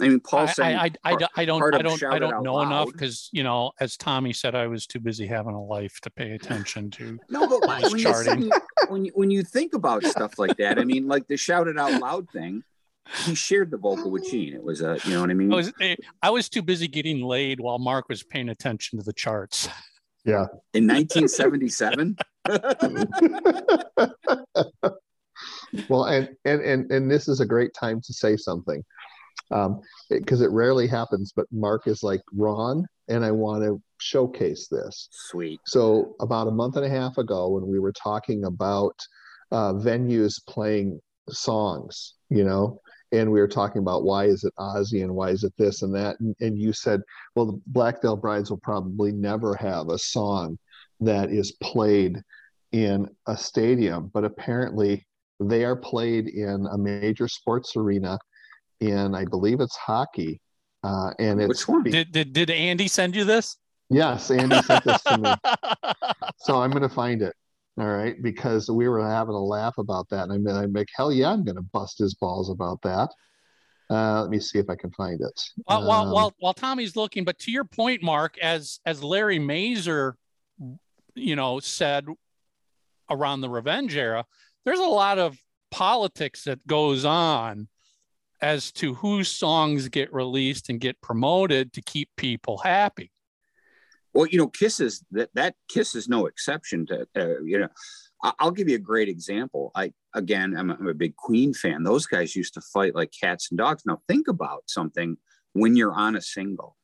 I 0.00 0.08
mean, 0.08 0.20
Paul 0.20 0.48
said, 0.48 0.74
I, 0.76 0.84
I, 0.84 0.90
I, 1.04 1.14
don't- 1.16 1.30
I 1.36 1.44
don't, 1.44 1.62
I 1.74 1.82
don't, 1.82 2.02
I 2.04 2.18
don't 2.18 2.42
know 2.42 2.62
enough 2.62 2.90
because 2.90 3.28
you 3.32 3.42
know, 3.42 3.72
as 3.80 3.98
Tommy 3.98 4.32
said, 4.32 4.54
I 4.54 4.66
was 4.66 4.86
too 4.86 4.98
busy 4.98 5.26
having 5.26 5.52
a 5.52 5.62
life 5.62 6.00
to 6.02 6.10
pay 6.10 6.30
attention 6.32 6.90
to. 6.92 7.18
No, 7.28 7.46
but 7.46 7.66
when, 7.68 7.98
charting. 7.98 8.42
You, 8.44 8.52
when 8.88 9.04
you 9.04 9.12
when 9.14 9.30
you 9.30 9.42
think 9.42 9.74
about 9.74 10.04
stuff 10.04 10.38
like 10.38 10.56
that, 10.56 10.78
I 10.78 10.84
mean, 10.84 11.06
like 11.06 11.28
the 11.28 11.36
shout 11.36 11.68
it 11.68 11.78
out 11.78 12.00
loud 12.00 12.30
thing, 12.30 12.64
he 13.24 13.34
shared 13.34 13.70
the 13.70 13.76
vocal 13.76 14.10
with 14.10 14.28
Gene. 14.30 14.54
It 14.54 14.62
was 14.62 14.82
a, 14.82 14.98
you 15.04 15.14
know 15.14 15.20
what 15.20 15.30
I 15.30 15.34
mean? 15.34 15.52
I 15.52 15.56
was, 15.56 15.72
eh, 15.80 15.96
I 16.22 16.30
was 16.30 16.48
too 16.48 16.62
busy 16.62 16.88
getting 16.88 17.22
laid 17.22 17.60
while 17.60 17.78
Mark 17.78 18.08
was 18.08 18.22
paying 18.22 18.48
attention 18.48 18.98
to 18.98 19.04
the 19.04 19.12
charts. 19.12 19.68
Yeah. 20.24 20.46
In 20.74 20.86
1977. 20.86 22.16
well, 25.88 26.04
and, 26.04 26.28
and 26.44 26.60
and 26.62 26.90
and 26.90 27.10
this 27.10 27.28
is 27.28 27.40
a 27.40 27.46
great 27.46 27.72
time 27.74 28.00
to 28.00 28.12
say 28.12 28.36
something, 28.36 28.84
um, 29.50 29.80
because 30.08 30.40
it 30.40 30.50
rarely 30.50 30.86
happens. 30.86 31.32
But 31.34 31.46
Mark 31.52 31.86
is 31.86 32.02
like 32.02 32.22
Ron, 32.32 32.86
and 33.08 33.24
I 33.24 33.30
want 33.30 33.62
to 33.64 33.80
showcase 33.98 34.68
this. 34.68 35.08
Sweet. 35.10 35.60
So 35.66 36.16
about 36.20 36.48
a 36.48 36.52
month 36.52 36.76
and 36.76 36.84
a 36.84 36.90
half 36.90 37.18
ago, 37.18 37.48
when 37.48 37.66
we 37.66 37.78
were 37.78 37.92
talking 37.92 38.44
about 38.44 38.98
uh, 39.52 39.74
venues 39.74 40.34
playing 40.46 41.00
songs, 41.28 42.14
you 42.28 42.44
know, 42.44 42.80
and 43.12 43.30
we 43.30 43.40
were 43.40 43.48
talking 43.48 43.80
about 43.80 44.04
why 44.04 44.24
is 44.24 44.44
it 44.44 44.52
Ozzy 44.58 45.02
and 45.02 45.14
why 45.14 45.30
is 45.30 45.44
it 45.44 45.52
this 45.58 45.82
and 45.82 45.94
that, 45.94 46.18
and, 46.20 46.34
and 46.40 46.58
you 46.58 46.72
said, 46.72 47.00
well, 47.34 47.46
the 47.46 47.60
Black 47.66 48.02
Veil 48.02 48.16
Brides 48.16 48.50
will 48.50 48.60
probably 48.62 49.12
never 49.12 49.54
have 49.56 49.88
a 49.88 49.98
song 49.98 50.58
that 51.00 51.30
is 51.30 51.52
played 51.62 52.20
in 52.72 53.08
a 53.26 53.36
stadium, 53.36 54.10
but 54.12 54.24
apparently 54.24 55.06
they 55.40 55.64
are 55.64 55.76
played 55.76 56.28
in 56.28 56.66
a 56.70 56.78
major 56.78 57.26
sports 57.26 57.76
arena, 57.76 58.18
in 58.80 59.14
I 59.14 59.24
believe 59.24 59.60
it's 59.60 59.76
hockey, 59.76 60.40
uh, 60.84 61.10
and 61.18 61.40
it's 61.40 61.48
Which 61.48 61.68
one? 61.68 61.82
Did, 61.82 62.12
did, 62.12 62.32
did 62.32 62.50
Andy 62.50 62.88
send 62.88 63.16
you 63.16 63.24
this? 63.24 63.56
yes, 63.88 64.30
Andy 64.30 64.62
sent 64.62 64.84
this 64.84 65.02
to 65.02 65.18
me. 65.18 65.34
So 66.42 66.62
I'm 66.62 66.70
going 66.70 66.82
to 66.82 66.88
find 66.88 67.20
it. 67.20 67.34
All 67.80 67.88
right. 67.88 68.22
Because 68.22 68.70
we 68.70 68.88
were 68.88 69.00
having 69.00 69.34
a 69.34 69.42
laugh 69.42 69.78
about 69.78 70.08
that. 70.10 70.28
And 70.28 70.32
I'm, 70.32 70.54
I'm 70.54 70.72
like, 70.72 70.90
hell 70.94 71.10
yeah, 71.10 71.30
I'm 71.30 71.44
going 71.44 71.56
to 71.56 71.62
bust 71.62 71.98
his 71.98 72.14
balls 72.14 72.50
about 72.50 72.82
that. 72.82 73.08
Uh, 73.88 74.20
let 74.20 74.30
me 74.30 74.38
see 74.38 74.58
if 74.58 74.68
I 74.68 74.76
can 74.76 74.90
find 74.92 75.20
it. 75.20 75.40
while, 75.64 75.84
while, 75.86 76.02
Um, 76.02 76.12
while, 76.12 76.34
while 76.38 76.54
Tommy's 76.54 76.94
looking, 76.94 77.24
but 77.24 77.38
to 77.40 77.50
your 77.50 77.64
point, 77.64 78.02
Mark, 78.02 78.38
as 78.38 78.80
as 78.84 79.02
Larry 79.02 79.38
Mazer, 79.38 80.16
you 81.14 81.34
know, 81.34 81.58
said 81.58 82.06
around 83.08 83.40
the 83.40 83.48
revenge 83.48 83.96
era, 83.96 84.26
there's 84.64 84.78
a 84.78 84.84
lot 84.84 85.18
of 85.18 85.38
politics 85.70 86.44
that 86.44 86.64
goes 86.66 87.04
on 87.04 87.66
as 88.42 88.70
to 88.72 88.94
whose 88.94 89.28
songs 89.28 89.88
get 89.88 90.12
released 90.12 90.68
and 90.68 90.80
get 90.80 91.00
promoted 91.00 91.72
to 91.72 91.82
keep 91.82 92.10
people 92.16 92.58
happy. 92.58 93.10
Well, 94.12 94.26
you 94.26 94.38
know, 94.38 94.48
Kiss 94.48 94.80
is 94.80 95.04
that 95.12 95.30
that 95.34 95.54
Kiss 95.68 95.94
is 95.94 96.08
no 96.08 96.26
exception 96.26 96.86
to 96.86 97.06
uh, 97.16 97.40
you 97.44 97.58
know. 97.60 97.68
I'll 98.22 98.50
give 98.50 98.68
you 98.68 98.74
a 98.74 98.78
great 98.78 99.08
example. 99.08 99.70
I 99.74 99.94
again, 100.14 100.54
I'm 100.54 100.70
a, 100.70 100.74
I'm 100.74 100.88
a 100.88 100.94
big 100.94 101.16
Queen 101.16 101.54
fan. 101.54 101.84
Those 101.84 102.06
guys 102.06 102.36
used 102.36 102.52
to 102.54 102.60
fight 102.60 102.94
like 102.94 103.12
cats 103.18 103.48
and 103.50 103.56
dogs. 103.56 103.84
Now 103.86 104.02
think 104.08 104.28
about 104.28 104.64
something 104.66 105.16
when 105.54 105.74
you're 105.74 105.94
on 105.94 106.16
a 106.16 106.20
single. 106.20 106.76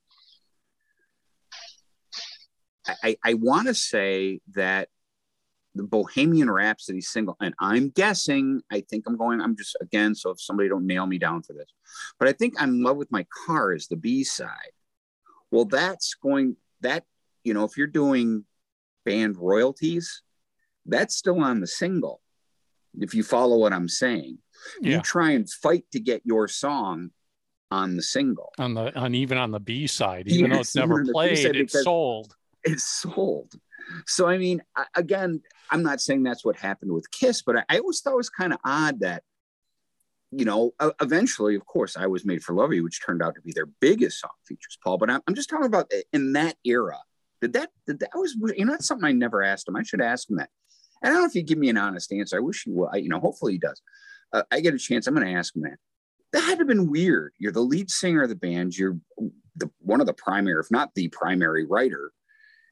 I, 2.86 2.94
I, 3.02 3.16
I 3.22 3.34
want 3.34 3.66
to 3.66 3.74
say 3.74 4.40
that 4.54 4.88
the 5.74 5.82
Bohemian 5.82 6.50
Rhapsody 6.50 7.02
single, 7.02 7.36
and 7.40 7.54
I'm 7.60 7.90
guessing, 7.90 8.62
I 8.70 8.80
think 8.80 9.04
I'm 9.06 9.16
going, 9.16 9.40
I'm 9.40 9.56
just 9.56 9.76
again, 9.80 10.14
so 10.14 10.30
if 10.30 10.40
somebody 10.40 10.68
don't 10.68 10.86
nail 10.86 11.06
me 11.06 11.18
down 11.18 11.42
for 11.42 11.52
this, 11.52 11.68
but 12.18 12.28
I 12.28 12.32
think 12.32 12.54
I'm 12.58 12.70
in 12.70 12.82
love 12.82 12.96
with 12.96 13.12
my 13.12 13.26
car 13.46 13.74
is 13.74 13.86
the 13.88 13.96
B 13.96 14.24
side. 14.24 14.72
Well, 15.50 15.66
that's 15.66 16.14
going 16.14 16.56
that, 16.80 17.04
you 17.46 17.54
know, 17.54 17.64
if 17.64 17.76
you're 17.78 17.86
doing 17.86 18.44
band 19.04 19.36
royalties, 19.38 20.22
that's 20.84 21.14
still 21.14 21.40
on 21.40 21.60
the 21.60 21.66
single. 21.66 22.20
If 22.98 23.14
you 23.14 23.22
follow 23.22 23.56
what 23.58 23.72
I'm 23.72 23.88
saying, 23.88 24.38
Yeah. 24.80 24.96
you 24.96 25.02
try 25.02 25.30
and 25.30 25.48
fight 25.48 25.84
to 25.92 26.00
get 26.00 26.22
your 26.24 26.48
song 26.48 27.10
on 27.70 27.96
the 27.96 28.02
single. 28.02 28.52
On 28.58 28.74
the 28.74 28.96
on 28.98 29.14
even 29.14 29.38
on 29.38 29.52
the 29.52 29.60
B 29.60 29.86
side, 29.86 30.26
even 30.28 30.50
though 30.50 30.60
it's 30.60 30.74
never 30.74 30.94
even 30.94 31.00
on 31.02 31.06
the 31.06 31.12
played, 31.12 31.56
it's 31.56 31.82
sold. 31.84 32.34
It's 32.64 32.84
sold. 32.84 33.52
so 34.06 34.26
I 34.28 34.38
mean, 34.38 34.60
again, 34.96 35.40
I'm 35.70 35.84
not 35.84 36.00
saying 36.00 36.24
that's 36.24 36.44
what 36.44 36.56
happened 36.56 36.90
with 36.92 37.08
Kiss, 37.12 37.42
but 37.42 37.58
I, 37.58 37.64
I 37.68 37.78
always 37.78 38.00
thought 38.00 38.14
it 38.14 38.16
was 38.16 38.30
kind 38.30 38.52
of 38.52 38.58
odd 38.64 39.00
that, 39.00 39.22
you 40.32 40.44
know, 40.44 40.72
uh, 40.80 40.90
eventually, 41.00 41.54
of 41.54 41.64
course, 41.66 41.96
I 41.96 42.06
was 42.08 42.24
made 42.24 42.42
for 42.42 42.54
love 42.54 42.72
you, 42.72 42.82
which 42.82 43.04
turned 43.04 43.22
out 43.22 43.34
to 43.36 43.40
be 43.40 43.52
their 43.52 43.66
biggest 43.66 44.20
song 44.20 44.30
features, 44.44 44.78
Paul. 44.82 44.98
But 44.98 45.10
I'm, 45.10 45.20
I'm 45.28 45.34
just 45.36 45.48
talking 45.48 45.66
about 45.66 45.92
in 46.12 46.32
that 46.32 46.56
era. 46.64 46.98
Did 47.46 47.52
that? 47.52 47.70
Did 47.86 48.00
that 48.00 48.10
was 48.14 48.34
you 48.56 48.64
know 48.64 48.72
that's 48.72 48.88
something 48.88 49.06
I 49.06 49.12
never 49.12 49.40
asked 49.40 49.68
him. 49.68 49.76
I 49.76 49.84
should 49.84 50.00
ask 50.00 50.28
him 50.28 50.36
that. 50.38 50.50
And 51.00 51.10
I 51.10 51.14
don't 51.14 51.22
know 51.22 51.28
if 51.28 51.32
he'd 51.32 51.46
give 51.46 51.58
me 51.58 51.68
an 51.68 51.76
honest 51.76 52.12
answer. 52.12 52.36
I 52.36 52.40
wish 52.40 52.64
he 52.64 52.72
will. 52.72 52.90
I, 52.92 52.96
you 52.96 53.08
know, 53.08 53.20
hopefully 53.20 53.52
he 53.52 53.58
does. 53.58 53.80
Uh, 54.32 54.42
I 54.50 54.58
get 54.58 54.74
a 54.74 54.78
chance. 54.78 55.06
I'm 55.06 55.14
going 55.14 55.26
to 55.26 55.32
ask 55.32 55.54
him 55.54 55.62
that. 55.62 55.78
That 56.32 56.40
had 56.40 56.54
to 56.54 56.58
have 56.58 56.66
been 56.66 56.90
weird. 56.90 57.34
You're 57.38 57.52
the 57.52 57.60
lead 57.60 57.88
singer 57.88 58.24
of 58.24 58.30
the 58.30 58.34
band. 58.34 58.76
You're 58.76 58.98
the 59.54 59.70
one 59.78 60.00
of 60.00 60.08
the 60.08 60.12
primary, 60.12 60.58
if 60.60 60.72
not 60.72 60.92
the 60.96 61.06
primary 61.08 61.64
writer, 61.64 62.10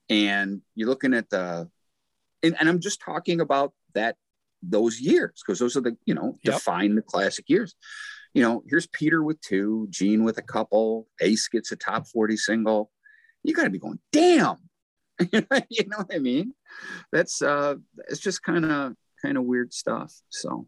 and 0.08 0.60
you're 0.74 0.88
looking 0.88 1.14
at 1.14 1.30
the. 1.30 1.70
And, 2.42 2.56
and 2.58 2.68
I'm 2.68 2.80
just 2.80 3.00
talking 3.00 3.40
about 3.40 3.74
that 3.94 4.16
those 4.60 5.00
years 5.00 5.40
because 5.46 5.60
those 5.60 5.76
are 5.76 5.82
the 5.82 5.96
you 6.04 6.14
know 6.14 6.36
yep. 6.42 6.54
define 6.54 6.96
the 6.96 7.02
classic 7.02 7.44
years. 7.48 7.76
You 8.32 8.42
know, 8.42 8.64
here's 8.68 8.88
Peter 8.88 9.22
with 9.22 9.40
two, 9.40 9.86
Gene 9.90 10.24
with 10.24 10.38
a 10.38 10.42
couple, 10.42 11.06
Ace 11.20 11.46
gets 11.46 11.70
a 11.70 11.76
top 11.76 12.08
40 12.08 12.36
single. 12.36 12.90
You 13.44 13.54
got 13.54 13.64
to 13.64 13.70
be 13.70 13.78
going, 13.78 14.00
damn. 14.10 14.56
you 15.20 15.84
know 15.86 15.98
what 15.98 16.12
I 16.12 16.18
mean? 16.18 16.54
That's 17.12 17.40
uh, 17.40 17.76
it's 18.08 18.20
just 18.20 18.42
kind 18.42 18.64
of 18.64 18.94
kind 19.22 19.36
of 19.36 19.44
weird 19.44 19.72
stuff. 19.72 20.12
So, 20.30 20.66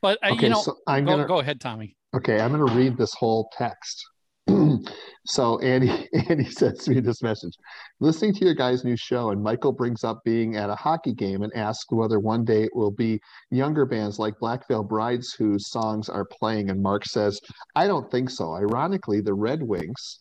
but 0.00 0.18
uh, 0.22 0.32
okay, 0.32 0.46
you 0.46 0.52
know, 0.52 0.62
so 0.62 0.76
I'm 0.86 1.04
go, 1.04 1.12
gonna, 1.12 1.26
go 1.26 1.40
ahead, 1.40 1.60
Tommy. 1.60 1.96
Okay, 2.14 2.40
I'm 2.40 2.52
going 2.52 2.66
to 2.66 2.74
read 2.74 2.96
this 2.96 3.12
whole 3.12 3.50
text. 3.56 4.02
so 5.26 5.58
Andy 5.58 6.08
Andy 6.30 6.46
sends 6.46 6.88
me 6.88 7.00
this 7.00 7.22
message. 7.22 7.52
Listening 8.00 8.32
to 8.34 8.44
your 8.46 8.54
guys' 8.54 8.84
new 8.84 8.96
show, 8.96 9.30
and 9.30 9.42
Michael 9.42 9.72
brings 9.72 10.04
up 10.04 10.20
being 10.24 10.56
at 10.56 10.70
a 10.70 10.74
hockey 10.74 11.12
game 11.12 11.42
and 11.42 11.54
asks 11.54 11.92
whether 11.92 12.18
one 12.18 12.44
day 12.44 12.62
it 12.62 12.74
will 12.74 12.90
be 12.90 13.20
younger 13.50 13.84
bands 13.84 14.18
like 14.18 14.38
Black 14.38 14.66
Veil 14.66 14.82
Brides 14.82 15.34
whose 15.34 15.70
songs 15.70 16.08
are 16.08 16.24
playing. 16.24 16.70
And 16.70 16.82
Mark 16.82 17.04
says, 17.04 17.38
I 17.76 17.86
don't 17.86 18.10
think 18.10 18.30
so. 18.30 18.54
Ironically, 18.54 19.20
the 19.20 19.34
Red 19.34 19.62
Wings 19.62 20.20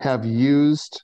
have 0.00 0.24
used 0.24 1.02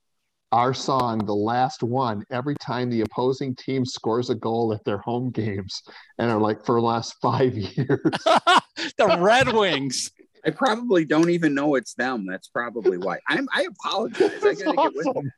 our 0.52 0.74
song, 0.74 1.24
the 1.24 1.34
last 1.34 1.82
one, 1.82 2.24
every 2.30 2.54
time 2.56 2.90
the 2.90 3.00
opposing 3.00 3.54
team 3.54 3.86
scores 3.86 4.28
a 4.28 4.34
goal 4.34 4.72
at 4.74 4.84
their 4.84 4.98
home 4.98 5.30
games, 5.30 5.82
and 6.18 6.30
are 6.30 6.40
like 6.40 6.64
for 6.64 6.80
the 6.80 6.86
last 6.86 7.14
five 7.22 7.54
years. 7.56 8.00
the 8.98 9.16
Red 9.18 9.52
Wings. 9.52 10.10
I 10.44 10.50
probably 10.50 11.04
don't 11.04 11.30
even 11.30 11.54
know 11.54 11.76
it's 11.76 11.94
them. 11.94 12.26
That's 12.26 12.48
probably 12.48 12.98
why. 12.98 13.18
I'm. 13.28 13.48
I 13.54 13.62
apologize. 13.62 14.44
I 14.44 14.54
gotta 14.54 14.76
awesome. 14.76 14.92
get 15.04 15.14
with 15.14 15.32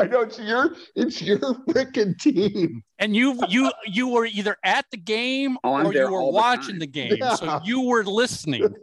I 0.00 0.06
know 0.06 0.22
it's 0.22 0.38
your 0.38 0.74
it's 0.96 1.22
your 1.22 1.38
freaking 1.38 2.18
team. 2.18 2.82
And 2.98 3.14
you 3.14 3.38
you 3.48 3.70
you 3.86 4.08
were 4.08 4.26
either 4.26 4.56
at 4.64 4.86
the 4.90 4.96
game 4.96 5.56
oh, 5.62 5.84
or 5.84 5.92
you 5.92 6.10
were 6.10 6.30
watching 6.30 6.74
the, 6.74 6.80
the 6.80 6.86
game. 6.86 7.16
Yeah. 7.20 7.34
So 7.36 7.60
you 7.64 7.82
were 7.82 8.04
listening. 8.04 8.74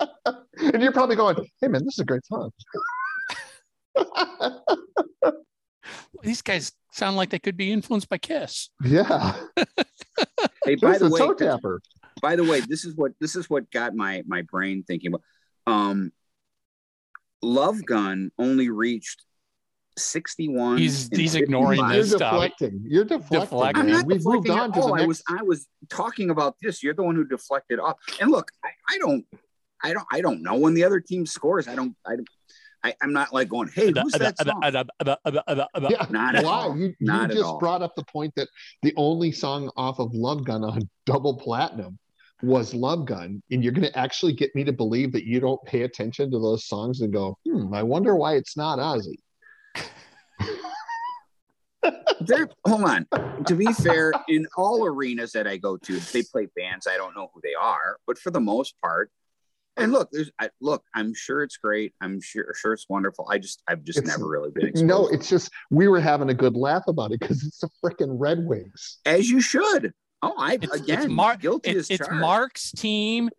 and 0.58 0.82
you're 0.82 0.92
probably 0.92 1.16
going, 1.16 1.36
hey 1.60 1.68
man, 1.68 1.84
this 1.84 1.94
is 1.94 2.00
a 2.00 2.04
great 2.04 2.26
song. 2.26 2.50
These 6.22 6.42
guys 6.42 6.72
sound 6.92 7.16
like 7.16 7.30
they 7.30 7.38
could 7.38 7.56
be 7.56 7.72
influenced 7.72 8.08
by 8.08 8.18
Kiss. 8.18 8.70
Yeah. 8.84 9.34
hey, 10.64 10.74
by 10.76 10.98
the, 10.98 11.06
the 11.06 11.10
way, 11.10 11.18
toe 11.18 11.34
tapper. 11.34 11.80
by 12.20 12.36
the 12.36 12.44
way, 12.44 12.60
this 12.60 12.84
is 12.84 12.96
what 12.96 13.12
this 13.20 13.36
is 13.36 13.48
what 13.48 13.70
got 13.70 13.94
my 13.94 14.22
my 14.26 14.42
brain 14.42 14.84
thinking 14.86 15.14
about. 15.14 15.22
Um, 15.66 16.12
Love 17.42 17.84
Gun 17.84 18.30
only 18.38 18.68
reached 18.68 19.24
61. 19.96 20.78
He's 20.78 21.08
he's 21.12 21.34
ignoring 21.34 21.86
this 21.88 22.10
You're 22.10 22.18
stuff. 22.18 22.32
Deflecting. 22.32 22.84
You're 22.86 23.04
deflecting. 23.04 23.40
deflecting. 23.40 23.82
I'm 23.82 23.90
not 23.90 24.06
We've 24.06 24.24
moved 24.24 24.50
on 24.50 24.72
to 24.72 24.80
the 24.80 24.86
next... 24.86 25.02
I 25.02 25.06
was 25.06 25.22
I 25.28 25.42
was 25.42 25.66
talking 25.88 26.30
about 26.30 26.56
this. 26.60 26.82
You're 26.82 26.94
the 26.94 27.02
one 27.02 27.16
who 27.16 27.24
deflected 27.24 27.78
off. 27.78 27.96
And 28.20 28.30
look, 28.30 28.50
I, 28.64 28.68
I 28.90 28.98
don't 28.98 29.24
I 29.82 29.92
don't 29.92 30.06
I 30.10 30.20
don't 30.20 30.42
know 30.42 30.56
when 30.56 30.74
the 30.74 30.84
other 30.84 31.00
team 31.00 31.26
scores. 31.26 31.68
I 31.68 31.74
don't 31.74 31.96
I 32.06 32.16
don't 32.16 32.28
I, 32.82 32.94
am 33.02 33.12
not 33.12 33.32
like 33.32 33.48
going, 33.48 33.68
hey, 33.68 33.92
who's 33.92 34.12
that 34.12 34.38
song? 34.38 34.60
yeah, 34.62 36.06
not 36.10 36.34
at 36.34 36.44
all. 36.44 36.76
You, 36.76 36.94
you 36.98 37.28
just 37.28 37.58
brought 37.58 37.82
up 37.82 37.94
the 37.94 38.04
point 38.04 38.34
that 38.36 38.48
the 38.82 38.94
only 38.96 39.32
song 39.32 39.70
off 39.76 39.98
of 39.98 40.14
Love 40.14 40.44
Gun 40.44 40.64
on 40.64 40.88
double 41.06 41.36
platinum 41.36 41.98
was 42.42 42.74
Love 42.74 43.04
Gun, 43.04 43.42
and 43.50 43.62
you're 43.62 43.72
going 43.72 43.86
to 43.86 43.98
actually 43.98 44.32
get 44.32 44.54
me 44.54 44.64
to 44.64 44.72
believe 44.72 45.12
that 45.12 45.24
you 45.24 45.40
don't 45.40 45.62
pay 45.64 45.82
attention 45.82 46.30
to 46.30 46.38
those 46.38 46.64
songs 46.66 47.02
and 47.02 47.12
go, 47.12 47.36
hmm, 47.44 47.72
I 47.74 47.82
wonder 47.82 48.16
why 48.16 48.36
it's 48.36 48.56
not 48.56 48.78
Ozzy. 48.78 49.16
there, 52.20 52.48
hold 52.66 52.84
on. 52.84 53.06
To 53.44 53.54
be 53.54 53.72
fair, 53.74 54.12
in 54.28 54.46
all 54.56 54.86
arenas 54.86 55.32
that 55.32 55.46
I 55.46 55.58
go 55.58 55.76
to, 55.76 56.00
they 56.12 56.22
play 56.22 56.48
bands. 56.56 56.86
I 56.86 56.96
don't 56.96 57.14
know 57.14 57.30
who 57.34 57.40
they 57.42 57.54
are, 57.54 57.98
but 58.06 58.18
for 58.18 58.30
the 58.30 58.40
most 58.40 58.74
part, 58.80 59.10
and 59.76 59.92
look, 59.92 60.10
there's 60.10 60.30
I, 60.38 60.50
look. 60.60 60.84
I'm 60.94 61.14
sure 61.14 61.42
it's 61.42 61.56
great. 61.56 61.94
I'm 62.00 62.20
sure 62.20 62.52
sure 62.54 62.72
it's 62.72 62.86
wonderful. 62.88 63.26
I 63.30 63.38
just 63.38 63.62
I've 63.68 63.84
just 63.84 63.98
it's, 63.98 64.08
never 64.08 64.28
really 64.28 64.50
been. 64.50 64.66
Exposed. 64.68 64.86
No, 64.86 65.08
it's 65.08 65.28
just 65.28 65.50
we 65.70 65.88
were 65.88 66.00
having 66.00 66.28
a 66.28 66.34
good 66.34 66.54
laugh 66.54 66.84
about 66.86 67.12
it 67.12 67.20
because 67.20 67.42
it's 67.44 67.58
the 67.58 67.68
freaking 67.82 68.16
Red 68.18 68.44
Wings. 68.44 68.98
As 69.06 69.28
you 69.28 69.40
should. 69.40 69.92
Oh, 70.22 70.34
I 70.36 70.58
it's, 70.60 70.74
again 70.74 71.02
it's 71.02 71.08
Mark, 71.08 71.40
guilty 71.40 71.70
it's, 71.70 71.90
as 71.90 72.00
It's 72.00 72.08
Mark's 72.10 72.72
team 72.72 73.30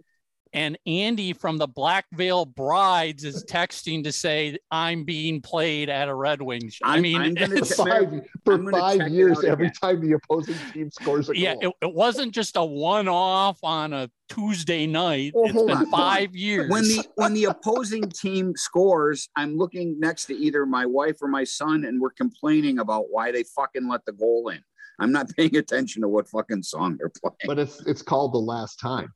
and 0.53 0.77
Andy 0.85 1.33
from 1.33 1.57
the 1.57 1.67
Black 1.67 2.05
Veil 2.13 2.45
Brides 2.45 3.23
is 3.23 3.45
texting 3.49 4.03
to 4.03 4.11
say 4.11 4.57
I'm 4.69 5.03
being 5.03 5.41
played 5.41 5.89
at 5.89 6.07
a 6.07 6.13
Red 6.13 6.41
Wings. 6.41 6.77
I 6.83 6.99
mean, 6.99 7.35
for 7.35 7.65
five, 7.65 8.21
for 8.43 8.71
five 8.71 9.09
years, 9.09 9.43
every 9.43 9.71
time 9.71 10.01
the 10.01 10.13
opposing 10.13 10.55
team 10.73 10.91
scores 10.91 11.29
a 11.29 11.37
yeah, 11.37 11.55
goal. 11.55 11.75
It, 11.81 11.87
it 11.87 11.93
wasn't 11.93 12.33
just 12.33 12.57
a 12.57 12.63
one-off 12.63 13.59
on 13.63 13.93
a 13.93 14.09
Tuesday 14.29 14.87
night. 14.87 15.33
Oh, 15.35 15.45
it's 15.45 15.53
been 15.53 15.69
on. 15.71 15.91
five 15.91 16.35
years. 16.35 16.69
When 16.69 16.83
the 16.83 17.05
when 17.15 17.33
the 17.33 17.45
opposing 17.45 18.09
team 18.09 18.55
scores, 18.55 19.29
I'm 19.35 19.57
looking 19.57 19.99
next 19.99 20.25
to 20.25 20.35
either 20.35 20.65
my 20.65 20.85
wife 20.85 21.21
or 21.21 21.27
my 21.27 21.43
son, 21.43 21.85
and 21.85 21.99
we're 21.99 22.11
complaining 22.11 22.79
about 22.79 23.05
why 23.09 23.31
they 23.31 23.43
fucking 23.43 23.87
let 23.87 24.05
the 24.05 24.13
goal 24.13 24.49
in. 24.49 24.61
I'm 24.99 25.11
not 25.11 25.29
paying 25.35 25.55
attention 25.57 26.01
to 26.03 26.07
what 26.07 26.27
fucking 26.29 26.63
song 26.63 26.97
they're 26.97 27.09
playing. 27.09 27.35
But 27.45 27.59
it's 27.59 27.81
it's 27.85 28.01
called 28.01 28.33
the 28.33 28.39
last 28.39 28.79
time. 28.79 29.11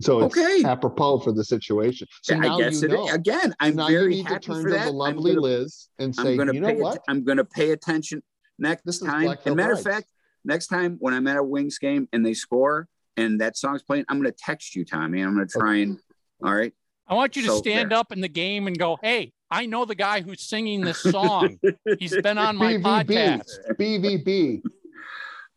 So 0.00 0.20
it's 0.20 0.36
okay. 0.36 0.62
apropos 0.64 1.20
for 1.20 1.32
the 1.32 1.44
situation. 1.44 2.06
So 2.22 2.34
yeah, 2.34 2.54
I 2.54 2.58
guess 2.58 2.82
it 2.82 2.90
know. 2.90 3.08
again. 3.08 3.54
I'm 3.58 3.76
now 3.76 3.88
very 3.88 4.16
you 4.16 4.22
need 4.22 4.28
happy 4.28 4.46
to 4.46 4.52
turn 4.52 4.62
for 4.62 4.70
to 4.70 4.78
the 4.84 4.92
lovely 4.92 5.34
gonna, 5.34 5.40
Liz 5.40 5.88
and 5.98 6.14
say, 6.14 6.34
you 6.34 6.60
know 6.60 6.74
what? 6.74 7.02
I'm 7.08 7.24
going 7.24 7.38
to 7.38 7.44
pay 7.44 7.72
attention 7.72 8.22
next 8.58 8.84
this 8.84 9.00
time. 9.00 9.36
And 9.44 9.56
matter 9.56 9.72
of 9.72 9.82
fact, 9.82 10.06
next 10.44 10.68
time 10.68 10.96
when 11.00 11.14
I'm 11.14 11.26
at 11.26 11.36
a 11.36 11.42
Wings 11.42 11.78
game 11.78 12.08
and 12.12 12.24
they 12.24 12.34
score 12.34 12.86
and 13.16 13.40
that 13.40 13.56
song's 13.56 13.82
playing, 13.82 14.04
I'm 14.08 14.20
going 14.20 14.32
to 14.32 14.38
text 14.38 14.76
you, 14.76 14.84
Tommy. 14.84 15.20
I'm 15.20 15.34
going 15.34 15.48
to 15.48 15.58
try 15.58 15.76
and. 15.76 15.98
All 16.44 16.54
right. 16.54 16.72
I 17.08 17.14
want 17.14 17.34
you 17.36 17.42
to 17.42 17.48
so 17.48 17.58
stand 17.58 17.90
there. 17.90 17.98
up 17.98 18.12
in 18.12 18.20
the 18.20 18.28
game 18.28 18.66
and 18.66 18.78
go, 18.78 18.98
"Hey, 19.02 19.32
I 19.50 19.64
know 19.64 19.86
the 19.86 19.94
guy 19.94 20.20
who's 20.20 20.42
singing 20.42 20.82
this 20.82 20.98
song. 21.02 21.58
He's 21.98 22.14
been 22.20 22.38
on 22.38 22.54
my 22.54 22.74
BVB. 22.74 22.82
podcast." 22.82 23.48
BVB. 23.80 24.62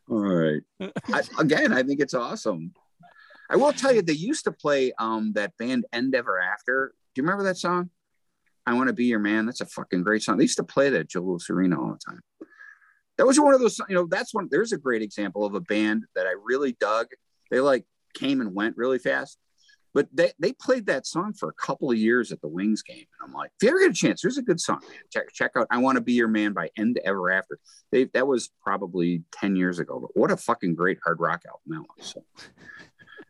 All 0.10 0.18
right. 0.18 0.62
I, 1.14 1.24
again, 1.40 1.74
I 1.74 1.84
think 1.84 2.00
it's 2.00 2.14
awesome. 2.14 2.74
I 3.52 3.58
will 3.58 3.74
tell 3.74 3.94
you, 3.94 4.02
they 4.02 4.14
used 4.14 4.46
to 4.46 4.52
play 4.54 4.94
um, 4.98 5.34
that 5.34 5.58
band 5.58 5.86
Endeverafter. 5.94 6.88
Do 6.88 7.22
you 7.22 7.24
remember 7.24 7.44
that 7.44 7.58
song? 7.58 7.90
I 8.66 8.74
Want 8.76 8.88
to 8.88 8.94
Be 8.94 9.06
Your 9.06 9.20
Man. 9.20 9.46
That's 9.46 9.60
a 9.60 9.66
fucking 9.66 10.04
great 10.04 10.24
song. 10.24 10.38
They 10.38 10.46
used 10.46 10.58
to 10.58 10.64
play 10.64 10.90
that 10.92 11.10
Joe 11.10 11.20
Louis 11.22 11.50
Arena 11.50 11.78
all 11.78 11.92
the 11.92 12.00
time. 12.00 12.22
That 13.18 13.28
was 13.28 13.38
one 13.38 13.54
of 13.54 13.60
those, 13.60 13.78
you 13.90 13.96
know, 13.96 14.08
that's 14.08 14.34
one, 14.34 14.48
there's 14.50 14.72
a 14.72 14.78
great 14.78 15.02
example 15.02 15.44
of 15.44 15.54
a 15.54 15.60
band 15.60 16.06
that 16.16 16.28
I 16.28 16.34
really 16.42 16.78
dug. 16.80 17.08
They 17.50 17.60
like 17.60 17.86
came 18.14 18.40
and 18.40 18.56
went 18.56 18.78
really 18.78 19.00
fast, 19.00 19.38
but 19.94 20.08
they, 20.14 20.32
they 20.40 20.54
played 20.54 20.86
that 20.86 21.06
song 21.06 21.34
for 21.34 21.50
a 21.50 21.54
couple 21.54 21.92
of 21.92 21.98
years 21.98 22.32
at 22.32 22.40
the 22.40 22.48
Wings 22.48 22.82
game. 22.82 23.06
And 23.20 23.28
I'm 23.28 23.34
like, 23.34 23.52
if 23.60 23.64
you 23.64 23.70
ever 23.70 23.80
get 23.80 23.92
a 23.92 23.94
chance, 23.94 24.22
there's 24.22 24.38
a 24.38 24.42
good 24.42 24.62
song. 24.62 24.80
Check, 25.12 25.34
check 25.34 25.52
out 25.58 25.68
I 25.70 25.80
Want 25.80 25.98
to 25.98 26.02
Be 26.02 26.14
Your 26.14 26.30
Man 26.30 26.54
by 26.54 26.70
Endeverafter. 26.80 27.58
They, 27.92 28.06
that 28.14 28.28
was 28.28 28.50
probably 28.64 29.24
10 29.34 29.58
years 29.58 29.80
ago, 29.80 30.00
but 30.00 30.18
what 30.18 30.32
a 30.32 30.38
fucking 30.38 30.76
great 30.76 31.00
hard 31.04 31.20
rock 31.20 31.42
album 31.46 31.84
that 31.84 31.98
was. 31.98 32.14
So 32.14 32.24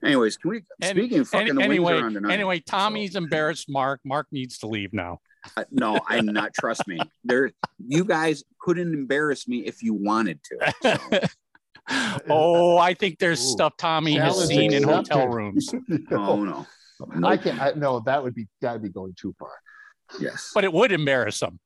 Anyways, 0.04 0.38
can 0.38 0.52
we? 0.52 0.64
speaking 0.84 1.20
of 1.20 1.28
fucking 1.28 1.56
the 1.56 1.62
anyway, 1.62 1.94
wings 1.94 2.02
are 2.02 2.06
on 2.06 2.14
tonight. 2.14 2.34
Anyway, 2.34 2.60
Tommy's 2.60 3.14
so. 3.14 3.20
embarrassed. 3.20 3.70
Mark. 3.70 4.00
Mark 4.04 4.28
needs 4.32 4.58
to 4.60 4.68
leave 4.68 4.94
now. 4.94 5.20
Uh, 5.58 5.64
no, 5.72 6.00
I'm 6.08 6.26
not. 6.26 6.54
Trust 6.54 6.88
me. 6.88 7.00
There, 7.24 7.52
you 7.78 8.04
guys 8.04 8.44
couldn't 8.60 8.94
embarrass 8.94 9.48
me 9.48 9.60
if 9.60 9.84
you 9.84 9.94
wanted 9.94 10.40
to. 10.44 10.74
So. 10.82 11.20
oh, 12.30 12.78
I 12.78 12.94
think 12.94 13.20
there's 13.20 13.40
Ooh, 13.42 13.52
stuff 13.52 13.74
Tommy 13.78 14.16
has 14.16 14.48
seen 14.48 14.74
in 14.74 14.84
hotel 14.84 15.28
rooms. 15.28 15.70
oh 16.12 16.44
no, 16.44 16.66
no. 17.16 17.28
I 17.28 17.38
can't. 17.38 17.62
I, 17.62 17.74
no, 17.76 18.00
that 18.02 18.24
would 18.24 18.34
be 18.34 18.48
that 18.62 18.74
would 18.74 18.82
be 18.82 18.90
going 18.90 19.14
too 19.20 19.36
far. 19.38 19.54
Yes, 20.20 20.52
but 20.54 20.64
it 20.64 20.74
would 20.74 20.92
embarrass 20.92 21.42
him. 21.42 21.60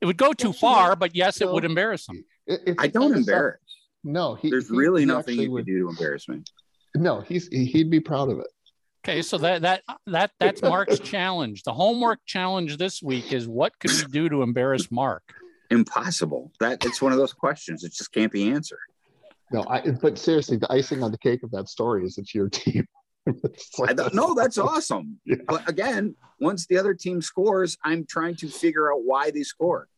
It 0.00 0.06
would 0.06 0.16
go 0.16 0.32
too 0.32 0.52
far, 0.52 0.96
but 0.96 1.16
yes, 1.16 1.40
it 1.40 1.50
would 1.50 1.64
embarrass 1.64 2.08
him. 2.08 2.24
It, 2.46 2.76
I 2.78 2.86
don't 2.86 3.16
embarrass. 3.16 3.60
No, 4.04 4.34
he, 4.34 4.50
there's 4.50 4.68
he, 4.68 4.76
really 4.76 5.02
he 5.02 5.06
nothing 5.06 5.40
you 5.40 5.50
would, 5.50 5.60
could 5.60 5.72
do 5.72 5.80
to 5.80 5.88
embarrass 5.88 6.28
me. 6.28 6.42
No, 6.96 7.20
he's 7.20 7.48
he'd 7.48 7.90
be 7.90 8.00
proud 8.00 8.30
of 8.30 8.38
it. 8.38 8.46
Okay, 9.04 9.20
so 9.22 9.36
that 9.38 9.62
that 9.62 9.82
that 10.06 10.30
that's 10.40 10.62
Mark's 10.62 10.98
challenge. 11.12 11.62
The 11.64 11.72
homework 11.72 12.20
challenge 12.26 12.76
this 12.78 13.02
week 13.02 13.32
is 13.32 13.46
what 13.48 13.78
could 13.78 13.90
we 13.90 14.04
do 14.10 14.28
to 14.28 14.42
embarrass 14.42 14.90
Mark? 14.90 15.22
impossible. 15.70 16.52
That 16.60 16.84
it's 16.84 17.02
one 17.02 17.12
of 17.12 17.18
those 17.18 17.32
questions. 17.32 17.82
It 17.84 17.92
just 17.92 18.12
can't 18.12 18.30
be 18.30 18.50
answered. 18.50 18.78
No, 19.50 19.64
I, 19.68 19.80
but 19.90 20.18
seriously, 20.18 20.56
the 20.56 20.70
icing 20.72 21.02
on 21.02 21.10
the 21.10 21.18
cake 21.18 21.42
of 21.42 21.50
that 21.52 21.68
story 21.68 22.04
is 22.04 22.16
it's 22.18 22.34
your 22.34 22.48
team. 22.48 22.86
It's 23.26 23.78
like- 23.78 23.88
I 23.90 23.92
don't. 23.94 24.36
That's 24.36 24.58
awesome. 24.70 25.18
Yeah. 25.24 25.36
But 25.48 25.66
again, 25.68 26.14
once 26.40 26.66
the 26.66 26.76
other 26.76 26.92
team 26.92 27.22
scores, 27.22 27.76
I'm 27.82 28.04
trying 28.06 28.36
to 28.36 28.48
figure 28.48 28.92
out 28.92 29.00
why 29.04 29.30
they 29.30 29.42
scored, 29.42 29.88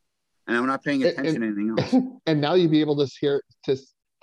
and 0.46 0.56
I'm 0.56 0.66
not 0.66 0.84
paying 0.84 1.02
And- 1.02 1.10
attention 1.12 1.40
to 1.40 1.46
anything 1.48 1.74
else. 1.76 1.94
and 2.26 2.40
now 2.40 2.54
you'd 2.54 2.70
be 2.70 2.80
able 2.80 2.96
to 3.04 3.12
hear 3.20 3.42
to 3.64 3.76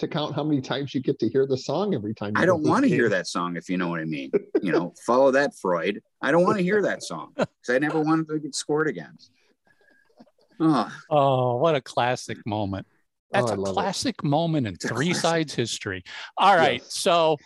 to 0.04 0.08
count 0.08 0.36
how 0.36 0.44
many 0.44 0.62
times 0.62 0.94
you 0.94 1.02
get 1.02 1.20
to 1.20 1.30
hear 1.30 1.46
the 1.48 1.58
song 1.58 1.94
every 1.96 2.14
time. 2.14 2.34
you 2.36 2.42
I 2.44 2.46
don't 2.46 2.64
want 2.64 2.84
to 2.84 2.90
hear 2.90 3.10
that 3.10 3.28
song, 3.28 3.58
if 3.58 3.70
you 3.70 3.78
know 3.78 3.88
what 3.90 4.00
I 4.00 4.06
mean. 4.06 4.32
You 4.62 4.72
know, 4.74 4.94
follow 5.06 5.32
that 5.32 5.56
Freud. 5.56 6.02
I 6.22 6.32
don't 6.32 6.44
want 6.44 6.58
to 6.58 6.64
hear 6.64 6.82
that 6.84 7.04
song 7.12 7.34
because 7.36 7.50
I 7.70 7.80
never 7.80 8.00
wanted 8.02 8.28
to 8.30 8.40
get 8.40 8.56
scored 8.56 8.88
against. 8.88 9.32
Oh, 10.60 10.92
Oh, 11.10 11.56
what 11.58 11.76
a 11.76 11.82
classic 11.82 12.38
moment. 12.46 12.86
That's 13.32 13.48
Oh, 13.50 13.54
I 13.54 13.56
a 13.56 13.60
love 13.60 13.72
it. 13.72 13.74
classic 13.74 14.24
moment 14.24 14.68
in 14.68 14.76
It's 14.76 14.86
three 14.88 15.08
classic. 15.08 15.22
sides 15.22 15.56
history. 15.56 16.04
All 16.38 16.56
right. 16.56 16.82
Yes. 16.82 16.94
So 16.94 17.38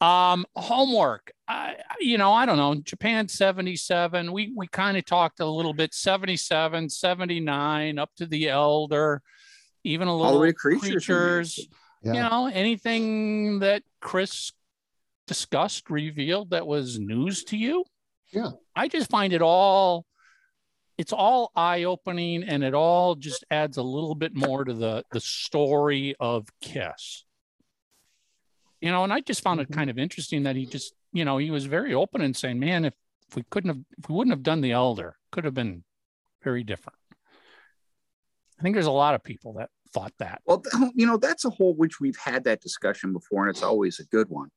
um 0.00 0.44
homework. 0.56 1.32
I 1.48 1.76
you 2.00 2.18
know, 2.18 2.32
I 2.32 2.44
don't 2.44 2.56
know. 2.58 2.74
Japan 2.74 3.28
77. 3.28 4.32
We 4.32 4.52
we 4.56 4.66
kind 4.66 4.96
of 4.96 5.04
talked 5.06 5.40
a 5.40 5.46
little 5.46 5.72
bit 5.72 5.94
77, 5.94 6.90
79 6.90 7.98
up 7.98 8.10
to 8.16 8.26
the 8.26 8.48
elder, 8.48 9.22
even 9.84 10.08
a 10.08 10.16
little 10.16 10.40
the 10.40 10.52
creatures. 10.52 10.90
creatures. 11.06 11.68
Yeah. 12.02 12.12
You 12.14 12.20
know, 12.20 12.46
anything 12.52 13.58
that 13.60 13.82
Chris 14.00 14.52
discussed, 15.26 15.90
revealed 15.90 16.50
that 16.50 16.66
was 16.66 16.98
news 16.98 17.42
to 17.44 17.56
you? 17.56 17.84
Yeah. 18.32 18.50
I 18.74 18.88
just 18.88 19.10
find 19.10 19.32
it 19.32 19.42
all 19.42 20.06
it's 20.98 21.12
all 21.12 21.52
eye-opening 21.54 22.42
and 22.44 22.64
it 22.64 22.72
all 22.72 23.16
just 23.16 23.44
adds 23.50 23.76
a 23.76 23.82
little 23.82 24.14
bit 24.14 24.34
more 24.34 24.64
to 24.64 24.72
the 24.72 25.04
the 25.10 25.20
story 25.20 26.14
of 26.20 26.46
Kiss. 26.60 27.24
You 28.80 28.90
know, 28.90 29.04
and 29.04 29.12
I 29.12 29.20
just 29.20 29.42
found 29.42 29.60
it 29.60 29.68
Mhm. 29.70 29.74
kind 29.74 29.90
of 29.90 29.98
interesting 29.98 30.42
that 30.44 30.56
he 30.56 30.64
just, 30.66 30.94
you 31.12 31.24
know, 31.24 31.38
he 31.38 31.50
was 31.50 31.66
very 31.66 31.92
open 31.94 32.20
and 32.20 32.36
saying, 32.36 32.58
"Man, 32.58 32.84
if, 32.84 32.94
if 33.28 33.36
we 33.36 33.42
couldn't 33.50 33.68
have 33.68 33.84
if 33.98 34.08
we 34.08 34.14
wouldn't 34.14 34.32
have 34.32 34.42
done 34.42 34.60
the 34.60 34.72
elder, 34.72 35.18
could 35.32 35.44
have 35.44 35.54
been 35.54 35.84
very 36.42 36.62
different." 36.62 36.98
I 38.58 38.62
think 38.62 38.74
there's 38.74 38.86
a 38.86 38.90
lot 38.90 39.14
of 39.14 39.22
people 39.22 39.54
that 39.54 39.70
thought 39.96 40.12
that. 40.18 40.42
Well, 40.44 40.62
you 40.94 41.06
know, 41.06 41.16
that's 41.16 41.44
a 41.46 41.50
whole 41.50 41.74
which 41.74 42.00
we've 42.00 42.16
had 42.16 42.44
that 42.44 42.60
discussion 42.60 43.12
before, 43.12 43.46
and 43.46 43.50
it's 43.50 43.62
always 43.62 43.98
a 43.98 44.04
good 44.04 44.28
one. 44.28 44.50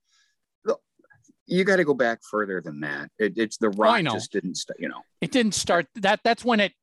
You 1.51 1.63
got 1.63 1.77
to 1.77 1.83
go 1.83 1.95
back 1.95 2.19
further 2.29 2.61
than 2.61 2.81
that. 2.81 3.09
It, 3.17 3.33
it's 3.37 3.57
the 3.57 3.69
oh, 3.69 3.71
rock 3.71 4.01
Oh, 4.07 4.13
just 4.13 4.31
didn't, 4.31 4.55
st- 4.55 4.79
you 4.79 4.87
know. 4.87 5.01
it 5.19 5.31
didn't 5.31 5.53
start 5.53 5.87
that 5.95 6.19
that's 6.23 6.45
when 6.45 6.59
it 6.59 6.73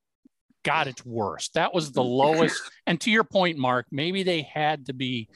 got 0.65 0.89
its 0.89 1.07
worst 1.07 1.55
that 1.55 1.73
was 1.73 1.93
the 1.93 2.03
lowest 2.23 2.61
and 2.89 3.01
to 3.01 3.09
your 3.09 3.23
point 3.23 3.57
mark 3.57 3.87
maybe 3.93 4.25
they 4.25 4.43
had 4.43 4.87
to 4.87 4.93
be 4.93 5.29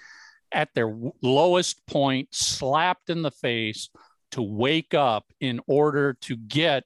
at 0.51 0.69
their 0.75 0.93
lowest 1.23 1.87
point 1.87 2.27
slapped 2.33 3.11
in 3.11 3.23
the 3.23 3.31
face 3.31 3.91
to 4.33 4.43
wake 4.43 4.93
up 4.93 5.25
in 5.41 5.61
order 5.69 6.15
to 6.15 6.37
get 6.37 6.83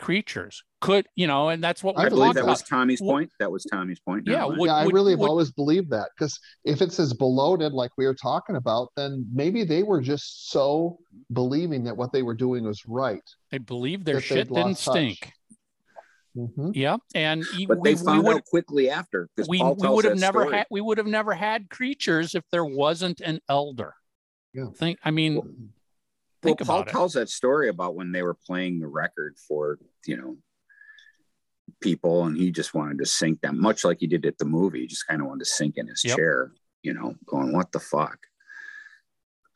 creatures 0.00 0.64
could 0.80 1.06
you 1.14 1.26
know 1.26 1.50
and 1.50 1.62
that's 1.62 1.84
what 1.84 1.96
I 1.98 2.04
we're 2.04 2.10
believe 2.10 2.20
believe 2.20 2.34
talking 2.34 2.46
that 2.46 2.50
was 2.50 2.62
Tommy's 2.62 3.00
Well- 3.00 3.10
point. 3.16 3.30
That 3.38 3.52
was 3.52 3.64
Tommy's 3.64 4.00
point. 4.00 4.26
Yeah, 4.26 4.46
would- 4.46 4.58
yeah, 4.66 4.74
I 4.74 4.84
really 4.86 5.12
have 5.12 5.20
always 5.20 5.50
believed 5.52 5.90
that 5.90 6.08
because 6.16 6.40
if 6.64 6.80
it's 6.80 6.98
as 6.98 7.12
bloated 7.12 7.72
like 7.72 7.90
we 7.98 8.06
were 8.06 8.14
talking 8.14 8.56
about, 8.56 8.88
then 8.96 9.26
maybe 9.32 9.62
they 9.64 9.82
were 9.82 10.00
just 10.00 10.50
so 10.50 10.98
believing 11.32 11.84
that 11.84 11.96
what 11.96 12.12
they 12.12 12.22
were 12.22 12.34
doing 12.34 12.64
was 12.64 12.82
right. 12.86 13.22
they 13.50 13.58
believed 13.58 14.04
their 14.06 14.20
shit 14.20 14.48
didn't 14.48 14.78
touch. 14.78 14.94
stink 14.94 15.32
Mhm. 16.36 16.70
yeah 16.76 16.96
and 17.16 17.44
but 17.66 17.80
we, 17.80 17.90
they 17.90 17.94
we 18.00 18.04
found 18.06 18.22
would 18.24 18.36
out 18.36 18.44
quickly 18.44 18.88
after 18.88 19.28
because 19.34 19.48
we, 19.48 19.58
we 19.60 19.88
would 19.88 20.04
have 20.04 20.16
never 20.16 20.42
story. 20.42 20.56
had 20.58 20.66
we 20.70 20.80
would 20.80 20.96
have 20.98 21.08
never 21.08 21.34
had 21.34 21.68
creatures 21.68 22.36
if 22.36 22.44
there 22.52 22.64
wasn't 22.64 23.20
an 23.20 23.40
elder 23.48 23.94
Yeah. 24.54 24.66
think 24.76 25.00
i 25.04 25.10
mean 25.10 25.34
Well, 25.34 25.48
think 26.40 26.60
well, 26.60 26.66
Paul 26.68 26.76
about 26.82 26.88
it. 26.88 26.92
tells 26.92 27.12
that 27.14 27.30
story 27.30 27.68
about 27.68 27.96
when 27.96 28.12
they 28.12 28.22
were 28.22 28.36
playing 28.46 28.78
the 28.78 28.86
record 28.86 29.34
for 29.48 29.80
you 30.06 30.16
know 30.16 30.36
people, 31.80 32.24
and 32.26 32.36
he 32.36 32.50
just 32.50 32.74
wanted 32.74 32.98
to 32.98 33.06
sink 33.06 33.40
them, 33.40 33.60
much 33.60 33.84
like 33.84 33.98
he 34.00 34.06
did 34.06 34.26
at 34.26 34.38
the 34.38 34.44
movie. 34.44 34.80
He 34.80 34.86
just 34.86 35.06
kind 35.06 35.20
of 35.20 35.28
wanted 35.28 35.44
to 35.44 35.50
sink 35.50 35.76
in 35.76 35.86
his 35.86 36.04
Yep. 36.04 36.16
chair, 36.16 36.52
you 36.82 36.92
know, 36.94 37.14
going, 37.26 37.52
"What 37.52 37.72
the 37.72 37.80
fuck." 37.80 38.18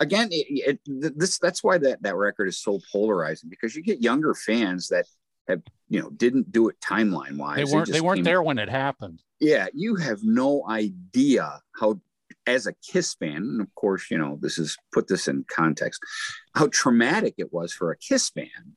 Again, 0.01 0.29
it, 0.31 0.79
it, 0.87 1.19
this 1.19 1.39
that's 1.39 1.63
why 1.63 1.79
that 1.79 2.03
that 2.03 2.17
record 2.17 2.49
is 2.49 2.61
so 2.61 2.81
polarizing 2.93 3.49
because 3.49 3.75
you 3.77 3.83
get 3.83 4.03
younger 4.03 4.35
fans 4.35 4.89
that 4.89 5.07
have 5.49 5.63
you 5.89 6.01
know 6.01 6.11
didn't 6.11 6.51
do 6.51 6.69
it 6.69 6.77
timeline 6.81 7.37
wise. 7.37 7.57
they 7.57 7.65
weren't 7.65 7.91
they 7.93 8.01
weren't 8.01 8.25
there 8.25 8.43
when 8.43 8.59
it 8.59 8.69
happened 8.69 9.23
yeah, 9.41 9.67
you 9.75 9.97
have 9.97 10.21
no 10.23 10.65
idea 10.69 11.61
how, 11.79 12.01
as 12.47 12.67
a 12.67 12.75
Kiss 12.75 13.15
fan, 13.15 13.37
and 13.37 13.61
of 13.61 13.75
course, 13.75 14.11
you 14.11 14.17
know, 14.19 14.39
this 14.41 14.59
is 14.59 14.77
put 14.93 15.09
this 15.09 15.29
in 15.29 15.45
context, 15.49 16.01
how 16.55 16.69
traumatic 16.69 17.35
it 17.39 17.53
was 17.53 17.73
for 17.73 17.91
a 17.91 17.97
Kiss 17.97 18.31
fan 18.31 18.77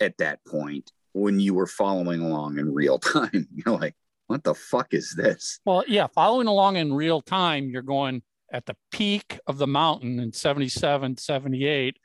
at 0.00 0.16
that 0.18 0.44
point 0.46 0.92
when 1.12 1.40
you 1.40 1.54
were 1.54 1.66
following 1.66 2.20
along 2.20 2.58
in 2.58 2.72
real 2.72 2.98
time. 3.14 3.48
You're 3.54 3.76
like, 3.76 3.94
what 4.26 4.44
the 4.44 4.54
fuck 4.54 4.92
is 4.92 5.14
this? 5.16 5.60
Well, 5.64 5.84
yeah, 5.86 6.06
following 6.08 6.46
along 6.48 6.76
in 6.76 6.92
real 6.92 7.20
time, 7.20 7.68
you're 7.68 7.82
going 7.82 8.22
at 8.52 8.66
the 8.66 8.76
peak 8.90 9.38
of 9.46 9.58
the 9.58 9.66
mountain 9.66 10.20
in 10.20 10.32
77, 10.32 11.16
78, 11.16 11.96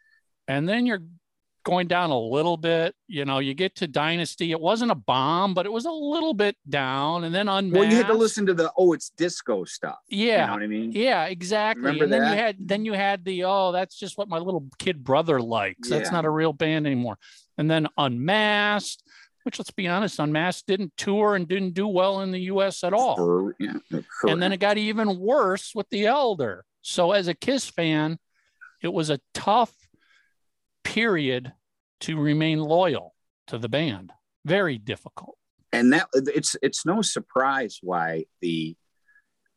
and 0.48 0.68
then 0.68 0.86
you're 0.86 1.04
going 1.64 1.88
down 1.88 2.10
a 2.10 2.20
little 2.20 2.58
bit. 2.58 2.96
You 3.08 3.26
know, 3.26 3.38
you 3.40 3.54
get 3.54 3.76
to 3.76 3.88
Dynasty. 3.88 4.52
It 4.52 4.60
wasn't 4.60 4.92
a 4.92 4.96
bomb, 4.96 5.54
but 5.54 5.66
it 5.68 5.72
was 5.72 5.86
a 5.86 5.92
little 5.92 6.34
bit 6.34 6.56
down, 6.68 7.24
and 7.24 7.34
then 7.34 7.48
Unmasked. 7.48 7.80
Well, 7.80 7.90
you 7.90 7.98
had 7.98 8.08
to 8.08 8.14
listen 8.14 8.46
to 8.48 8.54
the, 8.54 8.72
oh, 8.78 8.94
it's 8.94 9.10
disco 9.10 9.64
stuff. 9.66 9.98
You 10.08 10.28
know 10.28 10.34
Yeah. 10.34 10.52
what 10.52 10.64
I 10.64 10.68
mean? 10.68 10.92
Yeah, 10.92 11.26
exactly. 11.26 11.84
Remember 11.84 12.04
and 12.06 12.14
then 12.14 12.22
you 12.32 12.36
had 12.38 12.56
then 12.60 12.86
you 12.86 12.94
had 12.94 13.24
the 13.26 13.44
oh, 13.44 13.72
that's 13.72 13.98
just 13.98 14.18
what 14.18 14.28
my 14.30 14.38
little 14.40 14.68
kid 14.80 15.04
brother 15.04 15.40
likes. 15.42 15.90
That's 15.90 16.12
not 16.12 16.26
a 16.26 16.30
real 16.30 16.54
band 16.54 16.86
anymore. 16.88 17.18
And 17.62 17.70
then 17.70 17.88
Unmasked, 17.96 19.04
which 19.44 19.60
let's 19.60 19.70
be 19.70 19.88
honest, 19.88 20.18
Unmasked 20.18 20.66
didn't 20.66 20.94
tour 20.98 21.36
and 21.36 21.48
didn't 21.48 21.76
do 21.76 21.88
well 21.88 22.22
in 22.22 22.32
the 22.32 22.40
US 22.40 22.84
at 22.84 22.92
all. 22.92 23.16
For- 23.16 23.56
yeah, 23.60 23.78
and 24.24 24.42
then 24.42 24.52
it 24.52 24.60
got 24.60 24.80
even 24.80 25.20
worse 25.20 25.76
with 25.76 25.88
the 25.90 26.08
elder. 26.08 26.66
So 26.82 27.12
as 27.12 27.28
a 27.28 27.36
kiss 27.36 27.70
fan 27.70 28.18
it 28.82 28.92
was 28.92 29.12
a 29.12 29.20
tough 29.36 29.72
period 30.84 31.54
to 32.00 32.20
remain 32.20 32.58
loyal 32.60 33.14
to 33.46 33.60
the 33.60 33.70
band. 33.70 34.12
Very 34.44 34.80
difficult. 34.80 35.38
And 35.72 35.94
that 35.94 36.08
it's 36.16 36.56
it's 36.64 36.84
no 36.84 37.04
surprise 37.04 37.78
why 37.84 38.26
the 38.42 38.76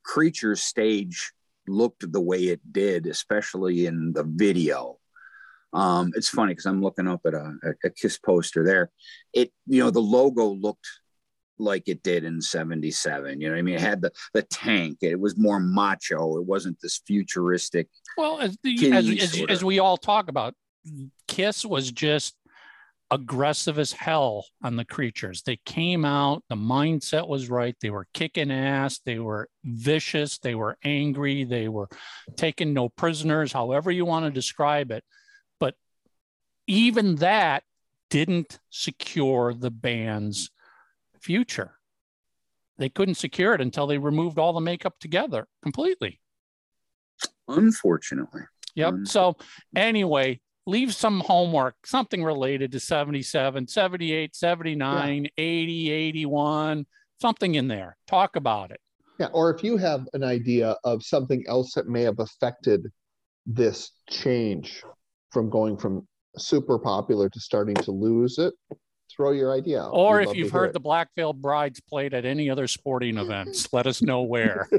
creature 0.03 0.57
stage 0.57 1.33
looked 1.67 2.13
the 2.13 2.21
way 2.21 2.49
it 2.49 2.61
did 2.71 3.07
especially 3.07 3.87
in 3.87 4.13
the 4.13 4.25
video 4.25 4.99
um 5.75 6.13
it's 6.15 6.29
funny 6.29 6.53
because 6.53 6.67
i'm 6.67 6.83
looking 6.83 7.09
up 7.09 7.21
at 7.27 7.35
a, 7.35 7.53
a 7.85 7.91
kiss 7.91 8.19
poster 8.19 8.65
there. 8.65 8.91
It 9.33 9.53
you 9.67 9.83
know 9.83 9.91
the 9.91 10.01
logo 10.01 10.47
looked 10.47 10.87
like 11.59 11.89
it 11.89 12.03
did 12.03 12.25
in 12.25 12.41
77 12.41 13.41
you 13.41 13.47
know 13.47 13.55
what 13.55 13.59
i 13.59 13.63
mean? 13.63 13.77
It 13.77 13.81
had 13.81 14.01
the 14.01 14.13
the 14.33 14.43
tank. 14.43 14.99
It 15.03 15.19
was 15.19 15.37
more 15.37 15.61
macho. 15.61 16.39
It 16.39 16.47
wasn't 16.47 16.81
this 16.81 17.01
futuristic 17.07 17.89
well 18.17 18.41
as, 18.41 18.57
the, 18.63 18.93
as, 18.93 19.09
as, 19.09 19.45
as 19.49 19.65
we 19.65 19.79
all 19.79 19.97
talk 19.97 20.29
about 20.29 20.55
kiss 21.29 21.65
was 21.65 21.91
just 21.91 22.35
aggressive 23.11 23.79
as 23.79 23.93
hell 23.93 24.45
on 24.63 24.77
the 24.77 24.85
creatures. 24.85 25.43
They 25.43 25.59
came 25.65 26.05
out 26.05 26.43
the 26.49 26.57
mindset 26.57 27.29
was 27.29 27.49
right. 27.49 27.77
They 27.81 27.91
were 27.91 28.07
kicking 28.15 28.51
ass. 28.51 29.01
They 29.05 29.19
were 29.19 29.49
vicious. 29.65 30.39
They 30.39 30.55
were 30.55 30.77
angry. 30.85 31.45
They 31.45 31.69
were 31.69 31.89
taking 32.37 32.75
no 32.75 32.89
prisoners 32.89 33.53
however 33.53 33.91
you 33.91 34.05
want 34.05 34.25
to 34.25 34.31
describe 34.31 34.91
it 34.91 35.05
even 36.67 37.17
that 37.17 37.65
didn't 38.11 38.59
secure 38.71 39.55
the 39.55 39.71
band's 39.71 40.51
future 41.21 41.79
they 42.77 42.89
couldn't 42.89 43.15
secure 43.15 43.55
it 43.55 43.61
until 43.61 43.87
they 43.87 43.99
removed 43.99 44.39
all 44.39 44.53
the 44.53 44.61
makeup 44.61 44.99
together 44.99 45.47
completely 45.63 46.21
unfortunately 47.49 48.43
Yep. 48.75 48.95
So 49.05 49.37
anyway, 49.77 50.41
leave 50.67 50.95
some 50.95 51.21
homework, 51.21 51.87
something 51.87 52.23
related 52.23 52.73
to 52.73 52.81
77, 52.81 53.69
78, 53.69 54.35
79, 54.35 55.29
80, 55.37 55.91
81, 55.91 56.87
something 57.21 57.55
in 57.55 57.69
there. 57.69 57.97
Talk 58.07 58.37
about 58.37 58.71
it. 58.71 58.81
Yeah, 59.19 59.27
or 59.27 59.55
if 59.55 59.63
you 59.63 59.77
have 59.77 60.09
an 60.13 60.25
idea 60.25 60.77
of 60.83 61.05
something 61.05 61.45
else 61.47 61.75
that 61.75 61.87
may 61.87 62.03
have 62.03 62.19
affected 62.19 62.91
this 63.47 63.93
change 64.11 64.83
from 65.31 65.51
going 65.51 65.77
from 65.77 66.07
super 66.37 66.79
popular 66.79 67.29
to 67.29 67.41
starting 67.41 67.75
to 67.77 67.91
lose 67.91 68.39
it, 68.39 68.55
throw 69.15 69.33
your 69.33 69.53
idea 69.53 69.83
out. 69.83 69.91
Or 69.93 70.19
We'd 70.19 70.29
if 70.29 70.37
you've 70.37 70.51
heard 70.51 70.71
it. 70.71 70.73
the 70.73 70.81
Black 70.81 71.09
Veiled 71.17 71.41
Brides 71.41 71.81
played 71.81 72.15
at 72.15 72.25
any 72.25 72.51
other 72.51 72.67
sporting 72.67 73.19
events, 73.19 73.69
let 73.73 73.87
us 73.87 74.03
know 74.03 74.23
where. 74.23 74.69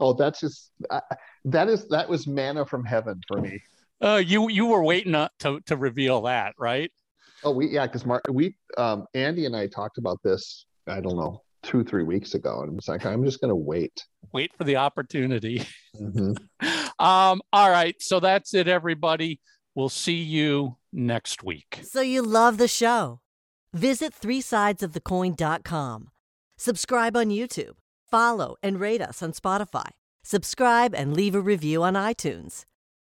oh, 0.00 0.12
that's 0.14 0.40
just 0.40 0.70
uh, 0.90 1.00
that 1.44 1.68
is 1.68 1.88
that 1.88 2.08
was 2.08 2.26
manna 2.26 2.64
from 2.64 2.84
heaven 2.84 3.20
for 3.28 3.40
me. 3.40 3.62
Uh, 4.00 4.22
you 4.24 4.48
you 4.48 4.66
were 4.66 4.82
waiting 4.82 5.14
uh, 5.14 5.28
to 5.40 5.60
to 5.66 5.76
reveal 5.76 6.22
that, 6.22 6.54
right? 6.58 6.90
Oh, 7.44 7.52
we 7.52 7.68
yeah, 7.68 7.86
because 7.86 8.04
Mark, 8.04 8.24
we 8.30 8.56
um, 8.76 9.06
Andy 9.14 9.46
and 9.46 9.56
I 9.56 9.66
talked 9.66 9.98
about 9.98 10.18
this. 10.22 10.66
I 10.86 11.00
don't 11.00 11.16
know 11.16 11.42
two 11.62 11.84
three 11.84 12.04
weeks 12.04 12.34
ago, 12.34 12.62
and 12.62 12.76
it's 12.78 12.88
like 12.88 13.04
I'm 13.04 13.24
just 13.24 13.40
going 13.40 13.50
to 13.50 13.56
wait. 13.56 14.04
Wait 14.32 14.52
for 14.56 14.64
the 14.64 14.76
opportunity. 14.76 15.62
Mhm. 15.96 16.36
Um, 16.98 17.40
all 17.52 17.70
right, 17.70 17.94
so 18.00 18.18
that's 18.20 18.54
it, 18.54 18.66
everybody. 18.68 19.40
We'll 19.74 19.88
see 19.88 20.16
you 20.16 20.76
next 20.92 21.42
week. 21.44 21.80
So 21.84 22.00
you 22.00 22.22
love 22.22 22.58
the 22.58 22.68
show? 22.68 23.20
Visit 23.72 24.14
3sidesofthecoin.com. 24.20 26.08
Subscribe 26.56 27.16
on 27.16 27.28
YouTube. 27.28 27.74
Follow 28.10 28.56
and 28.62 28.80
rate 28.80 29.00
us 29.02 29.22
on 29.22 29.32
Spotify. 29.32 29.90
Subscribe 30.24 30.92
and 30.94 31.14
leave 31.14 31.34
a 31.36 31.40
review 31.40 31.82
on 31.84 31.94
iTunes. 31.94 32.64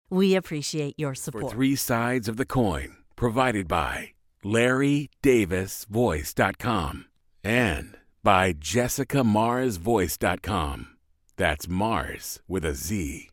We 0.10 0.36
appreciate 0.36 0.95
your 0.98 1.14
For 1.14 1.22
support. 1.22 1.53
three 1.53 1.76
sides 1.76 2.28
of 2.28 2.38
the 2.38 2.45
coin, 2.45 2.95
provided 3.15 3.68
by 3.68 4.14
LarryDavisVoice.com 4.44 7.06
and 7.44 7.98
by 8.24 8.53
JessicaMarzVoice.com. 8.53 10.88
That's 11.36 11.68
Mars 11.68 12.40
with 12.48 12.64
a 12.65 12.74
Z. 12.74 13.30